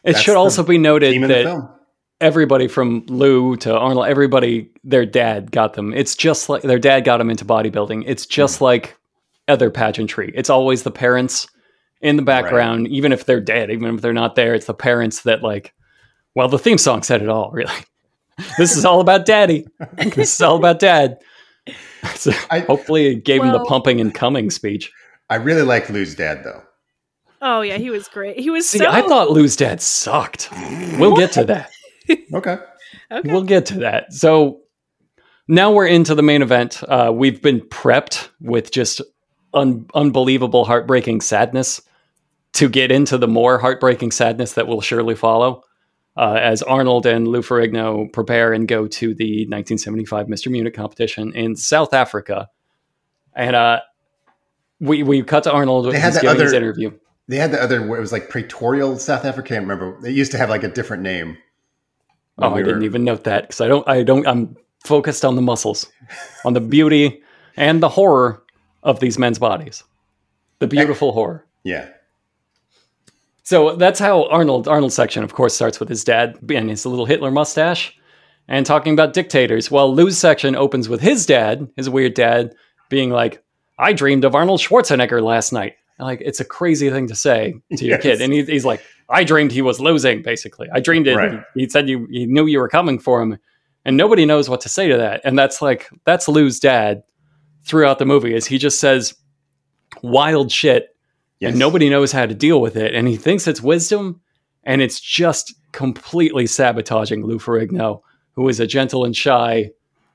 It 0.06 0.14
That's 0.14 0.22
should 0.22 0.38
also 0.38 0.64
be 0.64 0.78
noted 0.78 1.12
Theme 1.12 1.24
the 1.24 1.28
that 1.28 1.44
film. 1.44 1.70
Everybody 2.22 2.68
from 2.68 3.06
Lou 3.08 3.56
to 3.58 3.78
Arnold, 3.78 4.08
everybody, 4.08 4.70
their 4.84 5.06
dad 5.06 5.52
got 5.52 5.74
them. 5.74 5.94
It's 5.94 6.16
just 6.16 6.50
like 6.50 6.62
their 6.64 6.80
dad 6.80 7.02
got 7.02 7.18
them 7.18 7.30
into 7.30 7.46
bodybuilding. 7.46 8.04
It's 8.06 8.26
just 8.26 8.60
hmm. 8.60 8.66
like 8.66 8.98
other 9.48 9.70
pageantry. 9.70 10.32
It's 10.36 10.50
always 10.50 10.84
the 10.84 10.92
parents 10.92 11.48
in 12.02 12.16
the 12.16 12.22
background, 12.22 12.88
even 12.88 13.12
if 13.12 13.26
they're 13.26 13.42
dead, 13.42 13.72
even 13.72 13.96
if 13.96 14.02
they're 14.02 14.14
not 14.14 14.36
there. 14.36 14.54
It's 14.54 14.68
the 14.68 14.74
parents 14.74 15.24
that 15.24 15.44
like. 15.44 15.74
Well, 16.36 16.48
the 16.48 16.60
theme 16.60 16.78
song 16.78 17.04
said 17.04 17.22
it 17.22 17.30
all. 17.30 17.52
Really, 18.40 18.54
this 18.58 18.78
is 18.78 18.86
all 18.86 19.02
about 19.02 19.26
daddy. 19.26 19.68
this 20.16 20.34
is 20.34 20.42
all 20.42 20.58
about 20.58 20.80
dad. 20.80 21.18
So 22.16 22.32
I- 22.50 22.62
hopefully, 22.62 23.08
it 23.08 23.26
gave 23.26 23.44
him 23.44 23.52
the 23.52 23.64
pumping 23.66 24.00
and 24.00 24.16
coming 24.16 24.50
speech. 24.50 24.90
I 25.30 25.36
really 25.36 25.64
like 25.64 25.90
Lou's 25.90 26.16
dad 26.16 26.46
though. 26.46 26.64
Oh 27.42 27.60
yeah, 27.62 27.78
he 27.78 27.90
was 27.90 28.08
great. 28.08 28.40
He 28.40 28.50
was 28.50 28.68
See, 28.68 28.78
so. 28.78 28.90
I 28.90 29.02
thought 29.02 29.32
Lou's 29.32 29.58
dad 29.58 29.82
sucked. 29.82 30.50
We'll 30.98 31.16
get 31.16 31.34
to 31.34 31.44
that. 31.46 31.70
Okay. 32.34 32.58
Okay. 33.12 33.32
We'll 33.32 33.44
get 33.44 33.68
to 33.68 33.80
that. 33.80 34.14
So 34.14 34.62
now 35.48 35.72
we're 35.72 35.88
into 35.88 36.14
the 36.16 36.22
main 36.24 36.42
event. 36.42 36.82
Uh, 36.88 37.12
we've 37.14 37.42
been 37.42 37.60
prepped 37.62 38.30
with 38.42 38.72
just 38.72 39.02
un- 39.54 39.88
unbelievable, 39.96 40.66
heartbreaking 40.66 41.22
sadness 41.22 41.82
to 42.54 42.68
get 42.70 42.92
into 42.92 43.18
the 43.20 43.28
more 43.28 43.58
heartbreaking 43.60 44.12
sadness 44.12 44.54
that 44.54 44.68
will 44.68 44.82
surely 44.82 45.14
follow 45.16 45.64
uh, 46.18 46.34
as 46.42 46.62
Arnold 46.64 47.06
and 47.06 47.28
Lou 47.28 47.42
Ferrigno 47.42 48.12
prepare 48.12 48.54
and 48.54 48.68
go 48.68 48.88
to 48.88 49.14
the 49.14 49.46
1975 49.48 50.28
Mr. 50.28 50.52
Munich 50.52 50.74
competition 50.76 51.32
in 51.36 51.56
South 51.56 51.94
Africa. 51.94 52.48
And 53.36 53.56
uh, 53.56 53.82
we 54.80 55.04
we 55.04 55.22
cut 55.24 55.44
to 55.44 55.52
Arnold. 55.52 55.92
They 55.94 56.00
had 56.00 56.14
He's 56.14 56.22
the 56.22 56.30
his 56.34 56.42
other- 56.54 56.56
interview. 56.58 56.92
They 57.28 57.38
had 57.38 57.52
the 57.52 57.62
other 57.62 57.84
it 57.96 58.00
was 58.00 58.12
like 58.12 58.30
Pretoria 58.30 58.98
South 58.98 59.26
Africa. 59.26 59.48
I 59.48 59.50
can't 59.58 59.68
remember. 59.68 60.00
They 60.02 60.10
used 60.12 60.32
to 60.32 60.38
have 60.40 60.50
like 60.50 60.64
a 60.64 60.70
different 60.70 61.04
name. 61.04 61.38
Oh, 62.42 62.54
we 62.54 62.62
I 62.62 62.64
didn't 62.64 62.84
even 62.84 63.04
note 63.04 63.24
that 63.26 63.44
because 63.44 63.62
I 63.62 63.68
don't. 63.68 63.88
I 63.88 64.04
don't. 64.04 64.28
I'm 64.28 64.56
focused 64.86 65.26
on 65.26 65.36
the 65.36 65.42
muscles, 65.42 65.86
on 66.46 66.54
the 66.54 66.62
beauty 66.62 67.22
and 67.58 67.84
the 67.84 67.90
horror 67.90 68.44
of 68.84 69.00
these 69.00 69.18
men's 69.20 69.40
bodies. 69.40 69.84
The 70.60 70.68
beautiful 70.68 71.12
horror. 71.12 71.46
Yeah. 71.64 71.90
So 73.44 73.76
that's 73.76 74.00
how 74.00 74.28
Arnold 74.30 74.68
Arnold's 74.68 74.96
section, 74.96 75.24
of 75.24 75.34
course, 75.34 75.54
starts 75.56 75.80
with 75.80 75.90
his 75.90 76.04
dad 76.04 76.38
and 76.50 76.70
his 76.70 76.86
little 76.86 77.06
Hitler 77.06 77.32
mustache, 77.32 77.98
and 78.48 78.66
talking 78.66 78.94
about 78.94 79.14
dictators. 79.14 79.72
While 79.72 79.94
Lou's 79.94 80.18
section 80.18 80.56
opens 80.56 80.88
with 80.88 81.02
his 81.02 81.26
dad, 81.26 81.68
his 81.76 81.90
weird 81.90 82.14
dad, 82.14 82.54
being 82.90 83.10
like, 83.10 83.44
"I 83.80 83.94
dreamed 83.94 84.24
of 84.24 84.36
Arnold 84.36 84.60
Schwarzenegger 84.62 85.22
last 85.24 85.52
night." 85.52 85.74
And, 85.98 86.06
like 86.08 86.22
it's 86.22 86.40
a 86.40 86.46
crazy 86.46 86.90
thing 86.90 87.08
to 87.08 87.16
say 87.16 87.56
to 87.76 87.86
your 87.86 87.96
Yes. 87.96 88.04
kid, 88.04 88.22
and 88.22 88.32
he, 88.32 88.44
he's 88.44 88.66
like, 88.66 88.82
"I 89.10 89.24
dreamed 89.24 89.52
he 89.52 89.62
was 89.62 89.80
losing." 89.80 90.22
Basically, 90.22 90.68
I 90.74 90.80
dreamed 90.80 91.08
it. 91.08 91.16
Right. 91.16 91.42
He 91.56 91.68
said 91.70 91.90
you 91.90 92.08
he 92.12 92.26
knew 92.26 92.46
you 92.46 92.60
were 92.60 92.70
coming 92.70 93.00
for 93.00 93.22
him, 93.22 93.38
and 93.86 93.98
nobody 93.98 94.26
knows 94.26 94.50
what 94.50 94.62
to 94.62 94.70
say 94.70 94.88
to 94.88 94.98
that. 94.98 95.22
And 95.24 95.38
that's 95.38 95.62
like 95.62 95.90
that's 96.06 96.28
Lou's 96.28 96.60
dad 96.60 97.04
throughout 97.66 98.00
the 98.00 98.06
movie. 98.06 98.34
Is 98.34 98.46
he 98.46 98.58
just 98.58 98.80
says 98.80 99.16
wild 100.04 100.52
shit 100.52 100.90
Yes. 101.40 101.52
and 101.52 101.60
nobody 101.60 101.90
knows 101.90 102.12
how 102.12 102.26
to 102.26 102.36
deal 102.36 102.60
with 102.60 102.76
it. 102.76 102.94
And 102.94 103.08
he 103.08 103.16
thinks 103.16 103.48
it's 103.48 103.62
wisdom, 103.62 104.20
and 104.66 104.82
it's 104.82 105.00
just 105.00 105.54
completely 105.72 106.46
sabotaging 106.46 107.26
Lou 107.26 107.40
Ferrigno, 107.40 108.02
who 108.34 108.50
is 108.50 108.60
a 108.60 108.68
gentle 108.68 109.06
and 109.06 109.16
shy 109.16 109.72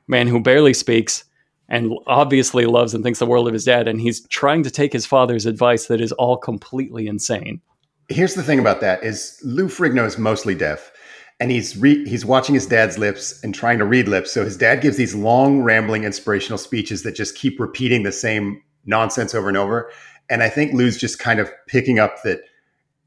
man 0.06 0.26
who 0.26 0.38
barely 0.38 0.74
speaks 0.74 1.24
and 1.70 1.94
obviously 2.06 2.66
loves 2.66 2.92
and 2.92 3.02
thinks 3.02 3.20
the 3.20 3.26
world 3.26 3.48
of 3.48 3.54
his 3.54 3.64
dad. 3.64 3.88
And 3.88 3.98
he's 4.02 4.26
trying 4.28 4.62
to 4.64 4.70
take 4.70 4.92
his 4.92 5.06
father's 5.06 5.46
advice 5.46 5.86
that 5.86 5.98
is 6.00 6.12
all 6.12 6.36
completely 6.36 7.06
insane. 7.06 7.62
Here's 8.08 8.34
the 8.34 8.42
thing 8.42 8.58
about 8.58 8.80
that 8.80 9.02
is 9.02 9.40
Lou 9.42 9.68
Ferrigno 9.68 10.06
is 10.06 10.18
mostly 10.18 10.54
deaf, 10.54 10.92
and 11.40 11.50
he's 11.50 11.76
re- 11.76 12.06
he's 12.06 12.24
watching 12.24 12.54
his 12.54 12.66
dad's 12.66 12.98
lips 12.98 13.42
and 13.42 13.54
trying 13.54 13.78
to 13.78 13.84
read 13.84 14.08
lips. 14.08 14.32
So 14.32 14.44
his 14.44 14.56
dad 14.56 14.82
gives 14.82 14.96
these 14.96 15.14
long, 15.14 15.62
rambling, 15.62 16.04
inspirational 16.04 16.58
speeches 16.58 17.02
that 17.02 17.14
just 17.14 17.36
keep 17.36 17.58
repeating 17.58 18.02
the 18.02 18.12
same 18.12 18.62
nonsense 18.84 19.34
over 19.34 19.48
and 19.48 19.56
over. 19.56 19.90
And 20.28 20.42
I 20.42 20.48
think 20.48 20.72
Lou's 20.72 20.98
just 20.98 21.18
kind 21.18 21.40
of 21.40 21.50
picking 21.66 21.98
up 21.98 22.22
that, 22.24 22.40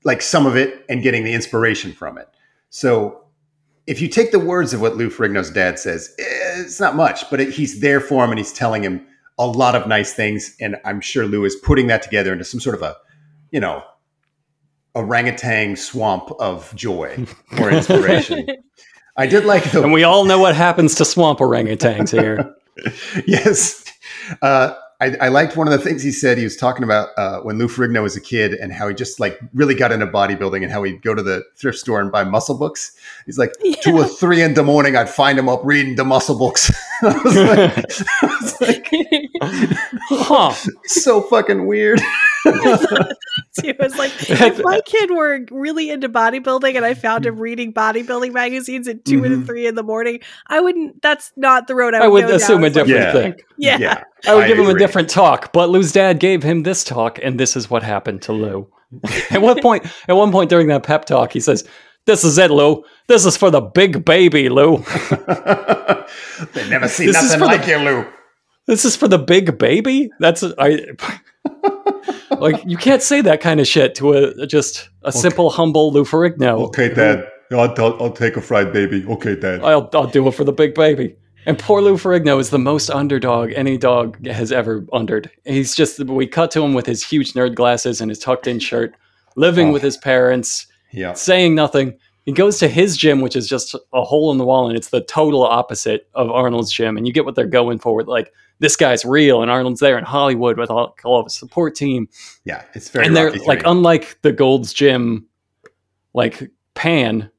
like 0.04 0.22
some 0.22 0.46
of 0.46 0.56
it, 0.56 0.86
and 0.90 1.04
getting 1.04 1.24
the 1.24 1.34
inspiration 1.34 1.92
from 1.92 2.18
it. 2.18 2.28
So 2.70 3.24
if 3.88 4.02
you 4.02 4.08
take 4.08 4.32
the 4.32 4.40
words 4.40 4.74
of 4.74 4.82
what 4.82 4.98
Lou 4.98 5.10
Ferrigno's 5.10 5.50
dad 5.50 5.80
says, 5.80 6.14
eh, 6.20 6.62
it's 6.62 6.80
not 6.80 6.96
much, 6.96 7.30
but 7.30 7.40
it, 7.40 7.50
he's 7.50 7.80
there 7.80 8.02
for 8.02 8.24
him, 8.24 8.32
and 8.32 8.38
he's 8.40 8.54
telling 8.54 8.84
him 8.84 9.06
a 9.40 9.48
lot 9.48 9.76
of 9.76 9.88
nice 9.88 10.14
things. 10.14 10.56
And 10.60 10.76
I'm 10.86 11.02
sure 11.02 11.26
Lou 11.26 11.46
is 11.46 11.56
putting 11.56 11.88
that 11.88 12.02
together 12.02 12.34
into 12.34 12.46
some 12.46 12.60
sort 12.60 12.76
of 12.76 12.82
a, 12.82 12.96
you 13.52 13.60
know, 13.60 13.84
orangutan 14.98 15.76
swamp 15.76 16.30
of 16.40 16.74
joy 16.76 17.26
or 17.60 17.72
inspiration. 17.72 18.46
I 19.16 19.28
did 19.28 19.46
like 19.46 19.72
the 19.72 19.84
And 19.84 19.94
we 19.94 20.04
all 20.04 20.26
know 20.26 20.40
what 20.40 20.56
happens 20.56 20.96
to 20.96 21.06
swamp 21.06 21.40
orangutans 21.40 22.12
here. 22.12 22.56
yes. 23.28 23.84
Uh, 24.42 24.74
I, 25.00 25.16
I 25.22 25.28
liked 25.28 25.56
one 25.56 25.68
of 25.68 25.72
the 25.72 25.80
things 25.80 26.02
he 26.02 26.12
said. 26.12 26.40
He 26.40 26.44
was 26.44 26.56
talking 26.58 26.84
about 26.84 27.10
uh, 27.18 27.42
when 27.42 27.60
Lou 27.60 27.68
Ferrigno 27.68 28.02
was 28.02 28.16
a 28.16 28.22
kid 28.22 28.54
and 28.54 28.74
how 28.74 28.88
he 28.88 28.96
just 28.96 29.20
like 29.20 29.40
really 29.54 29.76
got 29.76 29.92
into 29.92 30.08
bodybuilding 30.08 30.64
and 30.64 30.72
how 30.72 30.82
he'd 30.84 31.04
go 31.04 31.14
to 31.14 31.22
the 31.22 31.44
thrift 31.56 31.78
store 31.78 32.02
and 32.02 32.12
buy 32.12 32.24
muscle 32.24 32.58
books. 32.58 32.96
He's 33.28 33.38
like, 33.38 33.52
two 33.82 33.96
or 33.96 34.06
three 34.06 34.42
in 34.42 34.56
the 34.56 34.64
morning, 34.64 34.96
I'd 34.96 35.10
find 35.10 35.38
him 35.38 35.50
up 35.50 35.62
reading 35.64 35.96
the 35.96 36.06
muscle 36.06 36.38
books. 36.38 36.72
I 37.04 37.22
was 37.24 37.36
like, 37.36 38.02
I 38.24 38.40
was 38.42 38.62
like, 38.62 38.88
Huh. 40.10 40.52
so 40.86 41.22
fucking 41.22 41.68
weird. 41.68 42.02
it 43.64 43.78
was 43.80 43.98
like 43.98 44.12
if 44.30 44.60
my 44.64 44.82
kid 44.86 45.10
were 45.12 45.40
really 45.52 45.90
into 45.90 46.10
bodybuilding 46.10 46.76
and 46.76 46.86
I 46.86 46.94
found 46.94 47.26
him 47.26 47.38
reading 47.40 47.74
bodybuilding 47.74 48.34
magazines 48.34 48.88
at 48.88 49.04
2 49.06 49.24
and 49.24 49.44
Mhm. 49.44 49.46
three 49.46 49.68
in 49.68 49.76
the 49.76 49.84
morning, 49.84 50.20
I 50.48 50.60
wouldn't. 50.60 51.02
That's 51.02 51.32
not 51.36 51.68
the 51.68 51.76
road 51.76 51.94
I 51.94 52.00
would, 52.00 52.06
I 52.06 52.08
would 52.08 52.28
go 52.32 52.36
assume 52.36 52.62
down. 52.62 52.66
a 52.66 52.70
different 52.70 52.90
Yeah. 53.06 53.12
thing. 53.14 53.36
Yeah. 53.58 53.78
yeah. 53.80 54.04
I 54.28 54.36
would 54.36 54.48
give 54.48 54.58
him 54.60 54.68
a 54.68 54.78
different 54.78 55.10
talk, 55.10 55.52
but 55.54 55.70
Lou's 55.70 55.92
dad 55.92 56.20
gave 56.20 56.44
him 56.44 56.64
this 56.64 56.84
talk, 56.84 57.20
and 57.22 57.40
this 57.40 57.56
is 57.56 57.70
what 57.70 57.84
happened 57.84 58.22
to 58.24 58.34
Lou. 58.34 58.68
at 59.32 59.42
one 59.42 59.62
point, 59.62 59.86
at 60.08 60.16
one 60.16 60.32
point 60.32 60.50
during 60.50 60.68
that 60.68 60.84
pep 60.84 61.06
talk, 61.06 61.34
he 61.34 61.40
says, 61.40 61.64
"This 62.06 62.24
is 62.24 62.38
it, 62.38 62.52
Lou. 62.52 62.84
This 63.08 63.26
is 63.26 63.36
for 63.36 63.50
the 63.52 63.62
big 63.62 64.06
baby, 64.06 64.48
Lou. 64.50 64.78
they 66.54 66.70
never 66.70 66.88
see 66.88 67.06
This 67.08 67.16
nothing 67.16 67.40
for 67.40 67.46
the- 67.46 67.58
like 67.58 67.68
you, 67.68 67.78
Lou. 67.78 68.06
This 68.66 68.86
is 68.86 68.96
for 68.96 69.08
the 69.08 69.18
big 69.20 69.58
baby." 69.58 70.10
That's 70.20 70.44
I. 70.58 70.86
like 72.40 72.62
you 72.66 72.78
can't 72.78 73.02
say 73.02 73.22
that 73.22 73.42
kind 73.42 73.60
of 73.60 73.68
shit 73.68 73.96
to 73.96 74.14
a 74.14 74.48
just 74.48 74.90
a 75.04 75.12
simple, 75.12 75.50
humble 75.50 75.92
Lou 75.92 76.04
Ferrigno. 76.04 76.66
Okay, 76.68 76.94
Dad. 76.94 77.28
I'll, 77.52 77.74
I'll, 77.78 78.04
I'll 78.04 78.12
take 78.12 78.36
a 78.36 78.42
fried 78.42 78.74
baby. 78.74 79.06
Okay, 79.08 79.36
Dad. 79.36 79.62
I'll, 79.64 79.90
I'll 79.94 80.08
do 80.08 80.28
it 80.28 80.32
for 80.34 80.44
the 80.44 80.52
big 80.52 80.76
baby. 80.76 81.16
And 81.46 81.58
poor 81.58 81.82
Lou 81.82 81.96
Ferrigno 81.96 82.40
is 82.42 82.50
the 82.50 82.60
most 82.60 82.90
underdog 82.90 83.54
any 83.56 83.78
dog 83.78 84.26
has 84.28 84.52
ever 84.52 84.86
undered. 84.92 85.32
He's 85.46 85.74
just, 85.74 85.98
we 86.04 86.28
cut 86.28 86.52
to 86.52 86.62
him 86.62 86.74
with 86.74 86.86
his 86.86 87.02
huge 87.06 87.32
nerd 87.34 87.56
glasses 87.56 88.02
and 88.02 88.12
his 88.12 88.20
tucked 88.20 88.48
in 88.48 88.60
shirt, 88.60 88.94
living 89.38 89.70
Oh. 89.70 89.72
with 89.72 89.82
his 89.82 89.96
parents, 89.96 90.68
Yeah. 90.92 91.14
saying 91.14 91.56
nothing. 91.56 91.98
He 92.26 92.34
goes 92.34 92.60
to 92.60 92.68
his 92.68 92.98
gym, 92.98 93.22
which 93.22 93.38
is 93.38 93.48
just 93.48 93.74
a 93.94 94.04
hole 94.04 94.30
in 94.34 94.38
the 94.40 94.44
wall, 94.46 94.68
and 94.68 94.76
it's 94.78 94.90
the 94.90 95.00
total 95.00 95.46
opposite 95.46 96.10
of 96.16 96.30
Arnold's 96.30 96.74
gym. 96.74 96.98
And 96.98 97.08
you 97.08 97.14
get 97.14 97.24
what 97.24 97.36
they're 97.36 97.46
going 97.48 97.80
for 97.80 97.96
with 97.96 98.08
like, 98.08 98.34
this 98.60 98.76
guy's 98.76 99.06
real, 99.06 99.42
and 99.42 99.52
Arnold's 99.52 99.80
there 99.80 99.98
in 99.98 100.04
Hollywood 100.04 100.58
with 100.58 100.70
all, 100.70 100.96
all 101.04 101.20
of 101.20 101.26
his 101.26 101.36
support 101.36 101.76
team 101.76 102.08
Yeah. 102.46 102.64
It's 102.74 102.90
very 102.90 103.06
and 103.06 103.16
they're 103.16 103.32
like 103.32 103.62
unlike 103.66 104.20
the 104.22 104.32
Gold's 104.32 104.74
Gym, 104.74 105.26
like 106.14 106.50
Pan, 106.74 107.30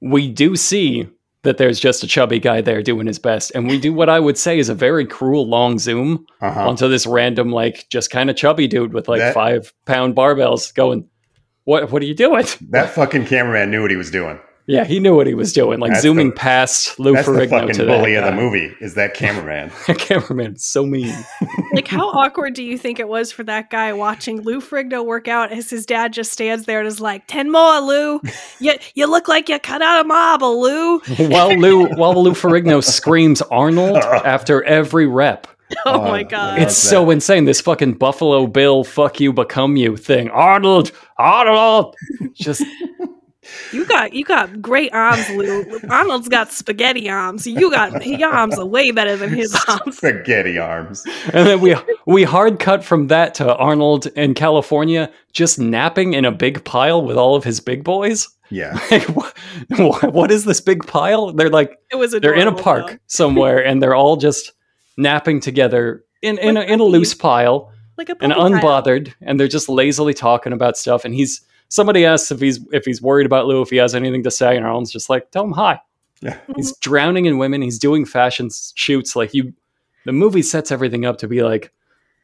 we 0.00 0.30
do 0.30 0.56
see 0.56 1.08
that 1.42 1.56
there's 1.56 1.78
just 1.80 2.02
a 2.02 2.06
chubby 2.06 2.38
guy 2.38 2.60
there 2.60 2.82
doing 2.82 3.06
his 3.06 3.18
best, 3.18 3.52
and 3.54 3.68
we 3.68 3.78
do 3.78 3.92
what 3.92 4.08
I 4.08 4.20
would 4.20 4.36
say 4.36 4.58
is 4.58 4.68
a 4.68 4.74
very 4.74 5.06
cruel 5.06 5.48
long 5.48 5.78
zoom 5.78 6.26
uh-huh. 6.40 6.68
onto 6.68 6.88
this 6.88 7.06
random, 7.06 7.50
like 7.50 7.88
just 7.90 8.10
kind 8.10 8.28
of 8.28 8.36
chubby 8.36 8.66
dude 8.66 8.92
with 8.92 9.08
like 9.08 9.20
That- 9.20 9.34
five 9.34 9.72
pound 9.86 10.14
barbells 10.14 10.74
going. 10.74 11.08
What 11.64 11.92
what 11.92 12.02
are 12.02 12.06
you 12.06 12.14
doing? 12.14 12.46
That 12.70 12.90
fucking 12.90 13.26
cameraman 13.26 13.70
knew 13.70 13.82
what 13.82 13.90
he 13.90 13.96
was 13.96 14.10
doing. 14.10 14.40
Yeah, 14.68 14.84
he 14.84 15.00
knew 15.00 15.16
what 15.16 15.26
he 15.26 15.32
was 15.32 15.54
doing, 15.54 15.80
like 15.80 15.92
That's 15.92 16.02
zooming 16.02 16.28
the- 16.30 16.36
past 16.36 16.98
Lou 17.00 17.14
That's 17.14 17.26
the 17.26 17.32
Ferrigno 17.32 17.48
fucking 17.50 17.74
to 17.76 17.86
bully 17.86 18.12
that 18.14 18.24
of 18.24 18.36
the 18.36 18.40
movie. 18.40 18.74
Is 18.82 18.94
that 18.94 19.14
cameraman? 19.14 19.70
cameraman 19.96 20.56
so 20.58 20.84
mean. 20.84 21.14
Like, 21.74 21.86
how 21.88 22.08
awkward 22.08 22.54
do 22.54 22.62
you 22.64 22.76
think 22.78 22.98
it 22.98 23.08
was 23.08 23.30
for 23.30 23.44
that 23.44 23.70
guy 23.70 23.92
watching 23.92 24.40
Lou 24.40 24.60
Ferrigno 24.60 25.04
work 25.04 25.28
out 25.28 25.52
as 25.52 25.68
his 25.70 25.84
dad 25.86 26.12
just 26.12 26.32
stands 26.32 26.64
there 26.64 26.80
and 26.80 26.88
is 26.88 27.00
like, 27.00 27.26
10 27.28 27.52
more, 27.52 27.78
Lou. 27.80 28.20
You, 28.58 28.74
you 28.94 29.06
look 29.06 29.28
like 29.28 29.48
you 29.48 29.58
cut 29.60 29.80
out 29.82 30.00
a 30.00 30.04
marble, 30.08 30.60
Lou. 30.60 30.98
while 31.28 31.54
Lou 31.56 31.86
while 31.94 32.20
Lou 32.22 32.32
Ferrigno 32.32 32.82
screams 32.82 33.42
Arnold 33.42 33.98
after 33.98 34.62
every 34.64 35.06
rep. 35.06 35.46
Oh, 35.86 36.00
Oh, 36.00 36.00
my 36.08 36.22
God. 36.24 36.58
It's 36.58 36.68
love 36.84 36.90
so 36.90 37.10
insane. 37.10 37.44
This 37.44 37.60
fucking 37.60 37.94
Buffalo 37.94 38.46
Bill, 38.46 38.82
fuck 38.82 39.20
you, 39.20 39.32
become 39.32 39.76
you 39.76 39.96
thing. 39.96 40.30
Arnold, 40.30 40.90
Arnold. 41.18 41.94
Just 42.32 42.64
You 43.72 43.84
got 43.84 44.12
you 44.12 44.24
got 44.24 44.60
great 44.62 44.92
arms, 44.92 45.28
Lou. 45.30 45.64
Arnold's 45.90 46.28
got 46.28 46.52
spaghetti 46.52 47.08
arms. 47.10 47.46
You 47.46 47.70
got 47.70 48.04
your 48.06 48.30
arms 48.30 48.58
are 48.58 48.64
way 48.66 48.90
better 48.90 49.16
than 49.16 49.30
his 49.30 49.54
arms. 49.68 49.96
Spaghetti 49.98 50.58
arms. 50.58 51.04
and 51.32 51.46
then 51.46 51.60
we 51.60 51.74
we 52.06 52.24
hard 52.24 52.58
cut 52.60 52.82
from 52.84 53.08
that 53.08 53.34
to 53.34 53.54
Arnold 53.56 54.06
in 54.08 54.34
California 54.34 55.10
just 55.32 55.58
napping 55.58 56.14
in 56.14 56.24
a 56.24 56.32
big 56.32 56.64
pile 56.64 57.02
with 57.04 57.16
all 57.16 57.34
of 57.36 57.44
his 57.44 57.60
big 57.60 57.84
boys. 57.84 58.28
Yeah. 58.50 58.78
Like, 58.90 59.08
what, 59.78 60.12
what 60.14 60.30
is 60.30 60.44
this 60.44 60.60
big 60.60 60.86
pile? 60.86 61.32
They're 61.32 61.50
like 61.50 61.78
It 61.90 61.96
was 61.96 62.12
they're 62.12 62.34
in 62.34 62.48
a 62.48 62.54
park 62.54 62.90
though. 62.92 62.96
somewhere 63.06 63.62
and 63.64 63.82
they're 63.82 63.94
all 63.94 64.16
just 64.16 64.52
napping 64.96 65.40
together 65.40 66.04
in 66.22 66.38
in 66.38 66.56
a, 66.56 66.62
in 66.62 66.80
a 66.80 66.84
loose 66.84 67.14
pile. 67.14 67.70
like 67.98 68.08
a 68.08 68.16
and 68.20 68.32
puppy 68.32 68.34
pile. 68.34 68.50
unbothered 68.50 69.14
and 69.20 69.38
they're 69.38 69.48
just 69.48 69.68
lazily 69.68 70.14
talking 70.14 70.52
about 70.52 70.76
stuff 70.78 71.04
and 71.04 71.14
he's 71.14 71.42
somebody 71.68 72.04
asks 72.04 72.30
if 72.30 72.40
he's 72.40 72.60
if 72.72 72.84
he's 72.84 73.00
worried 73.02 73.26
about 73.26 73.46
lou 73.46 73.62
if 73.62 73.70
he 73.70 73.76
has 73.76 73.94
anything 73.94 74.22
to 74.22 74.30
say 74.30 74.56
and 74.56 74.64
arnold's 74.66 74.90
just 74.90 75.08
like 75.10 75.30
tell 75.30 75.44
him 75.44 75.52
hi 75.52 75.78
Yeah. 76.22 76.36
he's 76.56 76.76
drowning 76.78 77.26
in 77.26 77.38
women 77.38 77.62
he's 77.62 77.78
doing 77.78 78.04
fashion 78.04 78.48
shoots 78.74 79.14
like 79.16 79.34
you 79.34 79.52
the 80.04 80.12
movie 80.12 80.42
sets 80.42 80.70
everything 80.72 81.04
up 81.04 81.18
to 81.18 81.28
be 81.28 81.42
like 81.42 81.72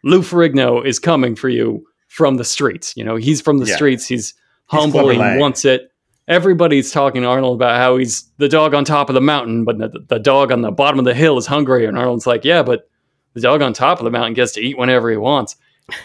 Lou 0.03 0.21
Ferrigno 0.21 0.85
is 0.85 0.99
coming 0.99 1.35
for 1.35 1.49
you 1.49 1.87
from 2.09 2.37
the 2.37 2.45
streets. 2.45 2.95
You 2.95 3.05
know, 3.05 3.17
he's 3.17 3.41
from 3.41 3.57
the 3.59 3.65
Yeah. 3.67 3.75
streets. 3.77 4.07
He's 4.07 4.33
He's 4.33 4.35
humble. 4.67 5.01
Clubber 5.05 5.33
He 5.35 5.39
wants 5.39 5.65
it. 5.65 5.91
Everybody's 6.29 6.91
talking 6.93 7.23
to 7.23 7.29
Arnold 7.29 7.57
about 7.57 7.77
how 7.79 7.97
he's 7.97 8.31
the 8.39 8.49
dog 8.49 8.75
on 8.75 8.85
top 8.85 9.09
of 9.11 9.15
the 9.15 9.21
mountain, 9.23 9.65
but 9.65 9.79
the, 9.79 9.91
the 10.09 10.19
dog 10.19 10.53
on 10.53 10.61
the 10.63 10.71
bottom 10.71 10.99
of 10.99 11.05
the 11.07 11.15
hill 11.15 11.37
is 11.39 11.47
hungry. 11.47 11.85
And 11.87 11.97
Arnold's 11.99 12.27
like, 12.27 12.45
yeah, 12.45 12.63
but 12.63 12.89
the 13.35 13.41
dog 13.41 13.61
on 13.63 13.73
top 13.73 13.99
of 13.99 14.05
the 14.05 14.11
mountain 14.11 14.33
gets 14.35 14.53
to 14.53 14.61
eat 14.63 14.77
whenever 14.79 15.11
he 15.11 15.17
wants. 15.17 15.57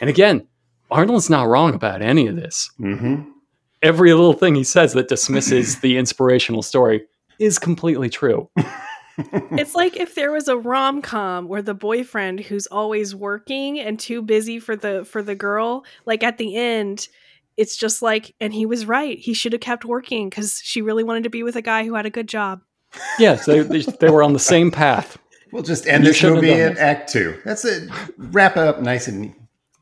And 0.01 0.09
again, 0.09 0.47
Arnold's 0.91 1.29
not 1.29 1.47
wrong 1.47 1.73
about 1.73 2.01
any 2.01 2.27
of 2.27 2.35
this. 2.35 2.69
hmm 2.77 3.21
Every 3.81 4.11
little 4.13 4.33
thing 4.33 4.55
he 4.55 4.65
says 4.65 4.91
that 4.93 5.07
dismisses 5.07 5.79
the 5.79 5.97
inspirational 5.97 6.61
story 6.61 7.05
is 7.39 7.57
completely 7.57 8.09
true. 8.09 8.49
It's 9.51 9.75
like 9.75 9.97
if 9.97 10.15
there 10.15 10.31
was 10.31 10.47
a 10.47 10.57
rom 10.57 11.01
com 11.01 11.47
where 11.49 11.61
the 11.61 11.73
boyfriend 11.73 12.39
who's 12.39 12.67
always 12.67 13.13
working 13.13 13.77
and 13.77 13.99
too 13.99 14.21
busy 14.21 14.59
for 14.59 14.77
the 14.77 15.03
for 15.03 15.21
the 15.21 15.35
girl, 15.35 15.83
like 16.05 16.23
at 16.23 16.37
the 16.37 16.55
end, 16.55 17.09
it's 17.57 17.75
just 17.75 18.01
like, 18.01 18.33
and 18.39 18.53
he 18.53 18.65
was 18.65 18.85
right. 18.85 19.19
He 19.19 19.33
should 19.33 19.51
have 19.51 19.59
kept 19.61 19.83
working 19.83 20.29
because 20.29 20.61
she 20.63 20.81
really 20.81 21.03
wanted 21.03 21.23
to 21.23 21.29
be 21.29 21.43
with 21.43 21.57
a 21.57 21.61
guy 21.61 21.83
who 21.85 21.95
had 21.95 22.05
a 22.05 22.09
good 22.09 22.29
job. 22.29 22.61
Yes, 23.19 23.45
they, 23.45 23.59
they, 23.59 23.81
they 23.81 24.09
were 24.09 24.23
on 24.23 24.31
the 24.31 24.39
same 24.39 24.71
path. 24.71 25.17
We'll 25.51 25.63
just 25.63 25.85
end 25.85 26.05
You 26.05 26.11
this 26.11 26.17
shouldn't 26.17 26.37
have 26.37 26.45
movie 26.45 26.63
done 26.63 26.71
at. 26.73 26.77
Act 26.77 27.11
Two. 27.11 27.37
That's 27.43 27.65
it. 27.65 27.89
Wrap 28.17 28.53
it 28.55 28.63
up 28.63 28.81
nice 28.81 29.09
and 29.09 29.19
neat. 29.19 29.35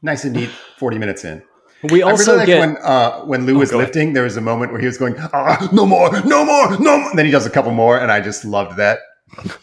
Nice 0.08 0.24
and 0.24 0.34
neat. 0.34 0.50
Forty 0.78 0.98
minutes 0.98 1.24
in. 1.26 1.44
We 1.92 2.02
also 2.02 2.32
really 2.32 2.38
like 2.40 2.48
get 2.48 2.60
when 2.62 2.78
uh, 2.78 3.20
when 3.26 3.46
Lou 3.46 3.56
Oh, 3.56 3.60
was 3.60 3.70
ahead. 3.72 3.84
lifting. 3.84 4.14
There 4.14 4.24
was 4.24 4.38
a 4.38 4.42
moment 4.42 4.72
where 4.72 4.82
he 4.82 4.88
was 4.88 4.98
going, 4.98 5.16
ah, 5.34 5.70
"No 5.74 5.86
more, 5.86 6.10
no 6.24 6.44
more, 6.46 6.72
no 6.80 6.98
more." 6.98 7.10
And 7.10 7.18
then 7.20 7.26
he 7.26 7.32
does 7.32 7.46
a 7.46 7.50
couple 7.52 7.72
more, 7.72 8.00
and 8.00 8.12
I 8.12 8.20
just 8.22 8.44
loved 8.46 8.78
that. 8.78 9.00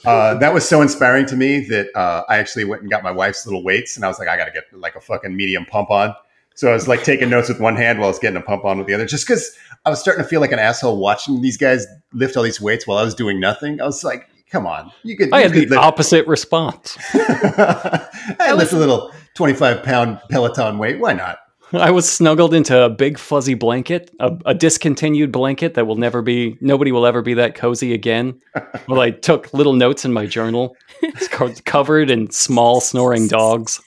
Uh, 0.05 0.35
that 0.39 0.53
was 0.53 0.69
so 0.69 0.83
inspiring 0.83 1.25
to 1.25 1.35
me 1.37 1.61
that 1.61 1.87
uh, 1.97 2.23
I 2.29 2.37
actually 2.37 2.65
went 2.67 2.83
and 2.83 2.91
got 2.91 3.03
my 3.03 3.11
wife's 3.11 3.47
little 3.47 3.65
weights, 3.65 3.97
and 3.97 4.05
I 4.05 4.09
was 4.09 4.19
like, 4.19 4.29
"I 4.29 4.37
got 4.37 4.45
to 4.45 4.51
get 4.53 4.65
like 4.79 4.95
a 4.95 5.01
fucking 5.01 5.35
medium 5.35 5.65
pump 5.65 5.91
on." 5.91 6.15
So 6.55 6.71
I 6.71 6.75
was 6.75 6.87
like 6.87 7.03
taking 7.03 7.31
notes 7.31 7.49
with 7.49 7.59
one 7.59 7.75
hand 7.75 7.99
while 7.99 8.09
I 8.09 8.11
was 8.11 8.19
getting 8.19 8.37
a 8.37 8.43
pump 8.43 8.67
on 8.67 8.77
with 8.79 8.87
the 8.87 8.95
other, 8.95 9.07
just 9.07 9.27
because 9.27 9.51
I 9.87 9.91
was 9.91 9.99
starting 9.99 10.23
to 10.23 10.29
feel 10.29 10.43
like 10.43 10.53
an 10.53 10.59
asshole 10.59 10.99
watching 10.99 11.41
these 11.41 11.57
guys 11.57 11.87
lift 12.13 12.37
all 12.37 12.43
these 12.45 12.61
weights 12.61 12.87
while 12.87 12.99
I 12.99 13.03
was 13.03 13.15
doing 13.15 13.41
nothing. 13.41 13.81
I 13.81 13.87
was 13.87 14.05
like, 14.05 14.29
"Come 14.51 14.67
on, 14.67 14.91
you 15.03 15.17
could." 15.17 15.33
I 15.33 15.39
you 15.39 15.43
had 15.45 15.53
the 15.53 15.61
lift- 15.67 15.75
opposite 15.75 16.27
response. 16.27 16.97
I 17.15 18.53
lift 18.55 18.73
a 18.73 18.79
little 18.79 19.13
twenty-five 19.35 19.83
pound 19.83 20.21
Peloton 20.31 20.79
weight. 20.79 20.99
Why 20.99 21.13
not? 21.13 21.39
I 21.73 21.91
was 21.91 22.09
snuggled 22.09 22.55
into 22.55 22.79
a 22.79 22.89
big 22.89 23.19
fuzzy 23.19 23.55
blanket, 23.55 24.15
a, 24.21 24.37
a 24.47 24.55
discontinued 24.55 25.33
blanket 25.33 25.75
that 25.75 25.87
will 25.87 25.97
never 25.97 26.23
be, 26.23 26.57
nobody 26.61 26.93
will 26.93 27.07
ever 27.07 27.23
be 27.23 27.35
that 27.35 27.55
cozy 27.55 27.93
again. 27.93 28.41
well, 28.89 29.01
I 29.01 29.11
took 29.11 29.53
little 29.53 29.73
notes 29.73 30.05
in 30.05 30.13
my 30.13 30.27
journal, 30.27 30.77
it's 31.03 31.27
co- 31.27 31.53
covered 31.65 32.11
in 32.11 32.31
small 32.31 32.81
snoring 32.81 33.27
dogs. 33.27 33.81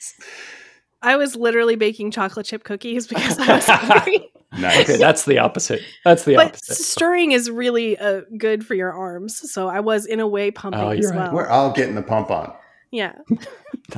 I 1.02 1.16
was 1.16 1.36
literally 1.36 1.76
baking 1.76 2.12
chocolate 2.12 2.46
chip 2.46 2.64
cookies 2.64 3.08
because 3.08 3.38
I 3.40 3.56
was 3.56 3.66
hungry. 3.66 4.32
Nice. 4.60 4.90
Okay, 4.90 4.98
that's 4.98 5.26
the 5.26 5.40
opposite. 5.40 5.82
That's 6.04 6.24
the 6.24 6.36
but 6.36 6.48
opposite. 6.48 6.76
stirring 6.78 7.32
is 7.32 7.50
really 7.52 7.98
uh, 7.98 8.22
good 8.38 8.66
for 8.66 8.74
your 8.76 8.92
arms. 8.92 9.52
So 9.52 9.68
I 9.68 9.80
was 9.82 10.06
in 10.06 10.20
a 10.20 10.28
way 10.28 10.52
pumping 10.52 10.82
Oh, 10.82 10.90
as 10.90 11.00
you're 11.00 11.12
right. 11.12 11.26
well. 11.28 11.34
We're 11.34 11.48
all 11.48 11.72
getting 11.72 11.96
the 11.96 12.02
pump 12.02 12.32
on. 12.32 12.54
Yeah. 12.92 13.14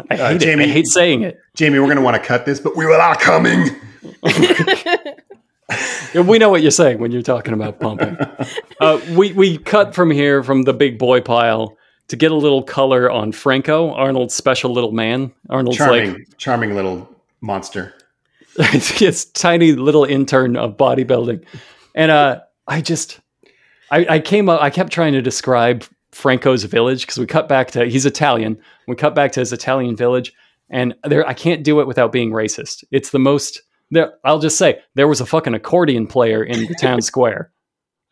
I 0.10 0.16
uh, 0.16 0.28
hate 0.30 0.36
it. 0.36 0.40
Jamie- 0.40 0.64
I 0.66 0.68
hate 0.68 0.88
saying 0.88 1.22
it. 1.24 1.40
Jamie, 1.56 1.80
we're 1.80 1.86
going 1.86 1.98
to 1.98 2.02
want 2.04 2.16
to 2.22 2.28
cut 2.28 2.46
this, 2.46 2.60
but 2.60 2.76
we 2.76 2.86
We 2.86 2.92
were 2.92 3.00
all 3.02 3.16
coming. 3.16 3.70
We 6.16 6.40
know 6.40 6.50
what 6.50 6.64
you're 6.64 6.72
saying 6.72 6.98
when 6.98 7.12
you're 7.12 7.22
talking 7.22 7.54
about 7.54 7.80
pumping. 7.80 8.18
Uh, 8.82 8.98
we 9.12 9.34
we 9.34 9.58
cut 9.58 9.94
from 9.94 10.10
here 10.10 10.42
from 10.42 10.64
the 10.64 10.72
big 10.74 10.98
boy 10.98 11.20
pile 11.20 11.78
to 12.08 12.16
get 12.16 12.32
a 12.32 12.36
little 12.36 12.64
color 12.64 13.12
on 13.12 13.34
Franco, 13.34 13.92
Arnold's 13.94 14.34
special 14.34 14.72
little 14.72 14.94
man. 14.94 15.34
Arnold's 15.50 15.78
charming, 15.78 16.14
like 16.14 16.38
charming 16.38 16.74
little 16.76 17.14
monster. 17.42 17.94
his 18.72 19.26
tiny 19.26 19.72
little 19.72 20.04
intern 20.04 20.58
of 20.58 20.76
bodybuilding, 20.76 21.46
and 21.96 22.12
uh, 22.12 22.42
I 22.68 22.82
just 22.82 23.20
I, 23.90 24.06
I 24.10 24.20
came 24.20 24.50
up. 24.50 24.62
I 24.62 24.70
kept 24.70 24.92
trying 24.92 25.14
to 25.14 25.22
describe 25.22 25.86
Franco's 26.12 26.64
village 26.66 27.02
because 27.02 27.18
we 27.18 27.26
cut 27.26 27.48
back 27.48 27.72
to 27.72 27.86
he's 27.86 28.06
Italian. 28.06 28.60
We 28.88 28.96
cut 28.96 29.16
back 29.16 29.32
to 29.34 29.40
his 29.40 29.54
Italian 29.54 29.96
village, 29.96 30.34
and 30.70 30.94
there 31.04 31.26
I 31.28 31.34
can't 31.34 31.64
do 31.64 31.80
it 31.80 31.88
without 31.88 32.12
being 32.12 32.32
racist. 32.32 32.84
It's 32.92 33.12
the 33.12 33.20
most. 33.20 33.62
There, 33.92 34.14
I'll 34.24 34.40
just 34.40 34.58
say 34.58 34.80
there 34.96 35.08
was 35.08 35.22
a 35.22 35.26
fucking 35.26 35.54
accordion 35.54 36.06
player 36.06 36.44
in 36.44 36.68
the 36.68 36.76
town 36.82 37.02
square. 37.02 37.52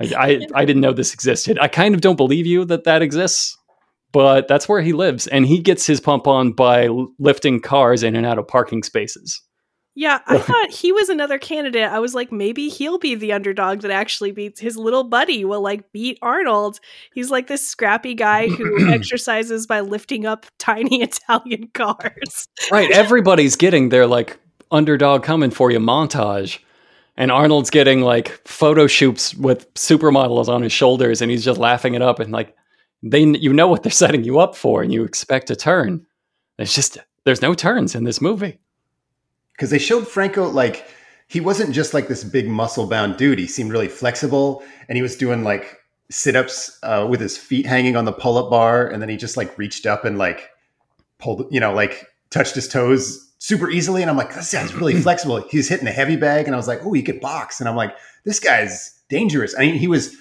I, 0.02 0.14
I 0.18 0.48
I 0.56 0.66
didn't 0.66 0.82
know 0.82 0.93
this 0.93 1.14
existed. 1.14 1.60
I 1.60 1.68
kind 1.68 1.93
of 1.93 2.02
don't 2.02 2.16
believe 2.16 2.45
you 2.45 2.64
that 2.66 2.86
that 2.86 3.02
exists, 3.02 3.58
but 4.14 4.48
that's 4.48 4.70
where 4.70 4.82
he 4.82 4.93
lives, 4.93 5.28
and 5.28 5.45
he 5.45 5.60
gets 5.60 5.86
his 5.86 6.00
pump 6.00 6.26
on 6.26 6.54
by 6.54 6.88
lifting 7.20 7.60
cars 7.60 8.02
in 8.02 8.16
and 8.16 8.26
out 8.26 8.39
of 8.39 8.48
parking 8.48 8.82
spaces. 8.82 9.41
Yeah, 9.98 10.20
I 10.28 10.38
thought 10.38 10.70
he 10.70 10.91
was 10.91 11.10
another 11.10 11.39
candidate. 11.39 11.89
I 11.89 11.98
was 11.98 12.14
like, 12.14 12.32
maybe 12.32 12.70
he'll 12.70 13.00
be 13.00 13.16
the 13.16 13.34
underdog 13.34 13.82
that 13.82 13.89
actually 13.89 14.32
beats 14.32 14.60
his 14.60 14.78
little 14.78 15.04
buddy 15.04 15.43
will 15.43 15.62
like 15.62 15.91
beat 15.91 16.20
Arnold. 16.22 16.80
He's 17.16 17.32
like 17.32 17.48
this 17.48 17.68
scrappy 17.68 18.14
guy 18.14 18.48
who 18.48 18.89
exercises 18.93 19.66
by 19.66 19.80
lifting 19.80 20.28
up 20.28 20.45
tiny 20.60 21.02
Italian 21.02 21.72
cars. 21.74 22.48
Right. 22.72 22.91
Everybody's 22.91 23.56
getting 23.56 23.89
their 23.89 24.06
like 24.06 24.38
underdog 24.70 25.24
coming 25.24 25.50
for 25.50 25.72
you 25.72 25.80
montage. 25.80 26.60
And 27.16 27.32
Arnold's 27.32 27.72
getting 27.72 28.02
like 28.02 28.39
photo 28.48 28.86
shoots 28.86 29.34
with 29.34 29.74
supermodels 29.74 30.48
on 30.48 30.62
his 30.62 30.72
shoulders 30.72 31.24
and 31.24 31.32
he's 31.32 31.43
just 31.43 31.60
laughing 31.60 31.95
it 31.95 32.04
up 32.04 32.20
and 32.20 32.32
like 32.32 32.56
they 33.02 33.24
you 33.24 33.52
know 33.52 33.68
what 33.68 33.82
they're 33.82 33.91
setting 33.91 34.24
you 34.24 34.38
up 34.38 34.56
for 34.56 34.84
and 34.84 34.93
you 34.93 35.04
expect 35.04 35.50
a 35.50 35.56
turn. 35.56 36.06
It's 36.60 36.76
just 36.76 37.00
there's 37.26 37.41
no 37.41 37.56
turns 37.56 37.95
in 37.95 38.04
this 38.04 38.22
movie. 38.22 38.60
Because 39.58 39.72
they 39.72 39.80
showed 39.80 40.08
Franco 40.08 40.47
like 40.47 40.88
he 41.28 41.41
wasn't 41.41 41.74
just 41.74 41.93
like 41.93 42.08
this 42.08 42.24
big 42.24 42.47
muscle 42.47 42.88
bound 42.88 43.18
dude. 43.18 43.39
He 43.39 43.47
seemed 43.47 43.72
really 43.72 43.89
flexible 43.89 44.64
and 44.88 44.95
he 44.95 45.01
was 45.01 45.18
doing 45.18 45.43
like 45.43 45.80
sit 46.10 46.36
ups 46.36 46.80
uh, 46.84 47.05
with 47.10 47.20
his 47.20 47.38
feet 47.38 47.66
hanging 47.66 47.97
on 47.97 48.05
the 48.05 48.14
pull 48.14 48.38
up 48.38 48.49
bar. 48.49 48.88
And 48.88 49.01
then 49.01 49.10
he 49.10 49.18
just 49.18 49.36
like 49.36 49.58
reached 49.58 49.86
up 49.86 50.05
and 50.05 50.18
like 50.18 50.51
pulled, 51.18 51.47
you 51.51 51.60
know, 51.60 51.74
like 51.74 52.05
touched 52.30 52.55
his 52.55 52.68
toes 52.68 53.30
super 53.39 53.70
easily. 53.70 54.01
And 54.01 54.10
I'm 54.10 54.16
like, 54.16 54.34
this 54.34 54.53
guy's 54.53 54.74
really 54.74 54.93
flexible. 54.93 55.38
He's 55.49 55.68
hitting 55.68 55.88
a 55.88 55.91
heavy 55.91 56.16
bag. 56.16 56.45
And 56.45 56.55
I 56.55 56.58
was 56.58 56.68
like, 56.68 56.86
oh, 56.86 56.93
he 56.93 57.03
could 57.03 57.20
box. 57.20 57.60
And 57.60 57.68
I'm 57.68 57.76
like, 57.76 57.95
this 58.24 58.39
guy's 58.39 58.99
dangerous. 59.10 59.53
I 59.58 59.62
mean, 59.62 59.76
he 59.76 59.88
was, 59.88 60.16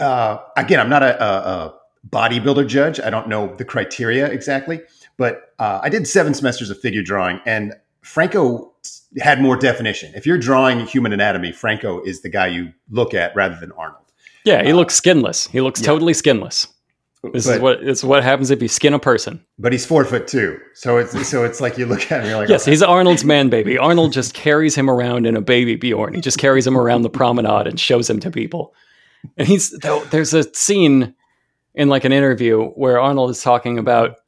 uh, 0.00 0.38
again, 0.56 0.80
I'm 0.80 0.90
not 0.90 1.02
a, 1.02 1.22
a, 1.22 1.26
a 1.26 1.74
bodybuilder 2.10 2.66
judge. 2.66 3.00
I 3.00 3.10
don't 3.10 3.28
know 3.28 3.54
the 3.56 3.64
criteria 3.64 4.26
exactly, 4.26 4.80
but 5.16 5.54
uh, 5.58 5.80
I 5.82 5.88
did 5.88 6.06
seven 6.06 6.34
semesters 6.34 6.70
of 6.70 6.78
figure 6.78 7.02
drawing, 7.02 7.40
and 7.46 7.74
Franco 8.06 8.72
had 9.18 9.40
more 9.40 9.56
definition. 9.56 10.12
If 10.14 10.26
you're 10.26 10.38
drawing 10.38 10.86
human 10.86 11.12
anatomy, 11.12 11.52
Franco 11.52 12.00
is 12.02 12.22
the 12.22 12.28
guy 12.28 12.46
you 12.46 12.72
look 12.90 13.14
at 13.14 13.34
rather 13.34 13.56
than 13.58 13.72
Arnold. 13.72 14.04
Yeah, 14.44 14.62
he 14.62 14.72
uh, 14.72 14.76
looks 14.76 14.94
skinless. 14.94 15.48
He 15.48 15.60
looks 15.60 15.80
yeah. 15.80 15.86
totally 15.86 16.14
skinless. 16.14 16.68
This 17.32 17.48
is 17.48 17.58
what 17.58 17.82
it's 17.82 18.04
what 18.04 18.22
happens 18.22 18.52
if 18.52 18.62
you 18.62 18.68
skin 18.68 18.94
a 18.94 19.00
person. 19.00 19.44
But 19.58 19.72
he's 19.72 19.84
four 19.84 20.04
foot 20.04 20.28
two, 20.28 20.60
so 20.74 20.98
it's 20.98 21.26
so 21.26 21.42
it's 21.42 21.60
like 21.60 21.76
you 21.76 21.86
look 21.86 22.12
at 22.12 22.20
him, 22.20 22.28
you're 22.28 22.38
like, 22.38 22.48
Yes, 22.48 22.62
okay. 22.62 22.70
he's 22.70 22.82
Arnold's 22.82 23.24
man 23.24 23.48
baby. 23.48 23.76
Arnold 23.76 24.12
just 24.12 24.34
carries 24.34 24.76
him 24.76 24.88
around 24.88 25.26
in 25.26 25.34
a 25.34 25.40
baby 25.40 25.74
Bjorn. 25.74 26.14
He 26.14 26.20
just 26.20 26.38
carries 26.38 26.64
him 26.64 26.78
around 26.78 27.02
the 27.02 27.10
promenade 27.10 27.66
and 27.66 27.80
shows 27.80 28.08
him 28.08 28.20
to 28.20 28.30
people. 28.30 28.74
And 29.36 29.48
he's 29.48 29.76
there's 30.10 30.34
a 30.34 30.44
scene 30.54 31.14
in 31.74 31.88
like 31.88 32.04
an 32.04 32.12
interview 32.12 32.66
where 32.70 33.00
Arnold 33.00 33.30
is 33.30 33.42
talking 33.42 33.76
about 33.78 34.18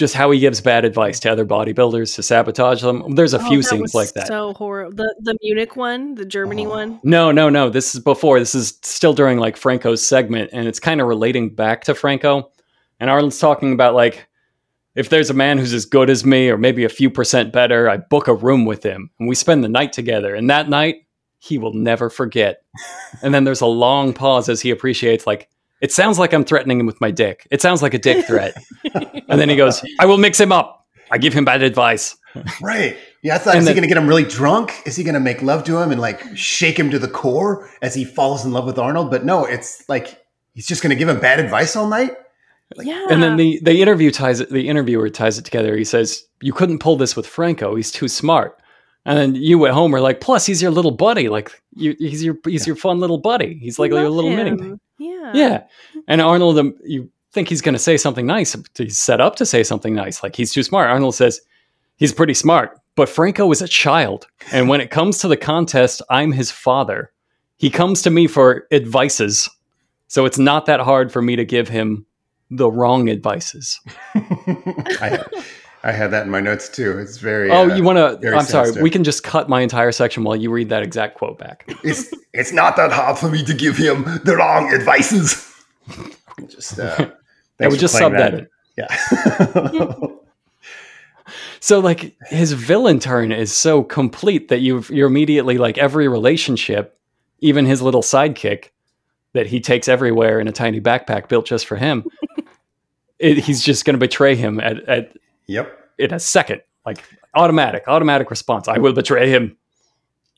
just 0.00 0.14
how 0.14 0.30
he 0.32 0.40
gives 0.40 0.60
bad 0.60 0.84
advice 0.84 1.20
to 1.20 1.30
other 1.30 1.44
bodybuilders 1.46 2.16
to 2.16 2.22
sabotage 2.24 2.82
them. 2.82 3.14
There's 3.14 3.34
a 3.34 3.38
Oh, 3.40 3.48
few 3.48 3.62
scenes 3.62 3.94
like 3.94 4.12
that. 4.14 4.26
So 4.26 4.54
horrible. 4.54 4.96
The 4.96 5.14
the 5.20 5.36
Munich 5.42 5.76
one, 5.76 6.16
the 6.16 6.24
Germany 6.24 6.66
Oh. 6.66 6.70
one. 6.70 7.00
No, 7.04 7.30
no, 7.30 7.48
no. 7.48 7.70
This 7.70 7.94
is 7.94 8.00
before. 8.00 8.40
This 8.40 8.54
is 8.56 8.78
still 8.82 9.12
during 9.12 9.38
like 9.38 9.56
Franco's 9.56 10.04
segment, 10.04 10.50
and 10.52 10.66
it's 10.66 10.80
kind 10.80 11.00
of 11.00 11.06
relating 11.06 11.54
back 11.54 11.84
to 11.84 11.94
Franco. 11.94 12.50
And 12.98 13.08
Arnold's 13.08 13.38
talking 13.38 13.72
about 13.72 13.94
like, 13.94 14.26
if 14.96 15.08
there's 15.10 15.30
a 15.30 15.34
man 15.34 15.58
who's 15.58 15.72
as 15.72 15.84
good 15.84 16.10
as 16.10 16.24
me, 16.24 16.48
or 16.48 16.58
maybe 16.58 16.84
a 16.84 16.88
few 16.88 17.10
percent 17.10 17.52
better, 17.52 17.88
I 17.88 17.98
book 17.98 18.26
a 18.26 18.34
room 18.34 18.64
with 18.64 18.82
him, 18.82 19.10
and 19.20 19.28
we 19.28 19.34
spend 19.36 19.62
the 19.62 19.68
night 19.68 19.92
together. 19.92 20.34
And 20.34 20.50
that 20.50 20.68
night, 20.68 21.06
he 21.38 21.58
will 21.58 21.74
never 21.74 22.10
forget. 22.10 22.62
and 23.22 23.32
then 23.32 23.44
there's 23.44 23.60
a 23.60 23.66
long 23.66 24.12
pause 24.12 24.48
as 24.48 24.60
he 24.60 24.70
appreciates, 24.70 25.26
like, 25.26 25.48
it 25.80 25.92
sounds 25.92 26.18
like 26.18 26.32
I'm 26.32 26.44
threatening 26.44 26.80
him 26.80 26.86
with 26.86 27.00
my 27.00 27.10
dick. 27.10 27.46
It 27.50 27.60
sounds 27.62 27.82
like 27.82 27.94
a 27.94 27.98
dick 27.98 28.26
threat. 28.26 28.56
and 28.94 29.40
then 29.40 29.48
he 29.48 29.56
goes, 29.56 29.82
I 29.98 30.06
will 30.06 30.18
mix 30.18 30.38
him 30.38 30.52
up. 30.52 30.86
I 31.10 31.18
give 31.18 31.32
him 31.32 31.44
bad 31.44 31.62
advice. 31.62 32.16
right. 32.62 32.96
Yeah, 33.22 33.34
I 33.34 33.38
thought 33.38 33.54
And 33.56 33.62
is 33.62 33.68
he 33.68 33.74
going 33.74 33.82
to 33.82 33.88
get 33.88 33.96
him 33.96 34.06
really 34.06 34.24
drunk? 34.24 34.72
Is 34.86 34.96
he 34.96 35.02
going 35.04 35.14
to 35.14 35.20
make 35.20 35.42
love 35.42 35.64
to 35.64 35.76
him 35.78 35.90
and 35.90 36.00
like 36.00 36.22
shake 36.36 36.78
him 36.78 36.90
to 36.90 36.98
the 36.98 37.08
core 37.08 37.68
as 37.82 37.94
he 37.94 38.04
falls 38.04 38.44
in 38.44 38.52
love 38.52 38.64
with 38.66 38.78
Arnold? 38.78 39.10
But 39.10 39.24
no, 39.24 39.44
it's 39.44 39.86
like 39.88 40.24
he's 40.54 40.66
just 40.66 40.82
going 40.82 40.90
to 40.90 40.96
give 40.96 41.08
him 41.08 41.18
bad 41.20 41.40
advice 41.40 41.74
all 41.76 41.88
night. 41.88 42.12
yeah. 42.76 43.06
And 43.10 43.22
then 43.22 43.36
the 43.36 43.58
the 43.62 43.82
interview 43.82 44.10
ties 44.12 44.38
it. 44.40 44.50
The 44.50 44.68
interviewer 44.68 45.10
ties 45.10 45.38
it 45.38 45.44
together. 45.44 45.76
He 45.76 45.84
says, 45.84 46.24
"You 46.40 46.52
couldn't 46.52 46.78
pull 46.78 46.96
this 46.96 47.16
with 47.16 47.26
Franco. 47.26 47.74
He's 47.74 47.90
too 47.90 48.06
smart." 48.06 48.56
And 49.04 49.18
then 49.18 49.34
you 49.34 49.66
at 49.66 49.72
home 49.72 49.92
are 49.94 50.00
like, 50.00 50.20
"Plus, 50.20 50.46
he's 50.46 50.62
your 50.62 50.70
little 50.70 50.92
buddy. 50.92 51.28
Like, 51.28 51.50
you, 51.74 51.96
he's 51.98 52.22
your 52.22 52.36
he's 52.46 52.66
your 52.68 52.76
fun 52.76 53.00
little 53.00 53.18
buddy. 53.18 53.58
He's 53.60 53.78
like 53.80 53.90
I 53.92 54.00
your 54.00 54.10
little 54.10 54.30
him. 54.30 54.56
mini." 54.56 54.78
Yeah. 55.00 55.32
Yeah. 55.34 55.62
And 56.06 56.20
Arnold, 56.20 56.58
um, 56.58 56.74
you 56.84 57.10
think 57.32 57.48
he's 57.48 57.62
going 57.62 57.74
to 57.74 57.78
say 57.78 57.96
something 57.96 58.26
nice. 58.26 58.54
He's 58.76 58.98
set 58.98 59.20
up 59.20 59.36
to 59.36 59.46
say 59.46 59.62
something 59.64 59.94
nice. 59.94 60.22
Like 60.22 60.36
he's 60.36 60.52
too 60.52 60.62
smart. 60.62 60.90
Arnold 60.90 61.14
says 61.14 61.40
he's 61.96 62.12
pretty 62.12 62.34
smart, 62.34 62.78
but 62.96 63.08
Franco 63.08 63.50
is 63.50 63.62
a 63.62 63.68
child. 63.68 64.26
And 64.52 64.68
when 64.68 64.80
it 64.80 64.90
comes 64.90 65.18
to 65.18 65.28
the 65.28 65.38
contest, 65.38 66.02
I'm 66.10 66.32
his 66.32 66.50
father. 66.50 67.10
He 67.56 67.70
comes 67.70 68.02
to 68.02 68.10
me 68.10 68.26
for 68.26 68.66
advices. 68.70 69.48
So 70.08 70.26
it's 70.26 70.38
not 70.38 70.66
that 70.66 70.80
hard 70.80 71.10
for 71.10 71.22
me 71.22 71.34
to 71.36 71.44
give 71.46 71.68
him 71.68 72.04
the 72.50 72.70
wrong 72.70 73.08
advices. 73.08 73.80
I, 74.14 75.24
I 75.82 75.92
had 75.92 76.10
that 76.10 76.24
in 76.24 76.30
my 76.30 76.40
notes 76.40 76.68
too. 76.68 76.98
It's 76.98 77.18
very. 77.18 77.50
oh, 77.50 77.70
uh, 77.70 77.74
you 77.74 77.82
want 77.82 78.20
to? 78.20 78.36
I'm 78.36 78.44
sorry. 78.44 78.82
We 78.82 78.90
can 78.90 79.02
just 79.02 79.22
cut 79.22 79.48
my 79.48 79.62
entire 79.62 79.92
section 79.92 80.24
while 80.24 80.36
you 80.36 80.50
read 80.50 80.68
that 80.68 80.82
exact 80.82 81.16
quote 81.16 81.38
back. 81.38 81.64
It's 81.84 82.12
it's 82.32 82.52
not 82.52 82.76
that 82.76 82.92
hard 82.92 83.18
for 83.18 83.30
me 83.30 83.42
to 83.44 83.54
give 83.54 83.76
him 83.76 84.04
the 84.24 84.36
wrong 84.36 84.72
advices. 84.72 85.50
just. 86.48 86.78
Uh, 86.78 86.96
thanks 87.58 87.72
would 87.72 87.80
just 87.80 87.96
playing 87.96 88.12
sub 88.12 88.18
that 88.18 88.34
in. 88.34 88.48
Yeah. 88.76 90.16
So 91.60 91.78
like 91.78 92.16
his 92.26 92.52
villain 92.52 92.98
turn 92.98 93.32
is 93.32 93.52
so 93.52 93.82
complete 93.82 94.48
that 94.48 94.60
you 94.60 94.82
you're 94.88 95.06
immediately 95.06 95.58
like 95.58 95.76
every 95.76 96.08
relationship, 96.08 96.98
even 97.40 97.66
his 97.66 97.82
little 97.82 98.02
sidekick 98.02 98.70
that 99.34 99.46
he 99.46 99.60
takes 99.60 99.86
everywhere 99.86 100.40
in 100.40 100.48
a 100.48 100.52
tiny 100.52 100.80
backpack 100.80 101.28
built 101.28 101.46
just 101.46 101.66
for 101.66 101.76
him. 101.76 102.04
it, 103.18 103.38
he's 103.38 103.62
just 103.62 103.84
going 103.84 103.94
to 103.94 103.98
betray 103.98 104.34
him 104.34 104.58
at, 104.58 104.80
at 104.88 105.16
yep. 105.50 105.76
in 105.98 106.12
a 106.14 106.18
second, 106.20 106.62
like 106.86 107.02
automatic, 107.34 107.84
automatic 107.86 108.30
response. 108.30 108.68
I 108.68 108.78
will 108.78 108.92
betray 108.92 109.28
him. 109.30 109.56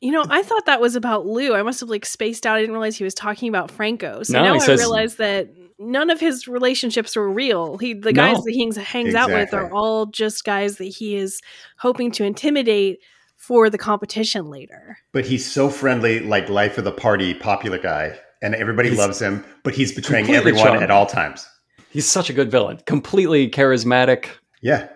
You 0.00 0.10
know, 0.10 0.24
I 0.28 0.42
thought 0.42 0.66
that 0.66 0.80
was 0.80 0.96
about 0.96 1.26
Lou. 1.26 1.54
I 1.54 1.62
must 1.62 1.78
have 1.80 1.88
like 1.88 2.04
spaced 2.04 2.44
out. 2.44 2.56
I 2.56 2.60
didn't 2.60 2.72
realize 2.72 2.96
he 2.96 3.04
was 3.04 3.14
talking 3.14 3.48
about 3.48 3.70
Franco. 3.70 4.24
So 4.24 4.32
No, 4.32 4.44
now 4.44 4.54
I 4.54 4.58
says- 4.58 4.80
realize 4.80 5.16
that 5.16 5.48
none 5.78 6.10
of 6.10 6.18
his 6.18 6.48
relationships 6.48 7.16
are 7.16 7.28
real. 7.28 7.78
He 7.78 7.94
the 7.94 8.12
No. 8.12 8.34
guys 8.34 8.42
that 8.44 8.50
he 8.52 8.60
hangs, 8.60 8.76
hangs 8.76 9.14
out 9.14 9.30
with 9.30 9.54
are 9.54 9.72
all 9.72 10.06
just 10.06 10.44
guys 10.44 10.76
that 10.78 10.84
he 10.86 11.14
is 11.16 11.40
hoping 11.78 12.10
to 12.12 12.24
intimidate 12.24 12.98
for 13.36 13.70
the 13.70 13.78
competition 13.78 14.46
later. 14.50 14.98
But 15.12 15.24
he's 15.24 15.50
so 15.50 15.68
friendly, 15.68 16.20
like 16.20 16.48
life 16.48 16.78
of 16.78 16.84
the 16.84 16.92
party, 16.92 17.34
popular 17.34 17.78
guy, 17.78 18.18
and 18.42 18.54
everybody 18.56 18.90
He's 18.90 18.98
loves 18.98 19.20
him. 19.20 19.44
But 19.64 19.74
he's 19.74 19.92
betraying 19.92 20.28
everyone 20.30 20.62
charming. 20.62 20.82
at 20.82 20.90
all 20.90 21.06
times. 21.06 21.46
He's 21.90 22.06
such 22.10 22.28
a 22.30 22.32
good 22.32 22.50
villain, 22.50 22.78
completely 22.86 23.48
charismatic. 23.50 24.26
Yeah. 24.62 24.88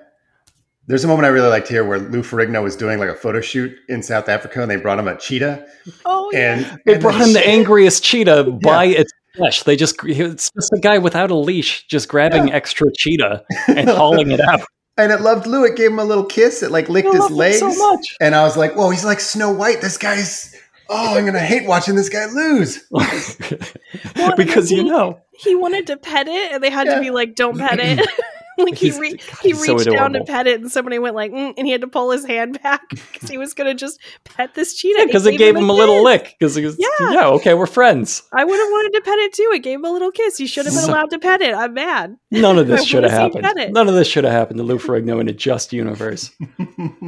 There's 0.88 1.02
a 1.04 1.08
moment 1.08 1.26
I 1.26 1.30
really 1.30 1.48
liked 1.48 1.66
here 1.68 1.84
where 1.84 1.98
Lou 1.98 2.22
Ferrigno 2.22 2.62
was 2.62 2.76
doing 2.76 2.98
like 2.98 3.08
a 3.08 3.14
photo 3.14 3.40
shoot 3.40 3.76
in 3.88 4.02
South 4.02 4.28
Africa, 4.28 4.62
and 4.62 4.70
they 4.70 4.76
brought 4.76 4.98
him 4.98 5.08
a 5.08 5.16
cheetah, 5.16 5.66
Oh 6.04 6.30
yeah. 6.32 6.54
and 6.54 6.80
They 6.86 6.94
and 6.94 7.02
brought 7.02 7.20
him 7.20 7.32
the 7.32 7.44
angriest 7.46 8.04
cheetah 8.04 8.44
by 8.62 8.84
Yeah. 8.84 9.00
its 9.00 9.12
flesh. 9.36 9.62
They 9.64 9.74
just 9.76 9.96
it's 10.04 10.50
just 10.52 10.72
a 10.72 10.78
guy 10.80 10.98
without 10.98 11.30
a 11.30 11.34
leash, 11.34 11.86
just 11.88 12.08
grabbing 12.08 12.52
extra 12.52 12.86
cheetah 12.96 13.42
and 13.68 13.88
hauling 13.90 14.30
it 14.30 14.40
out. 14.40 14.60
and 14.96 15.10
it 15.12 15.20
loved 15.22 15.46
Lou. 15.46 15.64
It 15.64 15.76
gave 15.76 15.90
him 15.90 15.98
a 15.98 16.04
little 16.04 16.24
kiss. 16.24 16.62
It 16.62 16.70
like 16.70 16.88
licked 16.88 17.08
I 17.08 17.16
his 17.18 17.30
legs, 17.30 17.58
so 17.58 17.74
much. 17.74 18.06
and 18.20 18.34
I 18.36 18.44
was 18.44 18.56
like, 18.56 18.76
"Whoa, 18.76 18.90
he's 18.90 19.04
like 19.04 19.18
Snow 19.20 19.50
White. 19.52 19.80
This 19.80 19.98
guy's 19.98 20.54
oh, 20.88 21.18
I'm 21.18 21.26
gonna 21.26 21.40
hate 21.40 21.66
watching 21.66 21.96
this 21.96 22.08
guy 22.08 22.26
lose." 22.26 22.84
Well, 22.92 23.06
because 24.36 24.70
you 24.70 24.84
he- 24.84 24.88
know 24.88 25.18
he 25.32 25.54
wanted 25.56 25.88
to 25.88 25.96
pet 25.96 26.28
it, 26.28 26.52
and 26.52 26.62
they 26.62 26.70
had 26.70 26.86
Yeah. 26.86 26.94
to 26.94 27.00
be 27.00 27.10
like, 27.10 27.34
"Don't 27.34 27.58
pet 27.58 27.80
it." 27.80 28.06
like 28.64 28.74
he 28.76 28.90
re- 28.98 29.10
God, 29.12 29.20
he 29.42 29.48
he's 29.50 29.64
so 29.64 29.74
reached 29.76 29.90
down 29.90 30.12
to 30.14 30.24
pet 30.24 30.46
it, 30.46 30.60
and 30.60 30.70
somebody 30.70 30.98
went 30.98 31.14
like, 31.14 31.32
mm, 31.32 31.54
and 31.56 31.66
he 31.66 31.72
had 31.72 31.80
to 31.82 31.86
pull 31.86 32.10
his 32.10 32.24
hand 32.24 32.60
back 32.62 32.82
because 33.12 33.28
he 33.28 33.38
was 33.38 33.54
gonna 33.54 33.74
just 33.74 34.00
pet 34.24 34.54
this 34.54 34.74
cheetah. 34.74 35.06
because 35.06 35.26
it 35.26 35.36
gave 35.38 35.56
him 35.56 35.68
a 35.68 35.72
little 35.72 36.02
lick. 36.02 36.36
Because 36.38 36.56
yeah. 36.56 36.86
Yeah. 37.00 37.12
yeah, 37.12 37.26
okay, 37.28 37.54
we're 37.54 37.66
friends. 37.66 38.22
I 38.32 38.44
would 38.44 38.58
have 38.58 38.68
wanted 38.70 38.92
to 38.94 39.00
pet 39.02 39.18
it 39.18 39.32
too. 39.34 39.50
It 39.54 39.62
gave 39.62 39.78
him 39.78 39.84
a 39.84 39.90
little 39.92 40.10
kiss. 40.10 40.40
You 40.40 40.46
should 40.46 40.64
have 40.66 40.74
been 40.74 40.84
So- 40.84 40.92
allowed 40.92 41.10
to 41.10 41.18
pet 41.18 41.40
it. 41.42 41.54
I'm 41.54 41.74
mad. 41.74 42.16
None 42.30 42.58
of 42.58 42.66
this 42.68 42.84
should 42.84 43.02
have 43.04 43.12
happened. 43.12 43.72
None 43.72 43.88
of 43.88 43.94
this 43.94 44.08
should 44.08 44.24
have 44.24 44.32
happened 44.32 44.58
to 44.58 44.64
Lou 44.64 44.78
Ferrigno 44.78 45.20
in 45.20 45.28
a 45.28 45.32
just 45.32 45.72
universe. 45.72 46.30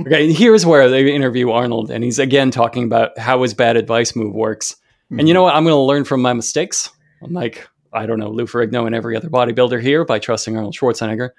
okay, 0.01 0.33
here's 0.33 0.67
where 0.67 0.89
they 0.89 1.13
interview 1.15 1.51
Arnold, 1.51 1.91
and 1.91 2.05
he's 2.05 2.19
again 2.19 2.51
talking 2.51 2.85
about 2.85 3.19
how 3.19 3.43
his 3.43 3.55
bad 3.55 3.77
advice 3.77 4.15
move 4.17 4.35
works. 4.35 4.77
And 5.11 5.27
you 5.27 5.33
know 5.33 5.43
what? 5.45 5.55
I'm 5.55 5.65
going 5.65 5.73
to 5.73 5.81
learn 5.81 6.05
from 6.05 6.21
my 6.21 6.35
mistakes. 6.35 6.91
I'm 7.23 7.33
like, 7.33 7.67
I 7.93 8.07
don't 8.07 8.19
know, 8.19 8.31
Lou 8.31 8.47
Ferrigno 8.47 8.87
and 8.87 8.95
every 8.95 9.17
other 9.17 9.29
bodybuilder 9.29 9.81
here 9.81 10.05
by 10.05 10.19
trusting 10.19 10.57
Arnold 10.57 10.75
Schwarzenegger, 10.75 11.31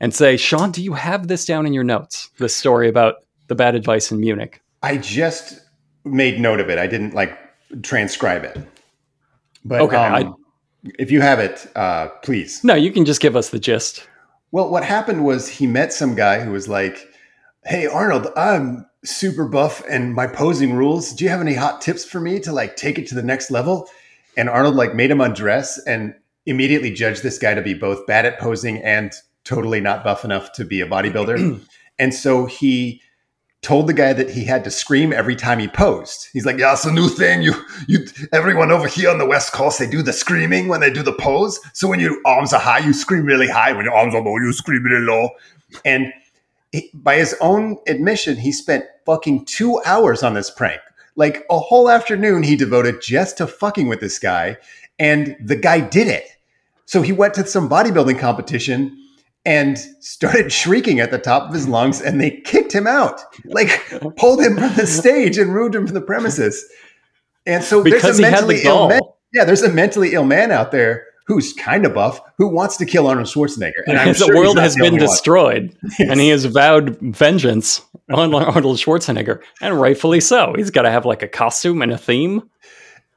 and 0.00 0.14
say, 0.14 0.36
Sean, 0.36 0.70
do 0.70 0.82
you 0.82 0.92
have 0.94 1.28
this 1.28 1.44
down 1.44 1.66
in 1.66 1.72
your 1.72 1.84
notes? 1.84 2.30
This 2.38 2.54
story 2.54 2.88
about 2.88 3.16
the 3.46 3.54
bad 3.54 3.74
advice 3.74 4.10
in 4.10 4.20
Munich. 4.20 4.60
I 4.82 4.96
just 4.98 5.60
made 6.04 6.40
note 6.40 6.60
of 6.60 6.68
it. 6.68 6.78
I 6.78 6.86
didn't 6.86 7.14
like 7.14 7.38
transcribe 7.82 8.44
it. 8.44 8.58
But 9.64 9.80
Okay, 9.80 9.96
um, 9.96 10.36
if 10.98 11.10
you 11.10 11.20
have 11.20 11.38
it, 11.38 11.66
uh, 11.74 12.08
please. 12.22 12.62
No, 12.62 12.74
you 12.74 12.92
can 12.92 13.04
just 13.04 13.20
give 13.20 13.36
us 13.36 13.48
the 13.48 13.58
gist. 13.58 14.06
Well, 14.50 14.70
what 14.70 14.84
happened 14.84 15.24
was 15.24 15.48
he 15.48 15.66
met 15.66 15.92
some 15.92 16.14
guy 16.14 16.40
who 16.40 16.52
was 16.52 16.68
like, 16.68 17.08
"Hey, 17.64 17.86
Arnold, 17.86 18.28
I'm 18.36 18.86
super 19.04 19.46
buff 19.46 19.82
and 19.88 20.14
my 20.14 20.26
posing 20.26 20.74
rules. 20.74 21.12
Do 21.12 21.24
you 21.24 21.30
have 21.30 21.40
any 21.40 21.54
hot 21.54 21.80
tips 21.80 22.04
for 22.04 22.20
me 22.20 22.38
to 22.40 22.52
like 22.52 22.76
take 22.76 22.98
it 22.98 23.06
to 23.08 23.14
the 23.14 23.22
next 23.22 23.50
level?" 23.50 23.88
And 24.36 24.48
Arnold 24.48 24.74
like 24.74 24.94
made 24.94 25.10
him 25.10 25.20
undress 25.20 25.78
and 25.86 26.14
immediately 26.46 26.92
judged 26.92 27.22
this 27.22 27.38
guy 27.38 27.54
to 27.54 27.62
be 27.62 27.74
both 27.74 28.06
bad 28.06 28.26
at 28.26 28.38
posing 28.38 28.82
and 28.82 29.12
totally 29.44 29.80
not 29.80 30.04
buff 30.04 30.24
enough 30.24 30.52
to 30.52 30.64
be 30.64 30.80
a 30.80 30.86
bodybuilder. 30.86 31.60
and 31.98 32.14
so 32.14 32.46
he 32.46 33.00
told 33.62 33.86
the 33.86 33.94
guy 33.94 34.12
that 34.12 34.28
he 34.30 34.44
had 34.44 34.62
to 34.62 34.70
scream 34.70 35.12
every 35.12 35.34
time 35.34 35.58
he 35.58 35.66
posed. 35.66 36.28
He's 36.32 36.44
like, 36.44 36.58
Yeah, 36.58 36.74
it's 36.74 36.84
a 36.84 36.92
new 36.92 37.08
thing. 37.08 37.42
You, 37.42 37.54
you, 37.88 38.06
everyone 38.32 38.70
over 38.70 38.86
here 38.86 39.10
on 39.10 39.18
the 39.18 39.26
West 39.26 39.52
Coast, 39.52 39.78
they 39.78 39.88
do 39.88 40.02
the 40.02 40.12
screaming 40.12 40.68
when 40.68 40.80
they 40.80 40.90
do 40.90 41.02
the 41.02 41.14
pose. 41.14 41.58
So 41.72 41.88
when 41.88 42.00
your 42.00 42.16
arms 42.26 42.52
are 42.52 42.60
high, 42.60 42.80
you 42.80 42.92
scream 42.92 43.24
really 43.24 43.48
high. 43.48 43.72
When 43.72 43.86
your 43.86 43.94
arms 43.94 44.14
are 44.14 44.22
low, 44.22 44.36
you 44.36 44.52
scream 44.52 44.82
really 44.84 45.04
low. 45.04 45.30
And 45.84 46.12
he, 46.72 46.90
by 46.92 47.16
his 47.16 47.34
own 47.40 47.78
admission, 47.86 48.36
he 48.36 48.52
spent 48.52 48.84
fucking 49.06 49.46
two 49.46 49.80
hours 49.84 50.22
on 50.22 50.34
this 50.34 50.50
prank. 50.50 50.80
Like 51.16 51.44
a 51.50 51.58
whole 51.58 51.88
afternoon 51.88 52.42
he 52.42 52.56
devoted 52.56 53.00
just 53.02 53.38
to 53.38 53.46
fucking 53.46 53.88
with 53.88 54.00
this 54.00 54.18
guy. 54.18 54.56
And 54.98 55.36
the 55.44 55.56
guy 55.56 55.80
did 55.80 56.08
it. 56.08 56.24
So 56.86 57.02
he 57.02 57.12
went 57.12 57.34
to 57.34 57.46
some 57.46 57.68
bodybuilding 57.68 58.18
competition 58.18 58.96
and 59.44 59.78
started 60.00 60.52
shrieking 60.60 61.00
at 61.00 61.10
the 61.10 61.18
top 61.18 61.48
of 61.48 61.54
his 61.54 61.68
lungs 61.68 62.00
and 62.00 62.20
they 62.20 62.30
kicked 62.30 62.72
him 62.72 62.86
out. 62.86 63.20
Like 63.44 63.80
pulled 64.16 64.40
him 64.40 64.56
from 64.56 64.74
the 64.74 64.86
stage 64.86 65.38
and 65.38 65.54
removed 65.54 65.74
him 65.74 65.86
from 65.86 65.94
the 65.94 66.00
premises. 66.00 66.64
And 67.46 67.62
so 67.62 67.82
Because 67.82 68.02
there's 68.02 68.18
he 68.18 68.24
a 68.24 68.26
had 68.26 68.34
mentally 68.46 68.56
the 68.62 68.68
ill 68.68 68.88
man. 68.88 69.00
Yeah, 69.32 69.44
there's 69.44 69.62
a 69.62 69.72
mentally 69.72 70.14
ill 70.14 70.24
man 70.24 70.50
out 70.50 70.70
there 70.72 71.06
who's 71.26 71.52
kind 71.54 71.86
of 71.86 71.94
buff 71.94 72.20
who 72.38 72.48
wants 72.48 72.76
to 72.76 72.84
kill 72.84 73.06
Arnold 73.06 73.26
Schwarzenegger. 73.26 73.82
And 73.86 73.98
I'm 73.98 74.08
the 74.12 74.14
sure 74.14 74.36
world 74.36 74.58
has 74.58 74.76
been 74.76 74.96
destroyed, 74.96 75.76
Yes. 75.98 76.10
and 76.10 76.20
he 76.20 76.28
has 76.28 76.44
vowed 76.44 76.98
vengeance 77.00 77.80
Arnold 78.10 78.78
Schwarzenegger, 78.78 79.42
and 79.60 79.80
rightfully 79.80 80.20
so. 80.20 80.52
He's 80.56 80.70
got 80.70 80.82
to 80.82 80.90
have 80.90 81.06
like 81.06 81.22
a 81.22 81.28
costume 81.28 81.82
and 81.82 81.92
a 81.92 81.98
theme. 81.98 82.48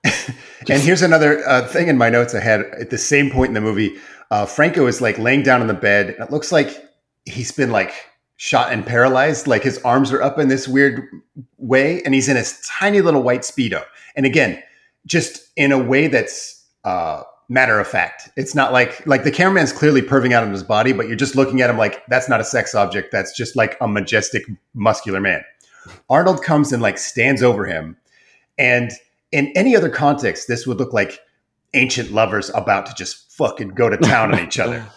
And 0.70 0.82
here's 0.82 1.02
another 1.02 1.48
uh, 1.48 1.66
thing 1.68 1.88
in 1.88 1.98
my 1.98 2.10
notes 2.10 2.36
I 2.36 2.42
had 2.42 2.62
at 2.80 2.90
the 2.90 2.98
same 2.98 3.32
point 3.32 3.50
in 3.50 3.54
the 3.54 3.62
movie. 3.62 3.96
Uh, 4.32 4.46
Franco 4.46 4.86
is 4.88 5.02
like 5.02 5.18
laying 5.18 5.42
down 5.42 5.62
on 5.62 5.68
the 5.68 5.74
bed. 5.74 6.10
And 6.10 6.20
it 6.20 6.32
looks 6.32 6.52
like 6.52 6.86
he's 7.26 7.52
been 7.52 7.72
like 7.72 7.94
shot 8.36 8.74
and 8.74 8.86
paralyzed. 8.86 9.48
Like 9.48 9.64
his 9.64 9.78
arms 9.80 10.12
are 10.12 10.22
up 10.22 10.40
in 10.40 10.50
this 10.50 10.68
weird 10.68 11.08
way, 11.58 12.02
and 12.04 12.14
he's 12.14 12.28
in 12.28 12.36
a 12.36 12.44
tiny 12.66 13.02
little 13.02 13.24
white 13.24 13.42
speedo. 13.42 13.84
And 14.16 14.26
again, 14.26 14.62
just 15.06 15.48
in 15.56 15.72
a 15.72 15.78
way 15.78 16.08
that's 16.08 16.66
uh, 16.84 17.24
matter 17.50 17.80
of 17.80 17.88
fact. 17.88 18.30
It's 18.36 18.54
not 18.54 18.74
like 18.74 19.06
like 19.06 19.24
the 19.24 19.32
cameraman's 19.32 19.72
clearly 19.72 20.02
perving 20.02 20.34
out 20.34 20.44
on 20.44 20.52
his 20.52 20.64
body, 20.64 20.94
but 20.94 21.08
you're 21.08 21.16
just 21.16 21.36
looking 21.36 21.62
at 21.62 21.70
him 21.70 21.78
like 21.78 22.06
that's 22.08 22.30
not 22.30 22.42
a 22.42 22.44
sex 22.44 22.76
object. 22.76 23.12
That's 23.12 23.36
just 23.36 23.56
like 23.56 23.78
a 23.82 23.88
majestic, 23.88 24.44
muscular 24.74 25.22
man. 25.22 25.44
Arnold 26.10 26.44
comes 26.44 26.74
and 26.74 26.82
like 26.82 26.98
stands 26.98 27.42
over 27.42 27.66
him, 27.66 27.98
and 28.58 28.92
in 29.32 29.52
any 29.56 29.76
other 29.76 29.90
context, 29.90 30.48
this 30.48 30.68
would 30.68 30.78
look 30.78 30.94
like 30.94 31.20
ancient 31.74 32.12
lovers 32.12 32.50
about 32.54 32.86
to 32.88 32.94
just 32.96 33.32
fucking 33.34 33.70
go 33.70 33.90
to 33.90 33.98
town 33.98 34.34
on 34.34 34.40
each 34.40 34.60
other. 34.60 34.86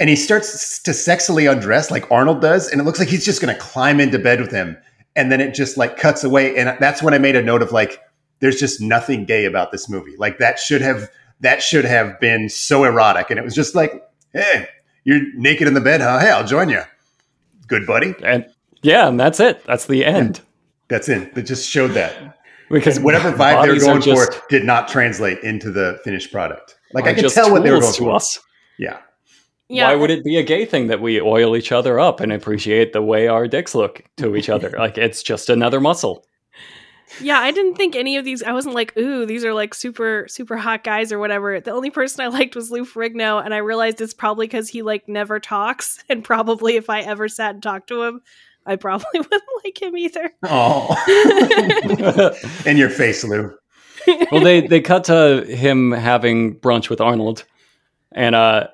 And 0.00 0.08
he 0.08 0.16
starts 0.16 0.82
to 0.82 0.90
sexily 0.90 1.48
undress 1.48 1.92
like 1.92 2.10
Arnold 2.10 2.40
does, 2.40 2.68
and 2.68 2.80
it 2.80 2.84
looks 2.84 2.98
like 2.98 3.06
he's 3.06 3.24
just 3.24 3.40
going 3.40 3.54
to 3.54 3.60
climb 3.60 4.00
into 4.00 4.18
bed 4.18 4.40
with 4.40 4.50
him. 4.50 4.76
And 5.14 5.30
then 5.30 5.40
it 5.40 5.54
just 5.54 5.76
like 5.76 5.96
cuts 5.96 6.24
away, 6.24 6.56
and 6.56 6.76
that's 6.80 7.04
when 7.04 7.14
I 7.14 7.18
made 7.18 7.36
a 7.36 7.42
note 7.42 7.62
of 7.62 7.70
like, 7.70 8.00
there's 8.40 8.58
just 8.58 8.80
nothing 8.80 9.26
gay 9.26 9.44
about 9.44 9.70
this 9.70 9.88
movie. 9.88 10.16
Like 10.18 10.38
that 10.38 10.58
should 10.58 10.80
have 10.80 11.08
that 11.42 11.62
should 11.62 11.84
have 11.84 12.18
been 12.20 12.48
so 12.48 12.84
erotic, 12.84 13.30
and 13.30 13.38
it 13.38 13.44
was 13.44 13.54
just 13.54 13.74
like, 13.74 14.02
hey, 14.32 14.66
you're 15.04 15.20
naked 15.34 15.68
in 15.68 15.74
the 15.74 15.80
bed, 15.80 16.00
huh? 16.00 16.18
Hey, 16.18 16.30
I'll 16.30 16.46
join 16.46 16.68
you. 16.68 16.82
Good 17.66 17.86
buddy. 17.86 18.14
And 18.22 18.46
yeah, 18.82 19.08
and 19.08 19.18
that's 19.18 19.40
it. 19.40 19.64
That's 19.64 19.86
the 19.86 20.04
end. 20.04 20.40
That's 20.88 21.08
it. 21.08 21.36
It 21.36 21.42
just 21.42 21.68
showed 21.68 21.92
that. 21.92 22.38
Because 22.70 22.98
whatever 22.98 23.30
vibe 23.32 23.36
they 23.36 23.68
were 23.68 23.74
bodies 23.74 23.82
are 23.84 23.86
going 23.86 24.02
just- 24.02 24.32
for 24.34 24.42
did 24.48 24.64
not 24.64 24.88
translate 24.88 25.38
into 25.40 25.70
the 25.70 26.00
finished 26.04 26.32
product. 26.32 26.76
Like 26.94 27.04
I 27.04 27.14
can 27.14 27.28
tell 27.28 27.50
what 27.50 27.62
they 27.62 27.70
were 27.70 27.80
going 27.80 27.94
tools 27.94 27.96
to 27.96 28.04
for. 28.04 28.14
us. 28.14 28.38
Yeah. 28.78 28.98
Yeah. 29.68 29.88
Why 29.88 29.94
would 29.94 30.10
it 30.10 30.22
be 30.24 30.36
a 30.36 30.42
gay 30.42 30.66
thing 30.66 30.88
that 30.88 31.00
we 31.00 31.20
oil 31.20 31.56
each 31.56 31.72
other 31.72 31.98
up 31.98 32.20
and 32.20 32.30
appreciate 32.32 32.92
the 32.92 33.00
way 33.00 33.26
our 33.28 33.48
dicks 33.48 33.74
look 33.74 34.04
to 34.18 34.36
each 34.36 34.50
other? 34.50 34.70
like 34.78 34.98
it's 34.98 35.22
just 35.22 35.48
another 35.48 35.80
muscle. 35.80 36.26
Yeah, 37.20 37.38
I 37.38 37.50
didn't 37.50 37.74
think 37.74 37.94
any 37.96 38.16
of 38.16 38.24
these. 38.24 38.42
I 38.42 38.52
wasn't 38.52 38.74
like, 38.74 38.96
ooh, 38.96 39.26
these 39.26 39.44
are 39.44 39.54
like 39.54 39.74
super, 39.74 40.26
super 40.28 40.56
hot 40.56 40.84
guys 40.84 41.12
or 41.12 41.18
whatever. 41.18 41.60
The 41.60 41.72
only 41.72 41.90
person 41.90 42.24
I 42.24 42.28
liked 42.28 42.56
was 42.56 42.70
Lou 42.70 42.84
Ferrigno, 42.84 43.44
and 43.44 43.52
I 43.52 43.58
realized 43.58 44.00
it's 44.00 44.14
probably 44.14 44.46
because 44.46 44.68
he 44.68 44.82
like 44.82 45.08
never 45.08 45.38
talks, 45.40 46.02
and 46.08 46.24
probably 46.24 46.76
if 46.76 46.88
I 46.90 47.00
ever 47.00 47.28
sat 47.28 47.54
and 47.54 47.62
talked 47.62 47.88
to 47.88 48.02
him, 48.02 48.22
I 48.64 48.76
probably 48.76 49.06
wouldn't 49.14 49.42
like 49.64 49.80
him 49.80 49.96
either. 49.96 50.32
Oh, 50.44 50.96
in 52.66 52.76
your 52.76 52.90
face, 52.90 53.24
Lou. 53.24 53.54
well, 54.30 54.42
they 54.42 54.66
they 54.66 54.80
cut 54.80 55.04
to 55.04 55.44
him 55.44 55.92
having 55.92 56.58
brunch 56.58 56.88
with 56.88 57.00
Arnold, 57.00 57.44
and 58.12 58.34
uh, 58.34 58.68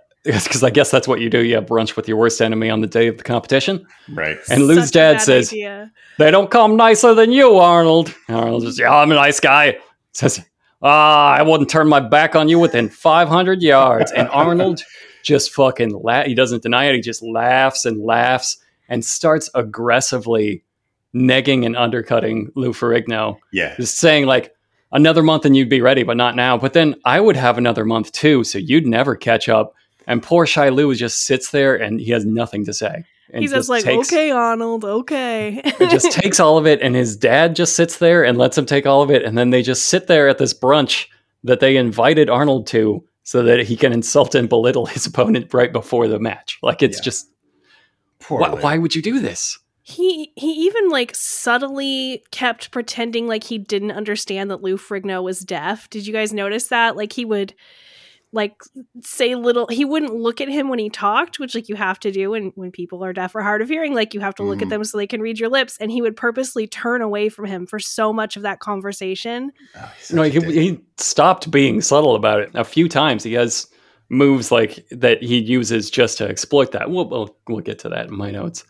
because 0.45 0.63
I 0.63 0.71
guess 0.71 0.91
that's 0.91 1.09
what 1.09 1.21
you 1.21 1.31
do. 1.31 1.41
You 1.41 1.57
have 1.57 1.67
brunch 1.67 1.97
with 1.97 2.09
your 2.09 2.17
worst 2.17 2.41
enemy 2.41 2.71
on 2.71 2.81
the 2.81 2.87
day 2.87 3.07
of 3.09 3.17
the 3.19 3.25
competition. 3.25 3.87
Right. 4.09 4.39
And 4.51 4.67
Lou's 4.67 4.87
Such 4.87 4.91
a 4.91 4.93
dad 4.93 5.21
says, 5.21 5.49
idea. 5.53 5.93
They 6.19 6.31
don't 6.31 6.51
come 6.51 6.77
nicer 6.77 7.15
than 7.15 7.33
you, 7.33 7.57
Arnold. 7.57 8.15
Arnold 8.29 8.63
says, 8.65 8.79
Yeah, 8.79 8.95
I'm 8.95 9.11
a 9.11 9.15
nice 9.15 9.41
guy. 9.41 9.79
Says, 10.13 10.45
Ah, 10.83 11.33
I 11.33 11.43
wouldn't 11.43 11.69
turn 11.71 11.89
my 11.89 12.01
back 12.01 12.37
on 12.37 12.49
you 12.49 12.59
within 12.59 12.89
500 12.89 13.63
yards. 13.63 14.13
And 14.13 14.29
Arnold 14.29 14.83
just 15.25 15.53
fucking 15.53 15.91
la- 15.91 16.25
He 16.25 16.35
doesn't 16.35 16.63
deny 16.63 16.85
it. 16.87 16.95
He 16.95 17.01
just 17.01 17.23
laughs 17.23 17.85
and 17.85 18.03
laughs 18.03 18.59
and 18.89 19.05
starts 19.05 19.51
aggressively 19.55 20.63
negging 21.15 21.65
and 21.67 21.77
undercutting 21.77 22.51
Lou 22.55 22.73
Ferrigno. 22.73 23.39
Yeah. 23.53 23.75
Just 23.77 23.99
saying, 23.99 24.27
like, 24.27 24.55
another 24.93 25.23
month 25.23 25.45
and 25.45 25.57
you'd 25.57 25.69
be 25.69 25.81
ready, 25.81 26.03
but 26.03 26.17
not 26.17 26.37
now. 26.37 26.57
But 26.57 26.73
then 26.73 26.95
I 27.05 27.21
would 27.21 27.37
have 27.37 27.59
another 27.59 27.85
month 27.85 28.13
too, 28.13 28.45
so 28.45 28.59
you'd 28.59 28.87
never 28.87 29.17
catch 29.17 29.49
up. 29.49 29.75
And 30.09 30.21
poor 30.23 30.45
shy 30.47 30.71
Lou 30.71 30.93
just 30.97 31.25
sits 31.27 31.51
there 31.53 31.77
and 31.77 32.01
he 32.01 32.11
has 32.11 32.25
nothing 32.25 32.65
to 32.65 32.73
say. 32.73 33.05
And 33.31 33.43
He's 33.43 33.53
just 33.53 33.69
like, 33.69 33.85
takes- 33.85 34.09
okay, 34.11 34.31
Arnold, 34.33 34.85
okay. 34.85 35.61
it 35.65 35.91
just 35.91 36.11
takes 36.13 36.41
all 36.41 36.57
of 36.59 36.67
it 36.67 36.81
and 36.81 36.97
his 36.97 37.15
dad 37.15 37.55
just 37.55 37.77
sits 37.77 37.99
there 37.99 38.25
and 38.25 38.39
lets 38.39 38.57
him 38.59 38.65
take 38.67 38.87
all 38.87 39.03
of 39.03 39.11
it 39.11 39.23
and 39.23 39.37
then 39.39 39.51
they 39.51 39.63
just 39.63 39.87
sit 39.87 40.07
there 40.07 40.27
at 40.29 40.39
this 40.39 40.55
brunch 40.55 41.07
that 41.45 41.61
they 41.61 41.77
invited 41.77 42.29
arnold 42.29 42.67
to 42.67 43.05
so 43.23 43.43
that 43.45 43.61
he 43.61 43.77
can 43.77 43.93
insult 43.93 44.35
and 44.35 44.49
belittle 44.49 44.87
his 44.87 45.07
opponent 45.07 45.53
right 45.55 45.73
before 45.73 46.09
the 46.09 46.19
match 46.19 46.59
like 46.63 46.83
it's 46.83 46.97
Yeah. 46.99 47.03
just 47.05 47.31
Poor 48.19 48.41
why, 48.41 48.49
why 48.49 48.79
would 48.79 48.95
you 48.95 49.03
do 49.03 49.21
this 49.21 49.59
he 49.83 50.33
he 50.37 50.51
even 50.67 50.89
like 50.89 51.15
subtly 51.15 52.25
kept 52.31 52.71
pretending 52.71 53.27
like 53.27 53.45
he 53.45 53.57
didn't 53.59 53.93
understand 53.93 54.51
that 54.51 54.63
Lou 54.63 54.77
Ferrigno 54.77 55.23
was 55.23 55.41
deaf. 55.41 55.89
Did 55.89 56.07
you 56.07 56.13
guys 56.13 56.31
notice 56.33 56.67
that? 56.67 56.95
Like 56.95 57.13
he 57.15 57.25
would 57.25 57.55
like 58.33 58.55
say 59.03 59.35
little 59.35 59.67
he 59.69 59.85
wouldn't 59.85 60.15
look 60.15 60.41
at 60.41 60.49
him 60.49 60.69
when 60.69 60.79
he 60.79 60.91
talked, 60.91 61.39
which 61.39 61.55
like 61.55 61.69
you 61.69 61.77
have 61.77 61.99
to 62.01 62.11
do 62.13 62.31
when 62.31 62.53
when 62.57 62.71
people 62.71 63.03
are 63.05 63.13
deaf 63.13 63.35
or 63.35 63.43
hard 63.43 63.63
of 63.63 63.69
hearing, 63.69 63.95
like 63.95 64.13
you 64.13 64.21
have 64.21 64.35
to 64.35 64.43
look 64.43 64.61
at 64.61 64.69
Mhm. 64.69 64.71
them 64.71 64.85
so 64.85 64.99
they 64.99 65.07
can 65.07 65.21
read 65.23 65.39
your 65.39 65.49
lips 65.49 65.77
and 65.81 65.91
he 65.91 66.03
would 66.03 66.17
purposely 66.17 66.67
turn 66.67 67.01
away 67.03 67.29
from 67.31 67.47
him 67.47 67.67
for 67.67 67.79
so 67.79 68.13
much 68.13 68.37
of 68.37 68.43
that 68.43 68.61
conversation. 68.61 69.51
Oh, 69.77 69.91
no 70.13 70.23
he, 70.23 70.41
he 70.41 70.81
stopped 70.99 71.51
being 71.51 71.81
subtle 71.81 72.15
about 72.15 72.41
it 72.41 72.51
a 72.55 72.65
few 72.65 72.89
times 72.89 73.23
he 73.25 73.33
has 73.35 73.67
moves 74.11 74.51
like 74.51 74.87
that 74.91 75.23
he 75.23 75.39
uses 75.39 75.91
just 75.91 76.19
to 76.19 76.29
exploit 76.29 76.73
that 76.73 76.91
we'll, 76.91 77.09
we'll, 77.09 77.37
we'll 77.47 77.61
get 77.61 77.79
to 77.81 77.89
that 77.91 78.09
in 78.09 78.17
my 78.17 78.31
notes 78.31 78.65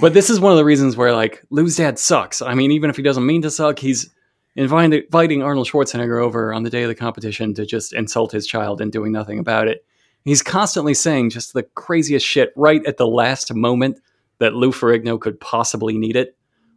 but 0.00 0.14
this 0.14 0.30
is 0.30 0.40
one 0.40 0.52
of 0.52 0.58
the 0.58 0.64
reasons 0.64 0.96
where 0.96 1.12
like 1.12 1.44
Lou's 1.50 1.76
dad 1.76 1.98
sucks. 1.98 2.40
I 2.40 2.54
mean, 2.54 2.70
even 2.72 2.88
if 2.88 2.96
he 2.96 3.02
doesn't 3.02 3.26
mean 3.26 3.42
to 3.42 3.50
suck, 3.50 3.78
he's 3.78 4.08
inviting, 4.56 5.02
inviting 5.04 5.42
Arnold 5.42 5.68
Schwarzenegger 5.68 6.20
over 6.22 6.52
on 6.52 6.62
the 6.62 6.70
day 6.70 6.82
of 6.82 6.88
the 6.88 6.94
competition 6.94 7.54
to 7.54 7.64
just 7.66 7.92
insult 7.92 8.32
his 8.32 8.46
child 8.46 8.80
and 8.80 8.90
doing 8.90 9.12
nothing 9.12 9.38
about 9.38 9.68
it. 9.68 9.84
He's 10.24 10.42
constantly 10.42 10.94
saying 10.94 11.30
just 11.30 11.52
the 11.52 11.62
craziest 11.62 12.26
shit 12.26 12.52
right 12.56 12.84
at 12.86 12.96
the 12.96 13.06
last 13.06 13.54
moment 13.54 14.00
that 14.38 14.54
Lou 14.54 14.72
Ferrigno 14.72 15.20
could 15.20 15.38
possibly 15.40 15.96
need 15.96 16.16
it. 16.16 16.36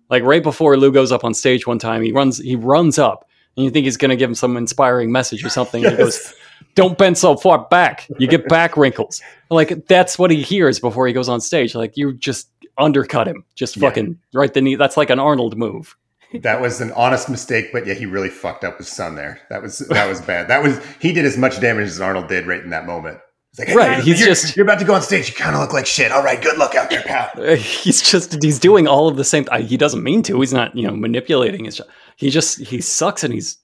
Like 0.09 0.23
right 0.23 0.43
before 0.43 0.77
Lou 0.77 0.91
goes 0.91 1.11
up 1.11 1.23
on 1.23 1.34
stage 1.34 1.65
one 1.65 1.80
time, 1.80 2.01
he 2.03 2.11
runs 2.11 2.38
he 2.39 2.55
runs 2.55 2.99
up 2.99 3.27
and 3.57 3.63
you 3.65 3.71
think 3.71 3.86
he's 3.86 3.97
going 3.97 4.09
to 4.09 4.15
give 4.15 4.30
him 4.30 4.36
some 4.36 4.55
inspiring 4.57 5.11
message 5.11 5.43
or 5.43 5.49
something. 5.49 5.84
and 5.84 5.91
He 5.93 5.97
goes, 5.97 6.34
don't 6.75 6.97
bend 6.97 7.17
so 7.17 7.36
far 7.36 7.67
back. 7.69 8.07
You 8.19 8.27
get 8.27 8.47
back 8.47 8.77
wrinkles. 8.77 9.21
Like 9.49 9.88
that's 9.88 10.17
what 10.19 10.32
he 10.32 10.41
hears 10.43 10.80
before 10.80 11.07
he 11.07 11.13
goes 11.13 11.27
on 11.30 11.41
stage. 11.41 11.73
Like 11.75 11.97
you 11.97 12.13
just 12.13 12.49
undercut 12.77 13.27
him, 13.27 13.43
just 13.55 13.75
Yeah. 13.77 13.89
fucking 13.89 14.19
right 14.34 14.53
the 14.53 14.61
knee. 14.61 14.75
That's 14.75 14.95
like 14.97 15.09
an 15.09 15.19
Arnold 15.19 15.57
move. 15.57 15.95
That 16.41 16.61
was 16.61 16.80
an 16.82 16.91
honest 16.91 17.27
mistake, 17.30 17.71
but 17.73 17.88
yeah, 17.88 17.95
he 17.95 18.05
really 18.05 18.30
fucked 18.30 18.63
up 18.63 18.77
his 18.77 18.88
son 18.88 19.15
there. 19.15 19.39
That 19.49 19.61
was 19.63 19.80
that 19.80 20.07
was 20.07 20.21
bad. 20.21 20.47
That 20.49 20.61
was 20.61 20.80
he 21.01 21.11
did 21.11 21.25
as 21.25 21.38
much 21.38 21.59
damage 21.59 21.88
as 21.88 21.99
Arnold 21.99 22.27
did 22.27 22.45
right 22.45 22.61
in 22.63 22.69
that 22.69 22.86
moment. 22.86 23.19
It's 23.51 23.59
like, 23.59 23.67
hey, 23.69 23.75
Right, 23.75 23.89
man, 23.89 24.01
he's 24.03 24.19
you're, 24.19 24.27
just- 24.30 24.55
you're 24.55 24.63
about 24.65 24.77
to 24.80 24.86
go 24.86 24.93
on 24.93 25.01
stage. 25.01 25.30
You 25.30 25.36
kind 25.36 25.55
of 25.55 25.61
look 25.61 25.73
like 25.73 25.88
shit. 25.88 26.11
All 26.11 26.23
right, 26.23 26.39
good 26.39 26.57
luck 26.59 26.75
out 26.75 26.91
there, 26.91 27.01
pal. 27.01 27.32
He's 27.55 28.01
just 28.01 28.43
he's 28.43 28.59
doing 28.59 28.88
all 28.88 29.07
of 29.07 29.15
the 29.17 29.23
same. 29.23 29.45
I, 29.51 29.61
he 29.61 29.75
doesn't 29.75 30.03
mean 30.03 30.21
to. 30.23 30.39
He's 30.39 30.53
not 30.53 30.75
you 30.75 30.88
know 30.88 30.95
manipulating 30.95 31.65
his. 31.65 31.82
He 32.15 32.30
just 32.30 32.59
he 32.59 32.80
sucks 32.80 33.23
and 33.23 33.34
he's 33.34 33.57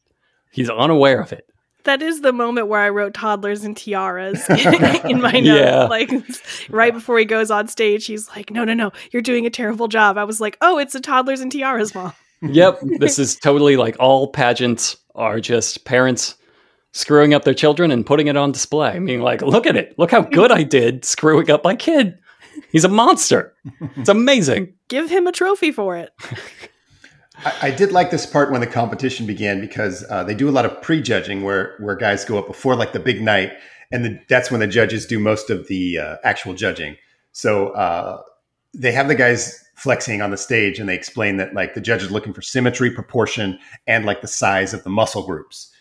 he's 0.51 0.69
unaware 0.69 1.21
of 1.21 1.31
it. 1.33 1.45
That 1.83 2.01
is 2.01 2.21
the 2.21 2.33
moment 2.33 2.67
where 2.67 2.81
I 2.81 2.89
wrote 2.89 3.13
toddlers 3.13 3.63
and 3.63 3.77
tiaras 3.77 4.43
in 5.05 5.21
my 5.21 5.33
notes. 5.33 5.45
Yeah. 5.45 5.83
Like 5.83 6.09
right 6.69 6.91
before 6.91 7.19
he 7.19 7.25
goes 7.25 7.51
on 7.51 7.67
stage, 7.67 8.07
he's 8.07 8.27
like, 8.29 8.49
"No, 8.49 8.63
no, 8.63 8.73
no, 8.73 8.91
you're 9.11 9.21
doing 9.21 9.45
a 9.45 9.51
terrible 9.51 9.87
job." 9.87 10.17
I 10.17 10.23
was 10.23 10.41
like, 10.41 10.57
"Oh, 10.61 10.79
it's 10.79 10.95
a 10.95 10.99
toddlers 10.99 11.41
and 11.41 11.51
tiaras, 11.51 11.93
mom." 11.93 12.13
Yep, 12.41 12.79
this 12.99 13.17
is 13.19 13.35
totally 13.35 13.77
like 13.77 13.95
all 13.99 14.27
pageants 14.27 14.97
are 15.15 15.39
just 15.39 15.85
parents 15.85 16.35
screwing 16.91 17.33
up 17.33 17.43
their 17.43 17.53
children 17.53 17.91
and 17.91 18.05
putting 18.05 18.27
it 18.27 18.37
on 18.37 18.51
display. 18.51 18.97
Being 18.99 19.21
like, 19.21 19.41
look 19.41 19.65
at 19.65 19.75
it, 19.75 19.97
look 19.97 20.11
how 20.11 20.21
good 20.21 20.51
I 20.51 20.63
did 20.63 21.05
screwing 21.05 21.49
up 21.49 21.63
my 21.63 21.75
kid. 21.75 22.17
He's 22.71 22.85
a 22.85 22.89
monster. 22.89 23.53
It's 23.97 24.09
amazing. 24.09 24.73
Give 24.87 25.09
him 25.09 25.27
a 25.27 25.31
trophy 25.31 25.71
for 25.71 25.97
it. 25.97 26.11
I, 27.39 27.53
I 27.63 27.71
did 27.71 27.91
like 27.91 28.11
this 28.11 28.25
part 28.25 28.51
when 28.51 28.61
the 28.61 28.67
competition 28.67 29.25
began 29.25 29.59
because 29.59 30.05
uh, 30.09 30.23
they 30.23 30.35
do 30.35 30.47
a 30.49 30.51
lot 30.51 30.65
of 30.65 30.81
prejudging 30.81 31.43
where 31.43 31.75
where 31.79 31.95
guys 31.95 32.23
go 32.23 32.37
up 32.37 32.47
before 32.47 32.75
like 32.75 32.93
the 32.93 32.99
big 32.99 33.21
night, 33.21 33.51
and 33.91 34.05
the, 34.05 34.19
that's 34.29 34.51
when 34.51 34.61
the 34.61 34.67
judges 34.67 35.05
do 35.05 35.19
most 35.19 35.49
of 35.49 35.67
the 35.67 35.97
uh, 35.97 36.15
actual 36.23 36.53
judging. 36.53 36.95
So 37.33 37.69
uh, 37.69 38.21
they 38.73 38.93
have 38.93 39.09
the 39.09 39.15
guys 39.15 39.64
flexing 39.75 40.21
on 40.21 40.31
the 40.31 40.37
stage, 40.37 40.79
and 40.79 40.87
they 40.89 40.95
explain 40.95 41.37
that 41.37 41.53
like 41.53 41.73
the 41.73 41.81
judge 41.81 42.01
is 42.03 42.11
looking 42.11 42.33
for 42.33 42.41
symmetry, 42.41 42.89
proportion, 42.91 43.59
and 43.87 44.05
like 44.05 44.21
the 44.21 44.27
size 44.27 44.73
of 44.73 44.83
the 44.83 44.89
muscle 44.89 45.25
groups. 45.25 45.71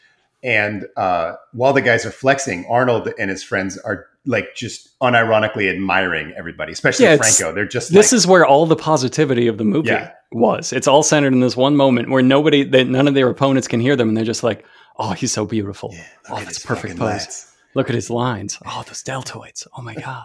And 0.42 0.86
uh, 0.97 1.34
while 1.53 1.72
the 1.72 1.80
guys 1.80 2.05
are 2.05 2.11
flexing, 2.11 2.66
Arnold 2.68 3.09
and 3.18 3.30
his 3.30 3.42
friends 3.42 3.78
are 3.78 4.07
like 4.26 4.55
just 4.55 4.99
unironically 5.01 5.70
admiring 5.70 6.32
everybody, 6.36 6.72
especially 6.72 7.07
Yeah, 7.07 7.16
Franco. 7.16 7.53
They're 7.55 7.66
just 7.66 7.92
This 7.92 8.12
like, 8.12 8.16
is 8.16 8.26
where 8.26 8.45
all 8.47 8.66
the 8.66 8.76
positivity 8.76 9.47
of 9.49 9.57
the 9.59 9.64
movie 9.64 9.88
Yeah. 9.90 10.12
was. 10.32 10.72
It's 10.72 10.86
all 10.88 11.03
centered 11.03 11.32
in 11.32 11.40
this 11.40 11.57
one 11.57 11.76
moment 11.76 12.11
where 12.11 12.22
nobody, 12.22 12.62
that 12.64 12.86
none 12.88 13.07
of 13.09 13.14
their 13.14 13.28
opponents 13.30 13.68
can 13.68 13.80
hear 13.80 13.97
them, 13.97 14.09
and 14.09 14.16
they're 14.16 14.24
just 14.24 14.42
like, 14.42 14.64
"Oh, 14.99 15.12
he's 15.12 15.32
so 15.32 15.45
beautiful. 15.47 15.90
Yeah, 15.95 16.05
oh, 16.30 16.40
that's 16.40 16.59
perfect 16.59 16.99
pose. 16.99 17.26
lats." 17.26 17.51
Look 17.74 17.88
at 17.88 17.95
his 17.95 18.09
lines. 18.11 18.59
Oh, 18.66 18.82
those 18.86 19.03
deltoids. 19.03 19.66
Oh 19.78 19.82
my 19.82 19.95
god." 19.95 20.24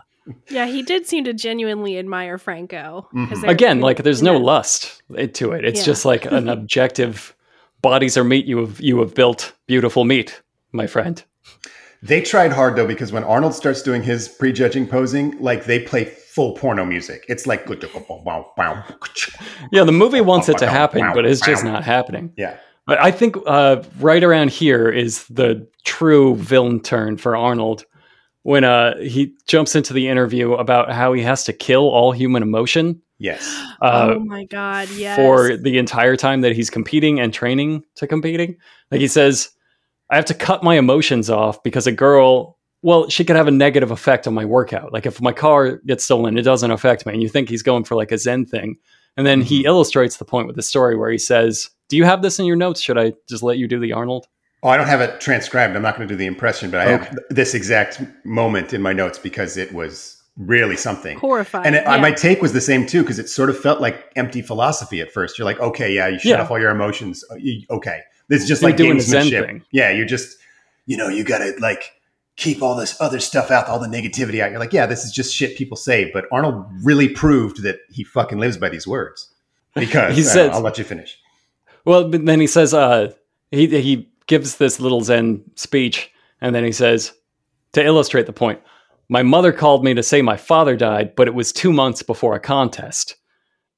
Yeah, 0.49 0.65
he 0.67 0.81
did 0.81 1.05
seem 1.07 1.23
to 1.25 1.33
genuinely 1.33 1.97
admire 1.97 2.37
Franco. 2.37 3.07
'cause 3.13 3.39
Mhm. 3.39 3.41
they're- 3.41 3.51
Again, 3.51 3.81
like 3.81 4.03
there's 4.03 4.23
no 4.23 4.33
Yeah. 4.33 4.39
lust 4.43 5.01
to 5.33 5.51
it. 5.51 5.65
It's 5.65 5.79
Yeah. 5.81 5.85
just 5.85 6.05
like 6.05 6.25
an 6.25 6.47
objective. 6.57 7.35
Bodies 7.81 8.17
are 8.17 8.23
meat. 8.23 8.45
You 8.45 8.59
have 8.59 8.79
you 8.81 8.99
have 8.99 9.13
built 9.15 9.53
beautiful 9.67 10.03
meat, 10.05 10.41
my 10.71 10.87
friend. 10.87 11.23
They 12.01 12.21
tried 12.21 12.53
hard 12.53 12.75
though 12.75 12.87
because 12.87 13.11
when 13.11 13.23
Arnold 13.23 13.53
starts 13.53 13.81
doing 13.81 14.03
his 14.03 14.27
prejudging 14.27 14.87
posing, 14.87 15.35
like 15.39 15.65
they 15.65 15.79
play 15.79 16.05
full 16.05 16.53
porno 16.53 16.85
music. 16.85 17.25
It's 17.27 17.45
like 17.47 17.67
Yeah, 19.71 19.83
the 19.83 19.91
movie 19.91 20.21
wants 20.21 20.49
it 20.49 20.57
to 20.59 20.67
happen, 20.79 21.11
but 21.13 21.25
it's 21.25 21.41
just 21.41 21.63
not 21.63 21.83
happening. 21.83 22.31
yeah, 22.37 22.55
But 22.85 23.01
I 23.01 23.11
think 23.11 23.35
uh, 23.45 23.83
right 23.99 24.23
around 24.23 24.51
here 24.51 24.89
is 24.89 25.25
the 25.27 25.67
true 25.85 26.35
villain 26.35 26.81
turn 26.81 27.17
for 27.17 27.35
Arnold 27.35 27.85
when 28.49 28.63
uh, 28.63 28.97
he 28.97 29.31
jumps 29.45 29.75
into 29.75 29.93
the 29.93 30.07
interview 30.07 30.53
about 30.53 30.91
how 30.91 31.13
he 31.13 31.21
has 31.21 31.43
to 31.43 31.53
kill 31.53 31.83
all 31.83 32.11
human 32.11 32.41
emotion 32.41 32.99
yes, 33.19 33.47
uh, 33.83 34.15
oh 34.15 34.19
my 34.21 34.43
god, 34.43 34.89
yes. 34.89 35.15
for 35.15 35.55
the 35.55 35.77
entire 35.77 36.15
time 36.15 36.41
that 36.41 36.55
he's 36.55 36.71
competing 36.71 37.19
and 37.19 37.31
training 37.31 37.83
to 37.93 38.07
competing. 38.07 38.57
Like 38.89 39.01
he 39.01 39.07
says, 39.07 39.49
I 40.09 40.15
have 40.15 40.25
to 40.25 40.33
cut 40.33 40.63
my 40.63 40.79
emotions 40.79 41.29
off 41.29 41.61
because 41.61 41.85
a 41.85 41.91
girl, 41.91 42.57
well, 42.81 43.07
she 43.07 43.23
could 43.23 43.35
have 43.35 43.47
a 43.47 43.51
negative 43.51 43.91
effect 43.91 44.25
on 44.25 44.33
my 44.33 44.45
workout. 44.45 44.91
Like 44.91 45.05
if 45.05 45.21
my 45.21 45.31
car 45.31 45.77
gets 45.85 46.03
stolen, 46.03 46.35
it 46.35 46.41
doesn't 46.41 46.71
affect 46.71 47.05
me. 47.05 47.13
And 47.13 47.21
you 47.21 47.29
think 47.29 47.49
he's 47.49 47.61
going 47.61 47.83
for 47.83 47.93
like 47.93 48.11
a 48.11 48.17
Zen 48.17 48.47
thing. 48.47 48.77
And 49.15 49.27
then 49.27 49.41
he 49.41 49.63
illustrates 49.63 50.17
the 50.17 50.25
point 50.25 50.47
with 50.47 50.55
the 50.55 50.63
story 50.63 50.97
where 50.97 51.11
he 51.11 51.19
says, 51.19 51.69
Do 51.87 51.97
you 51.97 52.05
have 52.05 52.23
this 52.23 52.39
in 52.39 52.47
your 52.47 52.55
notes? 52.55 52.81
Should 52.81 52.97
I 52.97 53.13
just 53.27 53.43
let 53.43 53.59
you 53.59 53.67
do 53.67 53.79
the 53.79 53.93
Arnold? 53.93 54.25
Oh, 54.61 54.69
I 54.69 54.77
don't 54.77 54.87
have 54.87 54.99
it 55.01 55.21
transcribed. 55.21 55.75
I'm 55.75 55.81
not 55.81 55.95
going 55.95 56.07
to 56.07 56.13
do 56.13 56.17
the 56.17 56.25
impression, 56.25 56.69
but 56.69 56.81
I 56.81 56.93
Okay. 56.93 57.05
have 57.05 57.19
this 57.29 57.53
exact 57.53 58.01
moment 58.25 58.73
in 58.73 58.81
my 58.81 58.91
notes 58.93 59.17
because 59.17 59.55
it 59.57 59.71
was 59.73 60.21
really 60.37 60.75
something. 60.77 61.17
horrifying. 61.17 61.65
And 61.65 61.75
it, 61.75 61.83
yeah. 61.85 61.97
my 61.97 62.11
take 62.11 62.41
was 62.41 62.53
the 62.53 62.61
same 62.61 62.85
too 62.85 63.01
because 63.01 63.19
it 63.19 63.29
sort 63.29 63.49
of 63.49 63.57
felt 63.59 63.79
like 63.81 64.11
empty 64.15 64.41
philosophy 64.41 64.99
at 65.01 65.11
first. 65.11 65.37
You're 65.37 65.45
like, 65.45 65.59
okay, 65.59 65.93
yeah, 65.93 66.07
you 66.07 66.19
shut 66.19 66.25
Yeah. 66.31 66.41
off 66.41 66.51
all 66.51 66.59
your 66.59 66.71
emotions. 66.71 67.23
Uh, 67.31 67.35
Okay, 67.71 68.01
this 68.27 68.41
is 68.43 68.47
just 68.47 68.61
You're 68.61 68.69
like 68.71 68.77
doing 68.77 68.97
a 68.97 69.01
Zen 69.01 69.27
gamesmanship. 69.27 69.45
thing. 69.45 69.61
Yeah, 69.71 69.91
you're 69.91 70.05
just, 70.05 70.37
you 70.85 70.97
know, 70.97 71.07
you 71.09 71.23
got 71.23 71.39
to 71.39 71.53
like 71.59 71.91
keep 72.35 72.61
all 72.61 72.75
this 72.75 72.99
other 73.01 73.19
stuff 73.19 73.51
out, 73.51 73.67
all 73.67 73.79
the 73.79 73.87
negativity 73.87 74.41
out. 74.41 74.49
You're 74.51 74.59
like, 74.59 74.71
yeah, 74.73 74.85
this 74.85 75.03
is 75.03 75.11
just 75.11 75.33
shit 75.35 75.57
people 75.57 75.75
say. 75.77 76.09
But 76.13 76.25
Arnold 76.31 76.65
really 76.83 77.09
proved 77.09 77.63
that 77.63 77.79
he 77.89 78.03
fucking 78.05 78.37
lives 78.39 78.55
by 78.57 78.69
these 78.69 78.87
words 78.87 79.29
because 79.75 80.15
He 80.17 80.21
uh, 80.21 80.25
says- 80.25 80.49
I'll 80.51 80.61
let 80.61 80.77
you 80.77 80.83
finish. 80.85 81.17
Well, 81.85 82.07
but 82.09 82.25
then 82.25 82.39
he 82.39 82.47
says, 82.47 82.73
uh, 82.73 83.11
he 83.51 83.67
he 83.81 84.09
gives 84.29 84.55
this 84.55 84.79
little 84.79 85.01
Zen 85.01 85.43
speech, 85.55 86.09
and 86.39 86.55
then 86.55 86.63
he 86.63 86.71
says, 86.71 87.11
to 87.73 87.83
illustrate 87.83 88.25
the 88.25 88.33
point, 88.33 88.61
my 89.09 89.23
mother 89.23 89.51
called 89.51 89.83
me 89.83 89.93
to 89.93 90.03
say 90.03 90.21
my 90.21 90.37
father 90.37 90.77
died, 90.77 91.15
but 91.15 91.27
it 91.27 91.33
was 91.33 91.51
two 91.51 91.73
months 91.73 92.01
before 92.01 92.35
a 92.35 92.39
contest. 92.39 93.15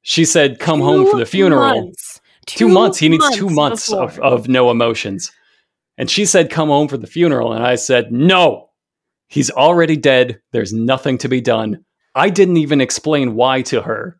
She 0.03 0.25
said, 0.25 0.59
"Come 0.59 0.81
home 0.81 1.09
for 1.09 1.17
the 1.17 1.25
funeral." 1.25 1.85
months. 1.85 2.21
two 2.45 2.67
months. 2.67 2.97
He 2.99 3.09
needs 3.09 3.29
two 3.35 3.49
months 3.49 3.89
before. 3.89 4.03
of, 4.03 4.19
of 4.19 4.47
no 4.47 4.69
emotions. 4.71 5.31
And 5.97 6.09
she 6.09 6.25
said, 6.25 6.49
Come 6.49 6.69
home 6.69 6.87
for 6.87 6.97
the 6.97 7.07
funeral. 7.07 7.53
And 7.53 7.63
I 7.63 7.75
said, 7.75 8.11
No, 8.11 8.69
he's 9.27 9.51
already 9.51 9.95
dead. 9.95 10.41
There's 10.51 10.73
nothing 10.73 11.17
to 11.19 11.29
be 11.29 11.41
done. 11.41 11.85
I 12.15 12.29
didn't 12.29 12.57
even 12.57 12.81
explain 12.81 13.35
why 13.35 13.61
to 13.63 13.81
her. 13.81 14.17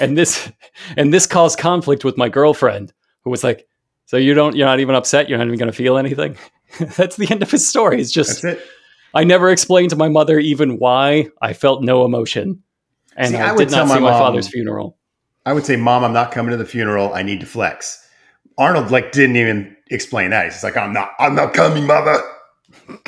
And 0.00 0.16
this 0.16 0.50
and 0.96 1.12
this 1.12 1.26
caused 1.26 1.58
conflict 1.58 2.04
with 2.04 2.16
my 2.16 2.28
girlfriend, 2.28 2.92
who 3.24 3.30
was 3.30 3.42
like, 3.42 3.66
So 4.08 4.16
you 4.16 4.32
don't 4.32 4.56
you're 4.56 4.66
not 4.66 4.80
even 4.80 4.94
upset, 4.94 5.28
you're 5.28 5.36
not 5.36 5.46
even 5.46 5.58
gonna 5.58 5.70
feel 5.72 5.98
anything? 5.98 6.36
That's 6.96 7.16
the 7.16 7.30
end 7.30 7.42
of 7.42 7.50
his 7.50 7.68
story. 7.68 8.00
It's 8.00 8.10
just 8.10 8.40
That's 8.42 8.58
it. 8.58 8.66
I 9.14 9.24
never 9.24 9.50
explained 9.50 9.90
to 9.90 9.96
my 9.96 10.08
mother 10.08 10.38
even 10.38 10.78
why 10.78 11.28
I 11.42 11.52
felt 11.52 11.82
no 11.82 12.04
emotion. 12.06 12.62
And 13.16 13.32
See, 13.32 13.36
I, 13.36 13.50
I 13.50 13.52
would 13.52 13.68
did 13.68 13.70
not 13.70 13.86
my 13.86 13.96
see 13.96 14.00
my 14.00 14.10
mom- 14.10 14.20
father's 14.20 14.48
funeral. 14.48 14.96
I 15.44 15.52
would 15.52 15.64
say, 15.66 15.76
Mom, 15.76 16.04
I'm 16.04 16.12
not 16.14 16.30
coming 16.32 16.50
to 16.52 16.56
the 16.56 16.64
funeral. 16.66 17.12
I 17.14 17.22
need 17.22 17.40
to 17.40 17.46
flex. 17.46 18.06
Arnold 18.58 18.90
like 18.90 19.12
didn't 19.12 19.36
even 19.36 19.76
explain 19.90 20.30
that. 20.30 20.44
He's 20.44 20.54
just 20.54 20.64
like, 20.64 20.76
I'm 20.76 20.92
not. 20.92 21.12
I'm 21.18 21.34
not 21.34 21.52
coming, 21.54 21.86
mother. 21.86 22.18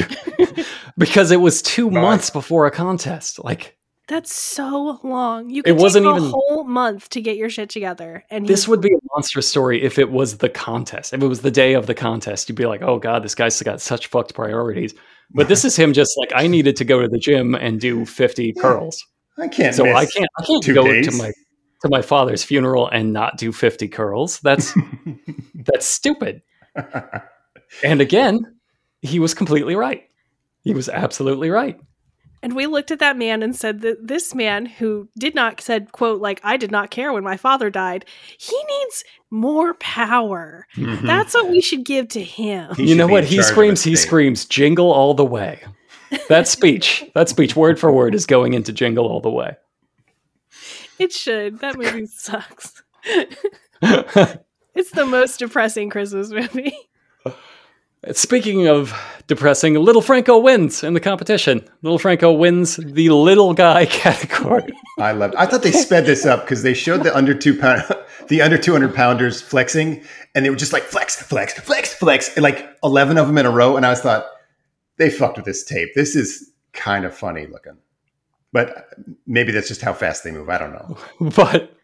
Because 0.98 1.30
it 1.30 1.40
was 1.40 1.62
two 1.62 1.88
Right. 1.88 2.01
months 2.03 2.28
before 2.28 2.66
a 2.66 2.70
contest. 2.70 3.42
Like 3.42 3.76
That's 4.11 4.35
so 4.35 4.99
long. 5.05 5.51
You 5.51 5.61
It 5.65 5.71
could 5.71 5.77
wasn't 5.79 6.05
take 6.07 6.15
a 6.15 6.17
even- 6.17 6.31
whole 6.31 6.65
month 6.65 7.09
to 7.11 7.21
get 7.21 7.37
your 7.37 7.49
shit 7.49 7.71
together. 7.71 8.25
And 8.29 8.45
This 8.45 8.67
would 8.67 8.81
be 8.81 8.89
a 8.93 8.99
monster 9.15 9.41
story 9.41 9.81
if 9.83 10.01
it 10.01 10.11
was 10.11 10.39
the 10.39 10.49
contest. 10.49 11.15
If 11.15 11.23
it 11.23 11.27
was 11.29 11.43
the 11.43 11.51
day 11.53 11.75
of 11.75 11.87
the 11.87 11.95
contest, 11.95 12.49
you'd 12.49 12.57
be 12.57 12.67
like, 12.67 12.83
"Oh 12.83 12.99
God, 12.99 13.23
this 13.23 13.37
guy's 13.37 13.63
got 13.63 13.81
such 13.81 14.09
fucked 14.09 14.35
priorities." 14.35 14.95
But 15.33 15.47
this 15.47 15.65
is 15.65 15.77
him 15.77 15.93
just 15.93 16.11
like 16.19 16.33
I 16.35 16.49
needed 16.57 16.75
to 16.77 16.85
go 16.85 17.01
to 17.01 17.07
the 17.09 17.19
gym 17.21 17.55
and 17.55 17.81
do 17.81 18.05
fifty 18.05 18.53
Yeah. 18.57 18.63
curls, 18.63 19.01
I 19.39 19.47
can't. 19.47 19.77
so 19.77 19.85
miss 19.85 19.95
I 19.95 20.07
can't. 20.07 20.29
I 20.41 20.45
can't 20.45 20.67
go 20.75 20.83
days. 20.85 21.07
to 21.07 21.13
my 21.17 21.31
to 21.83 21.89
my 21.89 22.03
father's 22.03 22.43
funeral 22.43 22.89
and 22.89 23.13
not 23.13 23.39
do 23.39 23.53
fifty 23.53 23.87
curls. 23.87 24.41
That's 24.41 24.75
that's 25.55 25.87
stupid. 25.87 26.43
And 27.85 28.01
again, 28.01 28.41
he 29.03 29.21
was 29.21 29.35
completely 29.35 29.77
right. 29.77 30.03
He 30.65 30.75
was 30.75 30.89
absolutely 30.89 31.51
right. 31.51 31.79
And 32.43 32.55
we 32.57 32.66
looked 32.66 32.91
at 32.91 32.99
that 33.01 33.16
man 33.18 33.43
and 33.43 33.55
said 33.55 33.82
that 33.82 34.07
this 34.07 34.34
man 34.34 34.64
who 34.66 35.09
did 35.18 35.34
not 35.34 35.61
said, 35.61 35.93
quote, 35.93 36.20
like, 36.20 36.41
I 36.43 36.57
did 36.57 36.70
not 36.70 36.91
care 36.91 37.12
when 37.12 37.22
my 37.22 37.36
father 37.36 37.68
died, 37.70 38.07
he 38.38 38.57
needs 38.57 39.05
more 39.30 39.74
power. 39.74 40.66
Mhm. 40.74 41.03
That's 41.03 41.34
what 41.34 41.51
we 41.51 41.61
should 41.61 41.84
give 41.84 42.09
to 42.09 42.22
him. 42.22 42.74
He 42.76 42.88
you 42.88 42.95
know 42.95 43.07
what? 43.07 43.24
He 43.24 43.43
screams. 43.43 43.82
He 43.84 43.95
screams. 43.97 44.45
Jingle 44.47 44.91
all 44.93 45.14
the 45.14 45.24
way. 45.24 45.61
That 46.28 46.49
speech. 46.49 47.05
that 47.14 47.28
speech, 47.28 47.55
word 47.55 47.78
for 47.78 47.93
word, 47.93 48.14
is 48.14 48.26
going 48.26 48.55
into 48.55 48.72
Jingle 48.72 49.07
all 49.07 49.20
the 49.20 49.30
way. 49.30 49.57
It 50.99 51.12
should. 51.12 51.61
That 51.61 51.76
movie 51.78 52.07
sucks. 52.07 52.82
It's 54.72 54.93
the 54.93 55.05
most 55.05 55.38
depressing 55.41 55.91
Christmas 55.91 56.30
movie. 56.30 56.76
Speaking 58.12 58.66
of 58.66 58.94
depressing, 59.26 59.74
Little 59.74 60.01
Franco 60.01 60.38
wins 60.38 60.82
in 60.82 60.94
the 60.94 61.01
competition. 61.01 61.62
Little 61.82 61.98
Franco 61.98 62.32
wins 62.32 62.76
the 62.76 63.11
little 63.11 63.53
guy 63.53 63.84
category. 63.86 64.72
I 64.98 65.12
loved. 65.12 65.34
I 65.34 65.44
thought 65.44 65.62
they 65.62 65.72
sped 65.72 66.07
this 66.07 66.24
up 66.24 66.42
because 66.42 66.62
they 66.62 66.72
showed 66.72 67.03
the 67.03 67.14
under 67.14 67.34
two 67.34 67.59
pound, 67.59 67.82
the 68.28 68.40
under 68.40 68.57
two 68.57 68.72
hundred 68.72 68.94
pounders 68.94 69.42
flexing, 69.42 70.03
and 70.34 70.44
they 70.44 70.51
were 70.51 70.57
just 70.57 70.72
like 70.72 70.84
flex, 70.84 71.20
flex, 71.20 71.53
flex, 71.61 71.92
flex, 71.92 72.34
and 72.36 72.42
like 72.42 72.66
eleven 72.82 73.18
of 73.18 73.26
them 73.26 73.36
in 73.36 73.44
a 73.44 73.51
row. 73.51 73.76
And 73.76 73.84
I 73.84 73.90
was 73.90 74.01
thought 74.01 74.24
they 74.96 75.11
fucked 75.11 75.36
with 75.36 75.44
this 75.44 75.62
tape. 75.62 75.90
This 75.94 76.16
is 76.16 76.51
kind 76.72 77.05
of 77.05 77.14
funny 77.14 77.46
looking, 77.48 77.76
but 78.51 78.94
maybe 79.26 79.53
that's 79.53 79.68
just 79.68 79.82
how 79.82 79.92
fast 79.92 80.24
they 80.24 80.30
move. 80.30 80.48
I 80.48 80.57
don't 80.57 80.72
know. 80.72 80.98
but 81.36 81.74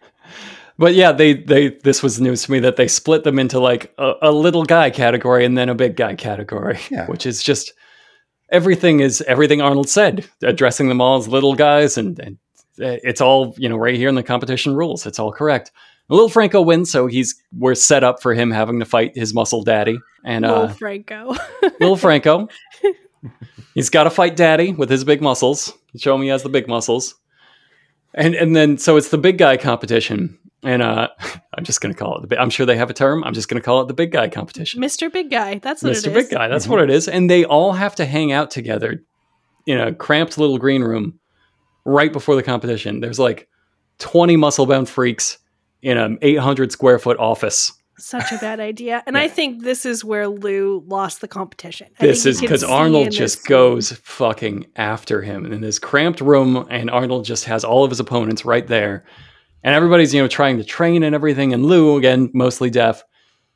but 0.78 0.94
yeah, 0.94 1.12
they 1.12 1.34
they 1.34 1.68
this 1.68 2.02
was 2.02 2.20
news 2.20 2.42
to 2.44 2.52
me 2.52 2.58
that 2.60 2.76
they 2.76 2.88
split 2.88 3.24
them 3.24 3.38
into 3.38 3.58
like 3.60 3.92
a, 3.98 4.12
a 4.22 4.32
little 4.32 4.64
guy 4.64 4.90
category 4.90 5.44
and 5.44 5.56
then 5.56 5.68
a 5.68 5.74
big 5.74 5.96
guy 5.96 6.14
category, 6.14 6.78
Yeah. 6.90 7.06
which 7.08 7.26
is 7.26 7.42
just 7.42 7.72
everything 8.50 9.00
is 9.00 9.22
everything 9.22 9.60
Arnold 9.60 9.88
said, 9.88 10.24
addressing 10.42 10.88
them 10.88 11.00
all 11.00 11.18
as 11.18 11.28
little 11.28 11.54
guys, 11.54 11.96
and, 11.98 12.18
and 12.18 12.38
it's 12.78 13.20
all 13.20 13.54
you 13.58 13.68
know 13.68 13.76
right 13.76 13.94
here 13.94 14.08
in 14.08 14.14
the 14.14 14.22
competition 14.22 14.74
rules. 14.74 15.06
It's 15.06 15.18
all 15.18 15.32
correct. 15.32 15.72
Little 16.08 16.28
Franco 16.28 16.62
wins, 16.62 16.90
so 16.90 17.06
he's 17.08 17.34
we're 17.56 17.74
set 17.74 18.04
up 18.04 18.22
for 18.22 18.32
him 18.34 18.50
having 18.52 18.78
to 18.78 18.84
fight 18.84 19.16
his 19.16 19.34
muscle 19.34 19.62
daddy 19.64 19.98
and 20.24 20.42
Lil 20.44 20.54
uh, 20.54 20.68
Franco. 20.68 21.34
little 21.80 21.96
Franco. 21.96 22.48
He's 23.74 23.90
got 23.90 24.04
to 24.04 24.10
fight 24.10 24.36
Daddy 24.36 24.72
with 24.72 24.88
his 24.88 25.04
big 25.04 25.20
muscles. 25.20 25.72
Show 25.96 26.14
him 26.14 26.22
he 26.22 26.28
has 26.28 26.42
the 26.42 26.48
big 26.48 26.68
muscles, 26.68 27.14
and 28.14 28.34
and 28.34 28.54
then 28.54 28.78
so 28.78 28.96
it's 28.96 29.08
the 29.08 29.18
big 29.18 29.36
guy 29.36 29.56
competition. 29.56 30.38
And 30.66 30.82
uh, 30.82 31.08
I'm 31.54 31.62
just 31.62 31.80
gonna 31.80 31.94
call 31.94 32.18
it 32.18 32.22
the. 32.22 32.26
Big, 32.26 32.38
I'm 32.40 32.50
sure 32.50 32.66
they 32.66 32.76
have 32.76 32.90
a 32.90 32.94
term. 32.94 33.22
I'm 33.22 33.34
just 33.34 33.48
gonna 33.48 33.60
call 33.60 33.80
it 33.82 33.88
the 33.88 33.94
big 33.94 34.10
guy 34.10 34.28
competition. 34.28 34.82
Mr. 34.82 35.10
Big 35.10 35.30
Guy. 35.30 35.58
That's 35.58 35.82
what 35.82 35.92
Mr. 35.92 36.08
it 36.08 36.14
Big. 36.14 36.30
Guy. 36.30 36.48
That's 36.48 36.66
what 36.66 36.80
it 36.80 36.90
is. 36.90 37.06
And 37.06 37.30
they 37.30 37.44
all 37.44 37.72
have 37.72 37.94
to 37.94 38.04
hang 38.04 38.32
out 38.32 38.50
together 38.50 39.04
in 39.66 39.78
a 39.78 39.94
cramped 39.94 40.38
little 40.38 40.58
green 40.58 40.82
room 40.82 41.20
right 41.84 42.12
before 42.12 42.34
the 42.34 42.42
competition. 42.42 42.98
There's 42.98 43.20
like 43.20 43.48
20 43.98 44.36
muscle 44.36 44.66
bound 44.66 44.88
freaks 44.88 45.38
in 45.82 45.98
an 45.98 46.18
800 46.20 46.72
square 46.72 46.98
foot 46.98 47.16
office. 47.18 47.72
Such 47.98 48.32
a 48.32 48.38
bad 48.38 48.58
idea. 48.58 49.04
And 49.06 49.16
I 49.16 49.28
think 49.28 49.62
this 49.62 49.86
is 49.86 50.04
where 50.04 50.26
Lou 50.26 50.84
lost 50.86 51.20
the 51.20 51.28
competition. 51.28 51.88
I 52.00 52.06
This 52.06 52.26
is 52.26 52.40
because 52.40 52.64
Arnold 52.64 53.10
just 53.12 53.38
this 53.38 53.46
goes 53.46 53.92
fucking 53.92 54.66
after 54.74 55.22
him 55.22 55.50
in 55.50 55.62
this 55.62 55.78
cramped 55.78 56.20
room, 56.20 56.66
and 56.68 56.90
Arnold 56.90 57.24
just 57.24 57.44
has 57.44 57.64
all 57.64 57.84
of 57.84 57.90
his 57.90 58.00
opponents 58.00 58.44
right 58.44 58.66
there. 58.66 59.04
And 59.66 59.74
everybody's, 59.74 60.14
you 60.14 60.22
know, 60.22 60.28
trying 60.28 60.56
to 60.58 60.64
train 60.64 61.02
and 61.02 61.14
everything. 61.14 61.52
And 61.52 61.66
Lou, 61.66 61.96
again, 61.98 62.30
mostly 62.32 62.70
deaf, 62.70 63.02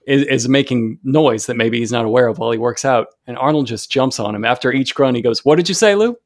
is, 0.06 0.24
is 0.24 0.48
making 0.48 0.98
noise 1.04 1.46
that 1.46 1.56
maybe 1.56 1.78
he's 1.78 1.92
not 1.92 2.04
aware 2.04 2.26
of 2.26 2.38
while 2.38 2.50
he 2.50 2.58
works 2.58 2.84
out. 2.84 3.06
And 3.26 3.38
Arnold 3.38 3.66
just 3.68 3.90
jumps 3.92 4.18
on 4.20 4.34
him. 4.34 4.44
After 4.44 4.72
each 4.72 4.94
grunt, 4.94 5.16
he 5.16 5.22
goes, 5.22 5.44
What 5.44 5.56
did 5.56 5.68
you 5.68 5.74
say, 5.74 5.94
Lou? 5.94 6.16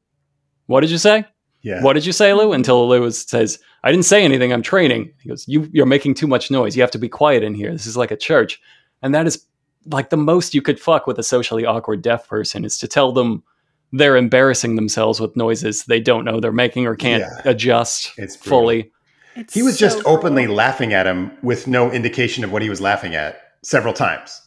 What 0.65 0.81
did 0.81 0.89
you 0.89 0.97
say? 0.97 1.23
Yeah. 1.61 1.81
What 1.83 1.93
did 1.93 2.05
you 2.05 2.11
say, 2.11 2.33
Lou? 2.33 2.51
Until 2.51 2.87
Lou 2.89 3.03
is- 3.05 3.21
says, 3.21 3.59
I 3.83 3.91
didn't 3.91 4.05
say 4.05 4.23
anything. 4.23 4.51
I'm 4.51 4.61
training. 4.63 5.13
He 5.21 5.29
goes, 5.29 5.47
you, 5.47 5.69
You're 5.71 5.85
making 5.85 6.15
too 6.15 6.27
much 6.27 6.49
noise. 6.49 6.75
You 6.75 6.81
have 6.81 6.91
to 6.91 6.97
be 6.97 7.09
quiet 7.09 7.43
in 7.43 7.53
here. 7.53 7.71
This 7.71 7.85
is 7.85 7.95
like 7.95 8.11
a 8.11 8.17
church. 8.17 8.59
And 9.03 9.13
that 9.13 9.27
is 9.27 9.45
like 9.91 10.09
the 10.09 10.17
most 10.17 10.55
you 10.55 10.63
could 10.63 10.79
fuck 10.79 11.05
with 11.05 11.19
a 11.19 11.23
socially 11.23 11.63
awkward 11.65 12.01
deaf 12.01 12.27
person 12.27 12.65
is 12.65 12.79
to 12.79 12.87
tell 12.87 13.11
them 13.11 13.43
they're 13.91 14.17
embarrassing 14.17 14.75
themselves 14.75 15.19
with 15.19 15.35
noises 15.35 15.85
they 15.85 15.99
don't 15.99 16.25
know 16.25 16.39
they're 16.39 16.51
making 16.51 16.87
or 16.87 16.95
can't 16.95 17.21
Yeah. 17.21 17.41
adjust 17.51 18.11
It's 18.17 18.35
fully. 18.35 18.91
It's 19.35 19.53
He 19.53 19.63
was 19.63 19.77
so 19.77 19.85
just 19.85 20.05
openly 20.05 20.45
cruel. 20.45 20.55
laughing 20.55 20.93
at 20.93 21.05
him 21.05 21.31
with 21.41 21.67
no 21.67 21.91
indication 21.91 22.43
of 22.43 22.51
what 22.51 22.61
he 22.61 22.69
was 22.69 22.81
laughing 22.81 23.15
at 23.15 23.41
several 23.63 23.93
times. 23.93 24.41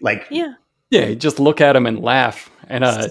Like 0.00 0.26
Yeah. 0.30 0.54
Yeah, 0.90 1.14
just 1.14 1.40
look 1.40 1.60
at 1.60 1.74
him 1.74 1.84
and 1.86 2.00
laugh. 2.00 2.48
And 2.68 2.84
uh, 2.84 3.08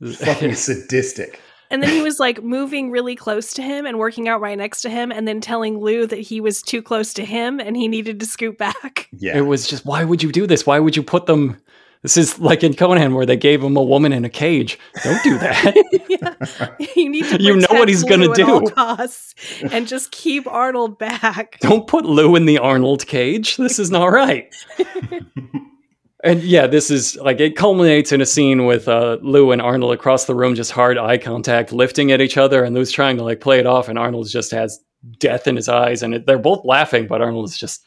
fucking 0.16 0.54
sadistic. 0.54 1.40
And 1.70 1.82
then 1.82 1.90
he 1.90 2.02
was 2.02 2.20
like 2.20 2.42
moving 2.42 2.90
really 2.90 3.16
close 3.16 3.54
to 3.54 3.62
him 3.62 3.86
and 3.86 3.98
working 3.98 4.28
out 4.28 4.42
right 4.42 4.58
next 4.58 4.82
to 4.82 4.90
him 4.90 5.10
and 5.10 5.26
then 5.26 5.40
telling 5.40 5.78
Lou 5.78 6.06
that 6.06 6.18
he 6.18 6.38
was 6.38 6.60
too 6.60 6.82
close 6.82 7.14
to 7.14 7.24
him 7.24 7.58
and 7.58 7.78
he 7.78 7.88
needed 7.88 8.20
to 8.20 8.26
scoot 8.26 8.58
back. 8.58 9.08
Yeah. 9.12 9.38
it 9.38 9.46
was 9.46 9.66
just, 9.66 9.86
why 9.86 10.04
would 10.04 10.22
you 10.22 10.30
do 10.30 10.46
this? 10.46 10.66
Why 10.66 10.78
would 10.78 10.96
you 10.96 11.02
put 11.02 11.24
them? 11.24 11.56
This 12.02 12.16
is 12.16 12.40
like 12.40 12.64
in 12.64 12.74
Conan 12.74 13.14
where 13.14 13.24
they 13.24 13.36
gave 13.36 13.62
him 13.62 13.76
a 13.76 13.82
woman 13.82 14.12
in 14.12 14.24
a 14.24 14.28
cage. 14.28 14.76
Don't 15.04 15.22
do 15.22 15.38
that. 15.38 15.74
yeah. 16.08 16.86
You 16.96 17.08
need 17.08 17.24
to 17.26 17.40
You 17.40 17.56
know 17.56 17.66
what 17.70 17.88
he's 17.88 18.04
at 18.04 18.20
all 18.40 18.60
do. 18.60 18.70
costs 18.70 19.34
and 19.70 19.86
just 19.86 20.10
keep 20.10 20.48
Arnold 20.48 20.98
back. 20.98 21.58
Don't 21.60 21.86
put 21.86 22.04
Lou 22.04 22.34
in 22.34 22.46
the 22.46 22.58
Arnold 22.58 23.06
cage. 23.06 23.56
This 23.56 23.78
is 23.78 23.92
not 23.92 24.06
right. 24.06 24.52
and 26.24 26.42
yeah, 26.42 26.66
this 26.66 26.90
is 26.90 27.16
like 27.16 27.38
it 27.38 27.56
culminates 27.56 28.10
in 28.10 28.20
a 28.20 28.26
scene 28.26 28.66
with 28.66 28.88
uh, 28.88 29.18
Lou 29.22 29.52
and 29.52 29.62
Arnold 29.62 29.94
across 29.94 30.24
the 30.24 30.34
room, 30.34 30.56
just 30.56 30.72
hard 30.72 30.98
eye 30.98 31.18
contact, 31.18 31.72
lifting 31.72 32.10
at 32.10 32.20
each 32.20 32.36
other, 32.36 32.64
and 32.64 32.74
Lou's 32.74 32.90
trying 32.90 33.16
to 33.18 33.22
like 33.22 33.40
play 33.40 33.60
it 33.60 33.66
off, 33.66 33.88
and 33.88 33.96
Arnold 33.96 34.28
just 34.28 34.50
has 34.50 34.80
death 35.18 35.46
in 35.46 35.54
his 35.54 35.68
eyes, 35.68 36.02
and 36.02 36.14
it, 36.14 36.26
they're 36.26 36.38
both 36.38 36.64
laughing, 36.64 37.06
but 37.06 37.20
Arnold 37.22 37.48
is 37.48 37.56
just 37.56 37.86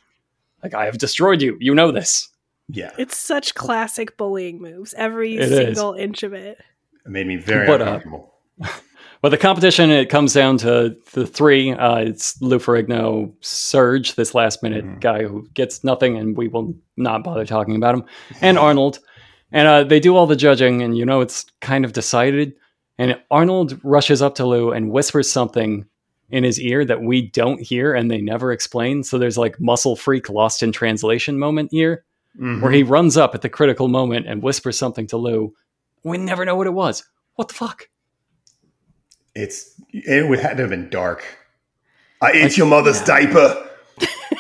like, 0.64 0.74
"I 0.74 0.86
have 0.86 0.98
destroyed 0.98 1.42
you. 1.42 1.58
You 1.60 1.76
know 1.76 1.92
this." 1.92 2.30
Yeah. 2.68 2.92
It's 2.98 3.18
such 3.18 3.56
classic 3.56 4.18
bullying 4.18 4.62
moves, 4.62 4.94
every 4.98 5.36
It 5.36 5.42
is. 5.52 5.58
single 5.58 5.94
inch 5.94 6.24
of 6.24 6.34
it. 6.34 6.60
It 7.06 7.12
made 7.12 7.28
me 7.28 7.36
very 7.36 7.68
But, 7.68 7.82
uh, 7.82 7.86
uncomfortable. 7.86 8.34
But 9.22 9.30
the 9.30 9.38
competition, 9.38 9.90
it 9.90 10.10
comes 10.10 10.34
down 10.34 10.58
to 10.60 10.96
the 11.14 11.26
three. 11.26 11.72
Uh, 11.72 11.96
it's 11.96 12.40
Lou 12.44 12.60
Ferrigno, 12.60 13.34
Serge, 13.42 14.14
this 14.14 14.36
last 14.36 14.62
minute 14.62 14.86
Mhm. 14.86 15.02
guy 15.02 15.24
who 15.24 15.48
gets 15.56 15.84
nothing, 15.84 16.16
and 16.16 16.38
we 16.38 16.48
will 16.48 16.76
not 16.96 17.24
bother 17.24 17.44
talking 17.44 17.76
about 17.76 17.96
him, 17.96 18.04
and 18.42 18.60
Arnold. 18.60 19.00
And 19.52 19.68
uh, 19.68 19.84
they 19.84 20.00
do 20.00 20.16
all 20.16 20.28
the 20.28 20.36
judging, 20.36 20.84
and 20.84 20.96
you 20.96 21.06
know 21.06 21.22
it's 21.22 21.46
kind 21.60 21.86
of 21.86 21.94
decided. 21.94 22.54
And 23.00 23.18
Arnold 23.32 23.80
rushes 23.84 24.22
up 24.22 24.36
to 24.36 24.46
Lou 24.46 24.72
and 24.72 24.92
whispers 24.92 25.32
something 25.32 25.86
in 26.30 26.44
his 26.44 26.60
ear 26.60 26.86
that 26.86 27.02
we 27.02 27.24
don't 27.24 27.62
hear 27.62 27.96
and 27.96 28.12
they 28.12 28.22
never 28.22 28.52
explain. 28.52 29.02
So 29.04 29.18
there's 29.18 29.38
like 29.40 29.60
muscle 29.60 29.96
freak 29.96 30.30
lost 30.30 30.62
in 30.62 30.72
translation 30.72 31.40
moment 31.40 31.70
here 31.72 32.04
Mhm. 32.40 32.62
where 32.62 32.72
he 32.72 32.84
runs 32.84 33.16
up 33.18 33.34
at 33.36 33.42
the 33.42 33.50
critical 33.50 33.88
moment 33.88 34.28
and 34.28 34.42
whispers 34.44 34.78
something 34.78 35.08
to 35.08 35.18
Lou. 35.18 35.54
We 36.04 36.18
never 36.18 36.44
know 36.46 36.56
what 36.56 36.68
it 36.68 36.74
was. 36.74 37.04
What 37.36 37.48
the 37.48 37.54
fuck? 37.54 37.88
it's 39.36 39.74
it 39.92 40.30
would 40.30 40.40
had 40.40 40.56
to 40.58 40.64
have 40.64 40.70
been 40.70 40.90
dark. 40.90 41.24
I 42.22 42.32
ate 42.32 42.58
your 42.58 42.68
mother's 42.68 43.02
diaper. 43.04 43.70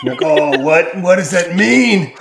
Like, 0.03 0.21
oh, 0.21 0.57
what 0.63 0.95
what 1.01 1.17
does 1.17 1.31
that 1.31 1.55
mean? 1.55 2.13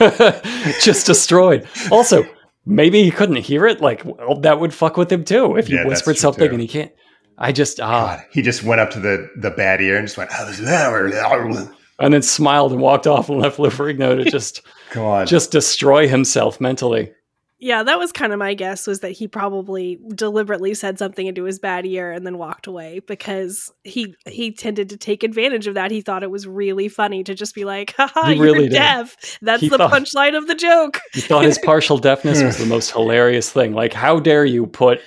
Just 0.82 1.06
destroyed. 1.06 1.66
Also, 1.90 2.24
maybe 2.64 3.02
he 3.04 3.10
couldn't 3.12 3.36
hear 3.36 3.66
it. 3.66 3.80
Like 3.80 4.02
well, 4.04 4.40
that 4.40 4.58
would 4.60 4.74
fuck 4.74 4.96
with 4.96 5.10
him 5.10 5.24
too 5.24 5.56
if 5.56 5.68
you 5.68 5.78
Yeah, 5.78 5.86
whispered 5.86 6.16
something 6.16 6.48
too. 6.48 6.52
and 6.54 6.60
he 6.60 6.68
can't. 6.68 6.92
I 7.38 7.52
just 7.52 7.80
ah, 7.80 8.16
God, 8.16 8.24
he 8.32 8.42
just 8.42 8.64
went 8.64 8.80
up 8.80 8.90
to 8.92 9.00
the 9.00 9.30
the 9.36 9.50
bad 9.50 9.80
ear 9.80 9.96
and 9.96 10.06
just 10.06 10.16
went, 10.16 10.30
oh, 10.32 11.72
and 11.98 12.12
then 12.14 12.22
smiled 12.22 12.72
and 12.72 12.80
walked 12.80 13.06
off 13.06 13.28
and 13.28 13.40
left 13.40 13.58
Lou 13.58 13.70
Ferrigno 13.70 14.22
to 14.22 14.30
just 14.30 14.62
"Come 14.90 15.04
on, 15.04 15.26
just 15.26 15.50
destroy 15.52 16.08
himself 16.08 16.60
mentally. 16.60 17.12
Yeah, 17.58 17.82
that 17.84 17.98
was 17.98 18.12
kind 18.12 18.34
of 18.34 18.38
my 18.38 18.52
guess 18.52 18.86
was 18.86 19.00
that 19.00 19.12
he 19.12 19.26
probably 19.26 19.98
deliberately 20.14 20.74
said 20.74 20.98
something 20.98 21.26
into 21.26 21.44
his 21.44 21.58
bad 21.58 21.86
ear 21.86 22.12
and 22.12 22.26
then 22.26 22.36
walked 22.36 22.66
away 22.66 23.00
because 23.08 23.72
he 23.82 24.14
he 24.26 24.52
tended 24.52 24.90
to 24.90 24.98
take 24.98 25.22
advantage 25.22 25.66
of 25.66 25.72
that. 25.72 25.90
He 25.90 26.02
thought 26.02 26.22
it 26.22 26.30
was 26.30 26.46
really 26.46 26.88
funny 26.88 27.24
to 27.24 27.34
just 27.34 27.54
be 27.54 27.64
like, 27.64 27.94
"Haha, 27.96 28.26
He 28.28 28.34
you're 28.34 28.44
really 28.44 28.68
did. 28.68 28.72
deaf." 28.74 29.16
That's 29.40 29.62
He 29.62 29.70
the 29.70 29.78
thought- 29.78 29.90
punchline 29.90 30.36
of 30.36 30.48
the 30.48 30.54
joke. 30.54 31.00
He 31.14 31.22
thought 31.22 31.44
his 31.46 31.58
partial 31.64 31.96
deafness 31.96 32.42
was 32.42 32.58
the 32.58 32.66
most 32.66 32.90
hilarious 32.90 33.50
thing. 33.50 33.72
Like, 33.72 33.94
how 33.94 34.20
dare 34.20 34.44
you 34.44 34.66
put 34.66 35.00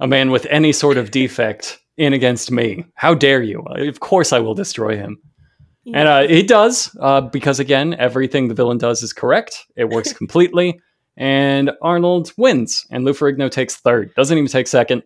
a 0.00 0.08
man 0.08 0.32
with 0.32 0.44
any 0.50 0.72
sort 0.72 0.96
of 0.96 1.12
defect 1.12 1.78
in 1.96 2.12
against 2.12 2.50
me? 2.50 2.84
How 2.96 3.14
dare 3.14 3.42
you? 3.44 3.62
Of 3.76 4.00
course, 4.00 4.32
I 4.32 4.40
will 4.40 4.54
destroy 4.54 4.96
him. 4.96 5.18
And 5.86 6.08
uh, 6.08 6.22
he 6.28 6.42
does, 6.44 6.96
uh, 7.00 7.22
because 7.22 7.58
again, 7.58 7.94
everything 7.98 8.48
the 8.48 8.54
villain 8.54 8.78
does 8.78 9.02
is 9.02 9.12
correct. 9.12 9.66
It 9.76 9.88
works 9.88 10.12
completely. 10.22 10.80
And 11.16 11.72
Arnold 11.82 12.32
wins, 12.38 12.86
and 12.90 13.04
Lou 13.04 13.12
Ferrigno 13.12 13.50
takes 13.50 13.76
third. 13.76 14.14
Doesn't 14.14 14.36
even 14.38 14.48
take 14.48 14.66
second. 14.68 15.02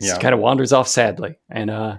Just 0.00 0.14
Yeah. 0.16 0.20
kind 0.20 0.34
of 0.34 0.40
wanders 0.40 0.72
off 0.72 0.86
sadly. 0.86 1.36
And 1.50 1.70
uh, 1.70 1.96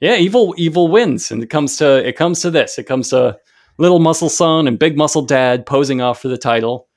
yeah, 0.00 0.16
evil 0.16 0.54
evil 0.56 0.88
wins. 0.88 1.30
And 1.30 1.42
it 1.42 1.50
comes 1.50 1.76
to 1.78 2.06
it 2.06 2.16
comes 2.16 2.40
to 2.42 2.50
this. 2.50 2.78
It 2.78 2.84
comes 2.84 3.10
to 3.10 3.36
little 3.78 3.98
muscle 4.00 4.28
son 4.28 4.66
and 4.66 4.78
big 4.78 4.96
muscle 4.96 5.22
dad 5.22 5.66
posing 5.66 6.00
off 6.00 6.20
for 6.22 6.28
the 6.28 6.38
title. 6.38 6.88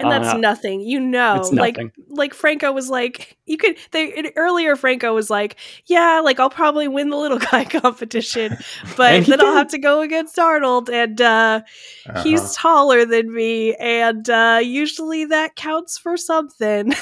And 0.00 0.10
that's 0.10 0.28
Uh, 0.28 0.36
nothing. 0.38 0.80
You 0.80 1.00
know, 1.00 1.36
it's 1.36 1.50
like 1.52 1.76
nothing. 1.76 1.92
like 2.08 2.34
Franco 2.34 2.70
was 2.72 2.88
like, 2.88 3.36
you 3.46 3.56
could. 3.56 3.76
They 3.90 4.32
earlier 4.36 4.76
Franco 4.76 5.14
was 5.14 5.28
like, 5.30 5.56
yeah, 5.86 6.20
like 6.22 6.38
I'll 6.40 6.50
probably 6.50 6.86
win 6.88 7.10
the 7.10 7.16
little 7.16 7.38
guy 7.50 7.64
competition, 7.64 8.56
but 8.96 9.26
then 9.26 9.40
I'll 9.40 9.54
have 9.54 9.68
to 9.68 9.78
go 9.78 10.00
against 10.02 10.38
Arnold, 10.38 10.88
and 10.90 11.20
uh, 11.20 11.60
Uh-huh. 12.08 12.22
he's 12.22 12.54
taller 12.54 13.04
than 13.04 13.32
me, 13.34 13.74
and 13.76 14.28
uh, 14.30 14.60
usually 14.62 15.24
that 15.26 15.56
counts 15.56 15.98
for 15.98 16.16
something. 16.16 16.92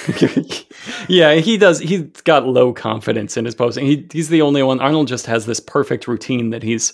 yeah, 1.09 1.35
he 1.35 1.57
does. 1.59 1.79
He's 1.79 2.03
got 2.25 2.47
low 2.47 2.73
confidence 2.73 3.37
in 3.37 3.45
his 3.45 3.55
posing. 3.55 3.87
He, 3.87 4.07
he's 4.13 4.29
the 4.29 4.43
only 4.43 4.63
one. 4.63 4.81
Arnold 4.81 5.09
just 5.09 5.27
has 5.27 5.47
this 5.47 5.61
perfect 5.61 6.09
routine 6.09 6.51
that 6.51 6.63
he's 6.63 6.93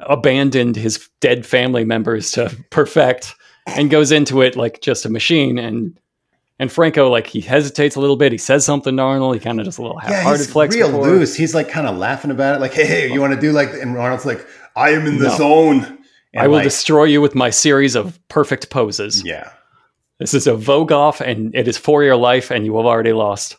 abandoned 0.00 0.76
his 0.76 1.08
dead 1.20 1.44
family 1.44 1.84
members 1.84 2.32
to 2.32 2.54
perfect 2.70 3.34
and 3.66 3.90
goes 3.90 4.12
into 4.12 4.42
it 4.42 4.56
like 4.56 4.80
just 4.80 5.04
a 5.04 5.08
machine. 5.10 5.58
And 5.58 5.98
and 6.58 6.70
Franco, 6.70 7.08
like, 7.08 7.26
he 7.26 7.40
hesitates 7.40 7.96
a 7.96 8.00
little 8.00 8.16
bit. 8.16 8.32
He 8.32 8.38
says 8.38 8.66
something 8.66 8.94
to 8.96 9.02
Arnold. 9.02 9.32
He 9.34 9.40
kind 9.40 9.58
of 9.58 9.64
just 9.64 9.78
a 9.78 9.82
little 9.82 9.96
half-hearted 9.98 10.40
he's 10.40 10.50
flex. 10.52 10.74
real 10.76 10.88
before- 10.90 11.06
loose. 11.06 11.34
He's 11.34 11.54
like 11.54 11.70
kind 11.70 11.86
of 11.86 11.96
laughing 11.96 12.30
about 12.30 12.56
it, 12.56 12.60
like, 12.60 12.74
"Hey, 12.74 12.86
hey, 12.86 13.12
you 13.12 13.20
want 13.20 13.32
to 13.34 13.40
do 13.40 13.52
like?" 13.52 13.70
And 13.72 13.96
Arnold's 13.96 14.26
like, 14.26 14.46
I 14.76 14.90
am 14.90 15.06
in 15.06 15.18
the 15.18 15.28
No. 15.28 15.36
zone. 15.36 15.84
and 16.34 16.42
I 16.44 16.46
will 16.48 16.56
like, 16.56 16.64
destroy 16.64 17.04
you 17.04 17.20
with 17.20 17.34
my 17.34 17.50
series 17.50 17.94
of 17.96 18.18
perfect 18.28 18.68
poses. 18.70 19.24
Yeah, 19.24 19.50
This 20.18 20.32
is 20.34 20.46
a 20.46 20.54
Vogue 20.54 20.92
off, 20.92 21.20
and 21.20 21.54
it 21.54 21.66
is 21.66 21.76
for 21.78 22.04
your 22.04 22.16
life, 22.16 22.50
and 22.50 22.64
you 22.66 22.76
have 22.76 22.86
already 22.86 23.12
lost. 23.12 23.56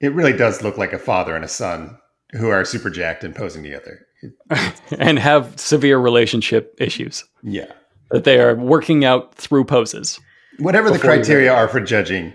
it 0.00 0.12
really 0.12 0.32
does 0.36 0.62
look 0.62 0.76
like 0.76 0.92
a 0.92 0.98
father 0.98 1.34
and 1.36 1.44
a 1.44 1.48
son 1.48 1.96
who 2.32 2.48
are 2.48 2.64
super 2.64 2.90
jacked 2.90 3.22
and 3.24 3.34
posing 3.34 3.62
together. 3.62 4.06
and 4.98 5.18
have 5.18 5.58
severe 5.60 5.98
relationship 5.98 6.74
issues 6.78 7.24
Yeah, 7.42 7.70
that 8.14 8.24
they 8.24 8.38
are 8.38 8.54
working 8.54 9.04
out 9.04 9.34
through 9.34 9.64
poses. 9.64 10.20
whatever 10.60 10.88
the 10.90 10.98
criteria 11.00 11.52
are 11.52 11.66
for 11.68 11.80
judging, 11.80 12.32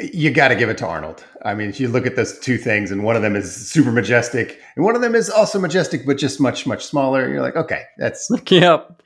you 0.00 0.30
got 0.30 0.48
to 0.48 0.56
give 0.56 0.70
it 0.70 0.78
to 0.78 0.86
Arnold. 0.86 1.22
I 1.44 1.54
mean, 1.54 1.68
if 1.68 1.78
you 1.78 1.88
look 1.88 2.06
at 2.06 2.16
those 2.16 2.38
two 2.40 2.56
things, 2.56 2.90
and 2.90 3.04
one 3.04 3.14
of 3.16 3.22
them 3.22 3.36
is 3.36 3.54
super 3.70 3.92
majestic, 3.92 4.58
and 4.76 4.84
one 4.84 4.96
of 4.96 5.02
them 5.02 5.14
is 5.14 5.28
also 5.28 5.58
majestic, 5.60 6.06
but 6.06 6.16
just 6.16 6.40
much, 6.40 6.66
much 6.66 6.84
smaller, 6.86 7.28
you're 7.28 7.42
like, 7.42 7.54
okay, 7.54 7.82
that's 7.98 8.30
yep. 8.50 9.00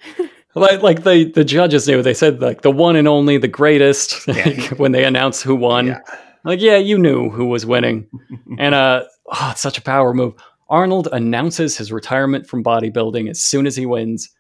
Like, 0.55 0.83
like 0.83 1.03
the, 1.05 1.31
the 1.35 1.45
judges 1.45 1.87
knew. 1.89 2.01
They 2.03 2.15
said 2.15 2.41
like 2.41 2.63
the 2.63 2.71
one 2.71 2.97
and 2.97 3.07
only, 3.09 3.37
the 3.39 3.49
greatest 3.49 4.27
Yeah. 4.29 4.75
when 4.77 4.93
they 4.93 5.05
announced 5.05 5.43
who 5.43 5.55
won. 5.57 5.89
yeah. 5.89 6.01
Like, 6.45 6.61
yeah, 6.61 6.77
you 6.79 6.97
knew 6.97 7.29
who 7.31 7.47
was 7.47 7.67
winning. 7.67 8.07
and 8.59 8.75
uh 8.75 9.03
oh, 9.27 9.49
it's 9.53 9.61
such 9.61 9.79
a 9.79 9.83
power 9.83 10.15
move. 10.15 10.35
Arnold 10.71 11.09
announces 11.13 11.77
his 11.77 11.91
retirement 11.93 12.47
from 12.47 12.63
bodybuilding 12.65 13.29
as 13.29 13.41
soon 13.43 13.67
as 13.67 13.75
he 13.77 13.85
wins. 13.87 14.31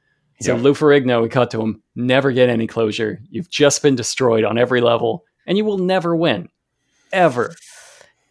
So 0.40 0.54
Yeah. 0.54 0.62
Lou 0.62 0.72
Ferrigno, 0.74 1.22
we 1.22 1.28
cut 1.28 1.50
to 1.50 1.60
him, 1.60 1.82
never 1.96 2.30
get 2.32 2.48
any 2.48 2.66
closure. 2.66 3.20
You've 3.30 3.50
just 3.50 3.82
been 3.82 3.96
destroyed 3.96 4.44
on 4.44 4.56
every 4.58 4.80
level, 4.80 5.24
and 5.46 5.58
you 5.58 5.64
will 5.64 5.78
never 5.78 6.14
win. 6.14 6.48
Ever. 7.12 7.54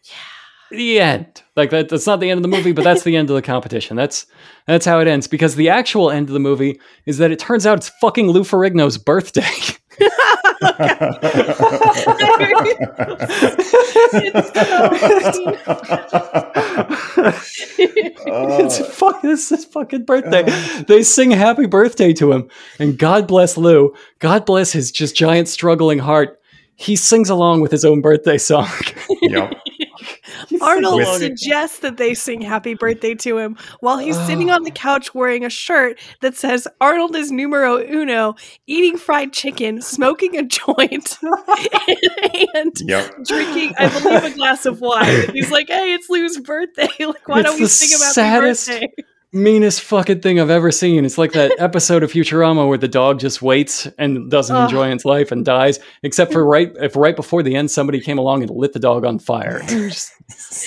Yeah. 0.04 0.78
The 0.78 1.00
end. 1.00 1.44
Like 1.56 1.70
that, 1.72 1.90
that's 1.90 2.08
not 2.08 2.20
the 2.20 2.30
end 2.30 2.38
of 2.38 2.44
the 2.44 2.56
movie, 2.56 2.72
but 2.72 2.84
that's 2.84 3.04
the 3.04 3.16
end 3.16 3.30
of 3.30 3.36
the 3.36 3.42
competition. 3.42 3.98
That's 3.98 4.26
that's 4.68 4.86
how 4.86 5.00
it 5.00 5.08
ends. 5.08 5.28
Because 5.28 5.56
the 5.56 5.70
actual 5.70 6.12
end 6.12 6.30
of 6.30 6.34
the 6.34 6.40
movie 6.40 6.80
is 7.06 7.18
that 7.18 7.32
it 7.32 7.40
turns 7.40 7.66
out 7.66 7.78
it's 7.78 7.92
fucking 8.02 8.30
Lou 8.30 8.42
Ferrigno's 8.44 8.98
birthday. 8.98 9.42
Oh. 18.30 18.66
it's 18.66 18.78
fuck 18.96 19.22
this 19.22 19.44
is 19.44 19.50
his 19.50 19.66
fucking 19.66 20.04
birthday. 20.04 20.44
They 20.88 21.04
sing 21.04 21.32
happy 21.32 21.66
birthday 21.66 22.14
to 22.14 22.32
him. 22.32 22.50
And 22.80 22.98
God 22.98 23.28
bless 23.28 23.58
Lou. 23.58 23.94
God 24.20 24.46
bless 24.46 24.72
his 24.72 24.92
just 24.92 25.16
giant 25.16 25.48
struggling 25.48 26.00
heart. 26.00 26.40
He 26.76 26.96
sings 26.96 27.30
along 27.30 27.62
with 27.62 27.72
his 27.72 27.86
own 27.86 28.02
birthday 28.02 28.38
song. 28.38 28.70
yep. 29.22 29.54
Arnold 30.62 30.98
With- 30.98 31.20
suggests 31.20 31.80
that 31.80 31.98
they 31.98 32.14
sing 32.14 32.42
happy 32.42 32.74
birthday 32.74 33.16
to 33.16 33.38
him 33.38 33.58
while 33.80 33.98
he's 33.98 34.18
sitting 34.26 34.50
on 34.50 34.64
the 34.64 34.72
oh. 34.72 34.76
couch 34.76 35.14
wearing 35.14 35.46
a 35.46 35.50
shirt 35.50 36.00
that 36.22 36.36
says 36.36 36.68
Arnold 36.82 37.16
is 37.16 37.32
numero 37.32 37.78
uno, 37.78 38.36
eating 38.68 38.98
fried 38.98 39.34
chicken, 39.34 39.82
smoking 39.82 40.38
a 40.38 40.44
joint, 40.44 41.18
and 42.56 42.74
Yep. 42.82 43.16
drinking, 43.26 43.74
I 43.78 43.90
believe, 44.02 44.24
a 44.24 44.30
glass 44.36 44.66
of 44.66 44.82
wine. 44.82 45.08
And 45.10 45.32
he's 45.32 45.52
like, 45.52 45.68
hey, 45.68 45.94
it's 45.94 46.10
Lou's 46.10 46.38
birthday. 46.40 46.88
Like, 47.00 47.28
why 47.28 47.40
It's 47.40 47.50
don't 47.50 47.60
we 47.60 47.68
sing 47.68 47.98
about 47.98 48.14
saddest- 48.14 48.68
birthday? 48.68 48.94
Meanest 49.34 49.82
fucking 49.82 50.22
thing 50.22 50.40
I've 50.40 50.50
ever 50.50 50.72
seen. 50.72 51.04
It's 51.04 51.18
like 51.18 51.34
that 51.34 51.52
episode 51.60 52.02
of 52.02 52.12
Futurama 52.14 52.66
where 52.68 52.78
the 52.78 52.88
dog 52.88 53.20
just 53.20 53.42
waits 53.42 53.86
and 54.00 54.32
doesn't 54.32 54.56
Ugh. 54.56 54.64
enjoy 54.70 54.90
its 54.90 55.04
life 55.04 55.34
and 55.34 55.44
dies, 55.44 55.80
except 56.02 56.32
for 56.32 56.46
right 56.46 56.72
if 56.80 56.96
right 56.96 57.16
before 57.16 57.44
the 57.44 57.54
end 57.56 57.70
somebody 57.70 58.00
came 58.00 58.18
along 58.18 58.42
and 58.44 58.50
lit 58.52 58.72
the 58.72 58.80
dog 58.80 59.06
on 59.06 59.20
fire. 59.20 59.62
Just- 59.68 60.12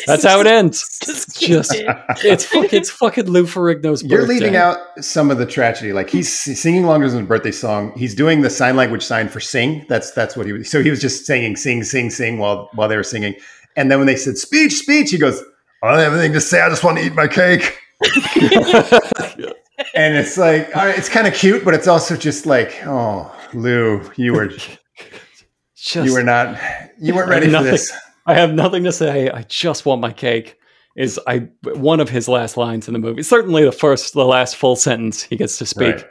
that's 0.06 0.24
how 0.24 0.40
it 0.40 0.46
ends. 0.58 0.98
Just 1.02 1.28
It's 1.28 1.40
just 1.48 1.72
kidding. 1.72 1.94
it's 2.24 2.44
fucking 2.44 2.68
it's 2.78 2.90
fucking 2.90 3.26
Lou 3.30 3.44
Ferrigno's 3.44 4.02
You're 4.02 4.20
birthday. 4.20 4.34
leaving 4.34 4.56
out 4.56 4.78
some 5.00 5.30
of 5.30 5.38
the 5.38 5.46
tragedy. 5.46 5.92
Like 5.94 6.10
he's 6.10 6.30
singing 6.30 6.84
longer 6.84 7.08
than 7.08 7.20
his 7.20 7.28
birthday 7.28 7.50
song. 7.50 7.92
He's 7.96 8.14
doing 8.14 8.42
the 8.42 8.50
sign 8.50 8.76
language 8.76 9.02
sign 9.02 9.28
for 9.28 9.40
sing. 9.40 9.84
That's 9.88 10.10
that's 10.12 10.36
what 10.36 10.46
he 10.46 10.52
was. 10.52 10.70
So 10.70 10.82
he 10.82 10.90
was 10.90 11.00
just 11.00 11.24
singing, 11.26 11.56
sing, 11.56 11.82
sing, 11.82 12.10
sing 12.10 12.38
while 12.38 12.68
while 12.74 12.88
they 12.88 12.96
were 12.96 13.02
singing. 13.02 13.34
And 13.76 13.90
then 13.90 13.98
when 13.98 14.06
they 14.06 14.16
said 14.16 14.36
speech, 14.36 14.74
speech, 14.74 15.10
he 15.10 15.18
goes, 15.18 15.42
I 15.82 15.90
don't 15.92 16.00
have 16.00 16.12
anything 16.12 16.32
to 16.34 16.40
say. 16.40 16.60
I 16.60 16.68
just 16.68 16.84
want 16.84 16.98
to 16.98 17.04
eat 17.04 17.14
my 17.14 17.26
cake. 17.28 17.78
and 19.94 20.16
it's 20.16 20.36
like, 20.38 20.74
all 20.76 20.86
right, 20.86 20.96
it's 20.98 21.08
kind 21.08 21.26
of 21.26 21.34
cute, 21.34 21.64
but 21.64 21.74
it's 21.74 21.88
also 21.88 22.16
just 22.16 22.46
like, 22.46 22.80
oh, 22.86 23.30
Lou, 23.54 24.02
you 24.16 24.32
were 24.32 24.50
Just, 25.76 26.06
you 26.06 26.12
were 26.12 26.22
not 26.22 26.58
you 27.00 27.14
weren't 27.14 27.30
ready 27.30 27.46
for 27.46 27.52
Nothing. 27.52 27.70
this. 27.70 27.90
I 28.26 28.34
have 28.34 28.52
nothing 28.52 28.84
to 28.84 28.92
say. 28.92 29.30
I 29.30 29.42
just 29.44 29.86
want 29.86 30.02
my 30.02 30.12
cake. 30.12 30.58
Is 30.94 31.18
I 31.26 31.48
one 31.74 32.00
of 32.00 32.10
his 32.10 32.28
last 32.28 32.58
lines 32.58 32.86
in 32.86 32.92
the 32.92 32.98
movie? 33.00 33.22
Certainly 33.22 33.64
the 33.64 33.72
first, 33.72 34.12
the 34.12 34.26
last 34.26 34.56
full 34.56 34.76
sentence 34.76 35.22
he 35.22 35.36
gets 35.36 35.56
to 35.56 35.64
speak, 35.64 35.94
Right. 35.96 36.04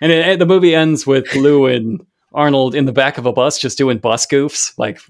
and 0.00 0.12
it, 0.12 0.38
the 0.38 0.46
movie 0.46 0.76
ends 0.76 1.08
with 1.08 1.34
Lou 1.34 1.66
and 1.66 2.00
Arnold 2.34 2.76
in 2.76 2.84
the 2.84 2.92
back 2.92 3.18
of 3.18 3.26
a 3.26 3.32
bus 3.32 3.58
just 3.58 3.76
doing 3.76 3.98
bus 3.98 4.26
goofs, 4.26 4.72
like 4.78 5.00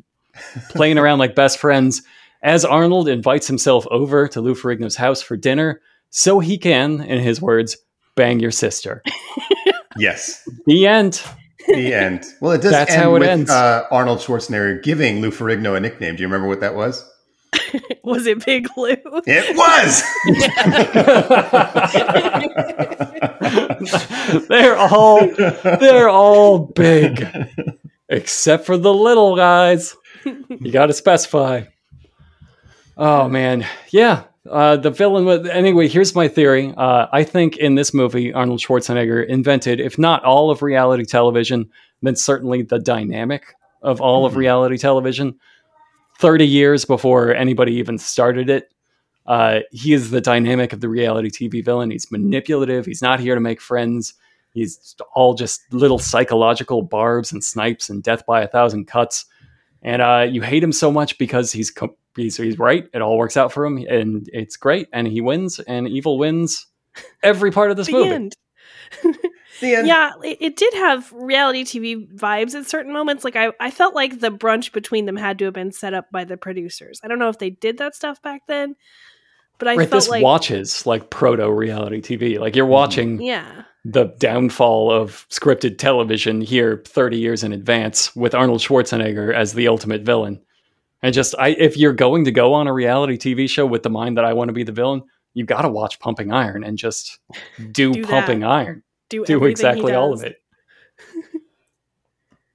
playing 0.70 0.96
around 0.96 1.18
like 1.18 1.34
best 1.34 1.58
friends. 1.58 2.00
As 2.42 2.64
Arnold 2.64 3.06
invites 3.06 3.46
himself 3.46 3.86
over 3.90 4.26
to 4.28 4.40
Lou 4.40 4.54
Ferrigno's 4.54 4.96
house 4.96 5.20
for 5.20 5.36
dinner, 5.36 5.82
so 6.11 6.40
he 6.40 6.58
can, 6.58 7.00
in 7.00 7.20
his 7.20 7.40
words, 7.40 7.76
bang 8.16 8.40
your 8.40 8.50
sister. 8.50 9.02
Yes. 10.00 10.48
The 10.66 10.86
end. 10.86 11.22
The 11.68 11.92
end. 11.92 12.24
Well, 12.40 12.52
it 12.52 12.62
does 12.62 12.72
That's 12.72 12.92
end 12.92 13.02
how 13.02 13.16
it 13.16 13.20
with 13.20 13.28
ends. 13.28 13.50
Uh, 13.50 13.84
Arnold 13.90 14.20
Schwarzenegger 14.20 14.82
giving 14.82 15.20
Lou 15.20 15.30
Ferrigno 15.30 15.76
a 15.76 15.80
nickname. 15.80 16.16
Do 16.16 16.22
you 16.22 16.28
remember 16.28 16.48
what 16.48 16.61
that 16.61 16.74
was? 16.74 17.06
Was 18.04 18.26
it 18.26 18.44
Big 18.44 18.66
Lou? 18.76 18.96
It 19.26 19.56
was. 19.56 20.02
they're 24.48 24.76
all 24.76 25.26
they're 25.78 26.08
all 26.08 26.58
big, 26.61 27.26
except 28.08 28.66
for 28.66 28.76
the 28.76 28.94
little 28.94 29.36
guys. 29.36 29.96
You 30.24 30.72
got 30.72 30.86
to 30.86 30.92
specify. 30.92 31.64
Oh 32.96 33.28
man, 33.28 33.66
yeah. 33.90 34.24
Uh, 34.49 34.76
the 34.76 34.91
villain. 34.91 35.24
Was, 35.26 35.47
anyway, 35.49 35.86
here's 35.88 36.14
my 36.14 36.26
theory. 36.26 36.72
Uh, 36.76 37.07
I 37.12 37.24
think 37.24 37.57
in 37.59 37.74
this 37.74 37.93
movie, 37.93 38.32
Arnold 38.32 38.61
Schwarzenegger 38.61 39.26
invented, 39.26 39.80
if 39.80 39.99
not 39.99 40.24
all 40.24 40.51
of 40.51 40.62
reality 40.62 41.05
television, 41.05 41.68
then 42.03 42.16
certainly 42.16 42.62
the 42.62 42.78
dynamic 42.78 43.45
of 43.82 44.01
all 44.01 44.24
of 44.24 44.32
Mhm. 44.32 44.36
reality 44.36 44.78
television. 44.78 45.34
Thirty 46.18 46.47
years 46.47 46.84
before 46.84 47.34
anybody 47.34 47.74
even 47.74 47.99
started 47.99 48.49
it, 48.49 48.72
uh, 49.26 49.61
he 49.72 49.93
is 49.93 50.11
the 50.11 50.20
dynamic 50.20 50.72
of 50.72 50.80
the 50.80 50.88
reality 50.88 51.28
TV 51.30 51.62
villain. 51.62 51.91
He's 51.91 52.11
manipulative. 52.11 52.86
He's 52.86 53.03
not 53.03 53.20
here 53.20 53.34
to 53.34 53.41
make 53.41 53.61
friends. 53.61 54.14
He's 54.53 54.97
all 55.14 55.34
just 55.34 55.61
little 55.72 55.99
psychological 55.99 56.82
barbs 56.82 57.30
and 57.30 57.45
snipes 57.45 57.88
and 57.91 58.03
death 58.03 58.24
by 58.26 58.43
a 58.43 58.49
thousand 58.49 58.86
cuts. 58.86 59.26
And 59.82 60.03
uh, 60.03 60.26
you 60.30 60.43
hate 60.43 60.62
him 60.62 60.72
so 60.72 60.91
much 60.91 61.16
because 61.18 61.53
he's 61.53 61.70
co- 61.70 61.97
he's 62.16 62.36
he's 62.36 62.58
right. 62.58 62.88
It 62.92 63.02
all 63.02 63.18
works 63.18 63.36
out 63.36 63.52
for 63.52 63.64
him, 63.64 63.78
and 63.88 64.28
it's 64.32 64.56
great. 64.56 64.88
And 64.92 65.06
he 65.06 65.20
wins, 65.20 65.58
and 65.61 65.88
evil 65.88 66.18
wins 66.18 66.66
every 67.22 67.50
part 67.50 67.70
of 67.70 67.76
this 67.76 67.86
the 67.86 67.92
movie. 67.92 68.11
end. 68.11 68.36
The 69.61 69.74
end. 69.74 69.86
Yeah, 69.86 70.12
it, 70.24 70.38
it 70.40 70.56
did 70.56 70.72
have 70.74 71.12
reality 71.12 71.64
TV 71.64 72.11
vibes 72.16 72.54
at 72.54 72.66
certain 72.68 72.92
moments. 72.92 73.24
Like 73.24 73.36
I, 73.36 73.52
I 73.61 73.70
felt 73.70 73.94
like 73.94 74.20
the 74.20 74.30
brunch 74.30 74.72
between 74.72 75.06
them 75.06 75.16
had 75.16 75.38
to 75.38 75.44
have 75.46 75.54
been 75.54 75.72
set 75.72 75.92
up 75.94 76.11
by 76.11 76.24
the 76.24 76.36
producers. 76.36 77.00
I 77.04 77.08
don't 77.08 77.18
know 77.18 77.28
if 77.28 77.38
they 77.38 77.50
did 77.50 77.78
that 77.78 77.94
stuff 77.94 78.22
back 78.22 78.42
then, 78.48 78.74
but 79.58 79.68
I 79.68 79.76
right, 79.76 79.88
felt 79.88 80.04
this 80.04 80.08
like 80.08 80.22
watches 80.22 80.86
like 80.86 81.11
proto 81.11 81.50
reality 81.50 82.00
TV. 82.00 82.38
Like 82.38 82.56
you're 82.56 82.64
mm-hmm. 82.64 82.72
watching 82.72 83.22
yeah, 83.22 83.64
the 83.84 84.06
downfall 84.18 84.90
of 84.90 85.26
scripted 85.30 85.78
television 85.78 86.40
here 86.40 86.82
30 86.86 87.18
years 87.18 87.44
in 87.44 87.52
advance 87.52 88.14
with 88.16 88.34
Arnold 88.34 88.61
Schwarzenegger 88.61 89.34
as 89.34 89.52
the 89.52 89.68
ultimate 89.68 90.02
villain. 90.02 90.40
And 91.03 91.14
just 91.14 91.34
I 91.38 91.48
if 91.51 91.76
you're 91.76 91.92
going 91.94 92.24
to 92.26 92.30
go 92.32 92.53
on 92.55 92.66
a 92.66 92.72
reality 92.72 93.16
TV 93.16 93.48
show 93.48 93.64
with 93.66 93.82
the 93.82 93.90
mind 93.90 94.16
that 94.18 94.24
I 94.24 94.32
want 94.34 94.48
to 94.48 94.53
be 94.53 94.64
the 94.64 94.72
villain, 94.72 95.03
you 95.34 95.44
got 95.44 95.62
to 95.62 95.68
watch 95.68 95.98
Pumping 96.01 96.32
Iron 96.32 96.62
and 96.64 96.76
just 96.78 97.18
do, 97.72 97.92
Do 97.92 98.03
that. 98.03 98.11
Pumping 98.11 98.44
Iron. 98.44 98.82
do 99.09 99.24
Do 99.24 99.44
exactly 99.44 99.92
all 99.94 100.12
of 100.12 100.22
it. 100.24 100.36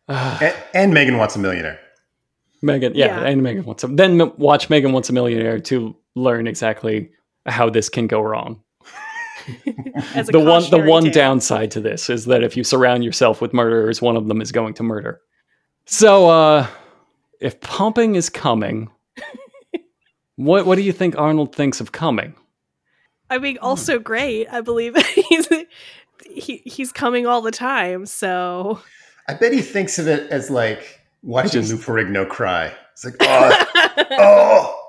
And, 0.08 0.56
and 0.76 0.93
Megan 0.93 1.18
wants 1.18 1.36
a 1.36 1.39
millionaire. 1.39 1.80
Megan, 2.62 2.93
yeah, 2.96 3.22
Yeah. 3.22 3.28
and 3.28 3.41
Megan 3.41 3.66
wants 3.66 3.84
a 3.84 3.88
then 3.88 4.32
watch 4.38 4.70
Megan 4.70 4.91
wants 4.91 5.10
a 5.10 5.14
millionaire 5.14 5.60
to 5.62 5.96
learn 6.16 6.46
exactly 6.48 7.10
how 7.48 7.70
this 7.70 7.89
can 7.89 8.08
go 8.08 8.22
wrong. 8.22 8.62
The 9.66 10.39
one 10.39 10.64
the 10.72 10.80
one 10.80 11.04
tale. 11.06 11.12
downside 11.14 11.72
to 11.72 11.80
this 11.80 12.10
is 12.10 12.26
that 12.26 12.43
if 12.43 12.58
you 12.58 12.64
surround 12.64 13.04
yourself 13.04 13.41
with 13.41 13.54
murderers, 13.54 14.02
one 14.02 14.16
of 14.18 14.28
them 14.28 14.41
is 14.41 14.52
going 14.52 14.74
to 14.76 14.84
murder. 14.84 15.22
So 15.86 16.30
uh 16.30 16.68
if 17.42 17.60
pumping 17.62 18.16
is 18.16 18.30
coming, 18.30 18.90
what 20.36 20.66
what 20.66 20.76
do 20.76 20.82
you 20.82 20.92
think 20.92 21.18
Arnold 21.18 21.56
thinks 21.56 21.82
of 21.82 21.92
coming? 21.92 22.36
I 23.30 23.38
mean, 23.38 23.58
also 23.60 23.98
hmm. 23.98 24.04
great. 24.04 24.48
I 24.52 24.62
believe 24.62 24.96
he's 25.30 25.48
he, 26.26 26.62
he's 26.66 26.92
coming 26.92 27.26
all 27.26 27.42
the 27.42 27.52
time. 27.52 28.06
So 28.06 28.80
I 29.28 29.34
bet 29.34 29.54
he 29.54 29.62
thinks 29.62 30.00
of 30.00 30.08
it 30.08 30.30
as 30.32 30.50
like 30.50 31.02
watching 31.24 31.62
Just- 31.62 31.72
Lou 31.72 31.78
Ferrigno 31.78 32.28
cry. 32.28 32.74
It's 32.94 33.04
like, 33.04 33.16
oh, 33.20 33.66
oh, 34.12 34.80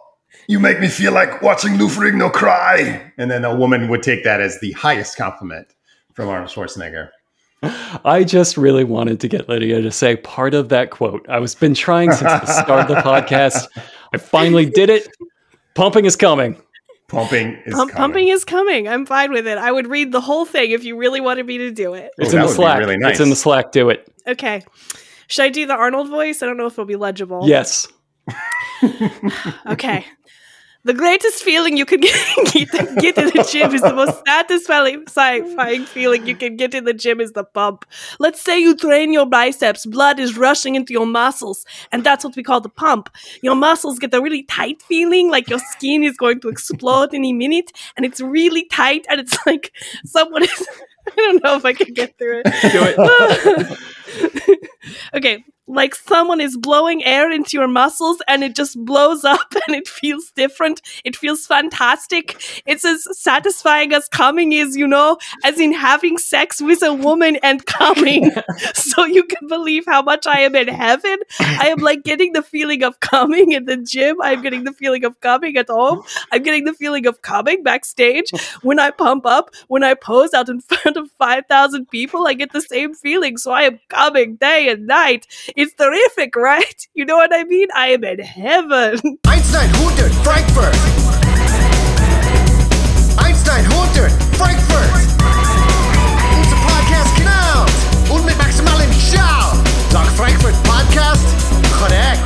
you 0.49 0.61
make 0.61 0.79
me 0.79 0.87
feel 0.87 1.13
like 1.13 1.43
watching 1.43 1.77
Lou 1.77 1.89
Ferrigno 1.89 2.33
cry. 2.33 3.13
And 3.19 3.29
then 3.29 3.45
a 3.45 3.57
woman 3.57 3.89
would 3.89 4.05
take 4.05 4.23
that 4.23 4.41
as 4.41 4.61
the 4.61 4.71
highest 4.73 5.17
compliment 5.17 5.75
from 6.15 6.29
Arnold 6.29 6.51
Schwarzenegger. 6.51 7.09
I 8.05 8.25
just 8.25 8.57
really 8.57 8.85
wanted 8.85 9.21
to 9.21 9.29
get 9.29 9.49
Lydia 9.49 9.81
to 9.83 9.91
say 9.91 10.17
part 10.17 10.55
of 10.55 10.69
that 10.71 10.91
quote. 10.91 11.25
I 11.29 11.39
was 11.39 11.55
been 11.55 11.75
trying 11.75 12.11
since 12.12 12.23
the 12.23 12.47
start 12.47 12.89
of 12.91 12.97
the 12.97 13.03
podcast. 13.03 13.67
I 14.14 14.19
finally 14.19 14.67
did 14.67 14.91
it. 14.91 15.09
Pumping 15.75 16.05
is 16.05 16.17
coming. 16.17 16.61
Pumping 17.09 17.57
is 17.67 17.75
Pump, 17.75 17.93
coming. 17.93 17.97
pumping 17.97 18.29
is 18.29 18.45
coming. 18.45 18.89
I'm 18.89 19.07
fine 19.07 19.31
with 19.33 19.47
it. 19.47 19.59
I 19.59 19.71
would 19.71 19.87
read 19.87 20.11
the 20.11 20.21
whole 20.21 20.45
thing 20.45 20.73
if 20.73 20.83
you 20.85 20.97
really 20.97 21.21
wanted 21.21 21.47
me 21.47 21.59
to 21.59 21.71
do 21.71 21.95
it. 21.95 22.11
It's 22.19 22.35
Oh, 22.35 22.39
in 22.39 22.43
the 22.43 22.49
Slack. 22.49 22.79
really 22.81 22.97
It's 23.01 23.21
in 23.21 23.31
the. 23.31 23.37
Slack. 23.37 23.71
Do 23.73 23.91
it. 23.91 24.07
Okay. 24.27 24.64
Should 25.29 25.43
I 25.45 25.49
do 25.51 25.67
the 25.67 25.75
Arnold 25.75 26.09
voice? 26.09 26.43
I 26.43 26.47
don't 26.47 26.57
know 26.57 26.67
if 26.67 26.73
it'll 26.73 26.85
be 26.85 26.97
legible. 26.97 27.43
Yes. 27.49 27.87
Okay. 29.67 30.05
The 30.87 30.95
greatest 30.95 31.43
feeling 31.43 31.76
you 31.76 31.84
can 31.84 32.01
get, 32.01 32.53
get, 32.53 32.70
get 32.70 33.18
in 33.18 33.26
the 33.26 33.49
gym 33.51 33.74
is 33.74 33.82
the 33.82 33.93
most 33.93 34.22
satisfying 34.24 35.05
satisfying 35.09 35.84
feeling 35.84 36.28
you 36.28 36.37
can 36.37 36.55
get 36.55 36.74
in 36.74 36.84
the 36.84 36.95
gym 36.95 37.20
is 37.20 37.32
the 37.32 37.43
pump. 37.43 37.84
Let's 38.20 38.41
say 38.41 38.61
you 38.61 38.76
train 38.76 39.12
your 39.12 39.26
biceps, 39.26 39.84
blood 39.84 40.20
is 40.20 40.39
rushing 40.39 40.76
into 40.76 40.93
your 40.93 41.05
muscles, 41.05 41.66
and 41.91 42.05
that's 42.05 42.24
what 42.24 42.37
we 42.37 42.45
call 42.45 42.61
the 42.61 42.68
pump. 42.68 43.11
Your 43.43 43.57
muscles 43.57 43.99
get 43.99 44.14
a 44.14 44.20
really 44.20 44.45
tight 44.45 44.80
feeling, 44.80 45.28
like 45.28 45.51
your 45.51 45.59
skin 45.59 46.05
is 46.05 46.16
going 46.16 46.39
to 46.43 46.49
explode 46.49 47.12
any 47.12 47.32
minute, 47.32 47.72
and 47.97 48.07
it's 48.07 48.20
really 48.20 48.66
tight, 48.66 49.07
and 49.11 49.20
it's 49.20 49.37
like 49.47 49.72
someone 50.05 50.45
is. 50.45 50.68
I 51.09 51.14
don't 51.16 51.43
know 51.43 51.57
if 51.57 51.64
I 51.64 51.72
can 51.72 51.95
get 51.95 52.18
through 52.18 52.43
it. 52.45 52.47
Do 52.72 53.78
it. 54.22 54.39
okay, 55.14 55.45
like 55.77 55.95
someone 55.95 56.41
is 56.41 56.57
blowing 56.57 57.05
air 57.05 57.31
into 57.31 57.57
your 57.57 57.68
muscles 57.68 58.20
and 58.27 58.43
it 58.43 58.57
just 58.57 58.83
blows 58.85 59.24
up 59.37 59.55
and 59.66 59.77
it 59.77 59.87
feels 59.87 60.33
different. 60.33 60.81
It 61.05 61.14
feels 61.14 61.47
fantastic. 61.47 62.62
It's 62.66 62.85
as 62.85 63.07
satisfying 63.18 63.93
as 63.93 64.09
coming 64.09 64.53
is, 64.53 64.77
you 64.77 64.87
know, 64.89 65.18
as 65.45 65.61
in 65.61 65.72
having 65.72 66.18
sex 66.18 66.61
with 66.61 66.83
a 66.83 66.95
woman 66.95 67.37
and 67.43 67.64
coming. 67.66 68.33
so 68.74 69.05
you 69.05 69.24
can 69.24 69.47
believe 69.49 69.85
how 69.87 70.03
much 70.03 70.27
I 70.27 70.41
am 70.41 70.55
in 70.57 70.68
heaven. 70.68 71.18
I 71.41 71.68
am 71.68 71.79
like 71.79 72.03
getting 72.05 72.33
the 72.33 72.43
feeling 72.43 72.83
of 72.83 73.01
coming 73.01 73.53
in 73.53 73.67
the 73.67 73.76
gym. 73.76 74.17
I'm 74.22 74.42
getting 74.42 74.64
the 74.64 74.72
feeling 74.72 75.05
of 75.05 75.21
coming 75.21 75.57
at 75.57 75.68
home. 75.68 76.03
I'm 76.33 76.42
getting 76.42 76.64
the 76.64 76.75
feeling 76.75 77.07
of 77.07 77.22
coming 77.22 77.63
backstage. 77.63 78.30
When 78.63 78.79
I 78.79 78.91
pump 78.91 79.26
up, 79.26 79.51
when 79.68 79.84
I 79.84 79.95
pose 79.95 80.33
out 80.33 80.49
in 80.49 80.61
front 80.61 80.96
of 80.96 81.11
5,000 81.18 81.87
people, 81.91 82.26
I 82.26 82.34
get 82.34 82.53
the 82.53 82.63
same 82.63 82.95
feeling. 82.95 83.37
So 83.37 83.53
I 83.53 83.63
am 83.63 83.80
coming 83.88 84.37
day 84.37 84.68
and 84.71 84.87
night. 84.87 85.26
It's 85.67 85.75
terrific, 85.75 86.37
right? 86.37 86.79
You 86.95 87.05
know 87.05 87.17
what 87.17 87.34
I 87.34 87.43
mean? 87.43 87.67
I 87.75 87.88
am 87.88 88.05
in 88.05 88.21
heaven. 88.21 89.18
Einstein 89.26 89.68
100 89.83 90.14
Frankfurt. 90.22 90.79
Einstein 93.18 93.67
100 93.75 94.13
Frankfurt. 94.38 94.95
Unser 96.38 96.57
Podcast 96.71 97.17
genau. 97.18 98.14
Und 98.14 98.25
mit 98.26 98.38
maximalen 98.38 98.88
Schau. 98.95 99.59
Sag 99.91 100.07
Frankfurt 100.14 100.55
Podcast. 100.63 101.26
Korrekt. 101.76 102.22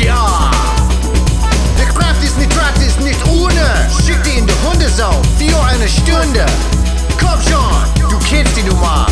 Ja. 0.00 0.50
Der 1.76 1.92
Kraft 1.92 2.24
ist 2.24 2.38
nicht 2.38 2.48
Kraft 2.56 2.78
ist 2.78 2.98
nicht 3.02 3.20
ohne. 3.28 3.86
Schick 4.02 4.22
die 4.24 4.38
in 4.38 4.46
die 4.46 4.54
Hundesau. 4.64 5.12
Für 5.36 5.62
eine 5.62 5.86
Stunde. 5.86 6.46
Komm 7.20 7.38
schon. 7.42 8.08
Du 8.08 8.18
kennst 8.20 8.56
die 8.56 8.62
Nummer. 8.62 9.05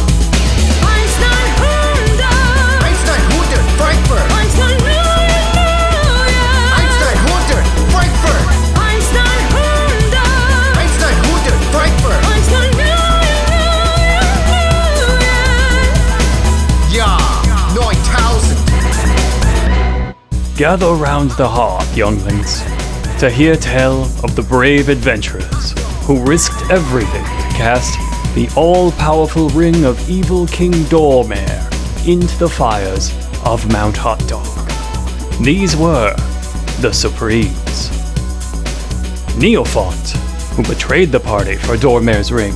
Gather 20.57 20.93
round 20.93 21.33
the 21.33 21.49
hearth, 21.49 21.97
younglings, 21.97 22.63
to 23.19 23.29
hear 23.29 23.57
tell 23.57 24.05
of 24.23 24.37
the 24.37 24.43
brave 24.43 24.89
adventurers 24.89 25.75
who 26.05 26.25
risked 26.25 26.71
everything 26.71 27.25
to 27.25 27.57
cast 27.57 27.99
the 28.37 28.49
all-powerful 28.57 29.49
ring 29.49 29.85
of 29.85 30.09
evil 30.09 30.47
King 30.47 30.71
Dormare 30.85 31.67
into 32.07 32.39
the 32.39 32.49
fires 32.49 33.11
of 33.45 33.69
Mount 33.73 33.97
Hot 33.97 34.21
Dog. 34.29 34.47
These 35.43 35.77
were 35.77 36.15
the 36.81 36.93
Supremes. 36.93 37.89
Neophont, 39.37 40.13
who 40.55 40.63
betrayed 40.63 41.11
the 41.11 41.19
party 41.19 41.57
for 41.57 41.77
Dormare's 41.77 42.31
ring. 42.31 42.53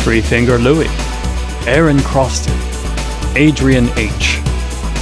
Three 0.00 0.20
Finger 0.20 0.58
Louie, 0.58 0.88
Aaron 1.66 2.00
Croston, 2.00 2.54
Adrian 3.34 3.88
H., 3.96 4.40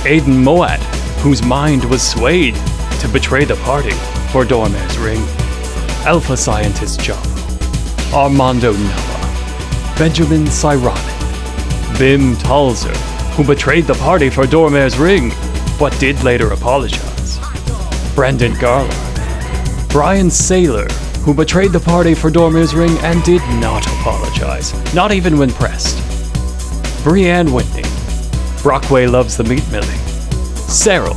Aiden 0.05 0.41
Moat, 0.45 0.79
whose 1.21 1.43
mind 1.43 1.85
was 1.85 2.03
swayed 2.03 2.55
to 2.99 3.09
betray 3.13 3.45
the 3.45 3.57
party 3.57 3.93
for 4.33 4.45
Dormer's 4.45 4.97
ring. 4.99 5.21
Alpha 6.07 6.35
Scientist 6.35 7.01
Java, 7.01 7.29
Armando 8.15 8.73
Nella, 8.73 9.95
Benjamin 9.99 10.47
Cyronic, 10.47 11.19
Bim 11.99 12.35
Talzer, 12.37 12.97
who 13.35 13.45
betrayed 13.45 13.85
the 13.85 13.95
party 13.95 14.31
for 14.31 14.47
Dormer's 14.47 14.99
ring, 14.99 15.31
but 15.79 15.99
did 16.01 16.23
later 16.25 16.53
apologize. 16.53 17.39
Brandon 18.15 18.55
Garland, 18.59 18.93
Brian 19.91 20.29
Saylor, 20.29 20.91
who 21.19 21.35
betrayed 21.35 21.73
the 21.73 21.81
party 21.81 22.15
for 22.15 22.31
Dormir's 22.31 22.75
ring 22.75 22.97
and 23.01 23.23
did 23.25 23.43
not 23.61 23.87
apologize, 23.87 24.73
not 24.95 25.13
even 25.13 25.37
when 25.37 25.51
pressed. 25.51 25.99
Brianne 27.05 27.53
Whitney, 27.53 27.85
Brockway 28.63 29.07
loves 29.07 29.37
the 29.37 29.45
meat 29.45 29.67
milling. 29.71 30.10
Cyril, 30.71 31.17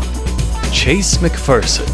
Chase 0.71 1.17
McPherson, 1.17 1.87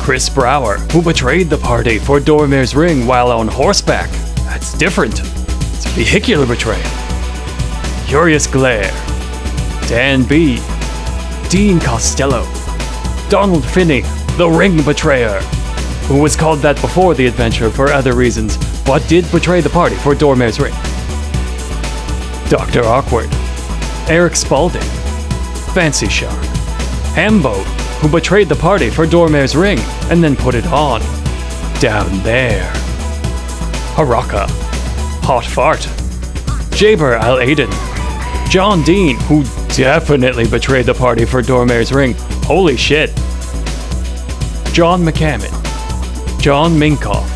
Chris 0.00 0.28
Brower, 0.28 0.78
who 0.90 1.00
betrayed 1.00 1.48
the 1.48 1.56
party 1.56 1.98
for 1.98 2.18
Dormir's 2.18 2.74
ring 2.74 3.06
while 3.06 3.30
on 3.30 3.46
horseback. 3.46 4.10
That's 4.38 4.76
different. 4.76 5.20
It's 5.20 5.86
a 5.86 5.90
vehicular 5.90 6.44
betrayal. 6.44 6.82
Curious 8.06 8.48
Glare, 8.48 8.90
Dan 9.86 10.24
B, 10.24 10.60
Dean 11.48 11.78
Costello, 11.78 12.42
Donald 13.30 13.64
Finney, 13.64 14.00
the 14.36 14.50
ring 14.50 14.82
betrayer, 14.82 15.40
who 16.08 16.20
was 16.20 16.34
called 16.34 16.58
that 16.58 16.80
before 16.80 17.14
the 17.14 17.26
adventure 17.26 17.70
for 17.70 17.92
other 17.92 18.16
reasons, 18.16 18.56
but 18.84 19.06
did 19.08 19.30
betray 19.30 19.60
the 19.60 19.70
party 19.70 19.94
for 19.94 20.16
Dormir's 20.16 20.58
ring. 20.58 20.74
Dr. 22.50 22.82
Awkward, 22.84 23.28
Eric 24.10 24.34
Spalding, 24.34 24.82
Fancy 25.72 26.08
Shark, 26.08 26.51
Hambo, 27.14 27.54
who 28.00 28.08
betrayed 28.08 28.48
the 28.48 28.56
party 28.56 28.88
for 28.88 29.06
Dormir's 29.06 29.54
ring 29.54 29.78
and 30.10 30.24
then 30.24 30.34
put 30.34 30.54
it 30.54 30.66
on. 30.66 31.00
Down 31.78 32.22
there. 32.22 32.72
Haraka, 33.94 34.46
Hot 35.24 35.44
Fart, 35.44 35.80
Jaber 36.70 37.18
Al 37.20 37.36
Aiden, 37.36 37.70
John 38.50 38.82
Dean, 38.82 39.16
who 39.20 39.42
definitely 39.74 40.48
betrayed 40.48 40.86
the 40.86 40.94
party 40.94 41.26
for 41.26 41.42
Dormir's 41.42 41.92
ring. 41.92 42.14
Holy 42.44 42.76
shit. 42.76 43.10
John 44.72 45.02
McCammon, 45.02 45.52
John 46.40 46.72
Minkoff, 46.72 47.28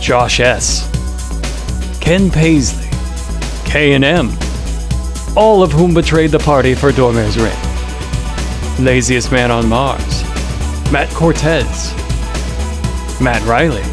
Josh 0.00 0.38
S., 0.38 0.88
Ken 2.00 2.30
Paisley, 2.30 2.88
K&M, 3.64 4.30
all 5.36 5.64
of 5.64 5.72
whom 5.72 5.92
betrayed 5.94 6.30
the 6.30 6.38
party 6.38 6.74
for 6.74 6.92
Dormir's 6.92 7.36
ring. 7.36 7.63
Laziest 8.78 9.30
Man 9.30 9.52
on 9.52 9.68
Mars, 9.68 10.22
Matt 10.90 11.08
Cortez, 11.14 11.92
Matt 13.20 13.40
Riley, 13.46 13.84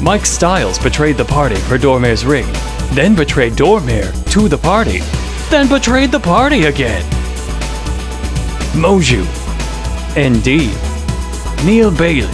Mike 0.00 0.24
Stiles 0.24 0.78
betrayed 0.78 1.16
the 1.16 1.24
party 1.24 1.56
for 1.56 1.76
Dormir's 1.76 2.24
ring, 2.24 2.46
then 2.92 3.16
betrayed 3.16 3.56
Dormir 3.56 4.12
to 4.30 4.48
the 4.48 4.56
party, 4.56 5.00
then 5.50 5.68
betrayed 5.68 6.12
the 6.12 6.20
party 6.20 6.66
again. 6.66 7.02
Moju, 8.72 9.24
ND, 10.16 10.72
Neil 11.66 11.90
Bailey, 11.90 12.30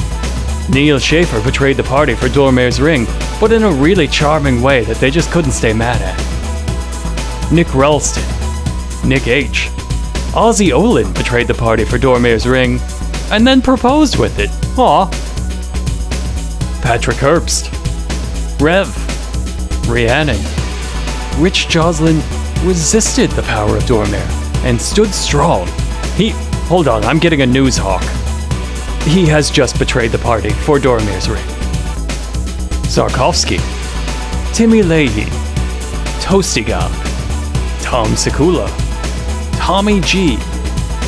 Neil 0.68 0.98
Schaefer 0.98 1.42
betrayed 1.42 1.78
the 1.78 1.82
party 1.82 2.14
for 2.14 2.28
Dormir's 2.28 2.78
ring, 2.78 3.06
but 3.40 3.52
in 3.52 3.62
a 3.62 3.72
really 3.72 4.06
charming 4.06 4.60
way 4.60 4.84
that 4.84 4.98
they 4.98 5.10
just 5.10 5.30
couldn't 5.32 5.52
stay 5.52 5.72
mad 5.72 6.02
at. 6.02 7.52
Nick 7.52 7.74
Ralston, 7.74 8.24
Nick 9.08 9.26
H. 9.28 9.70
Ozzy 10.34 10.72
Olin 10.72 11.12
betrayed 11.12 11.46
the 11.46 11.54
party 11.54 11.84
for 11.84 11.96
Dormir's 11.96 12.44
ring, 12.44 12.80
and 13.30 13.46
then 13.46 13.62
proposed 13.62 14.18
with 14.18 14.40
it. 14.40 14.50
Aw. 14.76 15.06
Patrick 16.82 17.18
Herbst, 17.18 17.70
Rev, 18.60 18.88
Rhiannon, 19.88 20.40
Rich 21.40 21.68
Joslin 21.68 22.20
resisted 22.66 23.30
the 23.30 23.42
power 23.44 23.76
of 23.76 23.86
Dormir 23.86 24.26
and 24.64 24.80
stood 24.80 25.14
strong. 25.14 25.68
He. 26.16 26.30
Hold 26.66 26.88
on, 26.88 27.04
I'm 27.04 27.20
getting 27.20 27.42
a 27.42 27.46
news 27.46 27.76
hawk. 27.76 28.02
He 29.04 29.26
has 29.26 29.52
just 29.52 29.78
betrayed 29.78 30.10
the 30.10 30.18
party 30.18 30.50
for 30.50 30.80
Dormir's 30.80 31.28
ring. 31.28 31.44
Sarkovsky, 32.90 33.60
Timmy 34.52 34.82
Leahy, 34.82 35.26
Toasty 36.20 36.66
Tom 37.82 38.08
Sekula, 38.08 38.83
Tommy 39.64 39.98
G, 40.00 40.36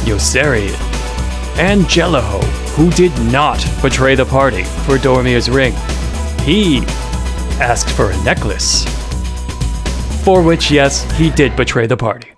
Yosarian, 0.06 0.80
and 1.58 1.86
Jelliho, 1.86 2.40
who 2.74 2.90
did 2.92 3.12
not 3.30 3.62
betray 3.82 4.14
the 4.14 4.24
party 4.24 4.64
for 4.64 4.96
Dormir's 4.96 5.50
ring. 5.50 5.74
He 6.40 6.78
asked 7.60 7.90
for 7.90 8.12
a 8.12 8.24
necklace. 8.24 8.86
For 10.24 10.42
which, 10.42 10.70
yes, 10.70 11.02
he 11.18 11.28
did 11.28 11.54
betray 11.54 11.86
the 11.86 11.98
party. 11.98 12.35